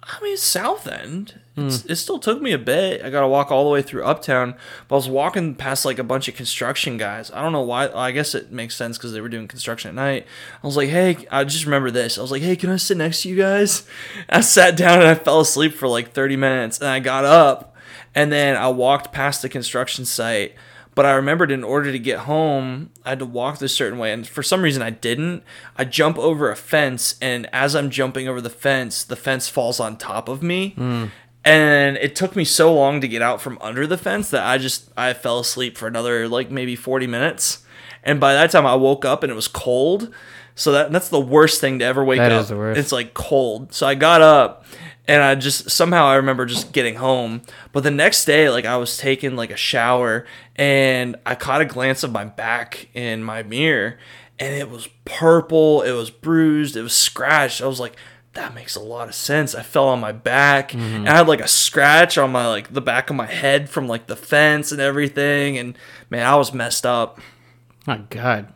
I 0.04 0.20
mean, 0.20 0.36
South 0.36 0.88
End. 0.88 1.38
It's, 1.56 1.84
it 1.84 1.94
still 1.96 2.18
took 2.18 2.42
me 2.42 2.50
a 2.52 2.58
bit. 2.58 3.04
I 3.04 3.10
got 3.10 3.20
to 3.20 3.28
walk 3.28 3.52
all 3.52 3.62
the 3.62 3.70
way 3.70 3.82
through 3.82 4.02
Uptown, 4.04 4.54
but 4.88 4.96
I 4.96 4.98
was 4.98 5.08
walking 5.08 5.54
past 5.54 5.84
like 5.84 6.00
a 6.00 6.04
bunch 6.04 6.26
of 6.26 6.34
construction 6.34 6.96
guys. 6.96 7.30
I 7.30 7.40
don't 7.40 7.52
know 7.52 7.60
why. 7.62 7.88
I 7.88 8.10
guess 8.10 8.34
it 8.34 8.50
makes 8.50 8.74
sense 8.74 8.98
because 8.98 9.12
they 9.12 9.20
were 9.20 9.28
doing 9.28 9.46
construction 9.46 9.90
at 9.90 9.94
night. 9.94 10.26
I 10.60 10.66
was 10.66 10.76
like, 10.76 10.88
hey, 10.88 11.24
I 11.30 11.44
just 11.44 11.66
remember 11.66 11.92
this. 11.92 12.18
I 12.18 12.22
was 12.22 12.32
like, 12.32 12.42
hey, 12.42 12.56
can 12.56 12.70
I 12.70 12.76
sit 12.78 12.96
next 12.96 13.22
to 13.22 13.28
you 13.28 13.36
guys? 13.36 13.86
I 14.28 14.40
sat 14.40 14.76
down 14.76 14.98
and 14.98 15.08
I 15.08 15.14
fell 15.14 15.38
asleep 15.40 15.74
for 15.74 15.86
like 15.86 16.10
30 16.12 16.36
minutes, 16.36 16.80
and 16.80 16.88
I 16.88 16.98
got 16.98 17.24
up, 17.24 17.71
and 18.14 18.32
then 18.32 18.56
I 18.56 18.68
walked 18.68 19.12
past 19.12 19.42
the 19.42 19.48
construction 19.48 20.04
site. 20.04 20.54
But 20.94 21.06
I 21.06 21.12
remembered 21.12 21.50
in 21.50 21.64
order 21.64 21.90
to 21.90 21.98
get 21.98 22.18
home, 22.20 22.90
I 23.02 23.10
had 23.10 23.18
to 23.20 23.24
walk 23.24 23.58
this 23.58 23.74
certain 23.74 23.98
way. 23.98 24.12
And 24.12 24.26
for 24.28 24.42
some 24.42 24.60
reason, 24.60 24.82
I 24.82 24.90
didn't. 24.90 25.42
I 25.74 25.86
jump 25.86 26.18
over 26.18 26.50
a 26.50 26.56
fence, 26.56 27.14
and 27.22 27.48
as 27.50 27.74
I'm 27.74 27.88
jumping 27.88 28.28
over 28.28 28.42
the 28.42 28.50
fence, 28.50 29.02
the 29.02 29.16
fence 29.16 29.48
falls 29.48 29.80
on 29.80 29.96
top 29.96 30.28
of 30.28 30.42
me. 30.42 30.70
Hmm. 30.76 31.06
And 31.44 31.96
it 31.96 32.14
took 32.14 32.36
me 32.36 32.44
so 32.44 32.74
long 32.74 33.00
to 33.00 33.08
get 33.08 33.22
out 33.22 33.40
from 33.40 33.58
under 33.62 33.86
the 33.86 33.96
fence 33.96 34.30
that 34.30 34.44
I 34.46 34.58
just 34.58 34.90
I 34.96 35.12
fell 35.14 35.40
asleep 35.40 35.78
for 35.78 35.88
another 35.88 36.28
like 36.28 36.50
maybe 36.50 36.76
40 36.76 37.06
minutes. 37.06 37.64
And 38.04 38.20
by 38.20 38.34
that 38.34 38.50
time, 38.50 38.66
I 38.66 38.74
woke 38.74 39.04
up 39.04 39.22
and 39.22 39.32
it 39.32 39.34
was 39.34 39.48
cold. 39.48 40.12
So 40.54 40.72
that 40.72 40.92
that's 40.92 41.08
the 41.08 41.18
worst 41.20 41.60
thing 41.60 41.78
to 41.78 41.84
ever 41.86 42.04
wake 42.04 42.18
That 42.18 42.32
up. 42.32 42.42
is 42.42 42.48
the 42.50 42.56
worst. 42.56 42.78
It's 42.78 42.92
like 42.92 43.14
cold. 43.14 43.72
So 43.72 43.86
I 43.86 43.94
got 43.94 44.20
up 44.20 44.66
and 45.08 45.22
I 45.22 45.34
just 45.34 45.70
somehow 45.70 46.06
I 46.06 46.14
remember 46.14 46.46
just 46.46 46.72
getting 46.72 46.96
home. 46.96 47.42
But 47.72 47.82
the 47.82 47.90
next 47.90 48.24
day, 48.24 48.48
like 48.48 48.64
I 48.64 48.76
was 48.76 48.96
taking 48.96 49.36
like 49.36 49.50
a 49.50 49.56
shower 49.56 50.24
and 50.56 51.16
I 51.26 51.34
caught 51.34 51.60
a 51.60 51.64
glance 51.66 52.02
of 52.02 52.12
my 52.12 52.24
back 52.24 52.88
in 52.94 53.22
my 53.22 53.42
mirror 53.42 53.98
and 54.38 54.54
it 54.54 54.70
was 54.70 54.88
purple, 55.04 55.82
it 55.82 55.92
was 55.92 56.10
bruised, 56.10 56.76
it 56.76 56.82
was 56.82 56.94
scratched. 56.94 57.60
I 57.60 57.66
was 57.66 57.80
like, 57.80 57.96
that 58.34 58.54
makes 58.54 58.76
a 58.76 58.80
lot 58.80 59.08
of 59.08 59.14
sense. 59.14 59.54
I 59.54 59.62
fell 59.62 59.88
on 59.88 60.00
my 60.00 60.12
back 60.12 60.72
and 60.72 61.08
I 61.08 61.16
had 61.16 61.28
like 61.28 61.40
a 61.40 61.48
scratch 61.48 62.16
on 62.16 62.32
my 62.32 62.46
like 62.48 62.72
the 62.72 62.80
back 62.80 63.10
of 63.10 63.16
my 63.16 63.26
head 63.26 63.68
from 63.68 63.88
like 63.88 64.06
the 64.06 64.16
fence 64.16 64.72
and 64.72 64.80
everything 64.80 65.58
and 65.58 65.76
man, 66.10 66.26
I 66.26 66.36
was 66.36 66.54
messed 66.54 66.86
up. 66.86 67.20
My 67.86 67.98
God. 68.08 68.52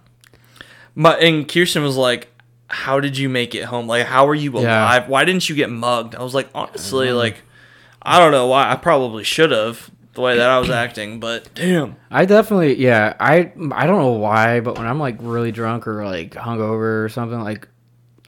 My 0.94 1.16
and 1.18 1.46
Kirsten 1.46 1.82
was 1.82 1.96
like, 1.96 2.28
"How 2.68 3.00
did 3.00 3.16
you 3.18 3.28
make 3.28 3.54
it 3.54 3.64
home? 3.64 3.86
Like, 3.86 4.06
how 4.06 4.26
are 4.28 4.34
you 4.34 4.52
Yeah. 4.60 4.82
alive? 4.84 5.08
Why 5.08 5.24
didn't 5.24 5.48
you 5.48 5.54
get 5.54 5.70
mugged?" 5.70 6.14
I 6.14 6.22
was 6.22 6.34
like, 6.34 6.48
honestly, 6.54 7.12
like, 7.12 7.42
I 8.02 8.18
don't 8.18 8.32
know 8.32 8.46
why. 8.46 8.70
I 8.70 8.76
probably 8.76 9.24
should 9.24 9.50
have 9.50 9.90
the 10.14 10.20
way 10.22 10.36
that 10.36 10.48
I 10.48 10.58
was 10.58 10.70
acting, 10.70 11.20
but 11.20 11.48
damn, 11.54 11.96
I 12.10 12.24
definitely, 12.24 12.76
yeah. 12.76 13.14
I 13.20 13.52
I 13.72 13.86
don't 13.86 13.98
know 13.98 14.12
why, 14.12 14.60
but 14.60 14.78
when 14.78 14.86
I'm 14.86 14.98
like 14.98 15.16
really 15.20 15.52
drunk 15.52 15.86
or 15.86 16.04
like 16.04 16.32
hungover 16.34 17.04
or 17.04 17.08
something, 17.08 17.40
like 17.40 17.68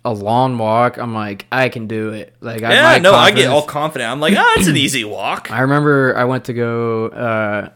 a 0.04 0.12
long 0.12 0.56
walk, 0.58 0.96
I'm 0.98 1.12
like, 1.14 1.46
I 1.50 1.68
can 1.68 1.86
do 1.86 2.10
it. 2.10 2.34
Like, 2.40 2.62
I, 2.62 2.72
yeah, 2.72 2.82
my 2.82 2.98
no, 2.98 3.14
I 3.14 3.30
get 3.30 3.48
all 3.50 3.62
confident. 3.62 4.10
I'm 4.10 4.20
like, 4.20 4.34
ah, 4.36 4.54
it's 4.56 4.68
an 4.68 4.76
easy 4.86 5.04
walk. 5.04 5.50
I 5.50 5.60
remember 5.60 6.16
I 6.16 6.24
went 6.24 6.44
to 6.44 6.52
go. 6.54 7.06
Uh, 7.08 7.68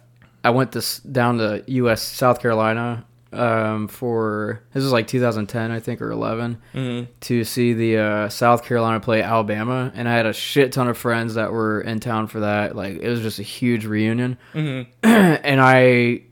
I 0.45 0.51
went 0.51 0.73
this 0.73 0.99
down 1.01 1.39
to 1.39 1.63
U.S. 1.67 2.03
South 2.03 2.41
Carolina 2.41 3.05
um, 3.33 3.89
for 3.89 4.63
this 4.73 4.83
was 4.83 4.93
like 4.93 5.07
2010, 5.07 5.71
I 5.71 5.81
think, 5.81 6.01
or 6.03 6.11
11, 6.11 6.59
Mm-hmm. 6.75 7.11
to 7.21 7.45
see 7.45 7.73
the 7.73 7.99
uh, 7.99 8.29
South 8.29 8.65
Carolina 8.65 9.01
play 9.01 9.23
Alabama, 9.23 9.91
and 9.95 10.09
I 10.09 10.15
had 10.15 10.27
a 10.27 10.33
shit 10.33 10.73
ton 10.73 10.89
of 10.89 10.99
friends 10.99 11.35
that 11.35 11.53
were 11.53 11.81
in 11.81 12.01
town 12.01 12.27
for 12.27 12.41
that. 12.41 12.77
Like 12.77 12.99
it 13.01 13.09
was 13.09 13.21
just 13.21 13.39
a 13.39 13.43
huge 13.45 13.85
reunion, 13.87 14.39
Mm-hmm. 14.55 14.91
and 15.05 15.61
I 15.61 16.23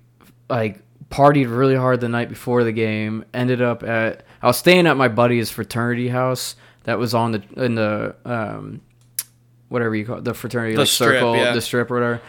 like 0.49 0.81
partied 1.11 1.55
really 1.55 1.75
hard 1.77 2.01
the 2.01 2.09
night 2.09 2.29
before 2.29 2.65
the 2.65 2.73
game. 2.73 3.25
Ended 3.35 3.61
up 3.63 3.83
at 3.83 4.25
I 4.43 4.47
was 4.47 4.57
staying 4.57 4.87
at 4.87 4.97
my 4.97 5.09
buddy's 5.09 5.51
fraternity 5.51 6.09
house 6.09 6.57
that 6.85 6.99
was 6.99 7.15
on 7.15 7.33
the 7.33 7.43
in 7.57 7.75
the 7.75 8.15
um, 8.25 8.81
whatever 9.69 9.95
you 9.95 10.05
call 10.05 10.19
it, 10.19 10.25
the 10.25 10.35
fraternity 10.35 10.75
The 10.75 10.81
like 10.81 10.89
strip, 10.89 11.15
circle, 11.15 11.37
yeah. 11.37 11.53
the 11.53 11.61
strip 11.61 11.91
or 11.91 11.95
whatever. 11.95 12.23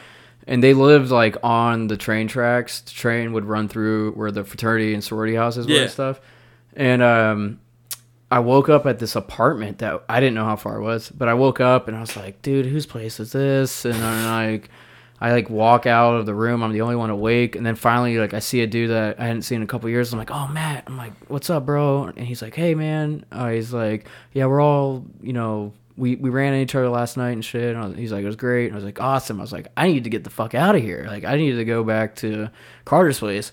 And 0.52 0.62
they 0.62 0.74
lived 0.74 1.10
like 1.12 1.38
on 1.44 1.88
the 1.88 1.96
train 1.98 2.28
tracks. 2.28 2.82
The 2.82 2.92
train 2.92 3.32
would 3.34 3.46
run 3.46 3.68
through 3.70 4.12
where 4.12 4.32
the 4.32 4.44
fraternity 4.44 4.94
and 4.94 5.04
sorority 5.04 5.36
houses 5.36 5.66
were 5.66 5.74
Yeah. 5.74 5.82
and 5.84 5.92
stuff. 5.92 6.20
And 6.76 7.02
um, 7.02 7.60
I 8.30 8.40
woke 8.40 8.68
up 8.70 8.86
at 8.86 9.00
this 9.00 9.16
apartment 9.16 9.78
that 9.80 10.04
I 10.10 10.20
didn't 10.20 10.36
know 10.36 10.46
how 10.46 10.58
far 10.58 10.78
it 10.78 10.82
was, 10.82 11.10
but 11.10 11.28
I 11.28 11.34
woke 11.36 11.60
up 11.62 11.88
and 11.88 11.96
I 11.96 12.02
was 12.02 12.16
like, 12.18 12.42
dude, 12.42 12.66
whose 12.66 12.86
place 12.86 13.20
is 13.20 13.32
this? 13.32 13.86
And 13.86 13.96
I'm 13.96 14.26
like, 14.50 14.70
I 15.22 15.32
like 15.32 15.50
walk 15.50 15.86
out 15.86 16.16
of 16.16 16.26
the 16.26 16.34
room. 16.34 16.64
I'm 16.64 16.72
the 16.74 16.82
only 16.82 16.96
one 16.96 17.12
awake. 17.12 17.56
And 17.56 17.66
then 17.66 17.76
finally, 17.76 18.18
like, 18.18 18.34
I 18.34 18.40
see 18.40 18.62
a 18.62 18.68
dude 18.68 18.90
that 18.90 19.20
I 19.20 19.28
hadn't 19.28 19.44
seen 19.44 19.58
in 19.58 19.64
a 19.64 19.68
couple 19.68 19.88
years. 19.90 20.12
I'm 20.12 20.18
like, 20.20 20.32
oh, 20.32 20.48
Matt. 20.48 20.84
I'm 20.88 20.98
like, 20.98 21.14
what's 21.30 21.50
up, 21.50 21.66
bro? 21.66 22.06
And 22.06 22.26
he's 22.28 22.42
like, 22.42 22.56
hey, 22.56 22.74
man. 22.74 23.24
Uh, 23.32 23.50
he's 23.50 23.72
like, 23.72 24.08
yeah, 24.34 24.48
we're 24.48 24.62
all, 24.62 25.06
you 25.22 25.34
know, 25.34 25.74
we 26.02 26.16
we 26.16 26.32
ran 26.32 26.54
into 26.54 26.64
each 26.64 26.76
other 26.76 26.90
last 26.90 27.16
night 27.16 27.32
and 27.32 27.46
shit. 27.46 27.76
And 27.76 27.84
was- 27.90 27.96
he's 27.98 28.12
like, 28.12 28.24
it 28.24 28.28
was 28.28 28.36
great. 28.36 28.66
And 28.66 28.74
I 28.74 28.76
was 28.78 28.84
like, 28.84 29.00
awesome. 29.00 29.40
I 29.40 29.44
was 29.44 29.54
like, 29.54 29.68
I 29.78 29.88
need 29.88 30.04
to 30.06 30.10
get 30.10 30.24
the 30.24 30.32
fuck 30.32 30.56
out 30.56 30.76
of 30.76 30.82
here. 30.82 31.06
Like, 31.08 31.24
I 31.24 31.38
need 31.38 31.54
to 31.54 31.64
go 31.66 31.84
back 31.84 32.16
to 32.18 32.50
Carter's 32.86 33.20
place. 33.20 33.52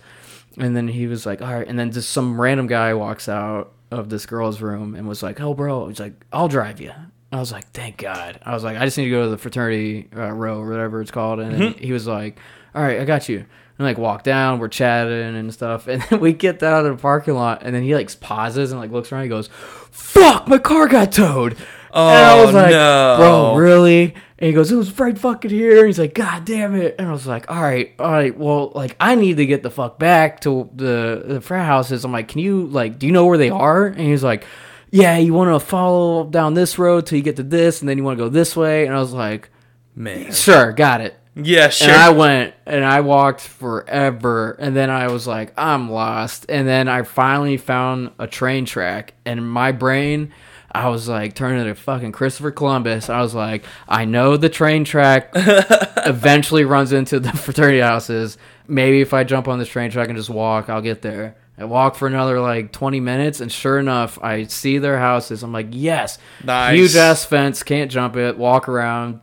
And 0.57 0.75
then 0.75 0.89
he 0.89 1.07
was 1.07 1.27
like, 1.27 1.43
all 1.43 1.53
right. 1.55 1.69
And 1.69 1.79
then 1.79 1.93
just 1.93 2.11
some 2.11 2.41
random 2.41 2.67
guy 2.67 2.95
walks 2.95 3.29
out 3.29 3.73
of 3.91 4.09
this 4.09 4.25
girl's 4.27 4.61
room 4.61 4.95
and 4.95 5.07
was 5.07 5.23
like, 5.23 5.41
oh, 5.41 5.55
bro. 5.55 5.89
He's 5.89 6.01
like, 6.01 6.15
I'll 6.33 6.49
drive 6.49 6.81
you. 6.81 6.93
I 7.31 7.39
was 7.39 7.53
like, 7.53 7.71
thank 7.73 7.99
God. 7.99 8.41
I 8.43 8.55
was 8.55 8.65
like, 8.65 8.79
I 8.79 8.87
just 8.87 8.97
need 8.97 9.05
to 9.05 9.11
go 9.11 9.25
to 9.25 9.31
the 9.31 9.39
fraternity 9.39 10.09
uh, 10.17 10.33
row 10.33 10.59
or 10.61 10.71
whatever 10.71 11.03
it's 11.03 11.11
called. 11.11 11.41
And 11.41 11.55
then 11.55 11.73
he 11.75 11.93
was 11.93 12.07
like, 12.07 12.39
all 12.75 12.83
right, 12.83 12.99
I 13.01 13.05
got 13.05 13.29
you. 13.29 13.45
And 13.79 13.87
like 13.87 13.99
walk 13.99 14.23
down, 14.25 14.59
we're 14.59 14.69
chatting 14.69 15.37
and 15.37 15.53
stuff, 15.53 15.87
and 15.89 16.03
then 16.03 16.19
we 16.21 16.33
get 16.33 16.63
out 16.63 16.85
of 16.85 16.97
the 16.97 17.01
parking 17.01 17.35
lot, 17.35 17.63
and 17.63 17.73
then 17.75 17.85
he 17.85 17.95
like 17.95 18.19
pauses 18.19 18.73
and 18.73 18.81
like 18.81 18.91
looks 18.91 19.13
around. 19.13 19.23
He 19.23 19.29
goes, 19.29 19.49
"Fuck, 19.93 20.49
my 20.49 20.59
car 20.59 20.89
got 20.89 21.13
towed." 21.13 21.57
And 21.93 22.03
I 22.25 22.39
Oh, 22.39 22.45
was 22.47 22.55
like, 22.55 22.71
no. 22.71 23.15
"Bro, 23.19 23.57
really?" 23.57 24.15
And 24.41 24.47
he 24.47 24.53
goes, 24.53 24.71
"It 24.71 24.77
was 24.77 24.97
right 24.99 25.19
fucking 25.19 25.51
here." 25.51 25.79
And 25.79 25.87
he's 25.87 25.99
like, 25.99 26.15
"God 26.15 26.45
damn 26.45 26.75
it!" 26.77 26.95
And 26.99 27.09
I 27.09 27.13
was 27.13 27.27
like, 27.27 27.51
"All 27.51 27.61
right, 27.61 27.93
all 27.99 28.11
right. 28.13 28.37
Well, 28.37 28.71
like 28.75 28.95
I 29.01 29.15
need 29.15 29.39
to 29.39 29.47
get 29.47 29.63
the 29.63 29.71
fuck 29.71 29.99
back 29.99 30.41
to 30.43 30.69
the 30.75 31.23
the 31.27 31.41
frat 31.41 31.67
houses." 31.67 32.05
I'm 32.05 32.13
like, 32.13 32.29
"Can 32.29 32.41
you 32.41 32.67
like, 32.67 32.99
do 32.99 33.07
you 33.07 33.13
know 33.13 33.27
where 33.27 33.39
they 33.39 33.51
are?" 33.51 33.87
And 33.87 34.01
he's 34.01 34.23
like, 34.23 34.45
"Yeah, 34.91 35.17
you 35.19 35.35
want 35.35 35.51
to 35.61 35.65
follow 35.65 36.25
down 36.25 36.55
this 36.55 36.79
road 36.79 37.07
till 37.07 37.19
you 37.19 37.25
get 37.25 37.37
to 37.37 37.43
this, 37.43 37.81
and 37.81 37.89
then 37.89 37.99
you 37.99 38.05
want 38.05 38.19
to 38.19 38.25
go 38.25 38.29
this 38.29 38.55
way." 38.57 38.87
And 38.87 38.95
I 38.95 38.99
was 39.01 39.13
like, 39.13 39.51
Man. 39.97 40.31
"Sure, 40.33 40.73
got 40.73 41.01
it." 41.01 41.15
Yeah, 41.41 41.69
sure. 41.69 41.89
And 41.89 41.97
I 41.97 42.11
went 42.11 42.55
and 42.67 42.85
I 42.85 43.01
walked 43.01 43.41
forever. 43.43 44.57
And 44.59 44.75
then 44.77 44.91
I 44.91 45.07
was 45.07 45.25
like, 45.25 45.53
I'm 45.57 45.89
lost. 45.89 46.47
And 46.49 46.67
then 46.67 46.89
I 46.89 47.03
finally 47.03 47.57
found 47.57 48.11
a 48.19 48.27
train 48.27 48.65
track. 48.65 49.15
And 49.25 49.49
my 49.49 49.71
brain, 49.71 50.33
I 50.71 50.89
was 50.89 51.09
like 51.09 51.35
turning 51.35 51.65
to 51.65 51.75
fucking 51.75 52.13
Christopher 52.13 52.51
Columbus. 52.51 53.09
I 53.09 53.21
was 53.21 53.35
like, 53.35 53.65
I 53.89 54.05
know 54.05 54.37
the 54.37 54.49
train 54.51 54.85
track 54.85 55.31
eventually 55.35 56.65
runs 56.65 56.93
into 56.93 57.21
the 57.21 57.33
fraternity 57.33 57.81
houses. 57.81 58.39
Maybe 58.67 59.01
if 59.01 59.15
I 59.15 59.25
jump 59.25 59.49
on 59.49 59.59
this 59.59 59.69
train 59.69 59.91
track 59.91 60.09
and 60.09 60.17
just 60.17 60.31
walk, 60.31 60.69
I'll 60.69 60.83
get 60.83 61.03
there. 61.03 61.37
I 61.57 61.65
walk 61.65 61.97
for 61.97 62.07
another 62.07 62.41
like 62.41 62.71
20 62.71 63.01
minutes, 63.01 63.41
and 63.41 63.51
sure 63.51 63.79
enough, 63.79 64.19
I 64.23 64.45
see 64.45 64.79
their 64.79 64.99
houses. 64.99 65.43
I'm 65.43 65.53
like, 65.53 65.69
yes, 65.71 66.19
Nice. 66.45 66.77
huge 66.79 66.95
ass 66.97 67.25
fence, 67.25 67.63
can't 67.65 67.91
jump 67.91 68.15
it. 68.17 68.39
Walk 68.39 68.69
around, 68.69 69.21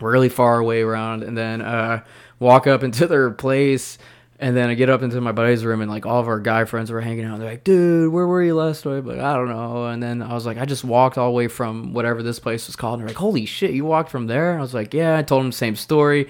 really 0.00 0.28
far 0.28 0.58
away 0.58 0.82
around, 0.82 1.22
and 1.22 1.36
then 1.38 1.62
uh, 1.62 2.02
walk 2.40 2.66
up 2.66 2.82
into 2.82 3.06
their 3.06 3.30
place. 3.30 3.96
And 4.40 4.56
then 4.56 4.70
I 4.70 4.74
get 4.74 4.88
up 4.88 5.02
into 5.02 5.20
my 5.20 5.32
buddy's 5.32 5.64
room, 5.64 5.80
and 5.80 5.90
like 5.90 6.06
all 6.06 6.20
of 6.20 6.28
our 6.28 6.38
guy 6.38 6.64
friends 6.64 6.92
were 6.92 7.00
hanging 7.00 7.24
out. 7.24 7.40
They're 7.40 7.48
like, 7.48 7.64
"Dude, 7.64 8.12
where 8.12 8.24
were 8.26 8.40
you 8.40 8.54
last 8.54 8.86
night?" 8.86 9.00
But 9.04 9.18
I 9.18 9.34
don't 9.34 9.48
know. 9.48 9.86
And 9.86 10.00
then 10.00 10.22
I 10.22 10.32
was 10.32 10.46
like, 10.46 10.58
"I 10.58 10.64
just 10.64 10.84
walked 10.84 11.18
all 11.18 11.26
the 11.26 11.32
way 11.32 11.48
from 11.48 11.92
whatever 11.92 12.22
this 12.22 12.38
place 12.38 12.68
was 12.68 12.76
called." 12.76 13.00
And 13.00 13.02
they're 13.02 13.08
like, 13.14 13.16
"Holy 13.20 13.46
shit, 13.46 13.72
you 13.72 13.84
walked 13.84 14.10
from 14.10 14.28
there?" 14.28 14.56
I 14.56 14.60
was 14.60 14.74
like, 14.74 14.94
"Yeah." 14.94 15.16
I 15.18 15.22
told 15.22 15.42
them 15.42 15.50
the 15.50 15.56
same 15.56 15.74
story, 15.74 16.28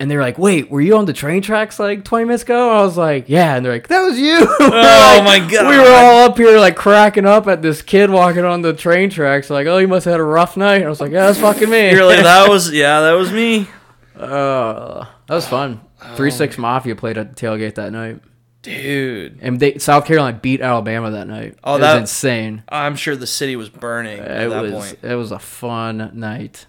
and 0.00 0.10
they're 0.10 0.20
like, 0.20 0.36
"Wait, 0.36 0.68
were 0.68 0.80
you 0.80 0.96
on 0.96 1.04
the 1.04 1.12
train 1.12 1.42
tracks 1.42 1.78
like 1.78 2.04
20 2.04 2.24
minutes 2.24 2.42
ago?" 2.42 2.76
I 2.76 2.82
was 2.82 2.96
like, 2.96 3.28
"Yeah." 3.28 3.54
And 3.54 3.64
they're 3.64 3.72
like, 3.72 3.86
"That 3.86 4.00
was 4.02 4.18
you." 4.18 4.48
Oh 4.60 5.22
my 5.22 5.38
God. 5.38 5.68
We 5.68 5.78
were 5.78 5.94
all 5.94 6.24
up 6.24 6.36
here 6.36 6.58
like 6.58 6.74
cracking 6.74 7.24
up 7.24 7.46
at 7.46 7.62
this 7.62 7.82
kid 7.82 8.10
walking 8.10 8.44
on 8.44 8.62
the 8.62 8.72
train 8.72 9.10
tracks. 9.10 9.48
Like, 9.48 9.68
"Oh, 9.68 9.78
you 9.78 9.86
must 9.86 10.06
have 10.06 10.14
had 10.14 10.20
a 10.20 10.24
rough 10.24 10.56
night." 10.56 10.82
I 10.82 10.88
was 10.88 11.00
like, 11.00 11.12
"Yeah, 11.12 11.26
that's 11.26 11.38
fucking 11.38 11.70
me." 11.70 11.92
You're 11.92 12.04
like, 12.04 12.18
that 12.24 12.48
was, 12.48 12.72
yeah, 12.72 13.02
that 13.02 13.12
was 13.12 13.30
me. 13.30 13.68
Uh, 14.16 15.04
that 15.28 15.34
was 15.34 15.46
fun. 15.46 15.80
Three 16.16 16.30
Six 16.30 16.58
Mafia 16.58 16.94
played 16.96 17.18
at 17.18 17.34
the 17.36 17.46
tailgate 17.46 17.74
that 17.76 17.92
night, 17.92 18.20
Dude. 18.62 19.38
and 19.42 19.58
they, 19.60 19.78
South 19.78 20.04
Carolina 20.06 20.38
beat 20.40 20.60
Alabama 20.60 21.10
that 21.10 21.26
night. 21.26 21.56
Oh, 21.64 21.76
it 21.76 21.80
that- 21.80 21.94
was 22.00 22.10
insane. 22.10 22.62
I'm 22.68 22.96
sure 22.96 23.16
the 23.16 23.26
city 23.26 23.56
was 23.56 23.68
burning 23.68 24.20
at 24.20 24.42
It 24.44 24.50
that 24.50 24.62
was 24.62 24.72
point. 24.72 24.98
it 25.02 25.14
was 25.14 25.32
a 25.32 25.38
fun 25.38 26.10
night. 26.14 26.66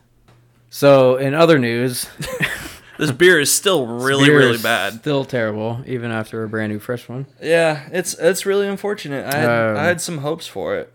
So, 0.70 1.16
in 1.16 1.34
other 1.34 1.58
news, 1.60 2.08
This 2.98 3.12
beer 3.12 3.42
is 3.42 3.52
still 3.54 3.86
really, 3.88 4.26
beer 4.26 4.38
really 4.40 4.56
is 4.56 4.64
bad. 4.64 4.94
Still 4.94 5.26
terrible, 5.26 5.82
even 5.86 6.12
after 6.12 6.44
a 6.46 6.48
brand 6.50 6.72
new 6.72 6.80
fresh 6.80 7.10
one. 7.10 7.26
Yeah, 7.42 7.90
it's 7.92 8.14
it's 8.14 8.46
really 8.46 8.68
unfortunate. 8.70 9.26
I 9.34 9.38
had, 9.38 9.50
Um, 9.72 9.78
I 9.78 9.84
had 9.84 10.00
some 10.00 10.20
hopes 10.20 10.48
for 10.48 10.78
it. 10.78 10.94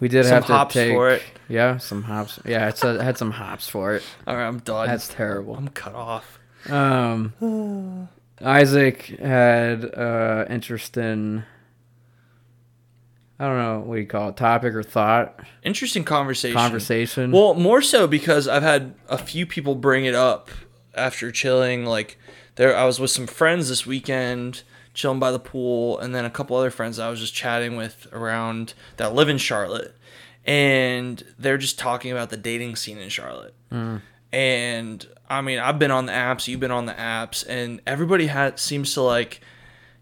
We 0.00 0.08
did 0.08 0.24
Some 0.24 0.32
have 0.32 0.46
to 0.46 0.52
hops 0.54 0.72
take 0.74 0.92
for 0.92 1.10
it. 1.10 1.22
Yeah, 1.48 1.76
some 1.78 2.04
hops. 2.04 2.40
Yeah, 2.46 2.68
it's 2.68 2.82
a, 2.82 3.02
had 3.02 3.18
some 3.18 3.32
hops 3.32 3.68
for 3.68 3.94
it. 3.94 4.04
All 4.26 4.36
right, 4.36 4.46
I'm 4.46 4.60
done. 4.60 4.86
That's 4.86 5.08
terrible. 5.08 5.54
I'm 5.54 5.68
cut 5.68 5.94
off. 5.94 6.37
Um, 6.70 8.08
Isaac 8.42 9.02
had 9.20 9.84
uh, 9.94 10.44
interest 10.48 10.96
in. 10.96 11.44
I 13.40 13.46
don't 13.46 13.58
know 13.58 13.80
what 13.80 13.94
do 13.94 14.00
you 14.00 14.06
call 14.06 14.30
it, 14.30 14.36
topic 14.36 14.74
or 14.74 14.82
thought, 14.82 15.38
Interesting 15.62 16.02
conversation. 16.02 16.56
conversation. 16.56 17.30
Well, 17.30 17.54
more 17.54 17.80
so 17.80 18.08
because 18.08 18.48
I've 18.48 18.64
had 18.64 18.94
a 19.08 19.16
few 19.16 19.46
people 19.46 19.76
bring 19.76 20.04
it 20.06 20.14
up 20.14 20.50
after 20.96 21.30
chilling. 21.30 21.84
Like 21.86 22.18
there, 22.56 22.76
I 22.76 22.84
was 22.84 22.98
with 22.98 23.12
some 23.12 23.28
friends 23.28 23.68
this 23.68 23.86
weekend, 23.86 24.62
chilling 24.92 25.20
by 25.20 25.30
the 25.30 25.38
pool, 25.38 26.00
and 26.00 26.12
then 26.12 26.24
a 26.24 26.30
couple 26.30 26.56
other 26.56 26.72
friends 26.72 26.98
I 26.98 27.10
was 27.10 27.20
just 27.20 27.32
chatting 27.32 27.76
with 27.76 28.08
around 28.12 28.74
that 28.96 29.14
live 29.14 29.28
in 29.28 29.38
Charlotte, 29.38 29.94
and 30.44 31.22
they're 31.38 31.58
just 31.58 31.78
talking 31.78 32.10
about 32.10 32.30
the 32.30 32.36
dating 32.36 32.74
scene 32.74 32.98
in 32.98 33.08
Charlotte. 33.08 33.54
And 34.32 35.06
I 35.28 35.40
mean, 35.42 35.58
I've 35.58 35.78
been 35.78 35.90
on 35.90 36.06
the 36.06 36.12
apps, 36.12 36.48
you've 36.48 36.60
been 36.60 36.70
on 36.70 36.86
the 36.86 36.94
apps, 36.94 37.44
and 37.46 37.80
everybody 37.86 38.26
has 38.26 38.60
seems 38.60 38.94
to 38.94 39.02
like, 39.02 39.40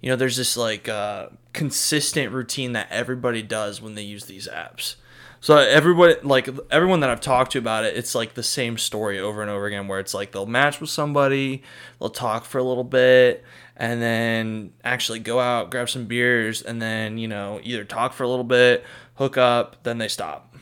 you 0.01 0.09
know, 0.09 0.16
there's 0.16 0.37
this 0.37 0.57
like 0.57 0.89
uh, 0.89 1.29
consistent 1.53 2.33
routine 2.33 2.72
that 2.72 2.89
everybody 2.91 3.43
does 3.43 3.83
when 3.83 3.95
they 3.95 4.03
use 4.03 4.27
these 4.27 4.49
apps. 4.49 4.97
So 5.41 5.57
everybody, 5.57 6.14
like 6.22 6.49
everyone 6.70 7.01
that 7.01 7.11
I've 7.11 7.20
talked 7.20 7.53
to 7.53 7.59
about 7.59 7.85
it, 7.85 7.97
it's 7.97 8.14
like 8.14 8.35
the 8.35 8.43
same 8.43 8.79
story 8.79 9.18
over 9.20 9.43
and 9.43 9.51
over 9.51 9.66
again, 9.66 9.87
where 9.87 10.01
it's 10.01 10.14
like 10.14 10.33
they'll 10.33 10.47
match 10.47 10.81
with 10.81 10.91
somebody, 10.91 11.62
they'll 12.01 12.09
talk 12.11 12.45
for 12.45 12.59
a 12.59 12.64
little 12.64 12.85
bit, 12.85 13.45
and 13.77 14.01
then 14.01 14.72
actually 14.83 15.18
go 15.18 15.39
out, 15.39 15.70
grab 15.70 15.89
some 15.91 16.07
beers, 16.07 16.62
and 16.62 16.81
then 16.81 17.18
you 17.18 17.29
know 17.29 17.61
either 17.62 17.85
talk 17.85 18.12
for 18.12 18.24
a 18.24 18.29
little 18.29 18.45
bit, 18.45 18.85
hook 19.14 19.37
up, 19.37 19.77
then 19.83 19.99
they 19.99 20.09
stop. 20.09 20.55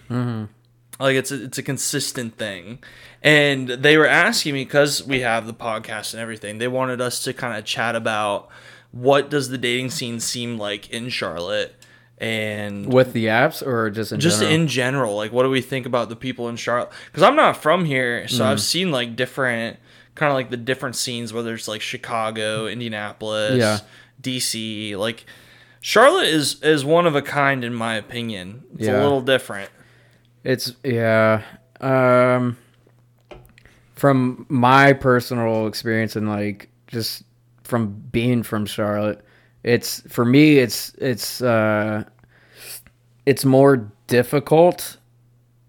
Like 1.01 1.17
it's 1.17 1.33
a, 1.33 1.45
it's 1.45 1.59
a 1.59 1.63
consistent 1.63 2.37
thing. 2.37 2.79
And 3.25 3.69
they 3.69 3.97
were 3.97 4.07
asking 4.07 4.53
me 4.55 4.65
because 4.65 5.03
we 5.03 5.21
have 5.21 5.47
the 5.47 5.55
podcast 5.55 6.13
and 6.13 6.21
everything. 6.21 6.59
They 6.59 6.69
wanted 6.69 7.01
us 7.01 7.23
to 7.25 7.33
kind 7.33 7.57
of 7.59 7.65
chat 7.65 7.97
about 7.97 8.49
what 8.93 9.31
does 9.31 9.49
the 9.49 9.57
dating 9.59 9.91
scene 9.91 10.21
seem 10.21 10.59
like 10.59 10.91
in 10.91 11.09
Charlotte 11.09 11.75
and 12.19 12.93
with 12.93 13.13
the 13.15 13.27
apps 13.27 13.67
or 13.67 13.91
just 13.91 14.13
in 14.13 14.21
just 14.21 14.39
general? 14.41 14.55
in 14.55 14.67
general. 14.69 15.17
Like 15.17 15.33
what 15.33 15.43
do 15.43 15.51
we 15.51 15.63
think 15.63 15.87
about 15.87 16.11
the 16.11 16.17
people 16.17 16.49
in 16.51 16.57
Charlotte? 16.57 16.91
Because 17.07 17.23
I'm 17.23 17.35
not 17.35 17.57
from 17.57 17.87
here, 17.87 18.29
so 18.29 18.45
Mm. 18.45 18.47
I've 18.47 18.61
seen 18.61 18.91
like 18.93 19.17
different 19.17 19.79
kind 20.15 20.31
of 20.31 20.35
like 20.35 20.51
the 20.51 20.57
different 20.57 20.95
scenes 20.95 21.33
whether 21.33 21.55
it's 21.55 21.67
like 21.67 21.81
Chicago, 21.81 22.67
Indianapolis, 22.67 23.59
Yeah. 23.59 23.79
DC, 24.23 24.97
like 24.97 25.25
Charlotte 25.81 26.29
is 26.29 26.63
is 26.63 26.85
one 26.85 27.07
of 27.07 27.17
a 27.17 27.23
kind 27.23 27.65
in 27.65 27.75
my 27.75 27.95
opinion. 27.97 28.65
It's 28.75 28.87
Yeah. 28.87 29.01
a 29.01 29.03
little 29.03 29.23
different. 29.23 29.71
It's 30.45 30.75
yeah. 30.85 31.43
Um 31.81 32.59
from 34.05 34.45
my 34.51 34.93
personal 34.93 35.67
experience 35.67 36.15
and 36.15 36.29
like 36.29 36.69
just 36.89 37.23
from 37.63 37.89
being 38.13 38.43
from 38.43 38.67
Charlotte, 38.67 39.25
it's 39.63 40.01
for 40.13 40.27
me 40.27 40.59
it's 40.59 40.93
it's 40.99 41.41
uh 41.41 42.05
it's 43.25 43.47
more 43.47 43.91
difficult 44.07 44.99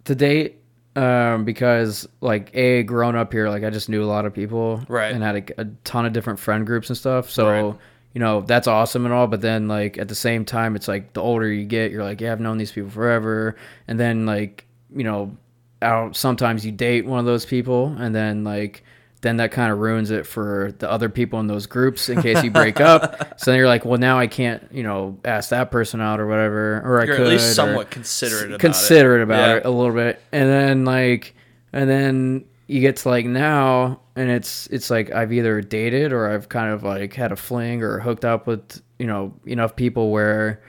to 0.03 0.15
date 0.15 0.57
um 0.97 1.45
because 1.45 2.05
like 2.19 2.53
a 2.53 2.83
growing 2.83 3.15
up 3.15 3.31
here 3.31 3.47
like 3.47 3.63
I 3.63 3.69
just 3.69 3.87
knew 3.87 4.03
a 4.03 4.11
lot 4.15 4.25
of 4.25 4.33
people 4.33 4.83
Right. 4.89 5.13
and 5.13 5.23
had 5.23 5.35
a, 5.57 5.61
a 5.61 5.65
ton 5.85 6.05
of 6.05 6.11
different 6.11 6.37
friend 6.37 6.67
groups 6.67 6.89
and 6.89 6.97
stuff. 6.97 7.29
So 7.29 7.47
Right. 7.49 7.75
you 8.13 8.19
know 8.19 8.41
that's 8.41 8.67
awesome 8.67 9.05
and 9.05 9.13
all 9.13 9.27
but 9.27 9.39
then 9.39 9.69
like 9.69 9.97
at 9.97 10.09
the 10.09 10.15
same 10.15 10.43
time 10.43 10.75
it's 10.75 10.89
like 10.89 11.13
the 11.13 11.21
older 11.21 11.49
you 11.49 11.63
get 11.63 11.89
you're 11.89 12.03
like 12.03 12.19
yeah 12.19 12.33
i've 12.33 12.41
known 12.41 12.57
these 12.57 12.73
people 12.73 12.89
forever 12.89 13.55
and 13.87 13.97
then 13.97 14.25
like 14.25 14.65
you 14.93 15.05
know 15.05 15.37
out 15.81 16.15
sometimes 16.15 16.65
you 16.65 16.71
date 16.71 17.05
one 17.05 17.19
of 17.19 17.25
those 17.25 17.45
people 17.45 17.95
and 17.99 18.15
then 18.15 18.43
like 18.43 18.83
then 19.21 19.37
that 19.37 19.51
kind 19.51 19.71
of 19.71 19.79
ruins 19.79 20.11
it 20.11 20.25
for 20.27 20.73
the 20.79 20.89
other 20.89 21.09
people 21.09 21.39
in 21.39 21.47
those 21.47 21.65
groups 21.65 22.09
in 22.09 22.21
case 22.21 22.43
you 22.43 22.51
break 22.51 22.79
up 22.79 23.39
so 23.39 23.51
then 23.51 23.57
you're 23.57 23.67
like 23.67 23.83
well 23.85 23.99
now 23.99 24.17
i 24.19 24.27
can't 24.27 24.67
you 24.71 24.83
know 24.83 25.17
ask 25.25 25.49
that 25.49 25.71
person 25.71 25.99
out 26.01 26.19
or 26.19 26.27
whatever 26.27 26.81
or 26.85 27.01
i 27.01 27.05
You're 27.05 27.15
could 27.17 27.25
at 27.27 27.31
least 27.31 27.55
somewhat 27.55 27.89
considerate 27.91 28.47
about 28.49 28.59
considerate 28.59 29.21
it. 29.21 29.23
about 29.23 29.49
Yeah. 29.49 29.55
it 29.57 29.65
a 29.65 29.69
little 29.69 29.93
bit 29.93 30.21
and 30.31 30.47
then 30.49 30.85
like 30.85 31.35
and 31.73 31.89
then 31.89 32.45
you 32.67 32.81
get 32.81 32.97
to 32.97 33.09
like 33.09 33.25
now 33.25 33.99
and 34.15 34.29
it's 34.29 34.67
it's 34.67 34.89
like 34.89 35.11
i've 35.11 35.33
either 35.33 35.59
dated 35.61 36.13
or 36.13 36.29
i've 36.31 36.47
kind 36.49 36.71
of 36.71 36.83
like 36.83 37.13
had 37.13 37.31
a 37.31 37.35
fling 37.35 37.83
or 37.83 37.99
hooked 37.99 38.25
up 38.25 38.47
with 38.47 38.81
you 38.99 39.07
know 39.07 39.33
enough 39.45 39.75
people 39.75 40.09
where 40.11 40.61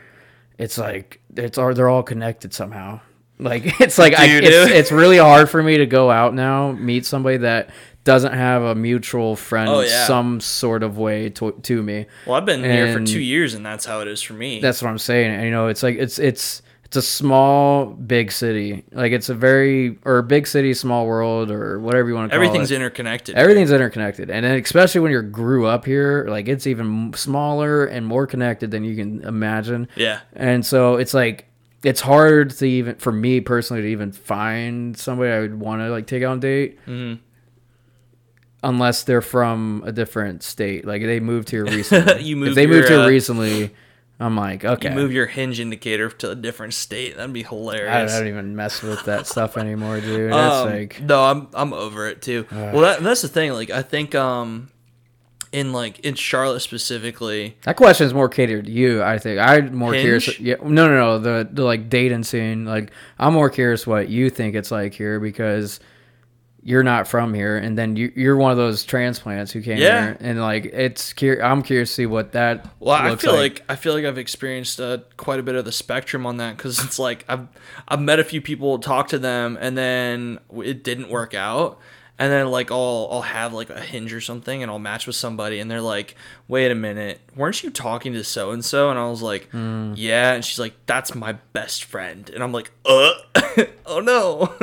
it's 0.59 0.79
like 0.79 1.21
it's 1.37 1.59
all 1.59 1.73
they're 1.75 1.89
all 1.89 2.03
connected 2.03 2.53
somehow 2.53 2.99
like 3.39 3.63
it's 3.81 3.99
like 3.99 4.15
I, 4.19 4.27
it's, 4.27 4.71
it's 4.71 4.93
really 4.93 5.19
hard 5.19 5.51
for 5.51 5.63
me 5.63 5.79
to 5.79 5.87
go 5.87 6.11
out 6.11 6.35
now 6.35 6.73
meet 6.73 7.05
somebody 7.07 7.39
that 7.39 7.71
doesn't 8.05 8.33
have 8.35 8.63
a 8.63 8.75
mutual 8.75 9.35
friend 9.35 9.69
Oh, 9.69 9.81
yeah. 9.81 10.07
some 10.07 10.41
sort 10.41 10.83
of 10.85 10.97
way 10.97 11.29
to, 11.31 11.51
to 11.53 11.83
me 11.83 12.07
Well, 12.25 12.37
I've 12.37 12.47
been 12.47 12.63
here 12.63 12.93
for 12.93 13.05
two 13.05 13.21
years, 13.21 13.55
and 13.55 13.67
that's 13.67 13.85
how 13.85 14.01
it 14.01 14.09
is 14.09 14.23
for 14.23 14.35
me. 14.35 14.61
that's 14.61 14.81
what 14.81 14.89
I'm 14.89 14.99
saying. 14.99 15.33
And, 15.33 15.45
you 15.45 15.51
know, 15.51 15.67
it's 15.67 15.83
like 15.83 15.97
it's 15.97 16.19
it's 16.21 16.63
it's 16.85 16.95
a 16.95 17.03
small 17.03 17.87
big 17.87 18.31
city. 18.31 18.85
Like 18.93 19.11
it's 19.11 19.29
a 19.29 19.35
very 19.35 19.99
or 20.05 20.23
big 20.23 20.47
city, 20.47 20.73
small 20.73 21.05
world, 21.05 21.51
or 21.51 21.81
whatever 21.81 22.09
you 22.09 22.15
want 22.15 22.31
to 22.31 22.37
call 22.37 22.45
Everything's 22.45 22.71
it. 22.71 22.77
Everything's 22.77 22.87
interconnected. 22.95 23.35
Everything's 23.35 23.73
interconnected, 23.73 24.31
and 24.31 24.47
then 24.47 24.57
especially 24.61 25.01
when 25.01 25.11
you 25.11 25.21
grew 25.23 25.67
up 25.67 25.85
here, 25.85 26.27
like 26.29 26.47
it's 26.47 26.69
even 26.69 27.13
smaller 27.17 27.87
and 27.87 28.07
more 28.07 28.25
connected 28.29 28.71
than 28.71 28.85
you 28.85 28.95
can 28.95 29.21
imagine. 29.25 29.89
Yeah. 29.97 30.21
And 30.35 30.65
so 30.65 30.95
it's 30.95 31.13
like 31.13 31.49
it's 31.87 32.01
hard 32.01 32.51
to 32.51 32.67
even 32.67 32.97
for 32.97 33.13
me 33.13 33.41
personally 33.41 33.83
to 33.83 33.89
even 33.89 34.11
find 34.11 34.97
somebody 34.97 35.31
I 35.31 35.39
would 35.39 35.61
want 35.61 35.83
to 35.83 35.89
like 35.89 36.09
take 36.09 36.25
on 36.25 36.39
a 36.39 36.41
date. 36.41 36.81
Mm-hmm. 36.85 37.23
Unless 38.65 39.05
they're 39.05 39.23
from 39.23 39.85
a 39.87 39.93
different 39.93 40.43
state, 40.43 40.85
like 40.85 41.03
they 41.03 41.21
moved 41.21 41.49
here 41.49 41.65
recently. 41.65 42.23
You 42.25 42.35
if 42.35 42.41
moved 42.41 42.57
they 42.57 42.67
moved 42.67 42.89
here 42.89 42.99
uh, 42.99 43.07
recently, 43.07 43.73
I'm 44.19 44.37
like, 44.37 44.65
okay, 44.65 44.89
You 44.89 44.97
move 44.97 45.13
your 45.13 45.27
hinge 45.27 45.61
indicator 45.61 46.11
to 46.11 46.33
a 46.33 46.35
different 46.35 46.75
state. 46.75 47.17
That'd 47.17 47.33
be 47.33 47.45
hilarious. 47.45 48.13
I 48.13 48.19
don't 48.19 48.27
even 48.27 48.57
mess 48.57 48.83
with 48.83 49.05
that 49.05 49.27
stuff 49.29 49.57
anymore, 49.57 50.01
dude. 50.01 50.33
That's 50.33 50.55
Um, 50.57 50.69
like, 50.69 51.01
no, 51.01 51.23
I'm 51.23 51.47
I'm 51.55 51.73
over 51.73 52.09
it 52.09 52.21
too. 52.21 52.47
well, 52.51 52.81
that, 52.81 53.01
that's 53.01 53.23
the 53.23 53.29
thing. 53.29 53.53
Like, 53.53 53.71
I 53.71 53.83
think 53.83 54.17
um, 54.17 54.71
in 55.57 55.73
like 55.73 55.99
in 56.01 56.15
Charlotte 56.15 56.61
specifically, 56.61 57.57
That 57.63 57.77
question 57.77 58.07
is 58.07 58.13
more 58.15 58.29
catered 58.29 58.67
to 58.67 58.71
you. 58.73 59.03
I 59.03 59.19
think 59.19 59.41
I'm 59.41 59.75
more 59.75 59.93
Hinge? 59.95 60.05
curious. 60.25 60.41
Yeah, 60.41 60.57
no, 60.63 60.87
no, 60.89 60.97
no. 60.97 61.19
The 61.19 61.49
the 61.51 61.65
like 61.65 61.89
dating 61.89 62.25
scene. 62.25 62.65
Like 62.65 62.91
I'm 63.19 63.33
more 63.33 63.51
curious 63.51 63.87
what 63.87 64.09
you 64.09 64.31
think 64.31 64.55
it's 64.55 64.71
like 64.71 64.95
here 64.95 65.19
because 65.19 65.81
you're 66.63 66.83
not 66.83 67.07
from 67.07 67.33
here, 67.33 67.57
and 67.57 67.79
then 67.79 67.95
you 67.95 68.13
you're 68.17 68.37
one 68.37 68.51
of 68.51 68.57
those 68.57 68.85
transplants 68.85 69.53
who 69.53 69.63
came 69.63 69.79
Yeah. 69.79 70.03
here, 70.07 70.17
and 70.21 70.41
like 70.41 70.65
it's 70.67 71.13
cur- 71.13 71.41
I'm 71.41 71.63
curious 71.63 71.91
to 71.91 71.95
see 71.95 72.07
what 72.07 72.33
that. 72.33 72.69
well, 72.81 72.97
I 72.97 73.15
feel 73.17 73.35
like. 73.35 73.63
I 73.69 73.77
feel 73.77 73.95
like 73.95 74.05
I've 74.05 74.19
experienced 74.19 74.81
uh, 74.81 74.99
quite 75.17 75.39
a 75.39 75.45
bit 75.45 75.55
of 75.55 75.65
the 75.65 75.71
spectrum 75.73 76.27
on 76.27 76.39
that 76.39 76.57
because 76.57 76.85
it's 76.85 76.99
like 76.99 77.25
I've 77.29 77.47
I've 77.87 78.01
met 78.01 78.19
a 78.19 78.25
few 78.25 78.41
people, 78.41 78.79
talked 78.81 79.11
to 79.11 79.19
them, 79.19 79.57
and 79.61 79.79
then 79.79 80.41
it 80.65 80.83
didn't 80.85 81.09
work 81.09 81.35
out. 81.35 81.79
And 82.19 82.33
then 82.33 82.51
like 82.51 82.71
I'll 82.71 83.09
I'll 83.11 83.23
have 83.23 83.53
like 83.53 83.69
a 83.69 83.81
hinge 83.81 84.13
or 84.15 84.23
something, 84.23 84.63
and 84.63 84.71
I'll 84.71 84.79
match 84.79 85.07
with 85.07 85.17
somebody, 85.17 85.59
and 85.59 85.71
they're 85.71 85.83
like, 85.83 86.15
"Wait 86.49 86.71
a 86.71 86.75
minute, 86.75 87.21
weren't 87.35 87.63
you 87.63 87.71
talking 87.71 88.15
to 88.15 88.25
so 88.25 88.53
and 88.53 88.65
so?" 88.65 88.89
And 88.89 88.99
I 88.99 89.09
was 89.11 89.21
like, 89.21 89.49
"Yeah," 89.53 90.33
and 90.33 90.43
she's 90.43 90.59
like, 90.59 90.75
"That's 90.87 91.15
my 91.15 91.33
best 91.53 91.85
friend," 91.85 92.31
and 92.31 92.43
I'm 92.43 92.53
like, 92.53 92.71
"Uh, 92.87 93.13
oh 93.87 94.01
no." 94.01 94.55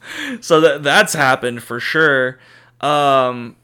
so 0.40 0.60
that 0.60 0.82
that's 0.82 1.12
happened 1.12 1.62
for 1.62 1.78
sure. 1.78 2.40
Um, 2.80 3.54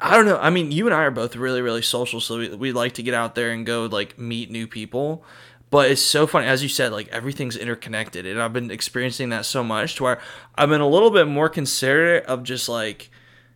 I 0.00 0.16
don't 0.16 0.26
know. 0.26 0.38
I 0.38 0.50
mean, 0.50 0.72
you 0.72 0.86
and 0.86 0.94
I 0.94 1.04
are 1.04 1.12
both 1.12 1.36
really, 1.36 1.62
really 1.62 1.82
social, 1.82 2.20
so 2.20 2.38
we, 2.38 2.48
we 2.48 2.72
like 2.72 2.94
to 2.94 3.04
get 3.04 3.14
out 3.14 3.36
there 3.36 3.52
and 3.52 3.64
go 3.64 3.86
like 3.86 4.18
meet 4.18 4.50
new 4.50 4.66
people. 4.66 5.24
But 5.72 5.90
it's 5.90 6.02
so 6.02 6.26
funny, 6.26 6.46
as 6.46 6.62
you 6.62 6.68
said, 6.68 6.92
like 6.92 7.08
everything's 7.08 7.56
interconnected, 7.56 8.26
and 8.26 8.40
I've 8.42 8.52
been 8.52 8.70
experiencing 8.70 9.30
that 9.30 9.46
so 9.46 9.64
much 9.64 9.96
to 9.96 10.02
where 10.02 10.20
I've 10.54 10.68
been 10.68 10.82
a 10.82 10.88
little 10.88 11.10
bit 11.10 11.26
more 11.26 11.48
considerate 11.48 12.26
of 12.26 12.42
just 12.42 12.68
like, 12.68 13.10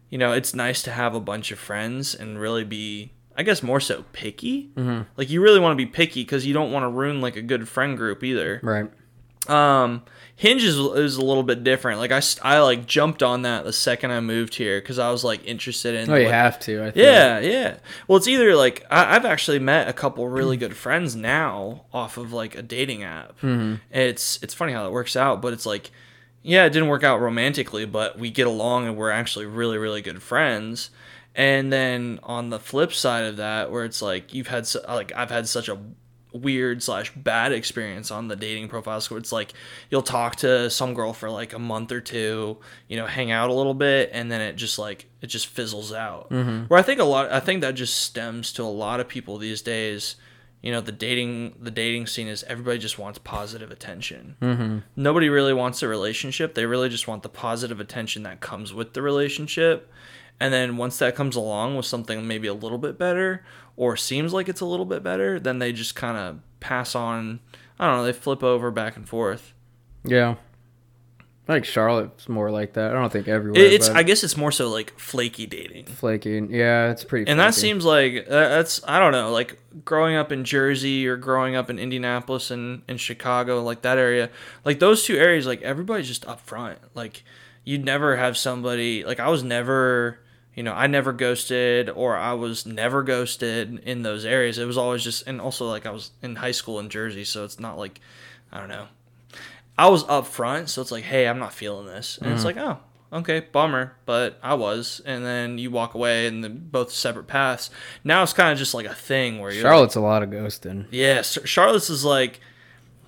you 0.09 0.17
know, 0.17 0.33
it's 0.33 0.55
nice 0.55 0.83
to 0.85 0.93
have 0.93 1.15
a 1.15 1.21
bunch 1.21 1.53
of 1.53 1.59
friends 1.59 2.15
and 2.15 2.41
really 2.41 2.65
be, 2.65 3.13
I 3.37 3.43
guess, 3.43 3.63
more 3.63 3.81
so 3.81 4.07
picky. 4.15 4.71
Mm-hmm. 4.77 5.03
Like 5.19 5.29
you 5.29 5.43
really 5.43 5.61
want 5.61 5.73
to 5.73 5.77
be 5.77 5.85
picky 5.85 6.23
because 6.23 6.47
you 6.47 6.55
don't 6.55 6.73
want 6.73 6.85
to 6.85 6.89
ruin 6.89 7.21
like 7.21 7.37
a 7.37 7.43
good 7.43 7.69
friend 7.69 7.99
group 7.99 8.25
either. 8.25 8.61
right. 8.63 8.91
Um, 9.49 10.03
Hinge 10.39 10.65
is, 10.65 10.77
is 10.77 11.17
a 11.17 11.25
little 11.25 11.43
bit 11.43 11.65
different. 11.65 11.99
Like 11.99 12.13
I, 12.13 12.21
I 12.43 12.59
like 12.61 12.85
jumped 12.87 13.23
on 13.23 13.43
that 13.43 13.65
the 13.65 13.73
second 13.73 14.11
I 14.11 14.21
moved 14.21 14.55
here 14.55 14.81
because 14.81 14.99
I 14.99 15.11
was 15.11 15.25
like 15.25 15.43
interested 15.47 15.95
in. 15.95 16.11
Oh, 16.11 16.15
you 16.15 16.25
what- 16.25 16.35
have 16.35 16.61
to. 16.61 16.81
I 16.83 16.85
think. 16.91 16.97
yeah, 16.97 17.39
yeah. 17.39 17.79
Well, 18.07 18.19
it's 18.19 18.29
either 18.29 18.55
like 18.55 18.85
I, 18.91 19.17
I've 19.17 19.25
actually 19.25 19.59
met 19.61 19.89
a 19.89 19.95
couple 19.95 20.29
really 20.29 20.59
good 20.59 20.77
friends 20.77 21.17
now 21.17 21.87
off 21.93 22.19
of 22.19 22.35
like 22.35 22.55
a 22.55 22.61
dating 22.63 23.03
app. 23.03 23.31
Mm-hmm. 23.41 23.77
It's 23.91 24.39
it's 24.43 24.53
funny 24.53 24.73
how 24.75 24.85
that 24.85 24.93
works 24.93 25.17
out, 25.17 25.41
but 25.41 25.55
it's 25.55 25.65
like, 25.65 25.91
yeah, 26.43 26.67
it 26.67 26.71
didn't 26.71 26.89
work 26.89 27.03
out 27.03 27.21
romantically, 27.23 27.87
but 27.87 28.19
we 28.19 28.31
get 28.31 28.47
along 28.47 28.87
and 28.87 28.95
we're 28.97 29.11
actually 29.11 29.47
really 29.47 29.79
really 29.79 30.03
good 30.03 30.23
friends. 30.23 30.91
And 31.35 31.73
then 31.73 32.19
on 32.23 32.51
the 32.51 32.59
flip 32.59 32.93
side 32.93 33.25
of 33.25 33.37
that, 33.39 33.71
where 33.71 33.85
it's 33.85 34.03
like 34.03 34.35
you've 34.35 34.49
had 34.49 34.67
so, 34.67 34.81
like 34.87 35.13
I've 35.17 35.31
had 35.31 35.49
such 35.49 35.69
a 35.71 35.79
weird 36.37 36.83
slash 36.83 37.13
bad 37.15 37.53
experience 37.53 38.11
on 38.11 38.29
the 38.29 38.37
dating 38.37 38.69
profile. 38.69 39.01
Where 39.09 39.19
it's 39.19 39.33
like 39.33 39.53
you'll 39.91 40.03
talk 40.03 40.37
to 40.37 40.71
some 40.71 40.95
girl 40.95 41.13
for 41.13 41.31
like 41.31 41.53
a 41.53 41.59
month 41.59 41.93
or 41.93 42.01
two 42.01 42.59
you 42.89 42.97
know 42.97 43.07
hang 43.07 43.31
out 43.31 43.51
a 43.51 43.53
little 43.53 43.75
bit 43.75 44.11
and 44.13 44.31
then 44.31 44.41
it 44.41 44.57
just 44.57 44.79
like 44.79 45.07
it 45.21 45.27
just 45.27 45.47
fizzles 45.49 45.93
out. 45.93 46.31
Where 46.31 46.79
i 46.79 46.83
think 46.83 47.01
a 47.01 47.05
lot 47.05 47.33
i 47.33 47.41
think 47.41 47.61
that 47.61 47.75
just 47.75 48.01
stems 48.01 48.53
to 48.55 48.63
a 48.63 48.65
lot 48.65 49.01
of 49.01 49.09
people 49.09 49.39
these 49.39 49.63
days 49.63 50.17
you 50.63 50.73
know 50.73 50.81
the 50.81 50.93
dating 50.93 51.55
the 51.61 51.71
dating 51.71 52.07
scene 52.07 52.27
is 52.27 52.43
everybody 52.45 52.79
just 52.79 52.99
wants 52.99 53.19
positive 53.19 53.71
attention. 53.71 54.37
Mm-hmm. 54.41 54.79
nobody 54.97 55.29
really 55.29 55.53
wants 55.53 55.83
a 55.83 55.89
relationship. 55.89 56.55
They 56.55 56.67
really 56.67 56.89
just 56.89 57.07
want 57.07 57.23
the 57.23 57.29
positive 57.29 57.79
attention 57.81 58.23
that 58.25 58.41
comes 58.41 58.73
with 58.75 58.93
the 58.93 59.03
relationship. 59.03 59.91
And 60.39 60.53
then 60.53 60.77
once 60.77 60.99
that 60.99 61.15
comes 61.15 61.35
along 61.37 61.77
with 61.77 61.87
something 61.87 62.27
maybe 62.27 62.47
a 62.47 62.55
little 62.55 62.79
bit 62.79 62.99
better 62.99 63.45
or 63.77 63.97
seems 63.97 64.33
like 64.33 64.49
it's 64.49 64.61
a 64.61 64.67
little 64.67 64.87
bit 64.87 65.03
better, 65.03 65.39
then 65.39 65.59
they 65.59 65.73
just 65.73 65.95
kind 65.95 66.17
of 66.17 66.41
pass 66.61 66.95
on. 66.95 67.41
I 67.79 67.87
don't 67.87 67.99
know, 67.99 68.05
they 68.05 68.13
flip 68.13 68.43
over 68.43 68.71
back 68.71 68.97
and 68.97 69.09
forth. 69.09 69.53
Yeah. 70.05 70.37
I 71.49 71.53
think 71.53 71.65
Charlotte's 71.65 72.29
more 72.29 72.51
like 72.51 72.73
that. 72.73 72.91
I 72.91 72.95
don't 72.95 73.13
think 73.13 73.29
everywhere. 73.29 73.63
It's 73.63 73.89
I 73.89 74.03
guess 74.03 74.25
it's 74.25 74.37
more 74.37 74.51
so 74.51 74.69
like 74.69 74.99
flaky 74.99 75.47
dating. 75.47 75.85
flaky. 75.87 76.45
Yeah, 76.51 76.91
it's 76.91 77.05
pretty. 77.05 77.31
And 77.31 77.39
that 77.39 77.55
seems 77.55 77.85
like 77.85 78.27
uh, 78.27 78.31
that's 78.31 78.81
I 78.87 78.99
don't 78.99 79.13
know, 79.13 79.31
like 79.31 79.57
growing 79.85 80.17
up 80.17 80.33
in 80.33 80.43
Jersey 80.43 81.07
or 81.07 81.17
growing 81.17 81.55
up 81.55 81.71
in 81.71 81.79
Indianapolis 81.79 82.51
and 82.51 82.83
in 82.89 82.97
Chicago, 82.97 83.63
like 83.63 83.83
that 83.83 83.97
area, 83.97 84.29
like 84.65 84.81
those 84.81 85.05
two 85.05 85.17
areas, 85.17 85.47
like 85.47 85.63
everybody's 85.63 86.09
just 86.09 86.27
upfront. 86.27 86.79
Like 86.95 87.23
you'd 87.63 87.85
never 87.85 88.17
have 88.17 88.37
somebody 88.37 89.05
like 89.05 89.21
I 89.21 89.29
was 89.29 89.45
never, 89.45 90.19
you 90.57 90.63
know, 90.63 90.73
I 90.73 90.87
never 90.89 91.13
ghosted 91.13 91.91
or 91.91 92.17
I 92.17 92.33
was 92.33 92.67
never 92.67 93.03
ghosted 93.03 93.79
in 93.81 94.03
those 94.03 94.25
areas. 94.25 94.59
It 94.59 94.65
was 94.65 94.79
always 94.79 95.05
just 95.05 95.27
and 95.27 95.41
also 95.41 95.69
like 95.69 95.87
I 95.87 95.91
was 95.91 96.11
in 96.23 96.37
high 96.37 96.53
school 96.53 96.81
in 96.81 96.89
Jersey, 96.89 97.25
so 97.25 97.45
it's 97.45 97.61
not 97.61 97.79
like 97.79 98.01
I 98.51 98.59
don't 98.59 98.69
know. 98.69 98.87
I 99.79 99.89
was 99.91 100.05
upfront, 100.05 100.71
so 100.71 100.81
it's 100.81 100.91
like, 100.91 101.05
hey, 101.05 101.29
I'm 101.29 101.39
not 101.39 101.53
feeling 101.53 101.87
this, 101.87 102.17
and 102.17 102.33
it's 102.33 102.45
mm-hmm. 102.45 102.59
like, 102.59 102.81
oh, 103.13 103.19
okay, 103.19 103.41
bummer, 103.41 103.95
but 104.07 104.39
I 104.43 104.55
was, 104.55 105.03
and 105.05 105.23
then 105.23 105.59
you 105.59 105.71
walk 105.71 105.93
away, 105.93 106.27
and 106.27 106.43
then 106.43 106.69
both 106.71 106.91
separate 106.91 107.27
paths. 107.27 107.69
Now 108.03 108.23
it's 108.23 108.33
kind 108.33 108.51
of 108.51 108.59
just 108.59 108.73
like 108.73 108.87
a 108.87 108.95
thing 108.95 109.39
where 109.39 109.51
you're, 109.51 109.63
like, 109.63 109.71
Charlotte's 109.71 109.97
a 109.97 110.01
lot 110.01 110.23
of 110.23 110.31
ghosting. 110.31 110.87
yeah, 110.91 111.21
Charlotte's 111.21 111.91
is 111.91 112.07
like, 112.07 112.41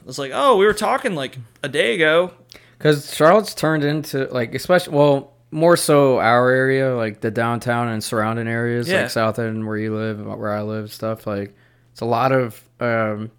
it's 0.07 0.19
like, 0.19 0.33
oh, 0.35 0.59
we 0.59 0.67
were 0.67 0.75
talking 0.75 1.15
like 1.15 1.39
a 1.63 1.71
day 1.71 1.95
ago. 1.95 2.33
Because 2.77 3.15
Charlotte's 3.15 3.55
turned 3.55 3.83
into 3.83 4.27
like, 4.27 4.55
especially 4.55 4.95
well, 4.95 5.33
more 5.51 5.77
so 5.77 6.19
our 6.19 6.51
area, 6.51 6.95
like 6.95 7.21
the 7.21 7.31
downtown 7.31 7.89
and 7.89 8.03
surrounding 8.05 8.49
areas, 8.49 8.89
Yeah. 8.89 9.03
like 9.03 9.11
South 9.11 9.39
End, 9.39 9.67
where 9.67 9.77
you 9.79 9.95
live, 9.97 10.25
where 10.25 10.53
I 10.53 10.63
live, 10.63 10.93
stuff 10.93 11.27
like 11.27 11.55
it's 11.93 12.01
a 12.01 12.05
lot 12.07 12.33
of 12.33 12.63
um, 12.81 13.31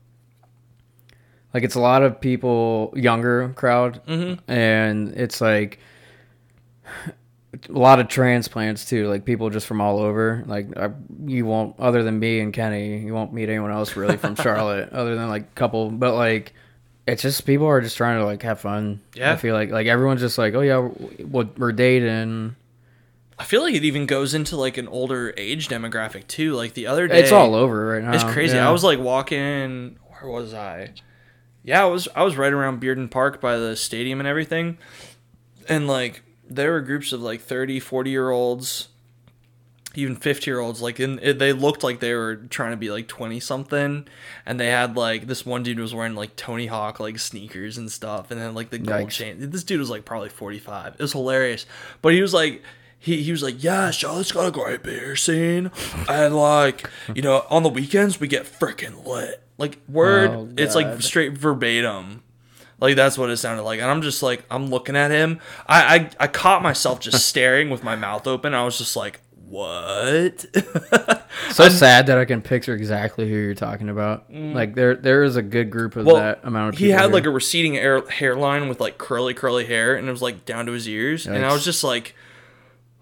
like 1.53 1.63
it's 1.63 1.75
a 1.75 1.79
lot 1.79 2.03
of 2.03 2.19
people 2.19 2.93
younger 2.95 3.49
crowd, 3.55 4.01
Mm-hmm. 4.07 4.51
and 4.51 5.13
it's 5.15 5.39
like 5.41 5.79
a 7.67 7.71
lot 7.71 7.99
of 7.99 8.07
transplants 8.07 8.85
too, 8.85 9.07
like 9.07 9.25
people 9.25 9.49
just 9.49 9.65
from 9.67 9.81
all 9.81 9.99
over. 9.99 10.43
Like 10.45 10.75
I, 10.77 10.91
you 11.25 11.45
won't, 11.45 11.75
other 11.79 12.03
than 12.03 12.19
me 12.19 12.39
and 12.39 12.53
Kenny, 12.53 12.99
you 12.99 13.13
won't 13.13 13.33
meet 13.33 13.49
anyone 13.49 13.71
else 13.71 13.95
really 13.95 14.17
from 14.17 14.35
Charlotte, 14.43 14.89
other 14.91 15.15
than 15.15 15.29
like 15.29 15.43
a 15.43 15.55
couple. 15.55 15.89
But 15.89 16.15
like, 16.15 16.53
it's 17.11 17.21
just 17.21 17.45
people 17.45 17.67
are 17.67 17.81
just 17.81 17.97
trying 17.97 18.19
to 18.19 18.25
like 18.25 18.41
have 18.43 18.59
fun. 18.59 19.01
Yeah. 19.13 19.33
I 19.33 19.35
feel 19.35 19.53
like 19.53 19.69
like 19.69 19.87
everyone's 19.87 20.21
just 20.21 20.37
like, 20.37 20.53
oh 20.53 20.61
yeah, 20.61 20.89
we're, 21.25 21.49
we're 21.57 21.71
dating. 21.71 22.55
I 23.37 23.45
feel 23.45 23.61
like 23.61 23.73
it 23.73 23.85
even 23.85 24.05
goes 24.05 24.33
into 24.33 24.57
like 24.57 24.77
an 24.77 24.87
older 24.87 25.33
age 25.37 25.69
demographic 25.69 26.27
too. 26.27 26.53
Like 26.53 26.73
the 26.73 26.87
other 26.87 27.07
day, 27.07 27.19
It's 27.21 27.31
all 27.31 27.55
over 27.55 27.87
right 27.87 28.03
now. 28.03 28.13
It's 28.13 28.23
crazy. 28.23 28.55
Yeah. 28.55 28.67
I 28.67 28.71
was 28.71 28.83
like 28.83 28.99
walking. 28.99 29.97
Where 30.19 30.29
was 30.29 30.53
I? 30.53 30.91
Yeah, 31.63 31.83
I 31.83 31.85
was. 31.85 32.07
I 32.15 32.23
was 32.23 32.35
right 32.37 32.51
around 32.51 32.81
Bearden 32.81 33.09
Park 33.09 33.39
by 33.39 33.57
the 33.57 33.75
stadium 33.75 34.19
and 34.19 34.27
everything, 34.27 34.77
and 35.67 35.87
like 35.87 36.23
there 36.49 36.71
were 36.71 36.81
groups 36.81 37.13
of 37.13 37.21
like 37.21 37.41
30, 37.41 37.79
40 37.79 38.09
year 38.09 38.29
olds, 38.31 38.87
even 39.95 40.15
fifty 40.15 40.49
year 40.51 40.59
olds. 40.59 40.81
Like, 40.81 40.99
in, 40.99 41.19
it, 41.21 41.39
they 41.39 41.53
looked 41.53 41.83
like 41.83 41.99
they 41.99 42.13
were 42.13 42.35
trying 42.35 42.71
to 42.71 42.77
be 42.77 42.91
like 42.91 43.07
twenty 43.07 43.39
something, 43.39 44.07
and 44.45 44.59
they 44.59 44.67
had 44.67 44.95
like 44.95 45.27
this 45.27 45.45
one 45.45 45.63
dude 45.63 45.79
was 45.79 45.93
wearing 45.93 46.15
like 46.15 46.35
Tony 46.35 46.67
Hawk 46.67 46.99
like 46.99 47.19
sneakers 47.19 47.77
and 47.77 47.91
stuff, 47.91 48.31
and 48.31 48.39
then 48.39 48.53
like 48.53 48.69
the 48.69 48.77
gold 48.79 49.07
Yikes. 49.07 49.11
chain. 49.11 49.49
This 49.49 49.63
dude 49.63 49.79
was 49.79 49.89
like 49.89 50.05
probably 50.05 50.29
forty 50.29 50.59
five. 50.59 50.93
It 50.93 51.01
was 51.01 51.13
hilarious, 51.13 51.65
but 52.01 52.13
he 52.13 52.21
was 52.21 52.33
like 52.33 52.61
he, 53.01 53.23
he 53.23 53.31
was 53.31 53.41
like, 53.41 53.63
yeah, 53.63 53.91
Charlotte's 53.91 54.31
got 54.33 54.47
a 54.47 54.51
great 54.51 54.83
beer 54.83 55.15
scene, 55.15 55.71
and 56.09 56.35
like, 56.35 56.89
you 57.15 57.21
know, 57.21 57.45
on 57.49 57.63
the 57.63 57.69
weekends 57.69 58.19
we 58.19 58.27
get 58.27 58.43
freaking 58.45 59.05
lit. 59.05 59.41
Like 59.57 59.77
word, 59.87 60.31
Oh, 60.31 60.49
it's 60.57 60.75
like 60.75 61.01
straight 61.01 61.37
verbatim. 61.37 62.23
Like 62.81 62.95
that's 62.95 63.17
what 63.17 63.29
it 63.29 63.37
sounded 63.37 63.63
like, 63.63 63.81
and 63.81 63.89
I'm 63.89 64.01
just 64.01 64.23
like, 64.23 64.43
I'm 64.49 64.67
looking 64.67 64.95
at 64.95 65.11
him. 65.11 65.39
I 65.67 65.95
I, 65.95 66.09
I 66.21 66.27
caught 66.27 66.61
myself 66.61 66.99
just 67.01 67.25
staring 67.27 67.69
with 67.69 67.83
my 67.83 67.95
mouth 67.95 68.25
open. 68.27 68.53
I 68.53 68.63
was 68.63 68.77
just 68.77 68.95
like, 68.95 69.19
what? 69.49 70.45
So 71.51 71.67
sad 71.67 72.07
that 72.07 72.17
I 72.17 72.25
can 72.25 72.41
picture 72.41 72.73
exactly 72.75 73.27
who 73.27 73.35
you're 73.35 73.55
talking 73.55 73.89
about. 73.89 74.31
Like 74.31 74.75
there, 74.75 74.95
there 74.95 75.23
is 75.23 75.35
a 75.35 75.41
good 75.41 75.69
group 75.71 75.95
of 75.95 76.03
Mm. 76.05 76.07
Well, 76.07 76.15
that 76.17 76.39
amount 76.43 76.69
of 76.69 76.75
people. 76.75 76.85
he 76.85 76.91
had 76.91 77.05
here. 77.05 77.09
like 77.13 77.25
a 77.25 77.29
receding 77.31 77.75
air, 77.77 78.01
hairline 78.07 78.69
with 78.69 78.79
like 78.79 78.97
curly, 78.97 79.33
curly 79.33 79.65
hair, 79.65 79.95
and 79.95 80.07
it 80.07 80.11
was 80.11 80.21
like 80.21 80.45
down 80.45 80.65
to 80.67 80.71
his 80.73 80.87
ears. 80.87 81.25
And 81.25 81.43
I 81.45 81.51
was 81.51 81.65
just 81.65 81.83
like, 81.83 82.15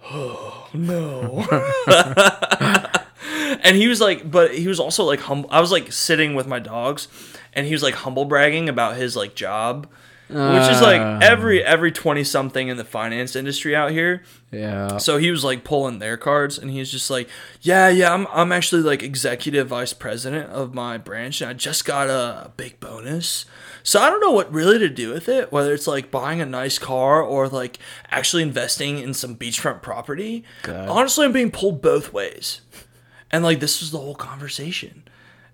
oh 0.09 0.67
no. 0.73 1.45
and 3.63 3.75
he 3.75 3.87
was 3.87 3.99
like, 3.99 4.29
but 4.29 4.55
he 4.55 4.67
was 4.67 4.79
also 4.79 5.03
like 5.03 5.19
humble. 5.21 5.49
I 5.51 5.59
was 5.61 5.71
like 5.71 5.91
sitting 5.91 6.33
with 6.35 6.47
my 6.47 6.59
dogs, 6.59 7.07
and 7.53 7.65
he 7.65 7.73
was 7.73 7.83
like 7.83 7.95
humble 7.95 8.25
bragging 8.25 8.69
about 8.69 8.95
his 8.97 9.15
like 9.15 9.35
job. 9.35 9.87
Which 10.29 10.37
is 10.69 10.81
like 10.81 10.99
Ah. 11.01 11.19
every 11.21 11.63
every 11.63 11.91
twenty 11.91 12.23
something 12.25 12.67
in 12.67 12.75
the 12.77 12.83
finance 12.83 13.33
industry 13.35 13.73
out 13.75 13.91
here. 13.91 14.23
Yeah. 14.51 14.97
So 14.97 15.17
he 15.17 15.29
was 15.29 15.43
like 15.43 15.65
pulling 15.65 15.99
their 15.99 16.15
cards, 16.15 16.57
and 16.57 16.71
he's 16.71 16.89
just 16.89 17.09
like, 17.09 17.27
"Yeah, 17.61 17.89
yeah, 17.89 18.13
I'm 18.13 18.27
I'm 18.27 18.51
actually 18.53 18.81
like 18.81 19.03
executive 19.03 19.67
vice 19.67 19.91
president 19.91 20.49
of 20.51 20.73
my 20.73 20.97
branch, 20.97 21.41
and 21.41 21.49
I 21.49 21.53
just 21.53 21.83
got 21.83 22.09
a, 22.09 22.51
big 22.55 22.79
bonus. 22.79 23.45
So 23.83 23.99
I 23.99 24.09
don't 24.09 24.21
know 24.21 24.31
what 24.31 24.51
really 24.51 24.79
to 24.79 24.89
do 24.89 25.13
with 25.13 25.27
it, 25.27 25.51
whether 25.51 25.73
it's 25.73 25.87
like 25.87 26.11
buying 26.11 26.39
a 26.41 26.45
nice 26.45 26.79
car 26.79 27.21
or 27.21 27.49
like 27.49 27.77
actually 28.09 28.43
investing 28.43 28.99
in 28.99 29.13
some 29.13 29.35
beachfront 29.35 29.81
property. 29.81 30.45
God. 30.63 30.87
Honestly, 30.87 31.25
I'm 31.25 31.33
being 31.33 31.51
pulled 31.51 31.81
both 31.81 32.13
ways, 32.13 32.61
and 33.29 33.43
like 33.43 33.59
this 33.59 33.81
was 33.81 33.91
the 33.91 33.99
whole 33.99 34.15
conversation." 34.15 35.03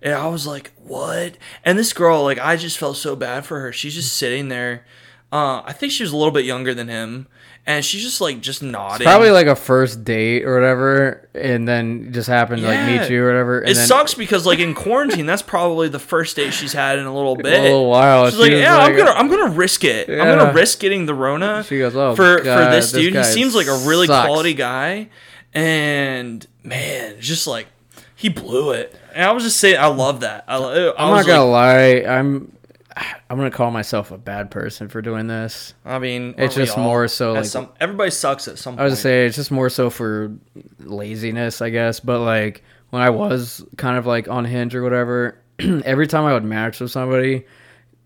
And 0.04 0.14
I 0.14 0.28
was 0.28 0.46
like, 0.46 0.72
"What?" 0.78 1.38
And 1.66 1.80
this 1.80 1.94
girl, 1.94 2.22
like, 2.24 2.40
I 2.40 2.58
just 2.58 2.78
felt 2.78 2.98
so 2.98 3.16
bad 3.16 3.44
for 3.46 3.60
her. 3.62 3.74
She's 3.74 3.96
just 3.96 4.16
sitting 4.16 4.50
there. 4.50 4.86
Uh, 5.32 5.64
I 5.66 5.74
think 5.74 5.92
she 5.92 6.04
was 6.04 6.12
a 6.12 6.18
little 6.18 6.32
bit 6.32 6.46
younger 6.46 6.76
than 6.76 6.90
him, 6.90 7.28
and 7.66 7.84
she's 7.84 8.04
just 8.04 8.20
like 8.20 8.42
just 8.42 8.62
nodding. 8.62 9.06
Probably 9.06 9.32
like 9.32 9.48
a 9.48 9.56
first 9.56 10.04
date 10.04 10.44
or 10.44 10.54
whatever, 10.54 11.30
and 11.34 11.68
then 11.68 12.12
just 12.12 12.28
happened 12.28 12.62
to 12.62 12.68
like 12.68 12.86
meet 12.86 13.10
you 13.10 13.24
or 13.24 13.28
whatever. 13.28 13.60
And 13.62 13.70
it 13.70 13.76
then 13.76 13.88
sucks 13.88 14.14
because 14.14 14.46
like 14.46 14.60
in 14.60 14.74
quarantine, 14.74 15.26
that's 15.26 15.42
probably 15.42 15.88
the 15.88 16.00
first 16.00 16.36
date 16.36 16.54
she's 16.54 16.74
had 16.74 17.00
in 17.00 17.06
a 17.06 17.14
little 17.16 17.36
bit. 17.38 17.60
A 17.60 17.64
little 17.64 17.90
while. 17.90 18.26
She's 18.26 18.36
She 18.36 18.42
like, 18.42 18.52
yeah, 18.52 18.78
I'm 18.78 18.98
gonna, 18.98 19.12
uh, 19.12 19.16
I'm 19.16 19.30
gonna 19.30 19.52
risk 19.52 19.84
it. 19.84 20.10
I'm 20.10 20.38
gonna 20.38 20.54
risk 20.54 20.80
getting 20.80 21.06
the 21.06 21.14
Rona. 21.14 21.64
She 21.64 21.80
goes, 21.80 21.96
"Oh, 21.96 22.16
for 22.16 22.42
God, 22.42 22.66
for 22.66 22.72
this 22.72 22.92
this 22.92 23.02
dude. 23.02 23.16
He 23.16 23.24
seems 23.24 23.56
like 23.56 23.68
a 23.68 23.78
really 23.86 24.08
sucks." 24.08 24.26
quality 24.28 24.54
guy, 24.54 25.10
and 25.54 26.46
man, 26.64 27.16
just 27.20 27.48
like 27.48 27.68
he 28.16 28.30
blew 28.30 28.72
it. 28.72 28.96
And 29.14 29.24
I 29.24 29.32
was 29.32 29.44
just 29.44 29.58
saying, 29.58 29.78
I 29.78 29.88
love 29.88 30.22
that. 30.22 30.46
I, 30.48 30.58
was 30.60 30.96
not 30.98 31.26
gonna 31.26 31.46
like, 31.46 32.04
lie. 32.06 32.12
I'm. 32.12 32.52
I'm 33.30 33.38
gonna 33.38 33.50
call 33.52 33.72
myself 33.72 34.12
a 34.12 34.18
bad 34.18 34.52
person 34.52 34.88
for 34.90 35.02
doing 35.02 35.28
this. 35.28 35.74
I 35.86 36.00
mean, 36.00 36.36
It's 36.38 36.56
just 36.56 36.78
all? 36.78 36.84
more 36.84 37.08
so, 37.08 37.34
like- 37.34 37.46
some, 37.46 37.70
everybody 37.80 38.12
sucks 38.12 38.48
at 38.48 38.58
some. 38.60 38.78
I 38.80 38.84
was 38.84 39.00
say 39.00 39.26
it's 39.26 39.36
just 39.36 39.52
more 39.52 39.70
so 39.70 39.90
for 39.90 40.32
laziness, 40.80 41.62
I 41.62 41.70
guess. 41.70 42.00
But 42.00 42.20
like 42.20 42.64
when 42.92 43.02
I 43.02 43.10
was 43.10 43.64
kind 43.78 43.98
of 43.98 44.06
like 44.06 44.28
on 44.28 44.46
Hinge 44.46 44.76
or 44.76 44.84
whatever, 44.84 45.40
every 45.60 46.08
time 46.08 46.26
I 46.26 46.34
would 46.34 46.44
match 46.44 46.80
with 46.80 46.92
somebody, 46.92 47.46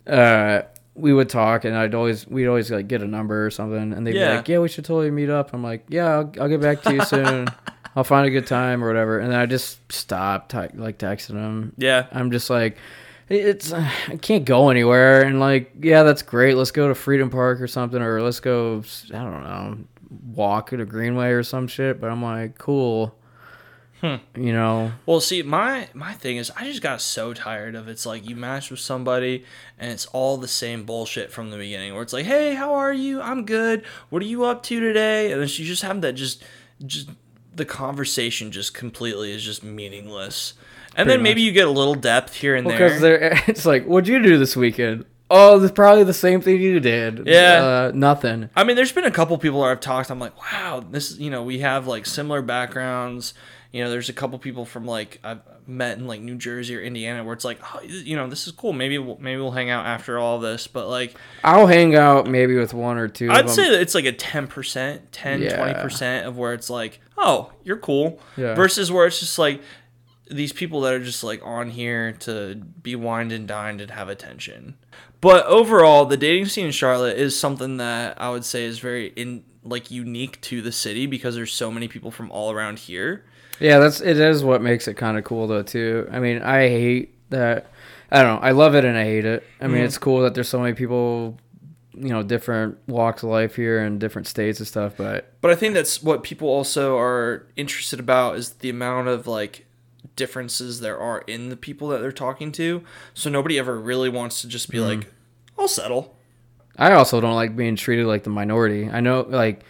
uh, 0.05 0.61
we 0.95 1.13
would 1.13 1.29
talk, 1.29 1.65
and 1.65 1.75
I'd 1.75 1.93
always 1.93 2.27
we'd 2.27 2.47
always 2.47 2.71
like 2.71 2.87
get 2.87 3.01
a 3.01 3.07
number 3.07 3.45
or 3.45 3.51
something, 3.51 3.93
and 3.93 4.05
they'd 4.07 4.15
Yeah. 4.15 4.31
be 4.31 4.35
like, 4.37 4.49
"Yeah, 4.49 4.59
we 4.59 4.67
should 4.69 4.85
totally 4.85 5.11
meet 5.11 5.29
up." 5.29 5.53
I'm 5.53 5.63
like, 5.63 5.85
"Yeah, 5.89 6.07
I'll, 6.07 6.33
I'll 6.41 6.47
get 6.49 6.61
back 6.61 6.81
to 6.83 6.93
you 6.93 7.03
soon. 7.03 7.47
I'll 7.95 8.03
find 8.03 8.25
a 8.27 8.29
good 8.31 8.47
time 8.47 8.83
or 8.83 8.87
whatever," 8.87 9.19
and 9.19 9.31
then 9.31 9.39
I 9.39 9.45
just 9.45 9.91
stopped 9.91 10.51
ty- 10.51 10.69
like 10.73 10.97
texting 10.97 11.33
them. 11.33 11.73
yeah, 11.77 12.05
I'm 12.11 12.31
just 12.31 12.49
like, 12.49 12.77
it's 13.29 13.73
I 13.73 14.17
can't 14.21 14.45
go 14.45 14.69
anywhere, 14.69 15.21
and 15.23 15.39
like, 15.39 15.71
yeah, 15.81 16.03
that's 16.03 16.21
great. 16.21 16.55
Let's 16.55 16.71
go 16.71 16.87
to 16.87 16.95
Freedom 16.95 17.29
Park 17.29 17.61
or 17.61 17.67
something, 17.67 18.01
or 18.01 18.21
let's 18.21 18.39
go, 18.39 18.83
I 19.09 19.17
don't 19.17 19.43
know, 19.43 19.77
walk 20.33 20.73
at 20.73 20.79
a 20.79 20.85
Greenway 20.85 21.29
or 21.31 21.43
some 21.43 21.67
shit. 21.67 21.99
But 21.99 22.09
I'm 22.09 22.21
like, 22.23 22.57
cool, 22.57 23.15
Hmm. 24.01 24.17
you 24.35 24.53
know. 24.53 24.91
Well, 25.07 25.19
see, 25.19 25.41
my 25.41 25.89
my 25.93 26.13
thing 26.13 26.37
is, 26.37 26.51
I 26.55 26.65
just 26.65 26.81
got 26.83 27.01
so 27.01 27.33
tired 27.33 27.73
of 27.75 27.87
it's 27.87 28.05
like 28.05 28.29
you 28.29 28.35
match 28.35 28.69
with 28.69 28.79
somebody 28.79 29.43
and 29.79 29.91
it's 29.91 30.05
all 30.07 30.37
the 30.37 30.47
same 30.47 30.83
bullshit 30.83 31.31
from 31.31 31.49
the 31.49 31.57
beginning, 31.57 31.93
where 31.93 32.03
it's 32.03 32.13
like, 32.13 32.25
"Hey, 32.27 32.53
how 32.53 32.75
are 32.75 32.93
you? 32.93 33.19
I'm 33.21 33.43
good. 33.45 33.83
What 34.09 34.21
are 34.21 34.25
you 34.27 34.45
up 34.45 34.61
to 34.63 34.79
today?" 34.79 35.31
And 35.31 35.41
then 35.41 35.49
you 35.51 35.65
just 35.65 35.81
have 35.81 36.01
that 36.01 36.13
just 36.13 36.43
just 36.85 37.09
the 37.55 37.65
conversation 37.65 38.51
just 38.51 38.75
completely 38.75 39.31
is 39.31 39.43
just 39.43 39.63
meaningless. 39.63 40.53
And 40.97 41.09
then 41.09 41.21
maybe 41.21 41.41
much. 41.41 41.45
you 41.45 41.51
get 41.53 41.67
a 41.67 41.71
little 41.71 41.95
depth 41.95 42.33
here 42.33 42.55
and 42.55 42.67
Because 42.67 42.99
there. 43.01 43.19
they're 43.19 43.43
it's 43.47 43.65
like, 43.65 43.85
what'd 43.85 44.07
you 44.07 44.21
do 44.21 44.37
this 44.37 44.55
weekend? 44.55 45.05
Oh, 45.29 45.61
it's 45.61 45.71
probably 45.73 46.03
the 46.05 46.13
same 46.13 46.39
thing 46.41 46.61
you 46.61 46.79
did. 46.79 47.27
Yeah. 47.27 47.89
uh, 47.89 47.91
nothing. 47.93 48.49
I 48.55 48.63
mean, 48.63 48.75
there's 48.77 48.93
been 48.93 49.03
a 49.03 49.11
couple 49.11 49.37
people 49.37 49.61
that 49.61 49.69
I've 49.71 49.79
talked. 49.81 50.09
I'm 50.09 50.19
like, 50.19 50.37
wow, 50.41 50.83
this 50.89 51.17
you 51.17 51.29
know 51.29 51.43
we 51.43 51.59
have 51.59 51.85
like 51.87 52.05
similar 52.05 52.41
backgrounds. 52.41 53.33
You 53.73 53.83
know, 53.83 53.89
there's 53.89 54.07
a 54.07 54.13
couple 54.13 54.39
people 54.39 54.63
from 54.65 54.85
like 54.85 55.19
I've 55.25 55.41
met 55.67 55.97
in 55.97 56.07
like 56.07 56.21
New 56.21 56.35
Jersey 56.37 56.77
or 56.77 56.81
Indiana 56.81 57.25
where 57.25 57.33
it's 57.33 57.43
like, 57.43 57.59
oh, 57.75 57.81
you 57.81 58.15
know, 58.15 58.29
this 58.29 58.47
is 58.47 58.53
cool. 58.53 58.71
Maybe 58.71 58.97
we'll, 58.97 59.17
maybe 59.19 59.41
we'll 59.41 59.51
hang 59.51 59.69
out 59.69 59.85
after 59.85 60.17
all 60.17 60.39
this. 60.39 60.65
But 60.67 60.87
like, 60.87 61.13
I'll 61.43 61.67
hang 61.67 61.93
out 61.93 62.27
maybe 62.27 62.55
with 62.55 62.73
one 62.73 62.97
or 62.97 63.09
two. 63.09 63.29
I'd 63.29 63.49
say 63.49 63.69
that 63.69 63.81
it's 63.81 63.93
like 63.93 64.05
a 64.05 64.13
10%, 64.13 64.99
10, 65.11 65.41
Yeah. 65.41 65.73
20% 65.83 66.25
of 66.25 66.37
where 66.37 66.53
it's 66.53 66.69
like, 66.69 67.01
oh, 67.17 67.51
you're 67.65 67.75
cool. 67.77 68.21
Yeah. 68.37 68.55
Versus 68.55 68.89
where 68.89 69.05
it's 69.07 69.19
just 69.19 69.37
like 69.37 69.61
these 70.29 70.51
people 70.53 70.81
that 70.81 70.93
are 70.93 71.03
just 71.03 71.23
like 71.23 71.41
on 71.45 71.69
here 71.69 72.11
to 72.19 72.55
be 72.55 72.95
wined 72.95 73.31
and 73.31 73.47
dined 73.47 73.81
and 73.81 73.91
have 73.91 74.09
attention. 74.09 74.75
But 75.21 75.45
overall, 75.45 76.05
the 76.05 76.17
dating 76.17 76.45
scene 76.47 76.65
in 76.67 76.71
Charlotte 76.71 77.17
is 77.17 77.37
something 77.37 77.77
that 77.77 78.21
I 78.21 78.29
would 78.29 78.45
say 78.45 78.65
is 78.65 78.79
very 78.79 79.07
in 79.15 79.43
like 79.63 79.91
unique 79.91 80.39
to 80.41 80.61
the 80.61 80.71
city 80.71 81.07
because 81.07 81.35
there's 81.35 81.51
so 81.51 81.71
many 81.71 81.87
people 81.87 82.11
from 82.11 82.31
all 82.31 82.51
around 82.51 82.79
here. 82.79 83.25
Yeah, 83.59 83.79
that's 83.79 83.99
it 84.01 84.19
is 84.19 84.43
what 84.43 84.61
makes 84.61 84.87
it 84.87 84.93
kind 84.95 85.17
of 85.17 85.23
cool 85.23 85.47
though 85.47 85.63
too. 85.63 86.07
I 86.11 86.19
mean, 86.19 86.41
I 86.41 86.69
hate 86.69 87.15
that. 87.31 87.71
I 88.11 88.21
don't 88.21 88.35
know. 88.39 88.47
I 88.47 88.51
love 88.51 88.75
it 88.75 88.85
and 88.85 88.97
I 88.97 89.03
hate 89.03 89.25
it. 89.25 89.43
I 89.59 89.67
mean, 89.67 89.81
Mhm. 89.81 89.85
it's 89.85 89.97
cool 89.97 90.21
that 90.21 90.33
there's 90.35 90.47
so 90.47 90.59
many 90.61 90.73
people, 90.73 91.37
you 91.93 92.09
know, 92.09 92.23
different 92.23 92.77
walks 92.87 93.23
of 93.23 93.29
life 93.29 93.55
here 93.55 93.79
and 93.79 93.99
different 93.99 94.27
states 94.27 94.59
and 94.59 94.67
stuff. 94.67 94.93
But 94.97 95.33
But 95.41 95.51
I 95.51 95.55
think 95.55 95.73
that's 95.73 96.01
what 96.03 96.23
people 96.23 96.47
also 96.47 96.97
are 96.97 97.47
interested 97.57 97.99
about 97.99 98.37
is 98.37 98.51
the 98.51 98.69
amount 98.69 99.07
of 99.09 99.27
like 99.27 99.65
differences 100.15 100.79
there 100.79 100.97
are 100.97 101.19
in 101.27 101.49
the 101.49 101.57
people 101.57 101.89
that 101.89 101.99
they're 101.99 102.11
talking 102.11 102.51
to. 102.53 102.83
So 103.13 103.29
nobody 103.29 103.59
ever 103.59 103.79
really 103.79 104.09
wants 104.09 104.41
to 104.41 104.47
just 104.47 104.69
be 104.69 104.77
mm-hmm. 104.77 104.99
like, 105.01 105.13
I'll 105.57 105.67
settle. 105.67 106.15
I 106.77 106.93
also 106.93 107.19
don't 107.19 107.35
like 107.35 107.55
being 107.55 107.75
treated 107.75 108.05
like 108.05 108.23
the 108.23 108.29
minority. 108.29 108.89
I 108.89 108.99
know, 108.99 109.25
like, 109.27 109.63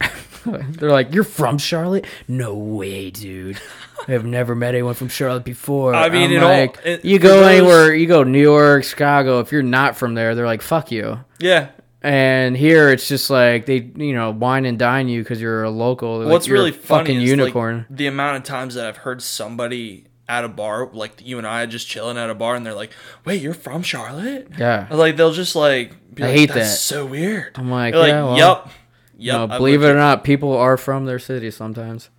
they're 0.46 0.90
like, 0.90 1.12
"You're 1.12 1.24
from 1.24 1.58
Charlotte? 1.58 2.06
No 2.26 2.54
way, 2.54 3.10
dude. 3.10 3.60
I've 4.06 4.24
never 4.24 4.54
met 4.54 4.74
anyone 4.74 4.94
from 4.94 5.08
Charlotte 5.08 5.44
before." 5.44 5.94
I 5.94 6.08
mean, 6.08 6.32
in 6.32 6.42
all- 6.42 6.48
like, 6.48 6.78
it- 6.84 7.04
you 7.04 7.18
go 7.18 7.40
those- 7.40 7.58
anywhere, 7.58 7.94
you 7.94 8.06
go 8.06 8.22
New 8.22 8.40
York, 8.40 8.84
Chicago. 8.84 9.40
If 9.40 9.52
you're 9.52 9.62
not 9.62 9.96
from 9.96 10.14
there, 10.14 10.34
they're 10.34 10.46
like, 10.46 10.62
"Fuck 10.62 10.90
you." 10.90 11.20
Yeah. 11.38 11.68
And 12.00 12.56
here 12.56 12.90
it's 12.90 13.08
just 13.08 13.28
like 13.28 13.66
they, 13.66 13.90
you 13.96 14.12
know, 14.12 14.30
wine 14.30 14.64
and 14.66 14.78
dine 14.78 15.08
you 15.08 15.22
because 15.22 15.40
you're 15.40 15.64
a 15.64 15.70
local. 15.70 16.24
What's 16.28 16.46
a 16.46 16.52
really 16.52 16.70
funny 16.70 17.04
fucking 17.04 17.22
is 17.22 17.28
unicorn. 17.30 17.86
like 17.88 17.96
the 17.96 18.06
amount 18.06 18.36
of 18.36 18.44
times 18.44 18.74
that 18.76 18.86
I've 18.86 18.98
heard 18.98 19.20
somebody 19.20 20.06
at 20.28 20.44
a 20.44 20.48
bar, 20.48 20.90
like 20.92 21.26
you 21.26 21.38
and 21.38 21.46
I, 21.46 21.66
just 21.66 21.88
chilling 21.88 22.16
at 22.16 22.30
a 22.30 22.34
bar, 22.34 22.54
and 22.54 22.64
they're 22.64 22.74
like, 22.74 22.92
"Wait, 23.24 23.42
you're 23.42 23.54
from 23.54 23.82
Charlotte?" 23.82 24.48
yeah, 24.56 24.86
Like 24.90 25.16
they'll 25.16 25.32
just 25.32 25.56
like, 25.56 25.92
I 26.18 26.22
like, 26.22 26.30
hate 26.34 26.52
That's 26.52 26.70
that. 26.70 26.76
So 26.76 27.04
weird. 27.04 27.58
I'm 27.58 27.70
like, 27.70 27.94
They're 27.94 28.00
like, 28.02 28.10
yeah, 28.10 28.24
well, 28.24 28.36
"Yep, 28.36 28.68
yep." 29.16 29.34
know, 29.50 29.58
believe 29.58 29.82
it 29.82 29.88
or 29.88 29.94
not, 29.94 30.22
people 30.22 30.56
are 30.56 30.76
from 30.76 31.06
their 31.06 31.18
city 31.18 31.50
sometimes. 31.50 32.10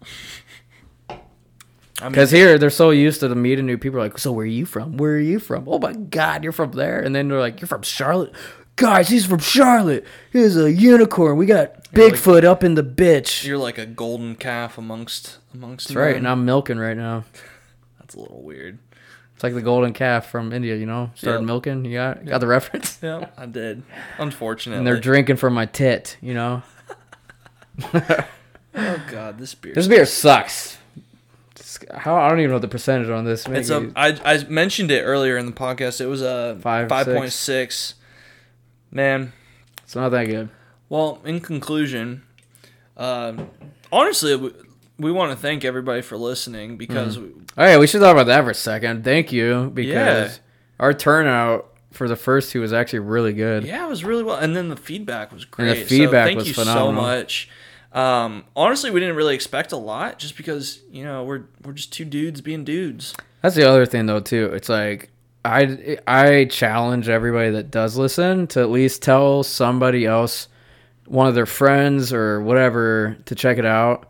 here." 1.07 1.17
I 2.01 2.05
mean, 2.05 2.11
Because 2.13 2.31
here 2.31 2.57
they're 2.57 2.69
so 2.69 2.91
used 2.91 3.19
to 3.19 3.27
the 3.27 3.35
meeting 3.35 3.65
new 3.65 3.77
people. 3.77 3.99
Like, 3.99 4.17
so 4.17 4.31
where 4.31 4.45
are 4.45 4.47
you 4.47 4.65
from? 4.65 4.95
Where 4.97 5.15
are 5.15 5.19
you 5.19 5.37
from? 5.37 5.67
Oh 5.67 5.79
my 5.79 5.93
God, 5.93 6.43
you're 6.43 6.53
from 6.53 6.71
there. 6.71 7.01
And 7.01 7.13
then 7.13 7.27
they're 7.27 7.41
like, 7.41 7.59
you're 7.59 7.67
from 7.67 7.81
Charlotte. 7.81 8.33
Guys, 8.79 9.09
he's 9.09 9.25
from 9.25 9.39
Charlotte. 9.39 10.05
He's 10.31 10.55
a 10.57 10.71
unicorn. 10.71 11.37
We 11.37 11.45
got 11.45 11.83
Bigfoot 11.91 12.43
up 12.43 12.63
in 12.63 12.75
the 12.75 12.83
bitch. 12.83 13.43
you're 13.45 13.57
like 13.57 13.77
a 13.77 13.85
golden 13.85 14.35
calf 14.35 14.77
amongst 14.77 15.37
amongst. 15.53 15.87
That's 15.89 15.95
right. 15.95 16.07
men. 16.09 16.17
And 16.17 16.27
I'm 16.27 16.45
milking 16.45 16.77
right 16.77 16.95
now. 16.95 17.25
That's 17.99 18.15
a 18.15 18.19
little 18.19 18.41
weird. 18.41 18.79
It's 19.35 19.43
like 19.43 19.53
the 19.53 19.61
golden 19.61 19.93
calf 19.93 20.29
from 20.29 20.53
India. 20.53 20.75
You 20.75 20.85
know, 20.85 21.11
started 21.15 21.39
Yeah. 21.41 21.45
milking. 21.45 21.85
You 21.85 21.93
got 21.93 22.25
got 22.25 22.39
the 22.39 22.47
reference. 22.47 22.99
Yeah, 23.03 23.27
I 23.37 23.45
did. 23.45 23.83
Unfortunately. 24.17 24.77
And 24.79 24.87
they're 24.87 24.99
drinking 24.99 25.37
from 25.37 25.53
my 25.53 25.65
tit. 25.65 26.17
You 26.21 26.33
know, 26.33 26.63
oh 27.93 29.03
god, 29.11 29.37
this 29.39 29.55
beer. 29.55 29.73
this 29.73 29.87
beer 29.87 30.05
sucks. 30.05 30.77
It's- 31.55 31.79
How 31.97 32.15
I 32.17 32.29
don't 32.29 32.39
even 32.39 32.51
know 32.51 32.59
the 32.59 32.67
percentage 32.67 33.09
on 33.09 33.25
this. 33.25 33.45
It's 33.47 33.69
Maybe- 33.69 33.91
a. 33.95 33.99
I 33.99 34.19
I 34.23 34.43
mentioned 34.45 34.91
it 34.91 35.01
earlier 35.03 35.37
in 35.37 35.45
the 35.45 35.51
podcast. 35.51 36.01
It 36.01 36.07
was 36.07 36.21
a 36.21 36.57
Five, 36.61 36.89
five 36.89 37.05
point 37.07 37.31
six. 37.31 37.95
Man, 38.91 39.33
it's 39.83 39.95
not 39.95 40.09
that 40.09 40.25
good. 40.25 40.49
Well, 40.89 41.19
in 41.25 41.39
conclusion, 41.39 42.23
um, 42.97 43.49
honestly, 43.91 44.35
we, 44.35 44.51
we 44.97 45.11
want 45.11 45.31
to 45.31 45.37
thank 45.37 45.63
everybody 45.63 46.01
for 46.01 46.17
listening 46.17 46.77
because 46.77 47.17
All 47.17 47.23
right, 47.57 47.79
we 47.79 47.87
should 47.87 48.01
talk 48.01 48.13
about 48.13 48.25
that 48.27 48.43
for 48.43 48.49
a 48.51 48.55
second. 48.55 49.03
Thank 49.03 49.31
you 49.31 49.71
because 49.73 50.33
Yeah. 50.37 50.41
our 50.79 50.93
turnout 50.93 51.67
for 51.91 52.07
the 52.07 52.15
first 52.15 52.51
two 52.51 52.61
was 52.61 52.73
actually 52.73 52.99
really 52.99 53.33
good. 53.33 53.63
yeah, 53.63 53.85
it 53.85 53.89
was 53.89 54.03
really 54.03 54.23
well, 54.23 54.37
and 54.37 54.55
then 54.55 54.69
the 54.69 54.75
feedback 54.75 55.31
was 55.31 55.43
And 55.43 55.51
great. 55.51 55.73
the 55.79 55.85
feedback 55.85 56.23
so 56.25 56.27
thank 56.27 56.37
was 56.39 56.47
you 56.47 56.53
phenomenal. 56.53 56.87
so 56.87 56.91
much. 57.01 57.49
Um, 57.91 58.43
honestly, 58.55 58.91
we 58.91 58.99
didn't 58.99 59.15
really 59.15 59.33
expect 59.33 59.71
a 59.71 59.77
lot, 59.77 60.19
just 60.19 60.37
because 60.37 60.81
you 60.91 61.03
know 61.03 61.23
we're 61.23 61.43
we're 61.63 61.73
just 61.73 61.91
two 61.91 62.05
dudes 62.05 62.41
being 62.41 62.63
dudes. 62.63 63.15
That's 63.41 63.55
the 63.55 63.67
other 63.67 63.85
thing 63.87 64.05
though 64.05 64.19
too. 64.19 64.51
It's 64.53 64.69
like 64.69 65.09
I 65.45 65.97
I 66.07 66.45
challenge 66.45 67.07
everybody 67.09 67.51
that 67.51 67.71
does 67.71 67.97
listen 67.97 68.47
to 68.47 68.59
at 68.61 68.69
least 68.69 69.01
tell 69.01 69.43
somebody 69.43 70.05
else, 70.05 70.47
one 71.05 71.27
of 71.27 71.35
their 71.35 71.45
friends 71.45 72.11
or 72.13 72.41
whatever, 72.41 73.17
to 73.25 73.35
check 73.35 73.57
it 73.57 73.65
out. 73.65 74.05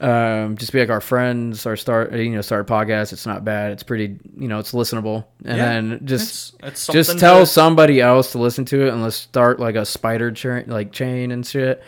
Um, 0.00 0.56
just 0.56 0.72
be 0.72 0.80
like 0.80 0.88
our 0.88 1.02
friends 1.02 1.66
or 1.66 1.76
start 1.76 2.12
you 2.14 2.30
know 2.30 2.40
start 2.40 2.68
a 2.70 2.72
podcast. 2.72 3.12
It's 3.12 3.26
not 3.26 3.44
bad. 3.44 3.72
It's 3.72 3.82
pretty 3.82 4.18
you 4.38 4.48
know 4.48 4.58
it's 4.58 4.72
listenable. 4.72 5.24
And 5.44 5.58
Yeah, 5.58 5.66
then 5.66 6.00
just 6.06 6.54
it's- 6.60 6.68
it's 6.72 6.86
just 6.86 7.18
tell 7.18 7.40
to- 7.40 7.46
somebody 7.46 8.00
else 8.00 8.32
to 8.32 8.38
listen 8.38 8.64
to 8.66 8.86
it 8.86 8.92
and 8.94 9.02
let's 9.02 9.16
start 9.16 9.60
like 9.60 9.74
a 9.74 9.84
spider 9.84 10.30
chain 10.30 10.64
like 10.68 10.92
chain 10.92 11.32
and 11.32 11.44
shit 11.46 11.82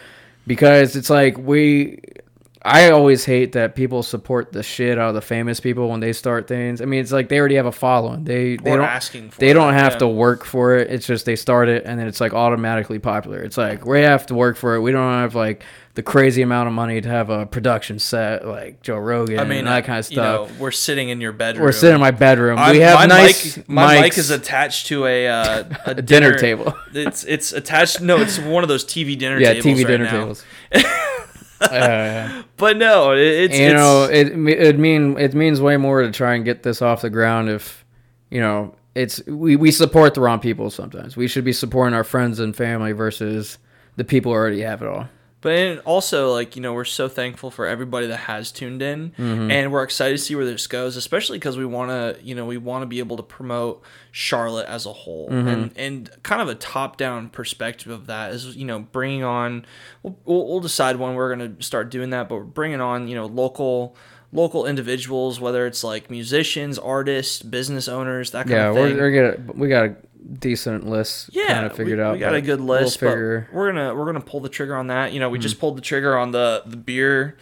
because 0.46 0.94
it's 0.96 1.08
like 1.08 1.38
we 1.38 2.00
I 2.64 2.90
always 2.90 3.24
hate 3.24 3.52
that 3.52 3.74
people 3.74 4.02
support 4.04 4.52
the 4.52 4.62
shit 4.62 4.96
out 4.98 5.08
of 5.08 5.14
the 5.14 5.20
famous 5.20 5.58
people 5.58 5.88
when 5.88 5.98
they 6.00 6.12
start 6.12 6.46
things. 6.46 6.80
I 6.80 6.84
mean, 6.84 7.00
it's 7.00 7.10
like 7.10 7.28
they 7.28 7.40
already 7.40 7.56
have 7.56 7.66
a 7.66 7.72
following. 7.72 8.22
They 8.24 8.56
they 8.56 8.70
Or 8.70 8.76
don't 8.76 8.86
asking 8.86 9.30
for 9.30 9.40
they 9.40 9.50
it, 9.50 9.54
don't 9.54 9.74
have 9.74 9.94
yeah. 9.94 9.98
to 9.98 10.08
work 10.08 10.44
for 10.44 10.76
it. 10.76 10.88
It's 10.90 11.06
just 11.06 11.26
they 11.26 11.34
start 11.34 11.68
it 11.68 11.82
and 11.84 11.98
then 11.98 12.06
it's 12.06 12.20
like 12.20 12.32
automatically 12.32 13.00
popular. 13.00 13.42
It's 13.42 13.56
like 13.58 13.84
we 13.84 14.02
have 14.02 14.26
to 14.26 14.34
work 14.34 14.56
for 14.56 14.76
it. 14.76 14.80
We 14.80 14.92
don't 14.92 15.12
have 15.12 15.34
like 15.34 15.64
the 15.94 16.02
crazy 16.04 16.40
amount 16.40 16.68
of 16.68 16.72
money 16.72 17.00
to 17.00 17.08
have 17.08 17.30
a 17.30 17.46
production 17.46 17.98
set 17.98 18.46
like 18.46 18.80
Joe 18.80 18.96
Rogan 18.96 19.40
I 19.40 19.44
mean, 19.44 19.58
and 19.58 19.66
that 19.68 19.84
kind 19.84 19.98
of 19.98 20.10
you 20.10 20.18
know, 20.18 20.46
stuff. 20.46 20.58
we're 20.58 20.70
sitting 20.70 21.08
in 21.08 21.20
your 21.20 21.32
bedroom. 21.32 21.64
We're 21.64 21.72
sitting 21.72 21.96
in 21.96 22.00
my 22.00 22.12
bedroom. 22.12 22.58
I'm- 22.58 22.70
we 22.72 22.78
have 22.80 22.94
my 22.94 23.06
nice 23.06 23.56
mic. 23.56 23.68
My 23.68 24.00
mic 24.02 24.16
is 24.16 24.30
attached 24.30 24.86
to 24.86 25.06
a 25.06 25.26
uh, 25.28 25.64
a, 25.86 25.94
dinner 26.00 26.38
table. 26.38 26.74
It's 26.94 27.24
it's 27.24 27.52
attached. 27.52 28.00
No, 28.00 28.18
it's 28.18 28.38
one 28.38 28.62
of 28.62 28.68
those 28.68 28.84
TV 28.84 29.18
dinner 29.18 29.40
yeah, 29.40 29.54
tables. 29.54 29.64
TV 29.66 29.78
right 29.78 29.86
dinner 29.88 30.04
now. 30.04 30.10
tables. 30.12 30.44
uh, 31.62 32.42
But 32.56 32.76
no, 32.76 33.12
it, 33.12 33.20
it's 33.20 33.58
you 33.58 33.66
it's, 33.66 33.74
know 33.74 34.04
it 34.04 34.28
it 34.28 34.78
mean 34.78 35.18
it 35.18 35.34
means 35.34 35.60
way 35.60 35.76
more 35.76 36.02
to 36.02 36.10
try 36.10 36.34
and 36.34 36.44
get 36.44 36.62
this 36.62 36.82
off 36.82 37.02
the 37.02 37.10
ground 37.10 37.48
if 37.48 37.84
you 38.30 38.40
know 38.40 38.74
it's 38.94 39.24
we, 39.26 39.56
we 39.56 39.70
support 39.70 40.14
the 40.14 40.20
wrong 40.20 40.38
people 40.38 40.70
sometimes. 40.70 41.16
We 41.16 41.28
should 41.28 41.44
be 41.44 41.52
supporting 41.52 41.94
our 41.94 42.04
friends 42.04 42.40
and 42.40 42.54
family 42.54 42.92
versus 42.92 43.58
the 43.96 44.04
people 44.04 44.32
who 44.32 44.36
already 44.36 44.60
have 44.60 44.82
it 44.82 44.88
all 44.88 45.08
But 45.42 45.52
and 45.52 45.80
also, 45.80 46.32
like 46.32 46.56
you 46.56 46.62
know, 46.62 46.72
we're 46.72 46.84
so 46.86 47.08
thankful 47.08 47.50
for 47.50 47.66
everybody 47.66 48.06
that 48.06 48.16
has 48.16 48.50
tuned 48.52 48.80
in, 48.80 49.10
Mm-hmm. 49.18 49.50
and 49.50 49.72
we're 49.72 49.82
excited 49.82 50.16
to 50.16 50.22
see 50.22 50.34
where 50.34 50.44
this 50.46 50.66
goes. 50.66 50.96
Especially 50.96 51.36
because 51.36 51.58
we 51.58 51.66
want 51.66 51.90
to, 51.90 52.24
you 52.24 52.34
know, 52.34 52.46
we 52.46 52.56
want 52.58 52.82
to 52.82 52.86
be 52.86 53.00
able 53.00 53.16
to 53.18 53.22
promote 53.22 53.82
Charlotte 54.12 54.66
as 54.68 54.86
a 54.86 54.92
whole, 54.92 55.28
Mm-hmm. 55.28 55.48
and 55.48 55.72
and 55.76 56.10
kind 56.22 56.40
of 56.40 56.48
a 56.48 56.54
top 56.54 56.96
down 56.96 57.28
perspective 57.28 57.92
of 57.92 58.06
that 58.06 58.32
is, 58.32 58.56
you 58.56 58.64
know, 58.64 58.78
bringing 58.80 59.24
on. 59.24 59.66
We'll, 60.02 60.16
we'll, 60.24 60.46
we'll 60.48 60.60
decide 60.60 60.96
when 60.96 61.14
we're 61.14 61.34
gonna 61.34 61.60
start 61.60 61.90
doing 61.90 62.10
that, 62.10 62.28
but 62.28 62.36
we're 62.36 62.44
bringing 62.44 62.80
on, 62.80 63.08
you 63.08 63.14
know, 63.14 63.26
local 63.26 63.96
local 64.34 64.64
individuals, 64.64 65.40
whether 65.40 65.66
it's 65.66 65.84
like 65.84 66.08
musicians, 66.10 66.78
artists, 66.78 67.42
business 67.42 67.86
owners, 67.88 68.30
that 68.30 68.46
kind 68.46 68.50
yeah 68.52 68.68
of 68.70 68.76
we're, 68.76 68.96
we're 68.96 69.32
gonna 69.36 69.52
we 69.54 69.68
got 69.68 69.84
a 69.86 69.96
decent 70.38 70.86
list 70.88 71.30
yeah, 71.32 71.48
kind 71.54 71.66
of 71.66 71.74
figured 71.76 71.98
we, 71.98 72.04
out 72.04 72.12
We 72.14 72.18
got 72.20 72.34
a 72.34 72.40
good 72.40 72.60
we'll 72.60 72.80
list, 72.80 73.00
but 73.00 73.10
we're 73.16 73.44
gonna 73.72 73.94
we're 73.94 74.06
gonna 74.06 74.20
pull 74.20 74.40
the 74.40 74.48
trigger 74.48 74.76
on 74.76 74.86
that. 74.88 75.12
You 75.12 75.20
know, 75.20 75.28
we 75.28 75.38
Hmm. 75.38 75.42
just 75.42 75.58
pulled 75.58 75.76
the 75.76 75.82
trigger 75.82 76.16
on 76.18 76.30
the 76.32 76.62
the 76.66 76.76
beer 76.76 77.36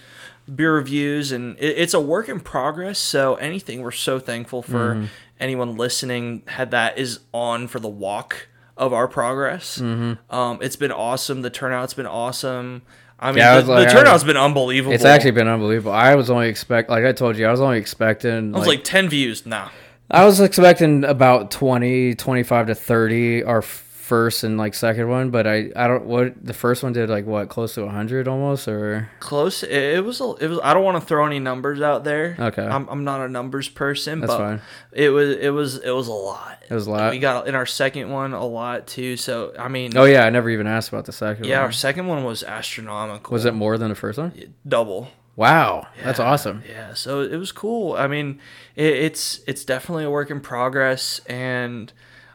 beer 0.52 0.74
reviews, 0.74 1.30
and 1.32 1.56
it, 1.58 1.78
it's 1.78 1.94
a 1.94 2.00
work 2.00 2.28
in 2.28 2.40
progress. 2.40 2.98
So 2.98 3.34
anything, 3.36 3.82
we're 3.82 3.90
so 3.92 4.18
thankful 4.18 4.62
for 4.62 4.94
Mm-hmm. 4.94 5.04
anyone 5.38 5.76
listening 5.76 6.42
had 6.46 6.70
that 6.72 6.98
is 6.98 7.20
on 7.32 7.68
for 7.68 7.78
the 7.80 7.88
walk 7.88 8.48
of 8.76 8.92
our 8.92 9.06
progress. 9.08 9.78
Mm-hmm. 9.78 10.34
Um, 10.34 10.58
it's 10.62 10.76
been 10.76 10.92
awesome. 10.92 11.42
The 11.42 11.50
turnout's 11.50 11.94
been 11.94 12.06
awesome. 12.06 12.82
I 13.22 13.32
mean, 13.32 13.38
Yeah, 13.38 13.60
the, 13.60 13.70
like- 13.70 13.88
the 13.88 13.94
turnout's 13.94 14.24
been 14.24 14.38
unbelievable. 14.38 14.94
it's 14.94 15.04
actually 15.04 15.32
been 15.32 15.46
unbelievable 15.46 15.92
i 15.92 16.14
was 16.14 16.30
only 16.30 16.48
expect 16.48 16.88
like 16.88 17.04
i 17.04 17.12
told 17.12 17.36
you 17.36 17.46
i 17.46 17.50
was 17.50 17.60
only 17.60 17.76
expecting 17.76 18.54
I 18.54 18.58
was 18.58 18.66
like, 18.66 18.82
ten 18.82 19.10
views. 19.10 19.44
Nah, 19.44 19.68
I 20.10 20.24
was 20.24 20.40
expecting 20.40 21.04
about 21.04 21.50
20, 21.50 22.14
25 22.16 22.66
to 22.68 22.74
30 22.74 23.44
our 23.44 23.62
first 23.62 24.42
and 24.42 24.58
like 24.58 24.74
second 24.74 25.08
one, 25.08 25.30
but 25.30 25.46
I 25.46 25.70
I 25.76 25.86
don't 25.86 26.04
what 26.04 26.44
the 26.44 26.52
first 26.52 26.82
one 26.82 26.92
did 26.92 27.08
like 27.08 27.26
what 27.26 27.48
close 27.48 27.74
to 27.74 27.84
100 27.84 28.26
almost 28.26 28.66
or 28.66 29.08
close. 29.20 29.62
It, 29.62 30.04
was. 30.04 30.20
A, 30.20 30.34
it 30.40 30.48
was. 30.48 30.58
I 30.64 30.74
don't 30.74 30.82
want 30.82 31.00
to 31.00 31.06
throw 31.06 31.24
any 31.26 31.38
numbers 31.38 31.80
out 31.80 32.02
there. 32.02 32.34
Okay. 32.36 32.66
I'm, 32.66 32.88
I'm 32.88 33.04
not 33.04 33.20
a 33.20 33.28
numbers 33.28 33.68
person, 33.68 34.18
That's 34.18 34.32
but 34.32 34.38
fine. 34.38 34.60
it 34.90 35.10
was. 35.10 35.36
It 35.36 35.50
was. 35.50 35.78
It 35.78 35.92
was 35.92 36.08
a 36.08 36.12
lot. 36.12 36.60
It 36.68 36.74
was 36.74 36.88
a 36.88 36.90
lot? 36.90 37.12
We 37.12 37.20
got 37.20 37.46
in 37.46 37.54
our 37.54 37.66
second 37.66 38.10
one 38.10 38.32
a 38.32 38.44
lot 38.44 38.88
too. 38.88 39.16
So 39.16 39.52
I 39.56 39.68
mean, 39.68 39.96
Oh 39.96 40.06
yeah, 40.06 40.24
I 40.24 40.30
never 40.30 40.50
even 40.50 40.66
asked 40.66 40.88
about 40.88 41.04
the 41.04 41.12
second 41.12 41.44
yeah, 41.44 41.60
our 41.60 41.70
second 41.72 42.08
one 42.08 42.24
was 42.24 42.42
astronomical. 42.42 43.32
Was 43.32 43.44
it 43.44 43.54
more 43.54 43.78
than 43.78 43.90
the 43.90 43.94
first 43.94 44.18
one? 44.18 44.32
double? 44.66 45.08
Wow, 45.36 45.86
that's 46.02 46.20
awesome. 46.20 46.62
Yeah, 46.68 46.94
so 46.94 47.22
it 47.22 47.36
was 47.36 47.52
cool. 47.52 47.94
I 47.94 48.06
mean, 48.06 48.40
it, 48.76 48.92
it's 48.92 49.40
it's 49.46 49.64
definitely 49.64 50.04
a 50.04 50.10
work 50.10 50.30
in 50.30 50.40
progress, 50.40 51.20
and 51.26 51.92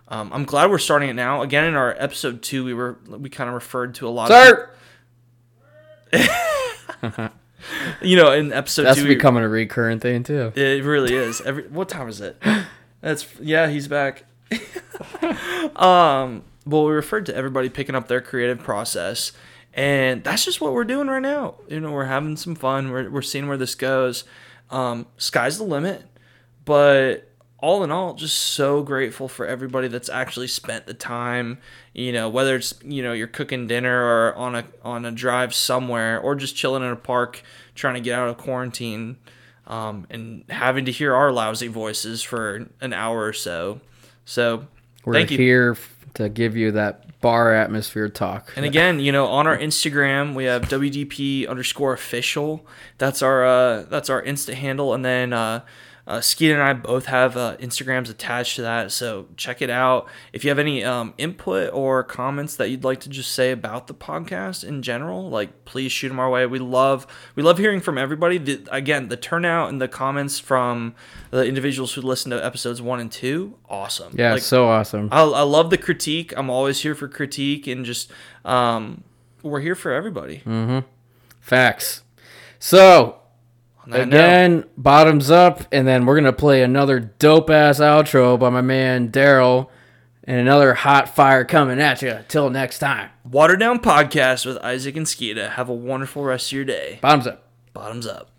um, 0.08 0.32
I'm 0.34 0.46
glad 0.46 0.70
we're 0.70 0.78
starting 0.78 1.10
it 1.10 1.14
now. 1.14 1.42
Again, 1.42 1.66
in 1.66 1.76
our 1.76 1.96
episode 2.00 2.42
two, 2.42 2.64
we 2.64 2.74
were 2.74 2.98
we 3.08 3.30
kind 3.30 3.48
of 3.48 3.54
referred 3.54 3.96
to 3.96 4.08
a 4.08 4.10
lot. 4.10 4.30
Sir, 4.30 4.70
of, 6.14 7.32
you 8.02 8.16
know, 8.16 8.32
in 8.32 8.52
episode 8.54 8.84
that's 8.84 8.98
two, 8.98 9.08
we- 9.08 9.16
becoming 9.16 9.44
a 9.44 9.50
recurrent 9.50 10.02
thing 10.02 10.24
too. 10.24 10.52
It 10.56 10.84
really 10.84 11.14
is. 11.14 11.42
Every 11.42 11.64
what 11.68 11.90
time 11.90 12.08
is 12.10 12.22
it? 12.22 12.42
That's 13.02 13.28
yeah, 13.40 13.68
he's 13.68 13.88
back. 13.88 14.26
um, 15.76 16.44
well, 16.66 16.86
we 16.86 16.94
referred 16.94 17.26
to 17.28 17.36
everybody 17.36 17.70
picking 17.70 17.96
up 17.96 18.08
their 18.08 18.22
creative 18.22 18.60
process, 18.60 19.32
and 19.76 20.24
that's 20.24 20.46
just 20.46 20.62
what 20.62 20.74
we're 20.74 20.86
doing 20.86 21.08
right 21.08 21.22
now. 21.22 21.56
You 21.68 21.82
know, 21.82 21.92
we're 21.92 22.06
having 22.06 22.38
some 22.38 22.56
fun. 22.56 22.90
We're 22.90 23.10
we're 23.10 23.22
seeing 23.22 23.48
where 23.48 23.58
this 23.58 23.76
goes. 23.76 24.24
Um, 24.72 25.06
sky's 25.18 25.58
the 25.58 25.66
limit, 25.66 26.04
but 26.64 27.30
all 27.60 27.84
in 27.84 27.92
all, 27.92 28.14
just 28.14 28.38
so 28.38 28.84
grateful 28.84 29.28
for 29.28 29.46
everybody 29.46 29.88
that's 29.88 30.10
actually 30.10 30.48
spent 30.48 30.88
the 30.88 30.94
time. 30.94 31.60
You 31.94 32.14
know, 32.14 32.30
whether 32.30 32.56
it's 32.56 32.74
you 32.84 33.04
know 33.04 33.12
you're 33.12 33.28
cooking 33.28 33.68
dinner 33.68 34.02
or 34.02 34.36
on 34.36 34.56
a 34.56 34.66
on 34.82 35.04
a 35.06 35.12
drive 35.12 35.54
somewhere, 35.54 36.20
or 36.20 36.36
just 36.36 36.56
chilling 36.56 36.82
in 36.82 36.90
a 36.90 36.96
park 36.96 37.44
trying 37.76 37.96
to 37.96 38.02
get 38.02 38.18
out 38.18 38.30
of 38.30 38.38
quarantine 38.38 39.18
um, 39.68 40.08
and 40.10 40.46
having 40.50 40.86
to 40.86 40.92
hear 40.92 41.14
our 41.14 41.34
lousy 41.34 41.68
voices 41.68 42.24
for 42.24 42.68
an 42.80 42.94
hour 42.94 43.26
or 43.26 43.34
so. 43.34 43.82
So 44.24 44.68
We're 45.04 45.14
thank 45.14 45.32
you. 45.32 45.38
here 45.38 45.78
to 46.14 46.30
give 46.30 46.56
you 46.56 46.72
that 46.72 47.05
bar 47.22 47.54
atmosphere 47.54 48.10
talk. 48.10 48.52
And 48.56 48.66
again, 48.66 49.00
you 49.00 49.12
know, 49.12 49.28
on 49.28 49.48
our 49.48 49.58
Instagram, 49.58 50.36
we 50.36 50.46
have 50.46 50.64
WDP 50.64 51.48
underscore 51.48 51.94
official. 51.94 52.66
That's 52.98 53.22
our 53.22 53.46
uh, 53.46 53.84
that's 53.84 54.10
our 54.10 54.22
Insta 54.22 54.54
handle, 54.54 54.94
and 54.94 55.04
then 55.04 55.34
uh, 55.34 55.62
uh, 56.08 56.22
Skeet 56.22 56.52
and 56.52 56.62
I 56.62 56.74
both 56.74 57.08
have 57.08 57.36
uh, 57.36 57.58
Instagrams 57.58 58.10
attached 58.10 58.58
to 58.58 58.62
that. 58.62 58.92
So 58.92 59.28
check 59.38 59.62
it 59.62 59.70
out. 59.72 60.08
If 60.34 60.44
you 60.44 60.50
have 60.52 60.60
any 60.60 60.84
um, 60.84 61.14
input 61.18 61.74
or 61.74 62.04
comments 62.04 62.56
that 62.58 62.70
you'd 62.70 62.84
like 62.84 63.00
to 63.02 63.10
just 63.10 63.32
say 63.32 63.52
about 63.52 63.88
the 63.88 63.94
podcast 63.96 64.64
in 64.64 64.84
general, 64.84 65.30
like 65.30 65.66
please 65.66 65.92
shoot 65.92 66.10
them 66.10 66.20
our 66.20 66.30
way. 66.30 66.46
We 66.46 66.60
love 66.60 67.08
we 67.34 67.42
love 67.42 67.58
hearing 67.58 67.82
from 67.82 67.98
everybody. 67.98 68.38
The, 68.38 68.64
again, 68.72 69.08
the 69.08 69.18
turnout 69.18 69.70
and 69.70 69.82
the 69.82 69.88
comments 69.88 70.38
from 70.40 70.94
the 71.32 71.44
individuals 71.46 71.94
who 71.94 72.02
listen 72.02 72.30
to 72.32 72.46
episodes 72.46 72.82
one 72.82 73.00
and 73.00 73.12
two, 73.12 73.56
awesome. 73.68 74.14
yeah, 74.16 74.34
Like, 74.34 74.42
so 74.44 74.68
awesome. 74.68 75.10
I, 75.12 75.22
I 75.22 75.42
love 75.42 75.70
the 75.72 75.78
critique. 75.78 76.34
I'm 76.38 76.50
always 76.52 76.82
here 76.82 76.94
for 76.94 77.08
critique 77.08 77.66
and 77.66 77.84
just 77.84 78.12
um, 78.44 79.04
we're 79.42 79.62
here 79.62 79.76
for 79.76 79.92
everybody. 79.92 80.44
Facts. 81.42 82.04
So 82.60 82.70
On 82.70 82.84
that 82.84 83.12
note, 83.12 83.25
Again, 83.92 84.66
bottoms 84.78 85.30
up, 85.30 85.64
and 85.72 85.88
then 85.88 86.06
we're 86.06 86.16
gonna 86.16 86.34
play 86.34 86.64
another 86.64 87.00
dope 87.00 87.50
ass 87.50 87.80
outro 87.80 88.40
by 88.40 88.50
my 88.50 88.62
man 88.62 89.10
Daryl, 89.12 89.70
and 90.24 90.40
another 90.40 90.74
hot 90.74 91.08
fire 91.10 91.46
coming 91.46 91.80
at 91.80 92.02
you. 92.02 92.20
Till 92.28 92.50
next 92.50 92.80
time, 92.80 93.12
Water 93.24 93.56
Down 93.56 93.80
Podcast 93.80 94.46
with 94.46 94.58
Isaac 94.58 94.96
and 94.96 95.06
Skytta. 95.06 95.52
Have 95.52 95.70
a 95.70 95.74
wonderful 95.74 96.24
rest 96.24 96.48
of 96.48 96.54
your 96.54 96.66
day. 96.66 97.00
Bottoms 97.02 97.28
up. 97.28 97.44
Bottoms 97.74 98.08
up. 98.08 98.32